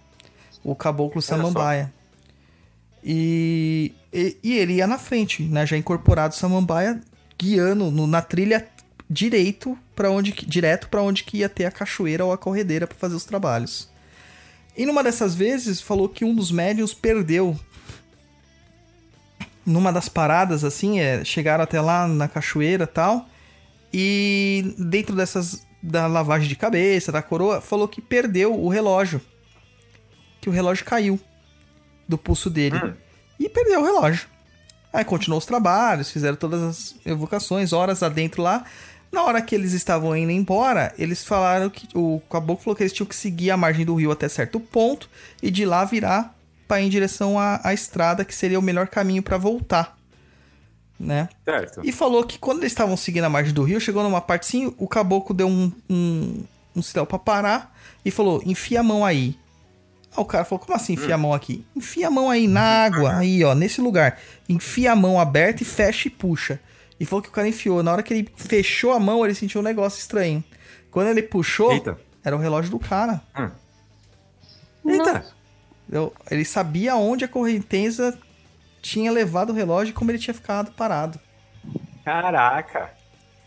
O 0.63 0.73
caboclo 0.73 1.21
só. 1.21 1.35
samambaia. 1.35 1.93
E, 3.09 3.93
e, 4.11 4.35
e 4.43 4.57
ele 4.57 4.73
ia 4.73 4.85
na 4.87 4.97
frente, 4.97 5.41
né? 5.43 5.65
Já 5.65 5.77
incorporado 5.77 6.35
samambaia, 6.35 6.99
guiando 7.39 7.89
no- 7.89 8.05
na 8.05 8.21
trilha 8.21 8.67
direito 9.09 9.77
para 9.95 10.11
onde 10.11 10.33
direto 10.33 10.89
para 10.89 11.01
onde 11.01 11.23
que 11.23 11.37
ia 11.37 11.47
ter 11.47 11.63
a 11.63 11.71
cachoeira 11.71 12.25
ou 12.25 12.33
a 12.33 12.37
corredeira 12.37 12.85
para 12.85 12.97
fazer 12.97 13.15
os 13.15 13.23
trabalhos. 13.23 13.89
E 14.75 14.85
numa 14.85 15.01
dessas 15.03 15.33
vezes 15.33 15.79
falou 15.79 16.09
que 16.09 16.25
um 16.25 16.35
dos 16.35 16.51
médiums 16.51 16.93
perdeu 16.93 17.57
numa 19.65 19.91
das 19.91 20.09
paradas, 20.09 20.63
assim, 20.63 20.99
é, 20.99 21.23
chegaram 21.23 21.63
até 21.63 21.79
lá 21.79 22.07
na 22.07 22.27
cachoeira 22.27 22.85
tal. 22.85 23.27
E 23.93 24.75
dentro 24.77 25.15
dessas. 25.15 25.65
da 25.81 26.07
lavagem 26.07 26.49
de 26.49 26.55
cabeça, 26.55 27.11
da 27.11 27.21
coroa, 27.21 27.61
falou 27.61 27.87
que 27.87 28.01
perdeu 28.01 28.53
o 28.53 28.67
relógio. 28.67 29.21
Que 30.41 30.49
o 30.49 30.51
relógio 30.51 30.83
caiu 30.85 31.17
do 32.07 32.17
pulso 32.17 32.49
dele. 32.49 32.77
Hum. 32.77 32.93
E 33.39 33.49
perdeu 33.49 33.81
o 33.81 33.83
relógio. 33.83 34.27
Aí 34.91 35.03
continuou 35.03 35.37
os 35.37 35.45
trabalhos, 35.45 36.09
fizeram 36.09 36.35
todas 36.35 36.61
as 36.61 36.95
evocações, 37.05 37.73
horas 37.73 38.01
adentro 38.01 38.41
lá. 38.41 38.63
Na 39.11 39.23
hora 39.23 39.41
que 39.41 39.55
eles 39.55 39.73
estavam 39.73 40.15
indo 40.15 40.31
embora, 40.31 40.93
eles 40.97 41.23
falaram 41.23 41.69
que. 41.69 41.87
O 41.95 42.21
caboclo 42.29 42.63
falou 42.63 42.75
que 42.75 42.83
eles 42.83 42.93
tinham 42.93 43.07
que 43.07 43.15
seguir 43.15 43.51
a 43.51 43.57
margem 43.57 43.85
do 43.85 43.95
rio 43.95 44.11
até 44.11 44.27
certo 44.27 44.59
ponto 44.59 45.09
e 45.41 45.49
de 45.49 45.65
lá 45.65 45.85
virar 45.85 46.35
para 46.67 46.81
ir 46.81 46.85
em 46.85 46.89
direção 46.89 47.39
à, 47.39 47.61
à 47.63 47.73
estrada, 47.73 48.25
que 48.25 48.35
seria 48.35 48.59
o 48.59 48.61
melhor 48.61 48.87
caminho 48.87 49.23
para 49.23 49.37
voltar. 49.37 49.97
Né? 50.99 51.29
Certo. 51.45 51.81
E 51.83 51.91
falou 51.91 52.23
que 52.23 52.39
quando 52.39 52.59
eles 52.59 52.71
estavam 52.71 52.97
seguindo 52.97 53.23
a 53.23 53.29
margem 53.29 53.53
do 53.53 53.63
rio, 53.63 53.79
chegou 53.79 54.03
numa 54.03 54.19
parte 54.19 54.47
assim, 54.47 54.73
o 54.77 54.87
caboclo 54.87 55.33
deu 55.33 55.47
um, 55.47 55.71
um, 55.89 56.43
um 56.75 56.81
sinal 56.81 57.05
pra 57.05 57.19
parar 57.19 57.77
e 58.03 58.11
falou: 58.11 58.41
enfia 58.45 58.79
a 58.79 58.83
mão 58.83 59.05
aí. 59.05 59.37
Aí 60.17 60.21
o 60.21 60.25
cara 60.25 60.43
falou: 60.43 60.59
como 60.65 60.75
assim 60.75 60.93
enfia 60.93 61.15
a 61.15 61.17
mão 61.17 61.33
aqui? 61.33 61.65
Enfia 61.75 62.07
a 62.07 62.11
mão 62.11 62.29
aí 62.29 62.47
na 62.47 62.61
água, 62.61 63.17
aí 63.17 63.43
ó, 63.43 63.53
nesse 63.53 63.79
lugar. 63.79 64.19
Enfia 64.49 64.91
a 64.91 64.95
mão 64.95 65.19
aberta 65.19 65.61
e 65.61 65.65
fecha 65.65 66.07
e 66.07 66.11
puxa. 66.11 66.59
E 66.99 67.05
falou 67.05 67.21
que 67.21 67.29
o 67.29 67.31
cara 67.31 67.47
enfiou. 67.47 67.83
Na 67.83 67.91
hora 67.91 68.01
que 68.03 68.13
ele 68.13 68.29
fechou 68.35 68.91
a 68.91 68.99
mão, 68.99 69.23
ele 69.23 69.35
sentiu 69.35 69.61
um 69.61 69.63
negócio 69.63 69.99
estranho. 69.99 70.43
Quando 70.89 71.07
ele 71.09 71.21
puxou, 71.21 71.71
Eita. 71.71 71.99
era 72.23 72.35
o 72.35 72.39
relógio 72.39 72.71
do 72.71 72.79
cara. 72.79 73.21
Eita. 74.85 75.25
Eu- 75.91 76.13
ele 76.29 76.43
sabia 76.43 76.95
onde 76.95 77.23
a 77.23 77.27
correnteza 77.27 78.17
tinha 78.81 79.11
levado 79.11 79.51
o 79.51 79.53
relógio 79.53 79.91
e 79.91 79.93
como 79.93 80.11
ele 80.11 80.17
tinha 80.19 80.33
ficado 80.33 80.71
parado. 80.71 81.19
Caraca. 82.03 82.91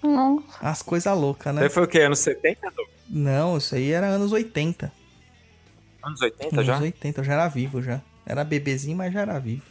Não. 0.02 0.42
As 0.60 0.80
coisas 0.82 1.16
loucas, 1.16 1.54
né? 1.54 1.60
Daí 1.62 1.70
foi 1.70 1.82
o 1.84 1.88
quê? 1.88 2.00
Anos 2.00 2.20
70? 2.20 2.70
Doug? 2.70 2.88
Não, 3.08 3.58
isso 3.58 3.74
aí 3.74 3.90
era 3.90 4.06
anos 4.06 4.32
80. 4.32 4.92
Anos 6.02 6.20
80 6.20 6.54
anos 6.54 6.66
já? 6.66 6.78
80, 6.78 7.20
eu 7.20 7.24
já 7.24 7.32
era 7.32 7.48
vivo 7.48 7.82
já. 7.82 8.00
Era 8.24 8.44
bebezinho, 8.44 8.96
mas 8.96 9.12
já 9.12 9.20
era 9.20 9.38
vivo. 9.38 9.62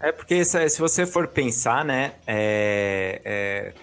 É 0.00 0.10
porque 0.10 0.42
se, 0.44 0.78
você 0.78 1.04
for 1.04 1.28
pensar, 1.28 1.84
né, 1.84 2.14
é, 2.26 3.20
é, 3.24 3.74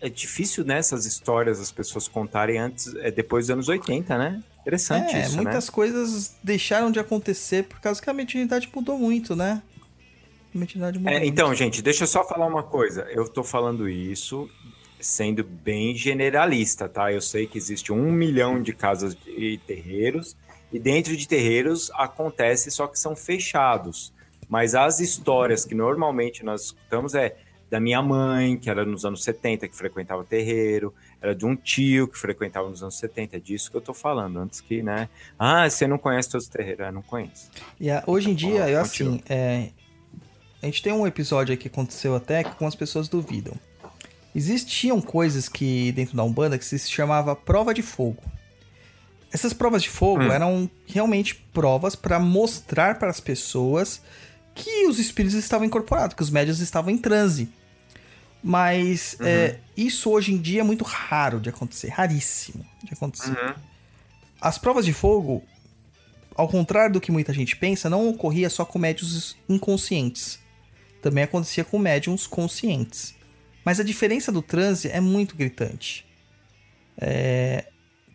é 0.00 0.08
difícil 0.08 0.64
né, 0.64 0.78
essas 0.78 1.04
histórias 1.04 1.60
as 1.60 1.70
pessoas 1.70 2.08
contarem 2.08 2.58
antes, 2.58 2.94
é, 2.96 3.10
depois 3.10 3.46
dos 3.46 3.50
anos 3.52 3.68
80, 3.68 4.16
né? 4.16 4.42
Interessante 4.62 5.14
é, 5.14 5.22
isso, 5.22 5.36
muitas 5.36 5.68
coisas 5.68 6.34
deixaram 6.42 6.90
de 6.90 6.98
acontecer 6.98 7.64
por 7.64 7.78
causa 7.80 8.00
que 8.00 8.08
a 8.08 8.12
mediunidade 8.12 8.68
mudou 8.74 8.98
muito, 8.98 9.36
né? 9.36 9.62
A 10.54 10.58
mediunidade 10.58 10.98
mudou 10.98 11.12
né? 11.12 11.18
É, 11.18 11.20
muito. 11.20 11.32
então, 11.32 11.54
gente, 11.54 11.82
deixa 11.82 12.04
eu 12.04 12.08
só 12.08 12.26
falar 12.26 12.46
uma 12.46 12.62
coisa. 12.62 13.02
Eu 13.10 13.28
tô 13.28 13.44
falando 13.44 13.88
isso 13.88 14.50
sendo 14.98 15.44
bem 15.44 15.94
generalista, 15.94 16.88
tá? 16.88 17.12
Eu 17.12 17.20
sei 17.20 17.46
que 17.46 17.58
existe 17.58 17.92
um 17.92 18.10
milhão 18.10 18.60
de 18.60 18.72
casas 18.72 19.16
e 19.26 19.58
terreiros, 19.66 20.34
e 20.72 20.78
dentro 20.78 21.16
de 21.16 21.26
terreiros 21.28 21.90
acontece, 21.94 22.70
só 22.70 22.86
que 22.86 22.98
são 22.98 23.14
fechados. 23.16 24.12
Mas 24.48 24.74
as 24.74 25.00
histórias 25.00 25.64
que 25.64 25.74
normalmente 25.74 26.44
nós 26.44 26.66
escutamos 26.66 27.14
é 27.14 27.36
da 27.68 27.80
minha 27.80 28.00
mãe, 28.00 28.56
que 28.56 28.70
era 28.70 28.84
nos 28.84 29.04
anos 29.04 29.24
70, 29.24 29.66
que 29.66 29.74
frequentava 29.76 30.22
terreiro, 30.24 30.94
era 31.20 31.34
de 31.34 31.44
um 31.44 31.56
tio 31.56 32.06
que 32.06 32.16
frequentava 32.16 32.68
nos 32.70 32.80
anos 32.80 32.96
70, 32.96 33.36
é 33.36 33.40
disso 33.40 33.70
que 33.72 33.76
eu 33.76 33.80
tô 33.80 33.92
falando, 33.92 34.38
antes 34.38 34.60
que, 34.60 34.84
né? 34.84 35.08
Ah, 35.36 35.68
você 35.68 35.84
não 35.88 35.98
conhece 35.98 36.30
todos 36.30 36.44
os 36.46 36.50
terreiros? 36.52 36.86
Ah, 36.86 36.92
não 36.92 37.02
conheço. 37.02 37.50
E 37.80 37.90
a- 37.90 38.04
hoje 38.06 38.30
em 38.30 38.34
dia, 38.34 38.62
Ó, 38.64 38.68
eu 38.68 38.80
assim, 38.80 39.20
é, 39.28 39.70
a 40.62 40.66
gente 40.66 40.80
tem 40.80 40.92
um 40.92 41.04
episódio 41.08 41.52
aqui 41.54 41.64
que 41.64 41.68
aconteceu 41.68 42.14
até 42.14 42.44
que 42.44 42.50
algumas 42.50 42.76
pessoas 42.76 43.08
duvidam. 43.08 43.54
Existiam 44.34 45.00
coisas 45.00 45.48
que 45.48 45.90
dentro 45.92 46.16
da 46.16 46.22
Umbanda 46.22 46.58
que 46.58 46.64
se 46.64 46.78
chamava 46.78 47.34
prova 47.34 47.72
de 47.74 47.82
fogo. 47.82 48.22
Essas 49.36 49.52
provas 49.52 49.82
de 49.82 49.90
fogo 49.90 50.22
Hum. 50.22 50.32
eram 50.32 50.70
realmente 50.86 51.34
provas 51.34 51.94
para 51.94 52.18
mostrar 52.18 52.98
para 52.98 53.10
as 53.10 53.20
pessoas 53.20 54.00
que 54.54 54.86
os 54.86 54.98
espíritos 54.98 55.36
estavam 55.36 55.66
incorporados, 55.66 56.16
que 56.16 56.22
os 56.22 56.30
médios 56.30 56.58
estavam 56.60 56.90
em 56.90 56.96
transe. 56.96 57.46
Mas 58.42 59.14
é, 59.20 59.58
isso 59.76 60.08
hoje 60.08 60.32
em 60.32 60.38
dia 60.38 60.60
é 60.60 60.64
muito 60.64 60.84
raro 60.84 61.38
de 61.38 61.50
acontecer, 61.50 61.88
raríssimo 61.88 62.64
de 62.82 62.94
acontecer. 62.94 63.32
Uhum. 63.32 63.52
As 64.40 64.56
provas 64.56 64.86
de 64.86 64.94
fogo, 64.94 65.44
ao 66.34 66.48
contrário 66.48 66.94
do 66.94 67.00
que 67.00 67.12
muita 67.12 67.34
gente 67.34 67.56
pensa, 67.56 67.90
não 67.90 68.08
ocorria 68.08 68.48
só 68.48 68.64
com 68.64 68.78
médiums 68.78 69.36
inconscientes. 69.46 70.38
Também 71.02 71.24
acontecia 71.24 71.62
com 71.62 71.78
médiums 71.78 72.26
conscientes. 72.26 73.14
Mas 73.62 73.78
a 73.80 73.84
diferença 73.84 74.32
do 74.32 74.40
transe 74.40 74.88
é 74.88 74.98
muito 74.98 75.36
gritante. 75.36 76.06
É, 76.96 77.66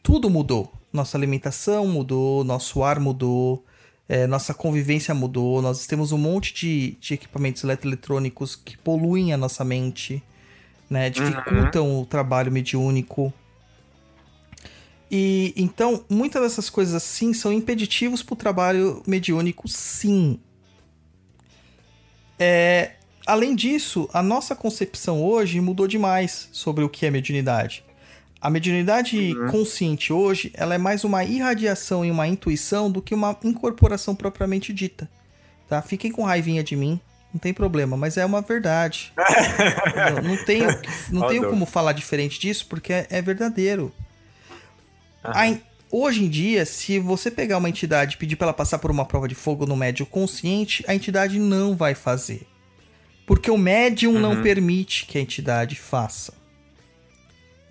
Tudo 0.02 0.32
mudou. 0.32 0.81
Nossa 0.92 1.18
alimentação 1.18 1.88
mudou, 1.88 2.44
nosso 2.44 2.84
ar 2.84 3.00
mudou, 3.00 3.66
é, 4.10 4.28
nossa 4.28 4.54
convivência 4.54 5.14
mudou. 5.14 5.62
Nós 5.62 5.88
temos 5.88 6.12
um 6.12 6.18
monte 6.18 6.54
de, 6.54 6.98
de 7.00 7.14
equipamentos 7.14 7.64
eletroeletrônicos 7.64 8.56
que 8.56 8.78
poluem 8.78 9.34
a 9.34 9.38
nossa 9.38 9.64
mente, 9.64 10.22
né? 10.90 11.10
Dificultam 11.10 12.02
o 12.02 12.06
trabalho 12.06 12.52
mediúnico. 12.52 13.34
E 15.10 15.54
então, 15.58 16.06
muitas 16.10 16.42
dessas 16.42 16.70
coisas 16.70 16.94
assim 16.94 17.34
são 17.34 17.52
impeditivos 17.52 18.24
para 18.24 18.34
o 18.34 18.38
trabalho 18.38 19.04
mediúnico, 19.06 19.68
sim. 19.68 20.40
É, 22.40 22.94
além 23.26 23.56
disso, 23.56 24.10
a 24.14 24.24
nossa 24.24 24.56
concepção 24.56 25.24
hoje 25.24 25.62
mudou 25.62 25.88
demais 25.88 26.50
sobre 26.52 26.84
o 26.84 26.90
que 26.90 27.06
é 27.06 27.12
mediunidade. 27.12 27.84
A 28.42 28.50
mediunidade 28.50 29.36
consciente 29.52 30.12
hoje, 30.12 30.52
ela 30.56 30.74
é 30.74 30.78
mais 30.78 31.04
uma 31.04 31.24
irradiação 31.24 32.04
e 32.04 32.10
uma 32.10 32.28
intuição 32.28 32.90
do 32.90 33.02
que 33.02 33.14
uma 33.14 33.38
incorporação 33.44 34.16
propriamente 34.16 34.74
dita. 34.74 35.08
Tá? 35.70 35.82
Fiquem 35.82 36.12
com 36.12 36.24
raivinha 36.24 36.64
de 36.64 36.76
mim, 36.76 37.00
não 37.32 37.40
tem 37.40 37.54
problema, 37.54 37.96
mas 37.96 38.18
é 38.18 38.26
uma 38.26 38.42
verdade. 38.42 39.14
Entendeu? 39.88 40.24
não 40.24 40.44
tenho, 40.44 40.68
não 41.12 41.28
tenho 41.28 41.50
como 41.50 41.66
falar 41.68 41.94
diferente 41.94 42.40
disso, 42.40 42.66
porque 42.68 42.92
é, 42.92 43.08
é 43.12 43.22
verdadeiro. 43.22 43.94
A 45.24 45.48
in- 45.48 45.62
hoje 45.92 46.24
em 46.24 46.28
dia, 46.28 46.66
se 46.66 46.98
você 46.98 47.30
pegar 47.30 47.60
uma 47.60 47.70
entidade 47.70 48.16
e 48.16 48.18
pedir 48.18 48.36
para 48.38 48.48
ela 48.48 48.54
passar 48.56 48.80
por 48.80 48.90
uma 48.90 49.06
prova 49.06 49.28
de 49.28 49.36
fogo 49.36 49.68
no 49.68 49.76
médium 49.78 50.08
consciente, 50.08 50.84
a 50.88 50.96
entidade 50.96 51.38
não 51.38 51.76
vai 51.76 51.94
fazer. 51.94 52.48
Porque 53.28 53.52
o 53.52 53.58
médium 53.58 54.14
não 54.20 54.32
Uhum. 54.34 54.42
permite 54.42 55.06
que 55.06 55.18
a 55.20 55.22
entidade 55.22 55.76
faça. 55.76 56.34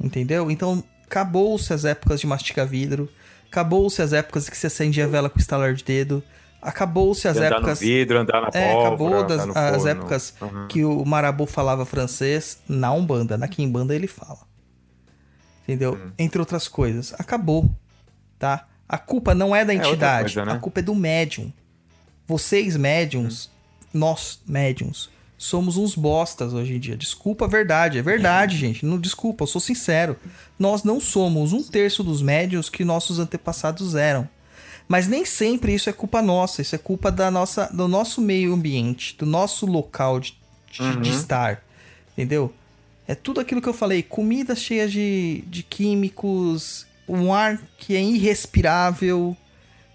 Entendeu? 0.01 0.51
Então, 0.51 0.83
acabou-se 1.07 1.73
as 1.73 1.85
épocas 1.85 2.21
de 2.21 2.27
mastigar 2.27 2.67
vidro, 2.67 3.09
acabou-se 3.47 4.01
as 4.01 4.13
épocas 4.13 4.49
que 4.49 4.57
se 4.57 4.67
acendia 4.67 5.05
a 5.05 5.09
vela 5.09 5.29
com 5.29 5.39
estalar 5.39 5.75
de 5.75 5.85
dedo, 5.85 6.23
acabou-se 6.63 7.27
as 7.29 7.37
andar 7.37 7.53
épocas 7.57 7.81
no 7.81 7.87
vidro, 7.87 8.19
andar 8.19 8.41
na 8.43 8.51
é, 8.53 8.73
pólvora, 8.73 9.21
acabou 9.21 9.25
das, 9.25 9.57
as 9.57 9.87
épocas 9.87 10.35
Uhum. 10.41 10.69
que 10.69 10.85
o 10.85 11.05
Marabu 11.05 11.47
falava 11.47 11.85
francês 11.85 12.61
na 12.69 12.93
Umbanda. 12.93 13.37
Na 13.37 13.49
Kimbanda 13.49 13.95
ele 13.95 14.07
fala. 14.07 14.41
Entendeu? 15.65 15.95
Hum. 15.95 16.11
Entre 16.19 16.39
outras 16.39 16.67
coisas. 16.67 17.15
Acabou. 17.19 17.71
Tá? 18.39 18.67
A 18.89 18.99
culpa 18.99 19.35
não 19.35 19.55
é 19.55 19.65
da 19.65 19.73
outra 19.73 19.89
entidade. 19.89 20.35
coisa, 20.35 20.45
né? 20.45 20.53
A 20.53 20.59
culpa 20.59 20.81
é 20.81 20.83
do 20.83 20.95
médium. 20.95 21.53
Vocês, 22.27 22.77
médiums, 22.77 23.51
nós, 23.93 24.41
médiums, 24.47 25.11
somos 25.43 25.79
uns 25.79 25.95
bostas 25.95 26.53
hoje 26.53 26.75
em 26.75 26.79
dia. 26.79 26.95
Desculpa 26.99 27.47
a 27.47 27.49
verdade. 27.49 27.97
É 27.99 28.03
verdade, 28.03 28.59
gente. 28.59 28.85
Não 28.85 28.99
desculpa, 28.99 29.45
eu 29.45 29.47
sou 29.47 29.61
sincero. 29.61 30.15
Nós 30.59 30.85
não 30.85 31.01
somos 31.01 31.55
um 31.55 31.63
terço 31.63 32.05
dos 32.05 32.21
médiums 32.21 32.69
que 32.69 32.85
nossos 32.85 33.19
antepassados 33.19 33.95
eram. 33.95 34.29
Mas 34.87 35.09
nem 35.09 35.25
sempre 35.25 35.73
isso 35.75 35.89
é 35.89 35.93
culpa 35.95 36.21
nossa, 36.21 36.61
isso 36.61 36.75
é 36.75 36.79
culpa 36.79 37.11
da 37.11 37.31
nossa, 37.31 37.71
do 37.73 37.89
nosso 37.89 38.21
meio 38.21 38.53
ambiente, 38.53 39.17
do 39.17 39.25
nosso 39.25 39.65
local 39.65 40.21
de, 40.21 40.35
de- 40.71 40.79
de 40.79 41.09
Uhum. 41.11 41.17
estar. 41.17 41.63
Entendeu? 42.13 42.53
É 43.09 43.15
tudo 43.15 43.41
aquilo 43.41 43.63
que 43.63 43.69
eu 43.69 43.73
falei: 43.73 44.03
comidas 44.03 44.59
cheias 44.61 44.93
de, 44.93 45.43
de 45.47 45.63
químicos, 45.63 46.87
um 47.09 47.33
ar 47.33 47.59
que 47.79 47.97
é 47.97 48.03
irrespirável, 48.03 49.35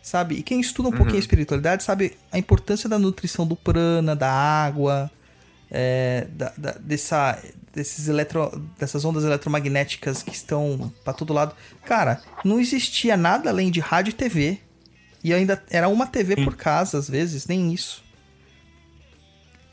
sabe? 0.02 0.36
E 0.36 0.44
quem 0.44 0.60
estuda 0.60 0.90
um 0.90 0.92
pouquinho 0.94 1.18
a 1.18 1.20
espiritualidade 1.20 1.84
sabe 1.84 2.18
a 2.32 2.38
importância 2.40 2.90
da 2.90 2.98
nutrição 2.98 3.46
do 3.46 3.56
prana, 3.56 4.16
da 4.16 4.32
água, 4.32 5.12
é, 5.72 6.28
da- 6.32 6.54
da- 6.58 6.78
dessa, 6.80 7.42
desses 7.74 8.08
eletro, 8.08 8.50
dessas 8.80 9.04
ondas 9.06 9.24
eletromagnéticas 9.24 10.22
que 10.24 10.32
estão 10.34 10.92
pra 11.04 11.14
todo 11.14 11.34
lado. 11.34 11.56
Cara, 11.86 12.22
não 12.44 12.60
existia 12.60 13.16
nada 13.18 13.50
além 13.50 13.70
de 13.72 13.80
rádio 13.80 14.12
e 14.12 14.14
TV. 14.14 14.60
E 15.24 15.34
ainda 15.34 15.62
era 15.72 15.88
uma 15.90 16.06
TV 16.06 16.36
por 16.44 16.56
casa, 16.56 17.00
às 17.00 17.10
vezes, 17.10 17.48
nem 17.48 17.74
isso. 17.74 18.04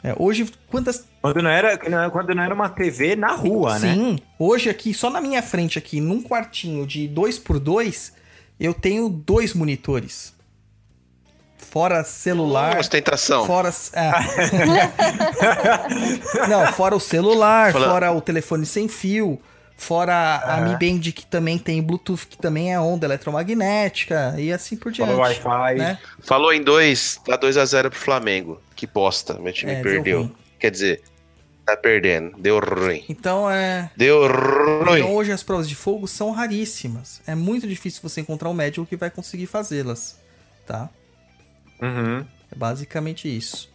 É, 0.03 0.15
hoje, 0.19 0.51
quantas. 0.69 1.05
Quando 1.21 1.41
não, 1.43 1.51
era, 1.51 1.79
quando 2.11 2.35
não 2.35 2.43
era 2.43 2.53
uma 2.55 2.69
TV 2.69 3.15
na 3.15 3.33
rua, 3.37 3.79
né? 3.79 3.95
Sim, 3.95 4.19
hoje 4.39 4.69
aqui, 4.69 4.93
só 4.93 5.09
na 5.11 5.21
minha 5.21 5.41
frente 5.43 5.79
aqui, 5.79 6.01
num 6.01 6.21
quartinho 6.23 6.85
de 6.87 7.07
2 7.07 7.39
por 7.39 7.61
2 7.61 8.13
eu 8.59 8.75
tenho 8.75 9.09
dois 9.09 9.55
monitores. 9.55 10.32
Fora 11.73 12.05
celular. 12.05 12.79
Ostentação. 12.79 13.47
Fora. 13.47 13.71
é. 13.95 14.11
Não, 16.49 16.67
fora 16.73 16.95
o 16.95 17.01
celular, 17.01 17.73
Fala- 17.73 17.89
fora 17.89 18.13
o 18.13 18.21
telefone 18.21 18.67
sem 18.67 18.89
fio, 18.89 19.41
fora 19.77 20.37
a 20.45 20.61
Mi 20.61 20.73
Band 20.73 21.01
que 21.13 21.25
também 21.25 21.59
tem 21.59 21.83
Bluetooth, 21.83 22.27
que 22.27 22.37
também 22.37 22.73
é 22.75 22.79
onda 22.79 23.07
eletromagnética, 23.07 24.35
e 24.39 24.53
assim 24.53 24.77
por 24.77 24.93
diante. 24.93 25.13
Fora 25.13 25.23
Wi-Fi. 25.23 25.75
né? 25.79 25.99
Falou 26.21 26.53
em 26.53 26.63
dois, 26.63 27.19
tá 27.25 27.39
2x0 27.39 27.89
pro 27.89 27.99
Flamengo. 27.99 28.61
Que 28.77 28.87
bosta, 28.87 29.35
meu 29.39 29.53
time 29.53 29.73
É, 29.73 29.75
deu 29.77 29.83
perdeu. 29.85 30.31
Quer 30.59 30.71
dizer, 30.71 31.03
tá 31.65 31.75
perdendo. 31.77 32.37
Deu 32.39 32.59
ruim. 32.61 33.03
Então 33.09 33.51
é. 33.51 33.91
Deu 33.97 34.27
Então 34.27 34.85
ruim. 34.85 35.03
hoje 35.05 35.33
as 35.33 35.43
provas 35.43 35.67
de 35.69 35.75
fogo 35.75 36.07
são 36.07 36.33
raríssimas. 36.33 37.23
É 37.27 37.35
muito 37.35 37.67
difícil 37.67 38.01
você 38.03 38.21
encontrar 38.21 38.51
um 38.51 38.55
médico 38.55 38.85
que 38.87 38.97
vai 38.97 39.11
conseguir 39.11 39.47
fazê-las, 39.47 40.19
tá? 40.67 40.91
Uhum. 41.83 42.25
É 42.51 42.55
basicamente 42.55 43.35
isso. 43.35 43.69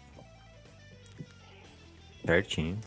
Certinho. 2.26 2.80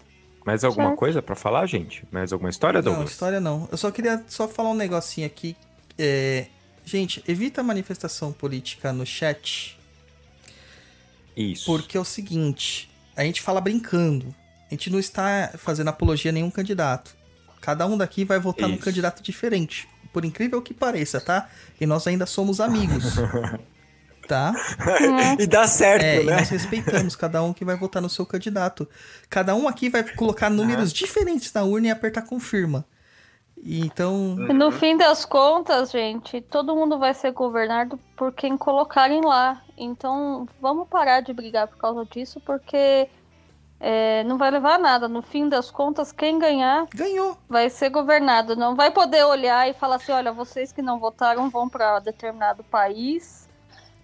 Mais 0.44 0.64
alguma 0.64 0.88
Certo. 0.88 0.98
coisa 0.98 1.22
pra 1.22 1.36
falar, 1.36 1.66
gente? 1.66 2.04
Mais 2.10 2.32
alguma 2.32 2.50
história, 2.50 2.80
Não, 2.80 2.92
Douglas? 2.92 3.10
história 3.10 3.40
não. 3.40 3.68
Eu 3.70 3.76
só 3.76 3.90
queria 3.90 4.24
só 4.26 4.48
falar 4.48 4.70
um 4.70 4.74
negocinho 4.74 5.26
aqui. 5.26 5.56
É, 5.98 6.46
Gente, 6.82 7.22
evita 7.28 7.62
manifestação 7.62 8.32
política 8.32 8.92
no 8.92 9.04
chat, 9.06 9.78
Isso. 11.36 11.66
porque 11.66 11.96
é 11.96 12.00
o 12.00 12.04
seguinte, 12.04 12.90
a 13.14 13.22
gente 13.22 13.40
fala 13.42 13.60
brincando. 13.60 14.34
A 14.68 14.74
gente 14.74 14.90
não 14.90 14.98
está 14.98 15.52
fazendo 15.58 15.88
apologia 15.88 16.30
a 16.30 16.32
nenhum 16.32 16.50
candidato. 16.50 17.14
Cada 17.60 17.86
um 17.86 17.96
daqui 17.96 18.24
vai 18.24 18.40
votar 18.40 18.66
num 18.68 18.74
Isso. 18.76 18.84
candidato 18.84 19.22
diferente. 19.22 19.86
Por 20.12 20.24
incrível 20.24 20.60
que 20.62 20.72
pareça, 20.74 21.20
tá? 21.20 21.48
E 21.80 21.86
nós 21.86 22.06
ainda 22.06 22.26
somos 22.26 22.60
amigos. 22.60 23.04
tá? 24.30 24.52
E 25.38 25.46
dá 25.46 25.66
certo, 25.66 26.04
É, 26.04 26.22
e 26.22 26.26
né? 26.26 26.36
nós 26.36 26.48
respeitamos 26.48 27.16
cada 27.16 27.42
um 27.42 27.52
que 27.52 27.64
vai 27.64 27.76
votar 27.76 28.00
no 28.00 28.08
seu 28.08 28.24
candidato. 28.24 28.88
Cada 29.28 29.54
um 29.56 29.66
aqui 29.66 29.88
vai 29.90 30.04
colocar 30.14 30.48
números 30.48 30.92
diferentes 30.92 31.52
na 31.52 31.64
urna 31.64 31.88
e 31.88 31.90
apertar 31.90 32.22
confirma. 32.22 32.84
E 33.62 33.80
então, 33.80 34.36
E 34.48 34.52
no 34.52 34.70
fim 34.70 34.96
das 34.96 35.24
contas, 35.24 35.90
gente, 35.90 36.40
todo 36.40 36.74
mundo 36.74 36.98
vai 36.98 37.12
ser 37.12 37.32
governado 37.32 37.98
por 38.16 38.32
quem 38.32 38.56
colocarem 38.56 39.20
lá. 39.22 39.60
Então, 39.76 40.46
vamos 40.60 40.88
parar 40.88 41.20
de 41.20 41.32
brigar 41.32 41.66
por 41.68 41.76
causa 41.76 42.06
disso, 42.06 42.40
porque 42.40 43.08
é, 43.80 44.22
não 44.24 44.38
vai 44.38 44.50
levar 44.50 44.76
a 44.76 44.78
nada. 44.78 45.08
No 45.08 45.22
fim 45.22 45.48
das 45.48 45.70
contas, 45.70 46.12
quem 46.12 46.38
ganhar 46.38 46.86
ganhou. 46.94 47.36
vai 47.48 47.68
ser 47.68 47.90
governado. 47.90 48.54
Não 48.56 48.74
vai 48.76 48.90
poder 48.92 49.24
olhar 49.24 49.68
e 49.68 49.74
falar 49.74 49.96
assim: 49.96 50.12
olha, 50.12 50.32
vocês 50.32 50.72
que 50.72 50.80
não 50.82 50.98
votaram 51.00 51.50
vão 51.50 51.68
para 51.68 51.98
determinado 51.98 52.64
país, 52.64 53.49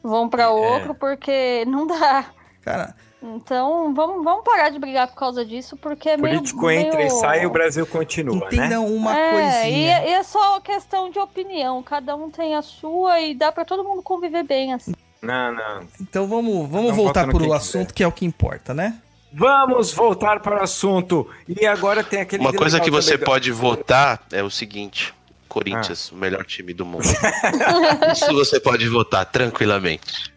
vão 0.03 0.29
para 0.29 0.51
outro, 0.51 0.95
porque 0.95 1.65
não 1.67 1.87
dá. 1.87 2.27
Cara, 2.63 2.95
Então, 3.23 3.93
vamos, 3.95 4.23
vamos 4.23 4.45
parar 4.45 4.69
de 4.71 4.79
brigar 4.79 5.09
por 5.09 5.17
causa 5.17 5.45
disso, 5.45 5.77
porque 5.77 6.11
é 6.11 6.17
meio. 6.17 6.37
Político 6.37 6.71
entra 6.71 7.01
e 7.01 7.07
meio- 7.07 7.19
sai 7.19 7.43
e 7.43 7.47
o 7.47 7.51
Brasil 7.51 7.87
continua, 7.87 8.37
né? 8.39 8.47
entendam 8.53 8.87
uma 8.87 9.17
é, 9.19 9.29
e, 9.29 9.33
coisinha. 9.33 9.99
é- 9.99 10.09
e 10.11 10.13
é 10.13 10.23
só 10.23 10.61
questão 10.61 11.11
de 11.11 11.19
opinião. 11.19 11.83
Cada 11.83 12.15
um 12.15 12.31
tem 12.31 12.55
a 12.55 12.63
sua 12.63 13.21
e 13.21 13.35
dá 13.35 13.51
pra 13.51 13.65
todo 13.65 13.83
mundo 13.83 14.03
conviver 14.03 14.45
bem 14.45 14.73
assim. 14.75 14.95
Não, 15.23 15.53
não. 15.53 15.81
Então 16.01 16.29
vamos, 16.29 16.69
vamos 16.69 16.89
Não, 16.91 16.95
voltar 16.95 17.27
pro 17.27 17.39
quem 17.41 17.53
assunto 17.53 17.93
que 17.95 18.03
é 18.03 18.07
o 18.07 18.13
que 18.13 18.25
importa, 18.25 18.73
né? 18.75 18.97
Vamos 19.33 19.93
voltar 19.93 20.41
para 20.41 20.61
o 20.61 20.63
assunto. 20.63 21.29
E 21.49 21.67
agora 21.67 22.05
tem 22.05 22.21
aquele. 22.21 22.43
Uma 22.43 22.53
coisa 22.53 22.79
que 22.79 22.87
legal 22.87 23.03
você 23.03 23.17
do- 23.17 23.25
pode 23.25 23.51
votar 23.51 24.23
é 24.33 24.43
o 24.43 24.51
seguinte: 24.51 25.13
Corinthians, 25.49 26.11
o 26.11 26.17
melhor 26.17 26.45
time 26.45 26.73
do 26.75 26.85
mundo. 26.85 27.05
Isso 28.13 28.33
você 28.33 28.61
pode 28.61 28.89
votar 28.89 29.25
tranquilamente. 29.27 30.33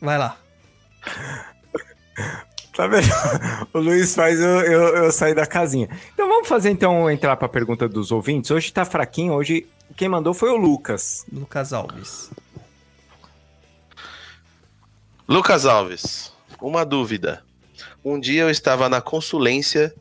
Vai 0.00 0.18
lá. 0.18 0.36
Tá 2.76 2.88
vendo? 2.88 3.06
O 3.72 3.78
Luiz 3.78 4.14
faz 4.14 4.40
eu, 4.40 4.60
eu, 4.60 4.96
eu 4.96 5.12
sair 5.12 5.34
da 5.34 5.46
casinha. 5.46 5.88
Então 6.12 6.28
vamos 6.28 6.48
fazer 6.48 6.70
então 6.70 7.08
entrar 7.10 7.36
para 7.36 7.46
a 7.46 7.48
pergunta 7.48 7.88
dos 7.88 8.10
ouvintes. 8.10 8.50
Hoje 8.50 8.72
tá 8.72 8.84
fraquinho, 8.84 9.32
hoje 9.32 9.66
quem 9.96 10.08
mandou 10.08 10.34
foi 10.34 10.50
o 10.50 10.56
Lucas. 10.56 11.24
Lucas 11.32 11.72
Alves. 11.72 12.30
Lucas 15.28 15.64
Alves, 15.64 16.32
uma 16.60 16.84
dúvida. 16.84 17.44
Um 18.04 18.18
dia 18.18 18.42
eu 18.42 18.50
estava 18.50 18.88
na 18.88 19.00
consulência, 19.00 19.94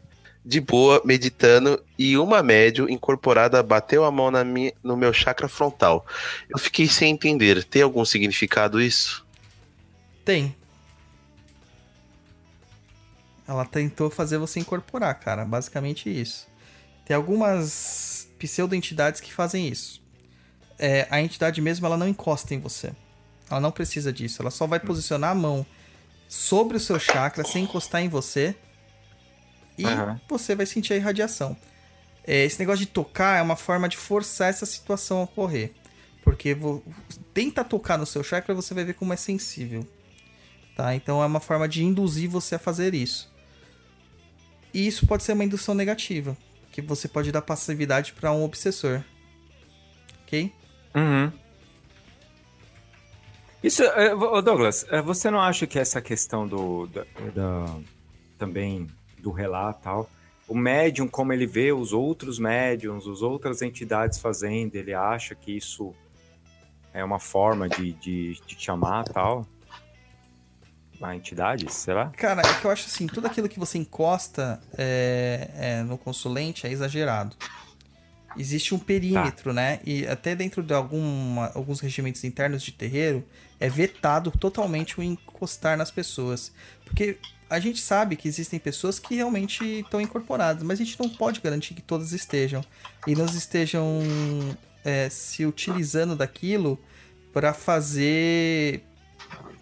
de 0.45 0.59
boa, 0.59 1.01
meditando, 1.05 1.81
e 1.97 2.17
uma 2.17 2.43
médio 2.43 2.89
incorporada 2.89 3.63
bateu 3.63 4.03
a 4.03 4.11
mão 4.11 4.29
na 4.29 4.43
minha, 4.43 4.73
no 4.83 4.97
meu 4.97 5.13
chakra 5.13 5.47
frontal. 5.47 6.05
Eu 6.49 6.59
fiquei 6.59 6.87
sem 6.87 7.13
entender. 7.13 7.63
Tem 7.63 7.81
algum 7.81 8.03
significado 8.03 8.81
isso? 8.81 9.25
Tem. 10.25 10.55
Ela 13.47 13.65
tentou 13.65 14.09
fazer 14.09 14.37
você 14.37 14.59
incorporar, 14.59 15.17
cara. 15.19 15.45
Basicamente 15.45 16.09
isso. 16.09 16.47
Tem 17.05 17.15
algumas 17.15 18.27
pseudo-entidades 18.37 19.21
que 19.21 19.33
fazem 19.33 19.67
isso. 19.67 20.01
É, 20.77 21.07
a 21.09 21.21
entidade 21.21 21.61
mesmo, 21.61 21.85
ela 21.85 21.97
não 21.97 22.07
encosta 22.07 22.53
em 22.53 22.59
você. 22.59 22.91
Ela 23.49 23.59
não 23.59 23.71
precisa 23.71 24.11
disso. 24.11 24.41
Ela 24.41 24.51
só 24.51 24.65
vai 24.65 24.79
posicionar 24.79 25.31
a 25.31 25.35
mão 25.35 25.65
sobre 26.27 26.77
o 26.77 26.79
seu 26.79 26.99
chakra, 26.99 27.43
sem 27.43 27.63
encostar 27.63 28.01
em 28.01 28.09
você. 28.09 28.55
E 29.77 29.85
Aham. 29.85 30.19
você 30.29 30.55
vai 30.55 30.65
sentir 30.65 30.93
a 30.93 30.95
irradiação. 30.97 31.55
É, 32.25 32.45
esse 32.45 32.59
negócio 32.59 32.85
de 32.85 32.91
tocar 32.91 33.37
é 33.39 33.41
uma 33.41 33.55
forma 33.55 33.89
de 33.89 33.97
forçar 33.97 34.49
essa 34.49 34.65
situação 34.65 35.19
a 35.19 35.23
ocorrer. 35.23 35.71
Porque 36.23 36.53
vo- 36.53 36.81
tenta 37.33 37.63
tocar 37.63 37.97
no 37.97 38.05
seu 38.05 38.23
chakra, 38.23 38.53
você 38.53 38.73
vai 38.73 38.85
ver 38.85 38.93
como 38.93 39.11
é 39.13 39.17
sensível. 39.17 39.85
Tá? 40.75 40.95
Então 40.95 41.21
é 41.21 41.25
uma 41.25 41.39
forma 41.39 41.67
de 41.67 41.83
induzir 41.83 42.29
você 42.29 42.55
a 42.55 42.59
fazer 42.59 42.93
isso. 42.93 43.31
E 44.73 44.87
isso 44.87 45.05
pode 45.05 45.23
ser 45.23 45.33
uma 45.33 45.43
indução 45.43 45.75
negativa, 45.75 46.35
que 46.71 46.81
você 46.81 47.07
pode 47.07 47.31
dar 47.31 47.41
passividade 47.41 48.13
para 48.13 48.31
um 48.31 48.43
obsessor. 48.43 49.03
Ok? 50.23 50.51
Uhum. 50.95 51.31
Isso, 53.61 53.83
é, 53.83 54.09
Douglas, 54.41 54.85
é, 54.89 55.01
você 55.01 55.29
não 55.31 55.39
acha 55.39 55.65
que 55.67 55.79
essa 55.79 56.01
questão 56.01 56.47
do 56.47 56.87
da, 56.87 57.05
da- 57.33 57.77
também 58.37 58.87
do 59.23 59.31
relato 59.31 59.79
e 59.79 59.83
tal, 59.83 60.09
o 60.47 60.55
médium 60.55 61.07
como 61.07 61.31
ele 61.33 61.47
vê 61.47 61.71
os 61.71 61.93
outros 61.93 62.37
médiums, 62.37 63.07
as 63.07 63.21
outras 63.21 63.61
entidades 63.61 64.19
fazendo, 64.19 64.75
ele 64.75 64.93
acha 64.93 65.33
que 65.33 65.51
isso 65.57 65.95
É 66.93 67.03
uma 67.03 67.17
forma 67.17 67.67
de, 67.67 67.93
de, 67.93 68.39
de 68.45 68.55
chamar 68.59 69.05
tal. 69.05 69.47
A 71.01 71.15
entidade, 71.15 71.69
será? 71.73 72.11
Cara, 72.15 72.41
é 72.41 72.53
que 72.61 72.65
eu 72.65 72.71
acho 72.71 72.85
assim, 72.85 73.07
tudo 73.07 73.25
aquilo 73.27 73.49
que 73.49 73.59
você 73.59 73.77
encosta 73.79 74.61
é, 74.77 75.49
é, 75.55 75.81
no 75.83 75.97
consulente 75.97 76.67
é 76.67 76.71
exagerado. 76.71 77.35
Existe 78.37 78.73
um 78.73 78.79
perímetro, 78.79 79.49
Tá. 79.49 79.53
né? 79.53 79.79
E 79.83 80.07
até 80.07 80.33
dentro 80.35 80.63
de 80.63 80.73
alguma, 80.73 81.51
alguns 81.55 81.79
regimentos 81.81 82.23
internos 82.23 82.63
de 82.63 82.71
terreiro, 82.71 83.23
é 83.59 83.67
vetado 83.69 84.31
totalmente 84.31 84.99
o 84.99 85.03
encostar 85.03 85.75
nas 85.77 85.91
pessoas. 85.91 86.53
Porque 86.85 87.17
a 87.53 87.59
gente 87.59 87.79
sabe 87.81 88.15
que 88.15 88.27
existem 88.27 88.59
pessoas 88.59 88.97
que 88.99 89.15
realmente 89.15 89.63
estão 89.81 90.01
incorporadas, 90.01 90.63
mas 90.63 90.79
a 90.81 90.83
gente 90.83 90.99
não 90.99 91.07
pode 91.09 91.39
garantir 91.39 91.73
que 91.75 91.81
todas 91.81 92.11
estejam. 92.11 92.63
E 93.05 93.15
não 93.15 93.25
estejam 93.25 93.83
é, 94.83 95.07
se 95.09 95.45
utilizando 95.45 96.15
daquilo 96.15 96.79
para 97.31 97.53
fazer. 97.53 98.83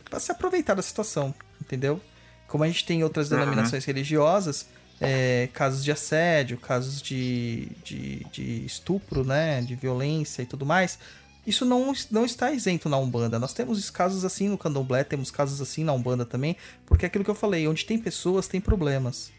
para 0.09 0.19
se 0.19 0.31
aproveitar 0.31 0.73
da 0.73 0.81
situação, 0.81 1.33
entendeu? 1.61 2.01
Como 2.47 2.63
a 2.63 2.67
gente 2.67 2.85
tem 2.85 3.03
outras 3.03 3.29
Uhum. 3.29 3.37
denominações 3.39 3.85
religiosas, 3.85 4.67
é, 4.99 5.49
casos 5.53 5.83
de 5.83 5.91
assédio, 5.91 6.57
casos 6.57 7.01
de, 7.01 7.67
de, 7.83 8.25
de 8.31 8.65
estupro, 8.65 9.23
né? 9.23 9.61
De 9.61 9.75
violência 9.75 10.41
e 10.41 10.45
tudo 10.45 10.65
mais. 10.65 10.97
Isso 11.45 11.65
não, 11.65 11.93
não 12.11 12.25
está 12.25 12.51
isento 12.51 12.87
na 12.87 12.97
Umbanda. 12.97 13.39
Nós 13.39 13.53
temos 13.53 13.89
casos 13.89 14.23
assim 14.23 14.47
no 14.47 14.57
Candomblé, 14.57 15.03
temos 15.03 15.31
casos 15.31 15.59
assim 15.61 15.83
na 15.83 15.93
Umbanda 15.93 16.25
também, 16.25 16.55
porque 16.85 17.05
é 17.05 17.07
aquilo 17.07 17.23
que 17.23 17.31
eu 17.31 17.35
falei, 17.35 17.67
onde 17.67 17.85
tem 17.85 17.97
pessoas, 17.97 18.47
tem 18.47 18.61
problemas. 18.61 19.31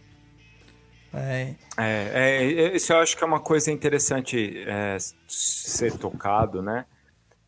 É, 1.15 1.55
É, 1.77 2.53
é, 2.53 2.77
isso 2.77 2.93
eu 2.93 2.99
acho 2.99 3.16
que 3.16 3.23
é 3.23 3.27
uma 3.27 3.41
coisa 3.41 3.70
interessante 3.70 4.65
é, 4.66 4.97
ser 5.29 5.97
tocado, 5.99 6.62
né? 6.62 6.87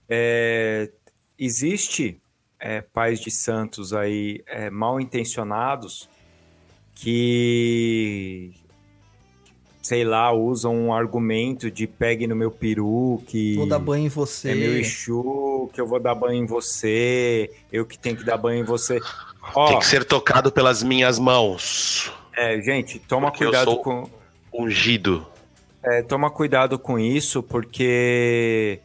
É, 0.08 0.90
existe 1.38 2.20
é, 2.60 2.80
pais 2.80 3.20
de 3.20 3.30
santos 3.30 3.92
aí 3.92 4.42
é, 4.46 4.70
mal 4.70 5.00
intencionados 5.00 6.08
que, 6.94 8.54
sei 9.84 10.02
lá, 10.02 10.32
usam 10.32 10.74
um 10.74 10.94
argumento 10.94 11.70
de 11.70 11.86
pegue 11.86 12.26
no 12.26 12.34
meu 12.34 12.50
peru, 12.50 13.22
que 13.26 13.54
vou 13.54 13.68
dar 13.68 13.78
banho 13.78 14.06
em 14.06 14.08
você. 14.08 14.50
é 14.52 14.54
meu 14.54 14.78
Exu, 14.78 15.68
que 15.74 15.78
eu 15.78 15.86
vou 15.86 16.00
dar 16.00 16.14
banho 16.14 16.42
em 16.42 16.46
você, 16.46 17.50
eu 17.70 17.84
que 17.84 17.98
tenho 17.98 18.16
que 18.16 18.24
dar 18.24 18.38
banho 18.38 18.62
em 18.62 18.64
você. 18.64 18.98
Ó, 19.54 19.68
Tem 19.68 19.78
que 19.78 19.86
ser 19.86 20.02
tocado 20.04 20.50
pelas 20.50 20.82
minhas 20.82 21.18
mãos. 21.18 22.10
é, 22.34 22.58
gente, 22.62 22.98
toma 22.98 23.30
Porque 23.30 23.44
eu 23.44 23.48
cuidado 23.48 23.64
sou- 23.72 23.82
com... 23.82 24.08
Ungido. 24.54 25.26
É, 25.82 26.00
toma 26.02 26.30
cuidado 26.30 26.78
com 26.78 26.98
isso, 26.98 27.42
porque 27.42 28.80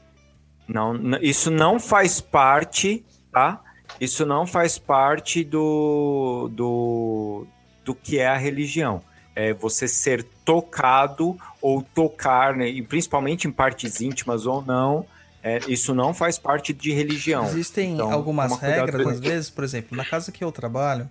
não, 0.68 0.94
isso 1.22 1.50
não 1.50 1.80
faz 1.80 2.20
parte, 2.20 3.06
tá? 3.32 3.62
Isso 4.02 4.26
não 4.26 4.46
faz 4.46 4.78
parte 4.78 5.46
do, 5.46 6.50
do, 6.52 7.48
do 7.86 7.96
que 7.96 8.20
é 8.20 8.28
a 8.28 8.36
religião. 8.36 9.02
É 9.42 9.54
você 9.54 9.88
ser 9.88 10.24
tocado 10.44 11.38
ou 11.62 11.82
tocar, 11.82 12.56
né? 12.56 12.68
e 12.68 12.82
principalmente 12.82 13.48
em 13.48 13.52
partes 13.52 14.02
íntimas 14.02 14.46
ou 14.46 14.62
não, 14.62 15.06
é, 15.42 15.60
isso 15.68 15.94
não 15.96 16.14
faz 16.14 16.38
parte 16.38 16.74
de 16.74 16.92
religião. 16.92 17.46
Existem 17.46 17.94
Então, 17.94 18.12
algumas 18.12 18.58
regras, 18.60 19.08
às 19.08 19.20
vezes, 19.20 19.50
por 19.50 19.64
exemplo, 19.64 19.96
na 19.96 20.04
casa 20.04 20.32
que 20.32 20.44
eu 20.44 20.52
trabalho, 20.52 21.10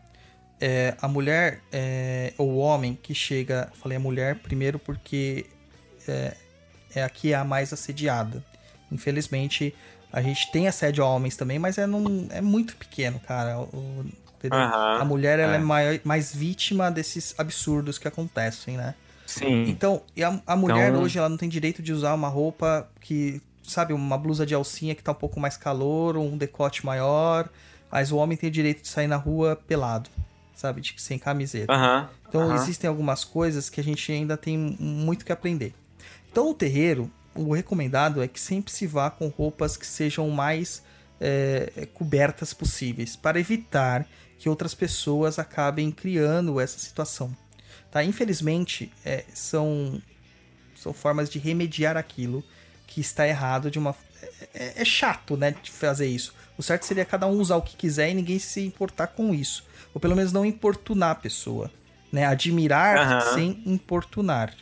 é, 0.60 0.94
a 1.00 1.08
mulher 1.08 1.60
é, 1.72 2.32
ou 2.36 2.50
o 2.50 2.56
homem 2.58 2.98
que 3.02 3.14
chega, 3.14 3.70
falei 3.80 3.96
a 3.96 4.00
mulher 4.00 4.34
primeiro 4.40 4.78
porque 4.78 5.46
é, 6.06 6.34
é 6.96 7.02
a 7.02 7.08
que 7.08 7.32
é 7.32 7.36
a 7.36 7.44
mais 7.44 7.72
assediada. 7.72 8.44
Infelizmente, 8.92 9.74
a 10.12 10.20
gente 10.20 10.50
tem 10.50 10.66
assédio 10.68 11.04
a 11.04 11.08
homens 11.08 11.36
também, 11.36 11.58
mas 11.58 11.78
é, 11.78 11.86
num, 11.86 12.26
é 12.30 12.40
muito 12.40 12.76
pequeno, 12.76 13.18
cara. 13.20 13.60
O- 13.60 14.04
entendeu? 14.38 14.58
Aham, 14.58 15.00
a 15.00 15.04
mulher 15.04 15.38
ela 15.38 15.52
é, 15.54 15.56
é. 15.56 15.58
maior- 15.58 16.00
mais 16.04 16.34
vítima 16.34 16.90
desses 16.90 17.34
absurdos 17.38 17.98
que 17.98 18.08
acontecem, 18.08 18.76
né? 18.76 18.94
Sim. 19.26 19.64
Então, 19.68 20.02
e 20.16 20.24
a, 20.24 20.40
a 20.46 20.56
mulher 20.56 20.90
Então- 20.90 21.02
hoje 21.02 21.18
ela 21.18 21.28
não 21.28 21.36
tem 21.36 21.48
direito 21.48 21.82
de 21.82 21.92
usar 21.92 22.14
uma 22.14 22.28
roupa 22.28 22.88
que, 23.00 23.42
sabe, 23.62 23.92
uma 23.92 24.16
blusa 24.16 24.46
de 24.46 24.54
alcinha 24.54 24.94
que 24.94 25.02
tá 25.02 25.12
um 25.12 25.14
pouco 25.14 25.38
mais 25.38 25.56
calor, 25.56 26.16
ou 26.16 26.26
um 26.26 26.38
decote 26.38 26.86
maior, 26.86 27.48
mas 27.90 28.10
o 28.10 28.16
homem 28.16 28.36
tem 28.38 28.48
o 28.48 28.52
direito 28.52 28.80
de 28.82 28.88
sair 28.88 29.06
na 29.06 29.16
rua 29.16 29.54
pelado, 29.66 30.08
sabe, 30.54 30.80
de, 30.80 30.94
sem 30.96 31.18
camiseta. 31.18 31.70
Aham, 31.72 32.08
Então 32.28 32.42
aham. 32.42 32.54
existem 32.54 32.88
algumas 32.88 33.22
coisas 33.24 33.68
que 33.68 33.80
a 33.80 33.84
gente 33.84 34.10
ainda 34.10 34.36
tem 34.36 34.56
muito 34.56 35.24
que 35.26 35.32
aprender. 35.32 35.74
Então 36.32 36.50
o 36.50 36.54
terreiro, 36.54 37.10
o 37.34 37.52
recomendado 37.54 38.22
é 38.22 38.28
que 38.28 38.40
sempre 38.40 38.72
se 38.72 38.86
vá 38.86 39.10
com 39.10 39.28
roupas 39.28 39.76
que 39.76 39.86
sejam 39.86 40.28
mais 40.30 40.82
é, 41.20 41.86
cobertas 41.94 42.54
possíveis, 42.54 43.14
para 43.16 43.38
evitar 43.40 44.06
que 44.38 44.48
outras 44.48 44.74
pessoas 44.74 45.38
acabem 45.38 45.90
criando 45.90 46.60
essa 46.60 46.78
situação. 46.78 47.36
Tá? 47.90 48.04
Infelizmente, 48.04 48.92
é, 49.04 49.24
são, 49.34 50.00
são 50.76 50.92
formas 50.92 51.28
de 51.28 51.38
remediar 51.38 51.96
aquilo 51.96 52.44
que 52.86 53.00
está 53.00 53.26
errado 53.26 53.70
de 53.70 53.78
uma. 53.78 53.94
É, 54.54 54.82
é 54.82 54.84
chato, 54.84 55.36
né, 55.36 55.54
de 55.62 55.70
fazer 55.70 56.06
isso. 56.06 56.34
O 56.56 56.62
certo 56.62 56.84
seria 56.84 57.04
cada 57.04 57.26
um 57.26 57.38
usar 57.38 57.56
o 57.56 57.62
que 57.62 57.76
quiser 57.76 58.10
e 58.10 58.14
ninguém 58.14 58.38
se 58.38 58.64
importar 58.64 59.08
com 59.08 59.34
isso. 59.34 59.64
Ou 59.94 60.00
pelo 60.00 60.16
menos 60.16 60.32
não 60.32 60.44
importunar 60.44 61.10
a 61.10 61.14
pessoa. 61.14 61.70
Né? 62.12 62.24
Admirar 62.26 62.96
Aham. 62.96 63.34
sem 63.34 63.62
importunar. 63.66 64.54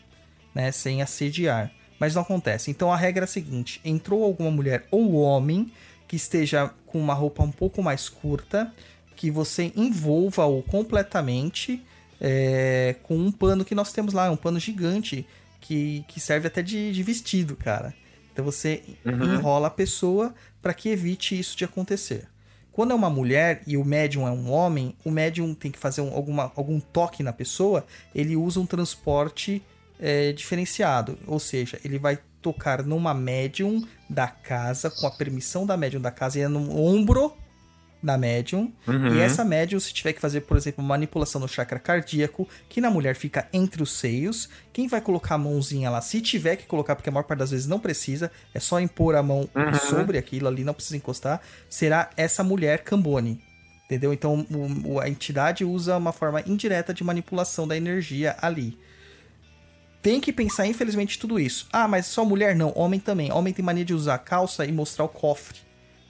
Né? 0.54 0.72
Sem 0.72 1.02
assediar. 1.02 1.70
Mas 1.98 2.14
não 2.14 2.22
acontece. 2.22 2.70
Então 2.70 2.92
a 2.92 2.96
regra 2.96 3.24
é 3.24 3.26
a 3.26 3.28
seguinte: 3.28 3.80
entrou 3.84 4.22
alguma 4.22 4.50
mulher 4.50 4.86
ou 4.90 5.14
homem 5.14 5.72
que 6.06 6.16
esteja 6.16 6.70
com 6.86 7.00
uma 7.00 7.14
roupa 7.14 7.42
um 7.42 7.50
pouco 7.50 7.82
mais 7.82 8.08
curta, 8.08 8.72
que 9.16 9.30
você 9.30 9.72
envolva-o 9.74 10.62
completamente 10.62 11.82
é, 12.20 12.96
com 13.02 13.16
um 13.16 13.32
pano 13.32 13.64
que 13.64 13.74
nós 13.74 13.92
temos 13.92 14.14
lá, 14.14 14.30
um 14.30 14.36
pano 14.36 14.58
gigante 14.60 15.26
que, 15.60 16.04
que 16.08 16.20
serve 16.20 16.46
até 16.46 16.62
de, 16.62 16.92
de 16.92 17.02
vestido, 17.02 17.56
cara. 17.56 17.94
Então 18.32 18.44
você 18.44 18.82
Uhum. 19.04 19.34
enrola 19.34 19.68
a 19.68 19.70
pessoa 19.70 20.34
para 20.62 20.74
que 20.74 20.88
evite 20.90 21.38
isso 21.38 21.56
de 21.56 21.64
acontecer. 21.64 22.28
Quando 22.70 22.90
é 22.90 22.94
uma 22.94 23.08
mulher 23.08 23.62
e 23.66 23.76
o 23.76 23.84
médium 23.84 24.28
é 24.28 24.30
um 24.30 24.50
homem, 24.50 24.94
o 25.04 25.10
médium 25.10 25.54
tem 25.54 25.70
que 25.70 25.78
fazer 25.78 26.02
um- 26.02 26.12
alguma, 26.14 26.52
algum 26.54 26.78
toque 26.78 27.22
na 27.22 27.32
pessoa, 27.32 27.86
ele 28.14 28.36
usa 28.36 28.60
um 28.60 28.66
transporte 28.66 29.62
é, 29.98 30.30
diferenciado. 30.32 31.18
Ou 31.26 31.38
seja, 31.40 31.80
ele 31.82 31.98
vai 31.98 32.18
tocar 32.42 32.82
numa 32.82 33.14
médium 33.14 33.82
da 34.10 34.28
casa, 34.28 34.90
com 34.90 35.06
a 35.06 35.10
permissão 35.10 35.64
da 35.64 35.74
médium 35.74 36.02
da 36.02 36.10
casa, 36.10 36.38
e 36.38 36.42
é 36.42 36.48
no 36.48 36.78
ombro 36.78 37.32
da 38.02 38.16
médium. 38.16 38.72
Uhum. 38.86 39.14
E 39.16 39.20
essa 39.20 39.44
médium, 39.44 39.80
se 39.80 39.92
tiver 39.92 40.12
que 40.12 40.20
fazer, 40.20 40.42
por 40.42 40.56
exemplo, 40.56 40.84
manipulação 40.84 41.40
no 41.40 41.48
chakra 41.48 41.78
cardíaco, 41.78 42.48
que 42.68 42.80
na 42.80 42.90
mulher 42.90 43.16
fica 43.16 43.48
entre 43.52 43.82
os 43.82 43.90
seios, 43.92 44.48
quem 44.72 44.86
vai 44.86 45.00
colocar 45.00 45.34
a 45.34 45.38
mãozinha 45.38 45.90
lá, 45.90 46.00
se 46.00 46.20
tiver 46.20 46.56
que 46.56 46.66
colocar, 46.66 46.94
porque 46.94 47.08
a 47.08 47.12
maior 47.12 47.24
parte 47.24 47.40
das 47.40 47.50
vezes 47.50 47.66
não 47.66 47.80
precisa, 47.80 48.30
é 48.54 48.60
só 48.60 48.78
impor 48.80 49.16
a 49.16 49.22
mão 49.22 49.48
Uhum. 49.54 49.74
sobre 49.88 50.18
aquilo 50.18 50.46
ali, 50.46 50.62
não 50.62 50.74
precisa 50.74 50.96
encostar, 50.96 51.40
será 51.68 52.10
essa 52.16 52.44
mulher 52.44 52.84
Cambone. 52.84 53.40
Entendeu? 53.86 54.12
Então 54.12 54.44
o- 54.84 54.98
a 55.00 55.08
entidade 55.08 55.64
usa 55.64 55.96
uma 55.96 56.12
forma 56.12 56.42
indireta 56.46 56.92
de 56.92 57.04
manipulação 57.04 57.68
da 57.68 57.76
energia 57.76 58.36
ali. 58.42 58.76
Tem 60.02 60.20
que 60.20 60.32
pensar, 60.32 60.66
infelizmente, 60.66 61.18
tudo 61.18 61.38
isso. 61.40 61.66
Ah, 61.72 61.88
mas 61.88 62.06
só 62.06 62.24
mulher 62.24 62.54
não, 62.54 62.72
homem 62.76 63.00
também. 63.00 63.32
Homem 63.32 63.52
tem 63.52 63.64
mania 63.64 63.84
de 63.84 63.94
usar 63.94 64.18
calça 64.18 64.64
e 64.64 64.70
mostrar 64.70 65.04
o 65.04 65.08
cofre 65.08 65.58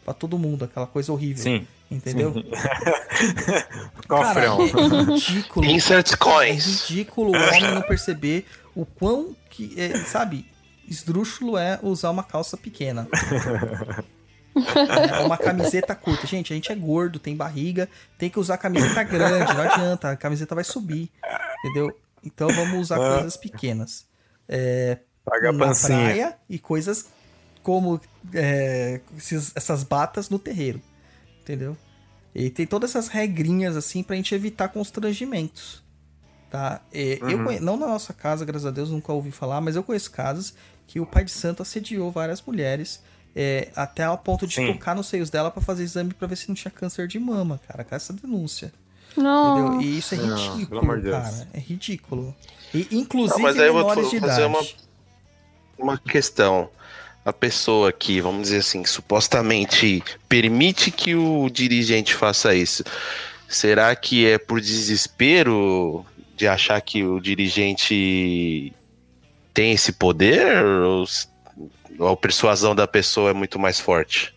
pra 0.04 0.12
todo 0.12 0.38
mundo, 0.38 0.64
aquela 0.64 0.86
coisa 0.86 1.12
horrível. 1.12 1.42
Sim. 1.42 1.66
Entendeu? 1.90 2.32
Cofrão. 4.08 4.68
Cara, 4.68 4.96
é 4.96 5.02
ridículo. 5.14 5.66
Insert 5.66 6.12
É 6.12 6.16
coins. 6.16 6.82
ridículo 6.88 7.32
o 7.32 7.36
homem 7.36 7.62
não 7.74 7.82
perceber 7.82 8.44
o 8.74 8.84
quão 8.84 9.36
que, 9.50 9.72
é, 9.80 9.96
sabe, 9.98 10.46
esdrúxulo 10.88 11.56
é 11.56 11.78
usar 11.82 12.10
uma 12.10 12.22
calça 12.24 12.56
pequena. 12.56 13.06
É 14.54 15.20
uma 15.24 15.36
camiseta 15.36 15.94
curta. 15.94 16.26
Gente, 16.26 16.52
a 16.52 16.56
gente 16.56 16.72
é 16.72 16.74
gordo, 16.74 17.18
tem 17.18 17.36
barriga, 17.36 17.88
tem 18.18 18.30
que 18.30 18.38
usar 18.40 18.56
camiseta 18.56 19.02
grande, 19.02 19.52
não 19.54 19.62
adianta, 19.62 20.10
a 20.10 20.16
camiseta 20.16 20.54
vai 20.54 20.64
subir. 20.64 21.10
Entendeu? 21.64 21.96
Então 22.24 22.48
vamos 22.48 22.80
usar 22.80 22.96
coisas 22.98 23.36
pequenas. 23.36 24.06
É, 24.48 24.98
Paga 25.24 25.50
a 25.50 25.52
na 25.52 25.66
pancinha. 25.66 25.98
praia 25.98 26.36
e 26.48 26.58
coisas 26.58 27.06
como 27.62 28.00
é, 28.32 29.00
esses- 29.18 29.52
essas 29.54 29.82
batas 29.82 30.30
no 30.30 30.38
terreiro. 30.38 30.80
Entendeu? 31.46 31.76
E 32.34 32.50
tem 32.50 32.66
todas 32.66 32.90
essas 32.90 33.06
regrinhas 33.06 33.76
assim 33.76 34.02
pra 34.02 34.16
gente 34.16 34.34
evitar 34.34 34.68
constrangimentos. 34.68 35.80
Tá? 36.50 36.80
E 36.92 37.18
eu 37.22 37.38
Uhum. 37.38 37.44
conhe- 37.44 37.60
não 37.60 37.76
na 37.76 37.86
nossa 37.86 38.12
casa, 38.12 38.44
graças 38.44 38.66
a 38.66 38.70
Deus, 38.72 38.90
nunca 38.90 39.12
ouvi 39.12 39.30
falar, 39.30 39.60
mas 39.60 39.76
eu 39.76 39.82
conheço 39.84 40.10
casos 40.10 40.54
que 40.88 40.98
o 40.98 41.06
pai 41.06 41.24
de 41.24 41.30
santo 41.30 41.62
assediou 41.62 42.10
várias 42.10 42.42
mulheres 42.42 43.00
é, 43.38 43.68
até 43.76 44.02
ao 44.02 44.16
ponto 44.16 44.46
de 44.46 44.54
Sim. 44.54 44.72
tocar 44.72 44.94
nos 44.96 45.08
seios 45.08 45.28
dela 45.28 45.50
pra 45.50 45.60
fazer 45.62 45.82
exame 45.84 46.14
pra 46.14 46.26
ver 46.26 46.36
se 46.36 46.48
não 46.48 46.54
tinha 46.54 46.70
câncer 46.70 47.06
de 47.06 47.18
mama, 47.18 47.60
cara, 47.68 47.84
com 47.84 47.94
essa 47.94 48.10
denúncia. 48.12 48.72
Não. 49.16 49.74
Entendeu? 49.74 49.80
E 49.82 49.98
isso 49.98 50.14
é 50.14 50.18
Não, 50.18 50.36
ridículo, 50.36 50.66
pelo 50.68 50.80
amor 50.80 50.96
de 50.96 51.02
Deus. 51.04 51.16
cara. 51.22 51.48
É 51.52 51.58
ridículo. 51.58 52.34
E, 52.74 52.88
inclusive 52.92 53.34
Não, 53.36 53.42
mas 53.42 53.58
aí 53.58 53.66
eu 53.68 53.72
vou 53.74 53.88
fazer 53.94 54.16
idade. 54.16 54.42
uma, 54.44 54.60
uma 55.78 55.98
questão. 55.98 56.70
A 57.26 57.32
pessoa 57.32 57.92
que, 57.92 58.20
vamos 58.20 58.42
dizer 58.42 58.58
assim, 58.58 58.84
supostamente 58.84 60.00
permite 60.28 60.92
que 60.92 61.16
o 61.16 61.50
dirigente 61.50 62.14
faça 62.14 62.54
isso, 62.54 62.84
será 63.48 63.96
que 63.96 64.24
é 64.24 64.38
por 64.38 64.60
desespero 64.60 66.06
de 66.36 66.46
achar 66.46 66.80
que 66.80 67.02
o 67.02 67.18
dirigente 67.18 68.72
tem 69.52 69.72
esse 69.72 69.90
poder? 69.90 70.64
Ou, 70.64 71.04
a 72.12 72.16
persuasão 72.16 72.76
da 72.76 72.86
pessoa 72.86 73.30
é 73.30 73.32
muito 73.32 73.58
mais 73.58 73.80
forte? 73.80 74.32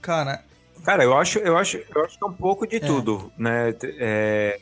Cara, 0.00 0.42
Cara, 0.82 1.02
eu 1.02 1.16
acho, 1.16 1.38
eu 1.38 1.56
acho, 1.56 1.78
eu 1.94 2.04
acho 2.04 2.18
que 2.18 2.24
é 2.24 2.26
um 2.26 2.32
pouco 2.32 2.66
de 2.66 2.78
tudo, 2.78 3.32
né? 3.38 3.74
É, 3.98 4.60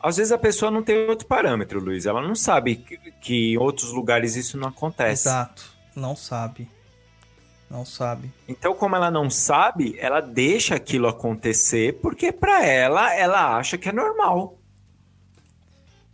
às 0.00 0.16
vezes 0.16 0.32
a 0.32 0.38
pessoa 0.38 0.68
não 0.68 0.82
tem 0.82 1.08
outro 1.08 1.28
parâmetro, 1.28 1.78
Luiz. 1.78 2.06
Ela 2.06 2.20
não 2.20 2.34
sabe 2.34 2.76
que, 2.76 2.98
que 3.20 3.52
em 3.52 3.56
outros 3.56 3.92
lugares 3.92 4.34
isso 4.34 4.58
não 4.58 4.68
acontece. 4.68 5.28
exato. 5.28 5.79
Não 5.94 6.14
sabe. 6.16 6.68
Não 7.70 7.84
sabe. 7.84 8.32
Então, 8.48 8.74
como 8.74 8.96
ela 8.96 9.10
não 9.10 9.30
sabe, 9.30 9.96
ela 9.98 10.20
deixa 10.20 10.74
aquilo 10.74 11.06
acontecer 11.06 11.98
porque 12.02 12.32
pra 12.32 12.64
ela, 12.66 13.14
ela 13.14 13.56
acha 13.56 13.78
que 13.78 13.88
é 13.88 13.92
normal. 13.92 14.58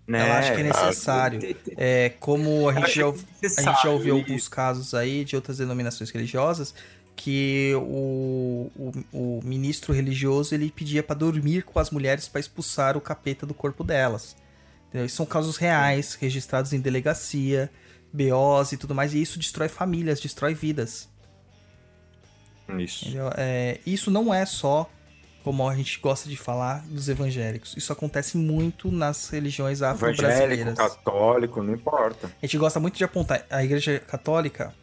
Né? 0.06 0.20
Ela 0.20 0.38
acha 0.38 0.54
que 0.54 0.60
é 0.60 0.64
necessário. 0.64 1.56
É, 1.76 2.12
como 2.20 2.68
a 2.68 2.74
gente, 2.74 2.94
já, 2.96 3.06
ouv- 3.06 3.24
a 3.42 3.48
gente 3.62 3.82
já 3.82 3.90
ouviu 3.90 4.16
alguns 4.16 4.48
casos 4.48 4.94
aí 4.94 5.24
de 5.24 5.34
outras 5.34 5.58
denominações 5.58 6.10
religiosas 6.10 6.74
que 7.16 7.72
o, 7.76 8.70
o, 8.76 8.92
o 9.12 9.40
ministro 9.42 9.92
religioso 9.94 10.54
ele 10.54 10.70
pedia 10.70 11.02
pra 11.02 11.16
dormir 11.16 11.62
com 11.62 11.78
as 11.78 11.90
mulheres 11.90 12.28
pra 12.28 12.38
expulsar 12.38 12.96
o 12.96 13.00
capeta 13.00 13.46
do 13.46 13.54
corpo 13.54 13.82
delas. 13.82 14.36
Entendeu? 14.88 15.06
Isso 15.06 15.16
são 15.16 15.26
casos 15.26 15.56
reais, 15.56 16.14
registrados 16.20 16.72
em 16.74 16.78
delegacia, 16.80 17.70
BOs 18.16 18.72
e 18.72 18.76
tudo 18.76 18.94
mais, 18.94 19.12
e 19.12 19.20
isso 19.20 19.38
destrói 19.38 19.68
famílias, 19.68 20.20
destrói 20.20 20.54
vidas. 20.54 21.08
Isso. 22.78 23.06
É, 23.36 23.78
isso 23.86 24.10
não 24.10 24.32
é 24.32 24.44
só, 24.46 24.90
como 25.44 25.68
a 25.68 25.76
gente 25.76 26.00
gosta 26.00 26.28
de 26.28 26.36
falar, 26.36 26.84
dos 26.86 27.08
evangélicos. 27.08 27.76
Isso 27.76 27.92
acontece 27.92 28.36
muito 28.36 28.90
nas 28.90 29.28
religiões 29.28 29.80
Evangélico, 29.80 30.06
afro-brasileiras. 30.06 30.78
católico, 30.78 31.62
não 31.62 31.74
importa. 31.74 32.32
A 32.42 32.46
gente 32.46 32.58
gosta 32.58 32.80
muito 32.80 32.96
de 32.96 33.04
apontar. 33.04 33.46
A 33.50 33.62
Igreja 33.62 34.00
Católica 34.00 34.74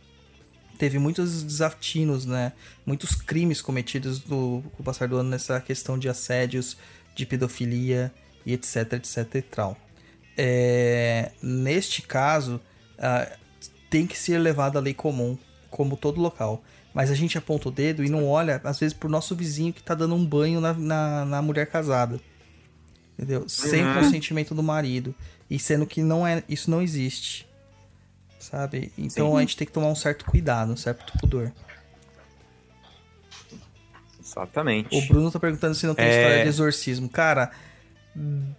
teve 0.77 0.99
muitos 0.99 1.43
desatinos, 1.43 2.26
né? 2.26 2.53
Muitos 2.85 3.15
crimes 3.15 3.61
cometidos 3.61 4.19
do, 4.19 4.64
com 4.76 4.81
o 4.81 4.84
passar 4.84 5.07
do 5.07 5.18
ano 5.18 5.30
nessa 5.30 5.60
questão 5.60 5.97
de 5.97 6.07
assédios, 6.07 6.77
de 7.15 7.26
pedofilia 7.26 8.14
e 8.45 8.53
etc, 8.53 8.93
etc 8.93 9.35
e 9.35 9.41
tal. 9.41 9.77
É, 10.38 11.31
neste 11.41 12.01
caso, 12.01 12.60
ah, 12.99 13.28
tem 13.90 14.06
que 14.07 14.18
ser 14.18 14.38
levada 14.40 14.80
a 14.80 14.82
lei 14.82 14.94
comum, 14.94 15.38
como 15.70 15.95
todo 15.98 16.20
local. 16.22 16.64
Mas 16.94 17.10
a 17.10 17.15
gente 17.15 17.38
aponta 17.38 17.70
o 17.70 17.72
dedo 17.72 18.03
e 18.03 18.10
não 18.10 18.28
olha, 18.28 18.61
às 18.64 18.80
vezes, 18.80 18.94
pro 18.94 19.10
nosso 19.10 19.36
vizinho 19.36 19.74
que 19.74 19.82
tá 19.82 19.95
dando 19.95 20.14
um 20.14 20.24
banho 20.26 20.61
na, 20.61 20.74
na, 20.74 21.26
na 21.26 21.41
mulher 21.41 21.65
casada. 21.68 22.20
Entendeu? 23.18 23.48
Sem 23.49 23.84
Uhum. 23.84 23.94
consentimento 23.95 24.53
do 24.56 24.61
marido. 24.64 25.14
E 25.49 25.57
sendo 25.60 25.86
que 25.88 26.02
não 26.02 26.26
é, 26.26 26.44
isso 26.48 26.70
não 26.70 26.82
existe. 26.82 27.48
Sabe? 28.40 28.91
Então 28.98 29.32
Sim. 29.32 29.38
a 29.38 29.40
gente 29.41 29.57
tem 29.57 29.65
que 29.65 29.74
tomar 29.74 29.88
um 29.88 29.95
certo 29.95 30.26
cuidado, 30.26 30.72
um 30.74 30.78
certo 30.78 31.18
pudor. 31.20 31.52
Exatamente. 34.22 34.95
O 34.98 35.07
Bruno 35.07 35.32
tá 35.32 35.40
perguntando 35.40 35.76
se 35.76 35.86
não 35.86 35.95
tem 35.95 36.06
É. 36.06 36.18
história 36.18 36.44
de 36.44 36.49
exorcismo. 36.49 37.10
Cara, 37.10 37.52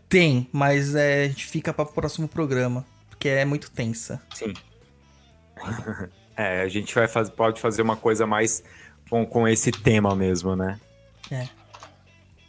tem, 0.09 0.49
mas 0.53 0.95
é, 0.95 1.25
a 1.25 1.29
gente 1.29 1.47
fica 1.47 1.73
para 1.73 1.85
o 1.85 1.93
próximo 1.93 2.29
programa. 2.29 2.85
Porque 3.25 3.31
é 3.31 3.45
muito 3.47 3.71
tensa. 3.71 4.21
Sim. 4.35 4.53
é, 6.37 6.61
a 6.61 6.69
gente 6.69 6.95
vai 6.95 7.09
fazer, 7.09 7.31
pode 7.31 7.59
fazer 7.59 7.81
uma 7.81 7.97
coisa 7.97 8.27
mais 8.27 8.63
com, 9.09 9.25
com 9.25 9.49
esse 9.49 9.73
tema 9.73 10.15
mesmo, 10.15 10.55
né? 10.55 10.79
É. 11.31 11.49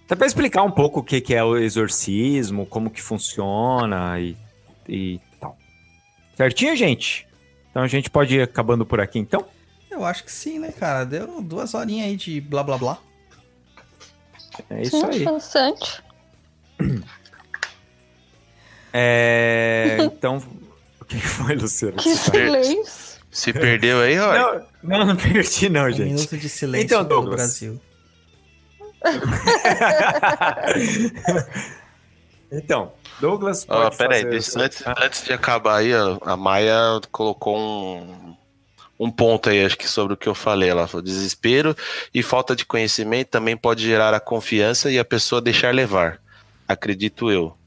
Até 0.03 0.18
pra 0.18 0.27
explicar 0.27 0.64
um 0.64 0.72
pouco 0.72 0.99
o 0.99 1.03
que, 1.03 1.22
que 1.22 1.34
é 1.34 1.41
o 1.41 1.56
exorcismo, 1.56 2.65
como 2.65 2.89
que 2.89 3.02
funciona 3.02 4.19
e, 4.19 4.35
e 4.85 5.22
tal. 5.39 5.57
Certinho, 6.35 6.76
gente? 6.76 7.26
Então 7.72 7.81
a 7.81 7.88
gente 7.88 8.10
pode 8.10 8.35
ir 8.35 8.41
acabando 8.41 8.85
por 8.85 8.99
aqui, 8.99 9.18
então? 9.18 9.47
Eu 9.89 10.03
acho 10.03 10.26
que 10.26 10.31
sim, 10.31 10.60
né, 10.60 10.73
cara? 10.73 11.06
Deu 11.06 11.41
duas 11.41 11.73
horinhas 11.73 12.07
aí 12.07 12.18
de 12.18 12.41
blá 12.41 12.61
blá 12.61 12.77
blá. 12.77 12.99
É 14.69 14.81
isso 14.81 14.99
Sim, 14.99 15.06
aí. 15.06 15.23
bastante. 15.23 16.03
É, 18.97 19.97
então, 19.99 20.41
o 21.06 21.07
que 21.07 21.19
foi, 21.19 21.56
Luciano? 21.56 21.98
Que 21.98 22.10
tá- 22.10 22.15
silêncio. 22.32 23.15
Se 23.32 23.53
perdeu 23.53 23.99
aí, 24.02 24.15
Roy? 24.18 24.38
Não, 24.40 24.65
não, 24.84 25.06
não 25.07 25.15
perdi 25.15 25.69
não, 25.69 25.86
Um 25.86 25.91
gente. 25.91 26.14
minuto 26.14 26.38
de 26.38 26.49
silêncio 26.49 26.86
Então, 26.86 27.03
no 27.03 27.10
Douglas. 27.10 27.36
Brasil. 27.36 27.82
Então, 32.52 32.94
Douglas 33.19 33.65
Ó, 33.68 33.84
pode 33.86 33.98
peraí, 33.98 34.23
deixa- 34.23 34.60
antes, 34.61 34.84
antes 34.86 35.23
de 35.26 35.34
acabar 35.34 35.77
aí, 35.77 35.91
a 36.22 36.38
Maia 36.38 36.77
colocou 37.11 37.57
um, 37.57 38.36
um 38.99 39.11
ponto 39.11 39.49
aí, 39.49 39.65
acho 39.65 39.77
que 39.77 39.88
sobre 39.88 40.14
o 40.14 40.18
que 40.18 40.30
eu 40.30 40.36
falei. 40.36 40.69
Ela 40.69 40.88
falou: 40.88 41.02
desespero 41.03 41.76
e 42.14 42.22
falta 42.23 42.56
de 42.56 42.65
conhecimento 42.65 43.30
também 43.30 43.57
pode 43.57 43.84
gerar 43.84 44.14
a 44.14 44.19
confiança 44.19 44.91
e 44.91 44.99
a 44.99 45.03
pessoa 45.03 45.41
deixar 45.41 45.73
levar. 45.73 46.19
Acredito 46.68 47.30
eu. 47.32 47.57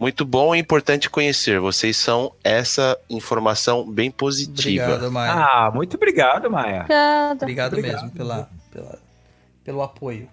Muito 0.00 0.24
bom 0.24 0.54
e 0.54 0.58
importante 0.58 1.10
conhecer. 1.10 1.60
Vocês 1.60 1.94
são 1.94 2.34
essa 2.42 2.98
informação 3.10 3.86
bem 3.86 4.10
positiva. 4.10 4.84
Obrigado, 4.84 5.12
Maia. 5.12 5.32
Ah, 5.32 5.70
muito 5.70 5.96
obrigado, 5.98 6.50
Maia. 6.50 6.86
Obrigado, 7.32 7.74
obrigado. 7.74 7.76
mesmo 7.76 8.10
pela, 8.10 8.48
pela, 8.72 8.98
pelo 9.62 9.82
apoio. 9.82 10.26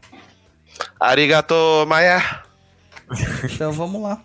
Arigato, 0.97 1.53
Maia! 1.85 2.43
Então 3.43 3.73
vamos 3.73 4.01
lá. 4.01 4.23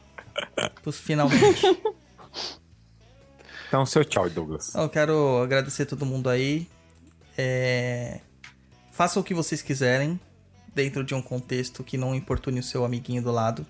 Finalmente. 0.92 1.80
Então, 3.66 3.84
seu 3.84 4.04
tchau, 4.04 4.28
Douglas. 4.30 4.74
Eu 4.74 4.88
quero 4.88 5.42
agradecer 5.42 5.86
todo 5.86 6.06
mundo 6.06 6.28
aí. 6.28 6.68
É... 7.36 8.20
Façam 8.92 9.22
o 9.22 9.24
que 9.24 9.34
vocês 9.34 9.62
quiserem, 9.62 10.20
dentro 10.74 11.02
de 11.02 11.14
um 11.14 11.22
contexto 11.22 11.82
que 11.82 11.96
não 11.96 12.14
importune 12.14 12.60
o 12.60 12.62
seu 12.62 12.84
amiguinho 12.84 13.22
do 13.22 13.32
lado. 13.32 13.66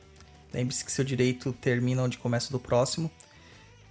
Lembre-se 0.53 0.85
que 0.85 0.93
seu 0.93 1.05
direito 1.05 1.53
termina 1.61 2.03
onde 2.03 2.19
começa 2.19 2.49
o 2.49 2.53
do 2.53 2.59
próximo. 2.61 3.11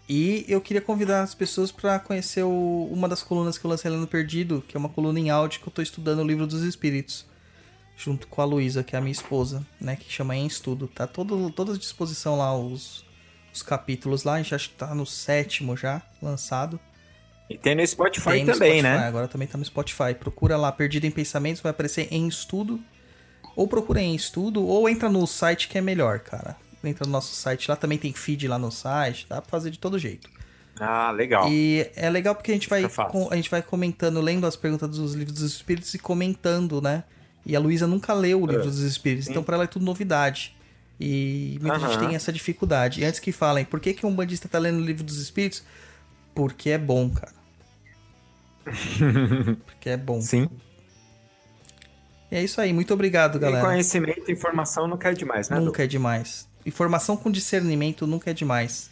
E 0.09 0.45
eu 0.47 0.59
queria 0.59 0.81
convidar 0.81 1.21
as 1.21 1.33
pessoas 1.33 1.71
para 1.71 1.97
conhecer 1.99 2.43
o- 2.43 2.89
uma 2.91 3.07
das 3.07 3.23
colunas 3.23 3.57
que 3.57 3.65
eu 3.65 3.69
lancei 3.69 3.89
lá 3.89 3.97
no 3.97 4.07
Perdido, 4.07 4.63
que 4.67 4.75
é 4.75 4.79
uma 4.79 4.89
coluna 4.89 5.19
em 5.19 5.29
áudio 5.29 5.61
que 5.61 5.67
eu 5.67 5.71
tô 5.71 5.81
estudando 5.81 6.19
o 6.19 6.27
livro 6.27 6.45
dos 6.45 6.63
Espíritos. 6.63 7.25
Junto 7.95 8.27
com 8.27 8.41
a 8.41 8.45
Luísa, 8.45 8.83
que 8.83 8.95
é 8.95 8.99
a 8.99 9.01
minha 9.01 9.11
esposa, 9.11 9.65
né? 9.79 9.95
Que 9.95 10.11
chama 10.11 10.35
Em 10.35 10.47
Estudo. 10.47 10.87
Tá 10.87 11.05
todo, 11.05 11.51
toda 11.51 11.73
à 11.73 11.77
disposição 11.77 12.35
lá 12.37 12.57
os, 12.57 13.05
os 13.53 13.61
capítulos 13.61 14.23
lá. 14.23 14.33
A 14.33 14.37
gente 14.41 14.55
acho 14.55 14.69
que 14.69 14.75
tá 14.75 14.93
no 14.95 15.05
sétimo 15.05 15.77
já, 15.77 16.01
lançado. 16.21 16.79
E 17.49 17.57
tem 17.57 17.75
no 17.75 17.85
Spotify 17.85 18.31
Tem 18.31 18.45
no 18.45 18.53
também, 18.53 18.79
Spotify, 18.79 18.83
né? 18.83 19.07
Agora 19.07 19.27
também 19.27 19.47
tá 19.47 19.57
no 19.57 19.63
Spotify. 19.65 20.15
Procura 20.19 20.57
lá, 20.57 20.71
Perdido 20.71 21.05
em 21.05 21.11
Pensamentos, 21.11 21.61
vai 21.61 21.69
aparecer 21.69 22.07
em 22.11 22.27
estudo. 22.27 22.79
Ou 23.55 23.67
procura 23.67 24.01
em 24.01 24.15
estudo, 24.15 24.65
ou 24.65 24.87
entra 24.87 25.09
no 25.09 25.25
site 25.27 25.67
que 25.67 25.77
é 25.77 25.81
melhor, 25.81 26.19
cara. 26.19 26.55
Entra 26.83 27.05
no 27.05 27.11
nosso 27.11 27.35
site, 27.35 27.69
lá 27.69 27.75
também 27.75 27.97
tem 27.97 28.13
feed 28.13 28.47
lá 28.47 28.57
no 28.57 28.71
site, 28.71 29.27
dá 29.29 29.41
pra 29.41 29.49
fazer 29.49 29.69
de 29.69 29.79
todo 29.79 29.99
jeito. 29.99 30.29
Ah, 30.79 31.11
legal. 31.11 31.47
E 31.47 31.89
é 31.95 32.09
legal 32.09 32.33
porque 32.33 32.51
a 32.51 32.53
gente 32.55 32.67
vai 32.67 32.83
a 32.83 33.35
gente 33.35 33.51
vai 33.51 33.61
comentando, 33.61 34.19
lendo 34.19 34.47
as 34.47 34.55
perguntas 34.55 34.89
dos 34.89 35.13
livros 35.13 35.37
dos 35.39 35.53
espíritos 35.53 35.93
e 35.93 35.99
comentando, 35.99 36.81
né? 36.81 37.03
E 37.45 37.55
a 37.55 37.59
Luísa 37.59 37.85
nunca 37.85 38.13
leu 38.13 38.41
o 38.41 38.47
livro 38.47 38.65
dos 38.65 38.79
espíritos, 38.79 39.27
então 39.27 39.43
pra 39.43 39.55
ela 39.55 39.65
é 39.65 39.67
tudo 39.67 39.85
novidade. 39.85 40.55
E 40.99 41.57
muita 41.59 41.79
gente 41.79 41.95
Aham. 41.95 41.99
tem 41.99 42.15
essa 42.15 42.31
dificuldade. 42.31 43.01
E 43.01 43.05
antes 43.05 43.19
que 43.19 43.31
falem, 43.31 43.65
por 43.65 43.79
que, 43.79 43.93
que 43.93 44.05
um 44.05 44.13
bandista 44.13 44.47
tá 44.47 44.59
lendo 44.59 44.77
o 44.77 44.85
livro 44.85 45.03
dos 45.03 45.17
espíritos? 45.17 45.63
Porque 46.35 46.69
é 46.69 46.77
bom, 46.77 47.09
cara. 47.09 47.33
Porque 49.65 49.89
é 49.89 49.97
bom. 49.97 50.21
Sim. 50.21 50.47
E 52.31 52.35
é 52.37 52.41
isso 52.43 52.61
aí, 52.61 52.71
muito 52.71 52.93
obrigado, 52.93 53.35
E 53.37 53.39
galera. 53.39 53.65
conhecimento 53.65 54.29
e 54.29 54.31
informação 54.31 54.87
não 54.87 54.97
quer 54.97 55.13
demais, 55.13 55.49
né, 55.49 55.59
Nunca 55.59 55.83
é 55.83 55.87
demais. 55.87 56.47
Informação 56.65 57.17
com 57.17 57.29
discernimento 57.29 58.07
nunca 58.07 58.31
é 58.31 58.33
demais. 58.33 58.89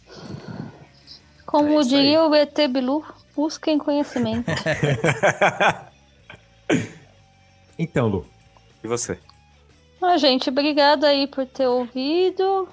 Como 1.46 1.80
É 1.80 1.84
diria 1.84 2.22
o 2.24 2.34
ET 2.34 2.56
Bilu, 2.68 3.04
busquem 3.34 3.78
conhecimento. 3.78 4.46
Então, 7.78 8.08
Lu, 8.08 8.26
e 8.84 8.86
você? 8.86 9.18
Ah, 10.02 10.18
gente, 10.18 10.50
obrigada 10.50 11.06
aí 11.08 11.26
por 11.26 11.46
ter 11.46 11.66
ouvido. 11.66 12.68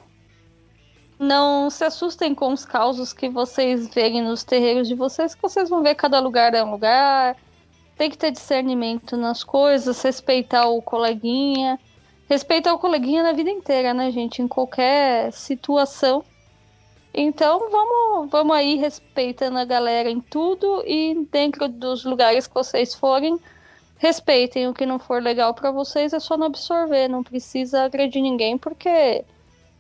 Não 1.18 1.70
se 1.70 1.86
assustem 1.86 2.36
com 2.36 2.52
os 2.52 2.66
causos 2.66 3.14
que 3.14 3.30
vocês 3.30 3.88
verem 3.88 4.22
nos 4.22 4.44
terreiros 4.44 4.86
de 4.88 4.96
vocês, 4.96 5.34
que 5.34 5.42
vocês 5.42 5.70
vão 5.70 5.82
ver 5.82 5.96
cada 5.96 6.20
lugar 6.20 6.54
é 6.54 6.62
um 6.62 6.72
lugar. 6.72 7.38
Tem 7.98 8.10
que 8.10 8.18
ter 8.18 8.32
discernimento 8.32 9.18
nas 9.18 9.44
coisas, 9.44 10.02
respeitar 10.02 10.68
o 10.68 10.82
coleguinha. 10.82 11.80
Respeitar 12.30 12.74
o 12.74 12.80
coleguinha 12.80 13.24
na 13.24 13.32
vida 13.32 13.50
inteira, 13.50 13.94
né, 13.94 14.12
gente? 14.12 14.42
Em 14.42 14.48
qualquer 14.48 15.32
situação. 15.32 16.24
Então 17.14 17.72
vamos, 17.72 18.30
vamos 18.30 18.56
aí 18.56 18.76
respeitando 18.76 19.58
a 19.58 19.66
galera 19.66 20.10
em 20.10 20.20
tudo 20.20 20.84
e 20.86 21.26
dentro 21.32 21.68
dos 21.68 22.06
lugares 22.06 22.46
que 22.46 22.54
vocês 22.54 22.94
forem, 22.94 23.40
respeitem 23.98 24.68
o 24.68 24.74
que 24.74 24.86
não 24.86 25.00
for 25.00 25.24
legal 25.24 25.54
para 25.54 25.72
vocês, 25.72 26.14
é 26.14 26.20
só 26.20 26.38
não 26.38 26.46
absorver, 26.46 27.08
não 27.08 27.24
precisa 27.24 27.84
agredir 27.84 28.22
ninguém 28.22 28.56
porque 28.56 29.26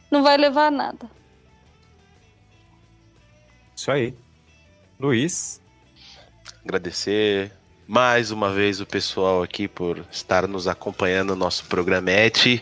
não 0.09 0.23
vai 0.23 0.37
levar 0.37 0.67
a 0.67 0.71
nada. 0.71 1.11
Isso 3.75 3.91
aí. 3.91 4.15
Luiz. 4.99 5.61
Agradecer 6.63 7.51
mais 7.87 8.31
uma 8.31 8.51
vez 8.51 8.81
o 8.81 8.85
pessoal 8.85 9.41
aqui 9.41 9.67
por 9.67 10.03
estar 10.11 10.47
nos 10.47 10.67
acompanhando 10.67 11.29
no 11.29 11.37
nosso 11.37 11.65
programete. 11.65 12.61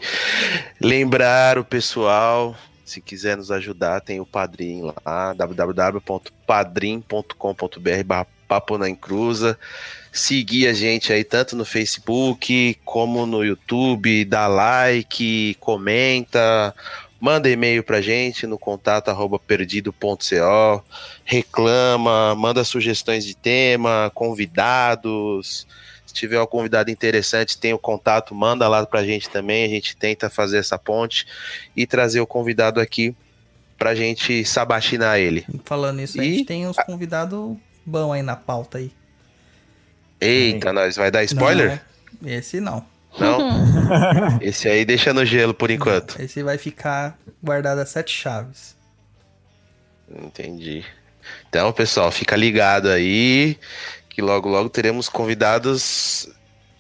Lembrar 0.79 1.57
o 1.57 1.65
pessoal, 1.65 2.55
se 2.85 3.01
quiser 3.01 3.35
nos 3.35 3.49
ajudar, 3.49 4.01
tem 4.01 4.19
o 4.19 4.25
Padrim 4.25 4.93
lá, 5.03 5.33
www.padrim.com.br 5.33 8.03
barra 8.05 8.27
Papo 8.47 8.77
na 8.77 8.87
Encruza. 8.87 9.57
Seguir 10.11 10.67
a 10.67 10.73
gente 10.73 11.11
aí 11.11 11.23
tanto 11.23 11.55
no 11.55 11.65
Facebook 11.65 12.77
como 12.85 13.25
no 13.25 13.43
YouTube, 13.43 14.23
dá 14.23 14.47
like, 14.47 15.57
comenta, 15.59 16.73
manda 17.19 17.49
e-mail 17.49 17.83
pra 17.83 18.01
gente 18.01 18.45
no 18.45 18.57
contato 18.57 19.09
arroba 19.09 19.39
perdido.co, 19.39 20.83
reclama, 21.23 22.35
manda 22.35 22.63
sugestões 22.63 23.25
de 23.25 23.35
tema, 23.35 24.11
convidados. 24.13 25.67
Se 26.05 26.13
tiver 26.13 26.39
um 26.41 26.45
convidado 26.45 26.91
interessante, 26.91 27.57
tem 27.57 27.73
o 27.73 27.79
contato, 27.79 28.33
manda 28.35 28.67
lá 28.67 28.85
pra 28.85 29.03
gente 29.03 29.29
também. 29.29 29.65
A 29.65 29.69
gente 29.69 29.95
tenta 29.97 30.29
fazer 30.29 30.57
essa 30.59 30.77
ponte 30.77 31.25
e 31.75 31.85
trazer 31.87 32.21
o 32.21 32.27
convidado 32.27 32.79
aqui 32.79 33.15
pra 33.77 33.93
gente 33.95 34.45
sabatinar 34.45 35.17
ele. 35.19 35.45
Falando 35.65 35.97
nisso, 35.97 36.19
a 36.21 36.23
E- 36.23 36.35
gente 36.35 36.45
tem 36.45 36.67
uns 36.67 36.77
convidados 36.77 37.57
bons 37.85 38.13
aí 38.13 38.21
na 38.21 38.35
pauta 38.35 38.77
aí. 38.77 38.91
Eita, 40.21 40.71
nós 40.71 40.95
vai 40.95 41.11
dar 41.11 41.23
spoiler? 41.23 41.83
Não, 42.21 42.29
esse 42.29 42.59
não. 42.61 42.85
Não? 43.19 43.39
Esse 44.41 44.67
aí 44.67 44.83
deixa 44.85 45.13
no 45.13 45.25
gelo 45.25 45.53
por 45.53 45.71
enquanto. 45.71 46.21
Esse 46.21 46.43
vai 46.43 46.57
ficar 46.57 47.17
guardado 47.41 47.79
a 47.79 47.85
sete 47.85 48.11
chaves. 48.11 48.75
Entendi. 50.09 50.85
Então, 51.47 51.71
pessoal, 51.71 52.11
fica 52.11 52.35
ligado 52.35 52.89
aí 52.89 53.57
que 54.09 54.21
logo 54.21 54.47
logo 54.47 54.69
teremos 54.69 55.09
convidados 55.09 56.29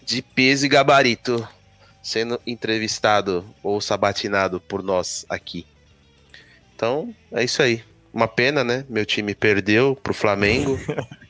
de 0.05 0.21
peso 0.21 0.65
e 0.65 0.69
gabarito 0.69 1.47
sendo 2.01 2.39
entrevistado 2.45 3.43
ou 3.63 3.81
sabatinado 3.81 4.61
por 4.61 4.83
nós 4.83 5.25
aqui. 5.27 5.65
Então, 6.75 7.13
é 7.31 7.43
isso 7.43 7.61
aí. 7.61 7.83
Uma 8.13 8.27
pena, 8.27 8.63
né? 8.63 8.85
Meu 8.87 9.05
time 9.05 9.33
perdeu 9.33 9.95
pro 9.95 10.13
Flamengo. 10.13 10.79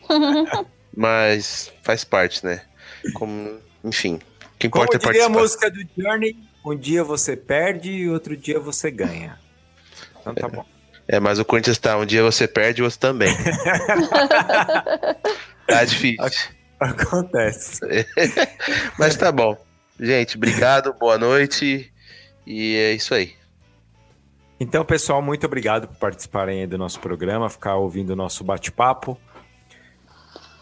mas 0.95 1.71
faz 1.81 2.03
parte, 2.03 2.45
né? 2.45 2.61
Como, 3.13 3.57
enfim, 3.83 4.19
que 4.57 4.69
Como 4.69 4.83
importa 4.83 4.97
é 4.97 5.11
diria 5.11 5.25
a 5.25 5.29
música 5.29 5.69
do 5.69 5.85
Journey, 5.97 6.37
um 6.65 6.75
dia 6.75 7.03
você 7.03 7.35
perde 7.35 7.91
e 7.91 8.09
outro 8.09 8.35
dia 8.35 8.59
você 8.59 8.89
ganha. 8.89 9.37
Então 10.19 10.33
tá 10.33 10.47
bom. 10.47 10.65
É, 11.07 11.19
mas 11.19 11.37
o 11.37 11.45
Corinthians 11.45 11.77
tá, 11.77 11.97
um 11.97 12.05
dia 12.05 12.23
você 12.23 12.47
perde, 12.47 12.81
o 12.81 12.85
outro 12.85 12.99
também. 12.99 13.31
tá 15.67 15.85
difícil. 15.85 16.55
Acontece. 16.79 17.79
Mas 18.99 19.15
tá 19.15 19.31
bom. 19.31 19.57
Gente, 19.99 20.35
obrigado, 20.35 20.93
boa 20.93 21.17
noite. 21.17 21.91
E 22.45 22.75
é 22.75 22.93
isso 22.93 23.13
aí. 23.13 23.33
Então, 24.59 24.83
pessoal, 24.83 25.21
muito 25.21 25.45
obrigado 25.45 25.87
por 25.87 25.97
participarem 25.97 26.61
aí 26.61 26.67
do 26.67 26.77
nosso 26.77 26.99
programa, 26.99 27.49
ficar 27.49 27.75
ouvindo 27.75 28.11
o 28.11 28.15
nosso 28.15 28.43
bate-papo. 28.43 29.17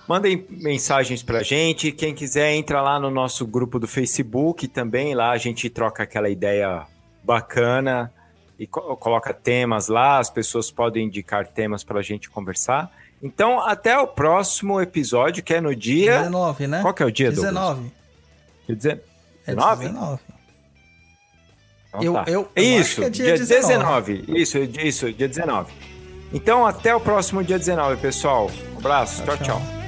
Mandem 0.08 0.46
mensagens 0.50 1.24
pra 1.24 1.42
gente. 1.44 1.92
Quem 1.92 2.14
quiser, 2.14 2.52
entra 2.54 2.82
lá 2.82 3.00
no 3.00 3.10
nosso 3.10 3.46
grupo 3.48 3.80
do 3.80 3.88
Facebook 3.88 4.68
também. 4.68 5.16
Lá 5.16 5.32
a 5.32 5.38
gente 5.38 5.70
troca 5.70 6.04
aquela 6.04 6.30
ideia 6.30 6.86
bacana 7.24 8.12
e 8.60 8.68
co- 8.68 8.96
coloca 8.98 9.34
temas 9.34 9.88
lá. 9.88 10.20
As 10.20 10.30
pessoas 10.30 10.70
podem 10.70 11.06
indicar 11.06 11.48
temas 11.48 11.84
pra 11.84 12.02
gente 12.02 12.30
conversar. 12.30 12.92
Então, 13.22 13.62
até 13.62 13.98
o 13.98 14.06
próximo 14.06 14.82
episódio, 14.82 15.42
que 15.42 15.54
é 15.54 15.62
no 15.62 15.74
dia. 15.74 16.18
19, 16.20 16.68
né? 16.68 16.82
Qual 16.82 16.94
que 16.94 17.02
é 17.02 17.06
o 17.06 17.12
dia, 17.12 17.32
Douglas? 17.32 17.54
19. 17.54 17.92
Quer 18.68 18.76
dizer, 18.76 19.02
É 19.48 19.56
19? 19.56 19.86
19. 19.88 20.22
Então 21.88 22.04
Eu- 22.04 22.14
tá. 22.14 22.24
eu- 22.28 22.52
eu 22.56 22.64
isso, 22.64 23.04
é 23.04 23.10
dia 23.10 23.26
dia 23.38 23.46
19. 23.46 24.18
19. 24.24 24.42
Isso, 24.42 24.58
isso, 24.58 25.14
dia 25.14 25.28
19. 25.30 25.72
Então, 26.34 26.66
até 26.66 26.94
o 26.94 27.00
próximo 27.00 27.42
dia 27.42 27.58
19, 27.58 28.02
pessoal. 28.02 28.50
Um 28.74 28.80
abraço. 28.80 29.24
tchau. 29.24 29.38
tchau. 29.38 29.46
tchau. 29.62 29.83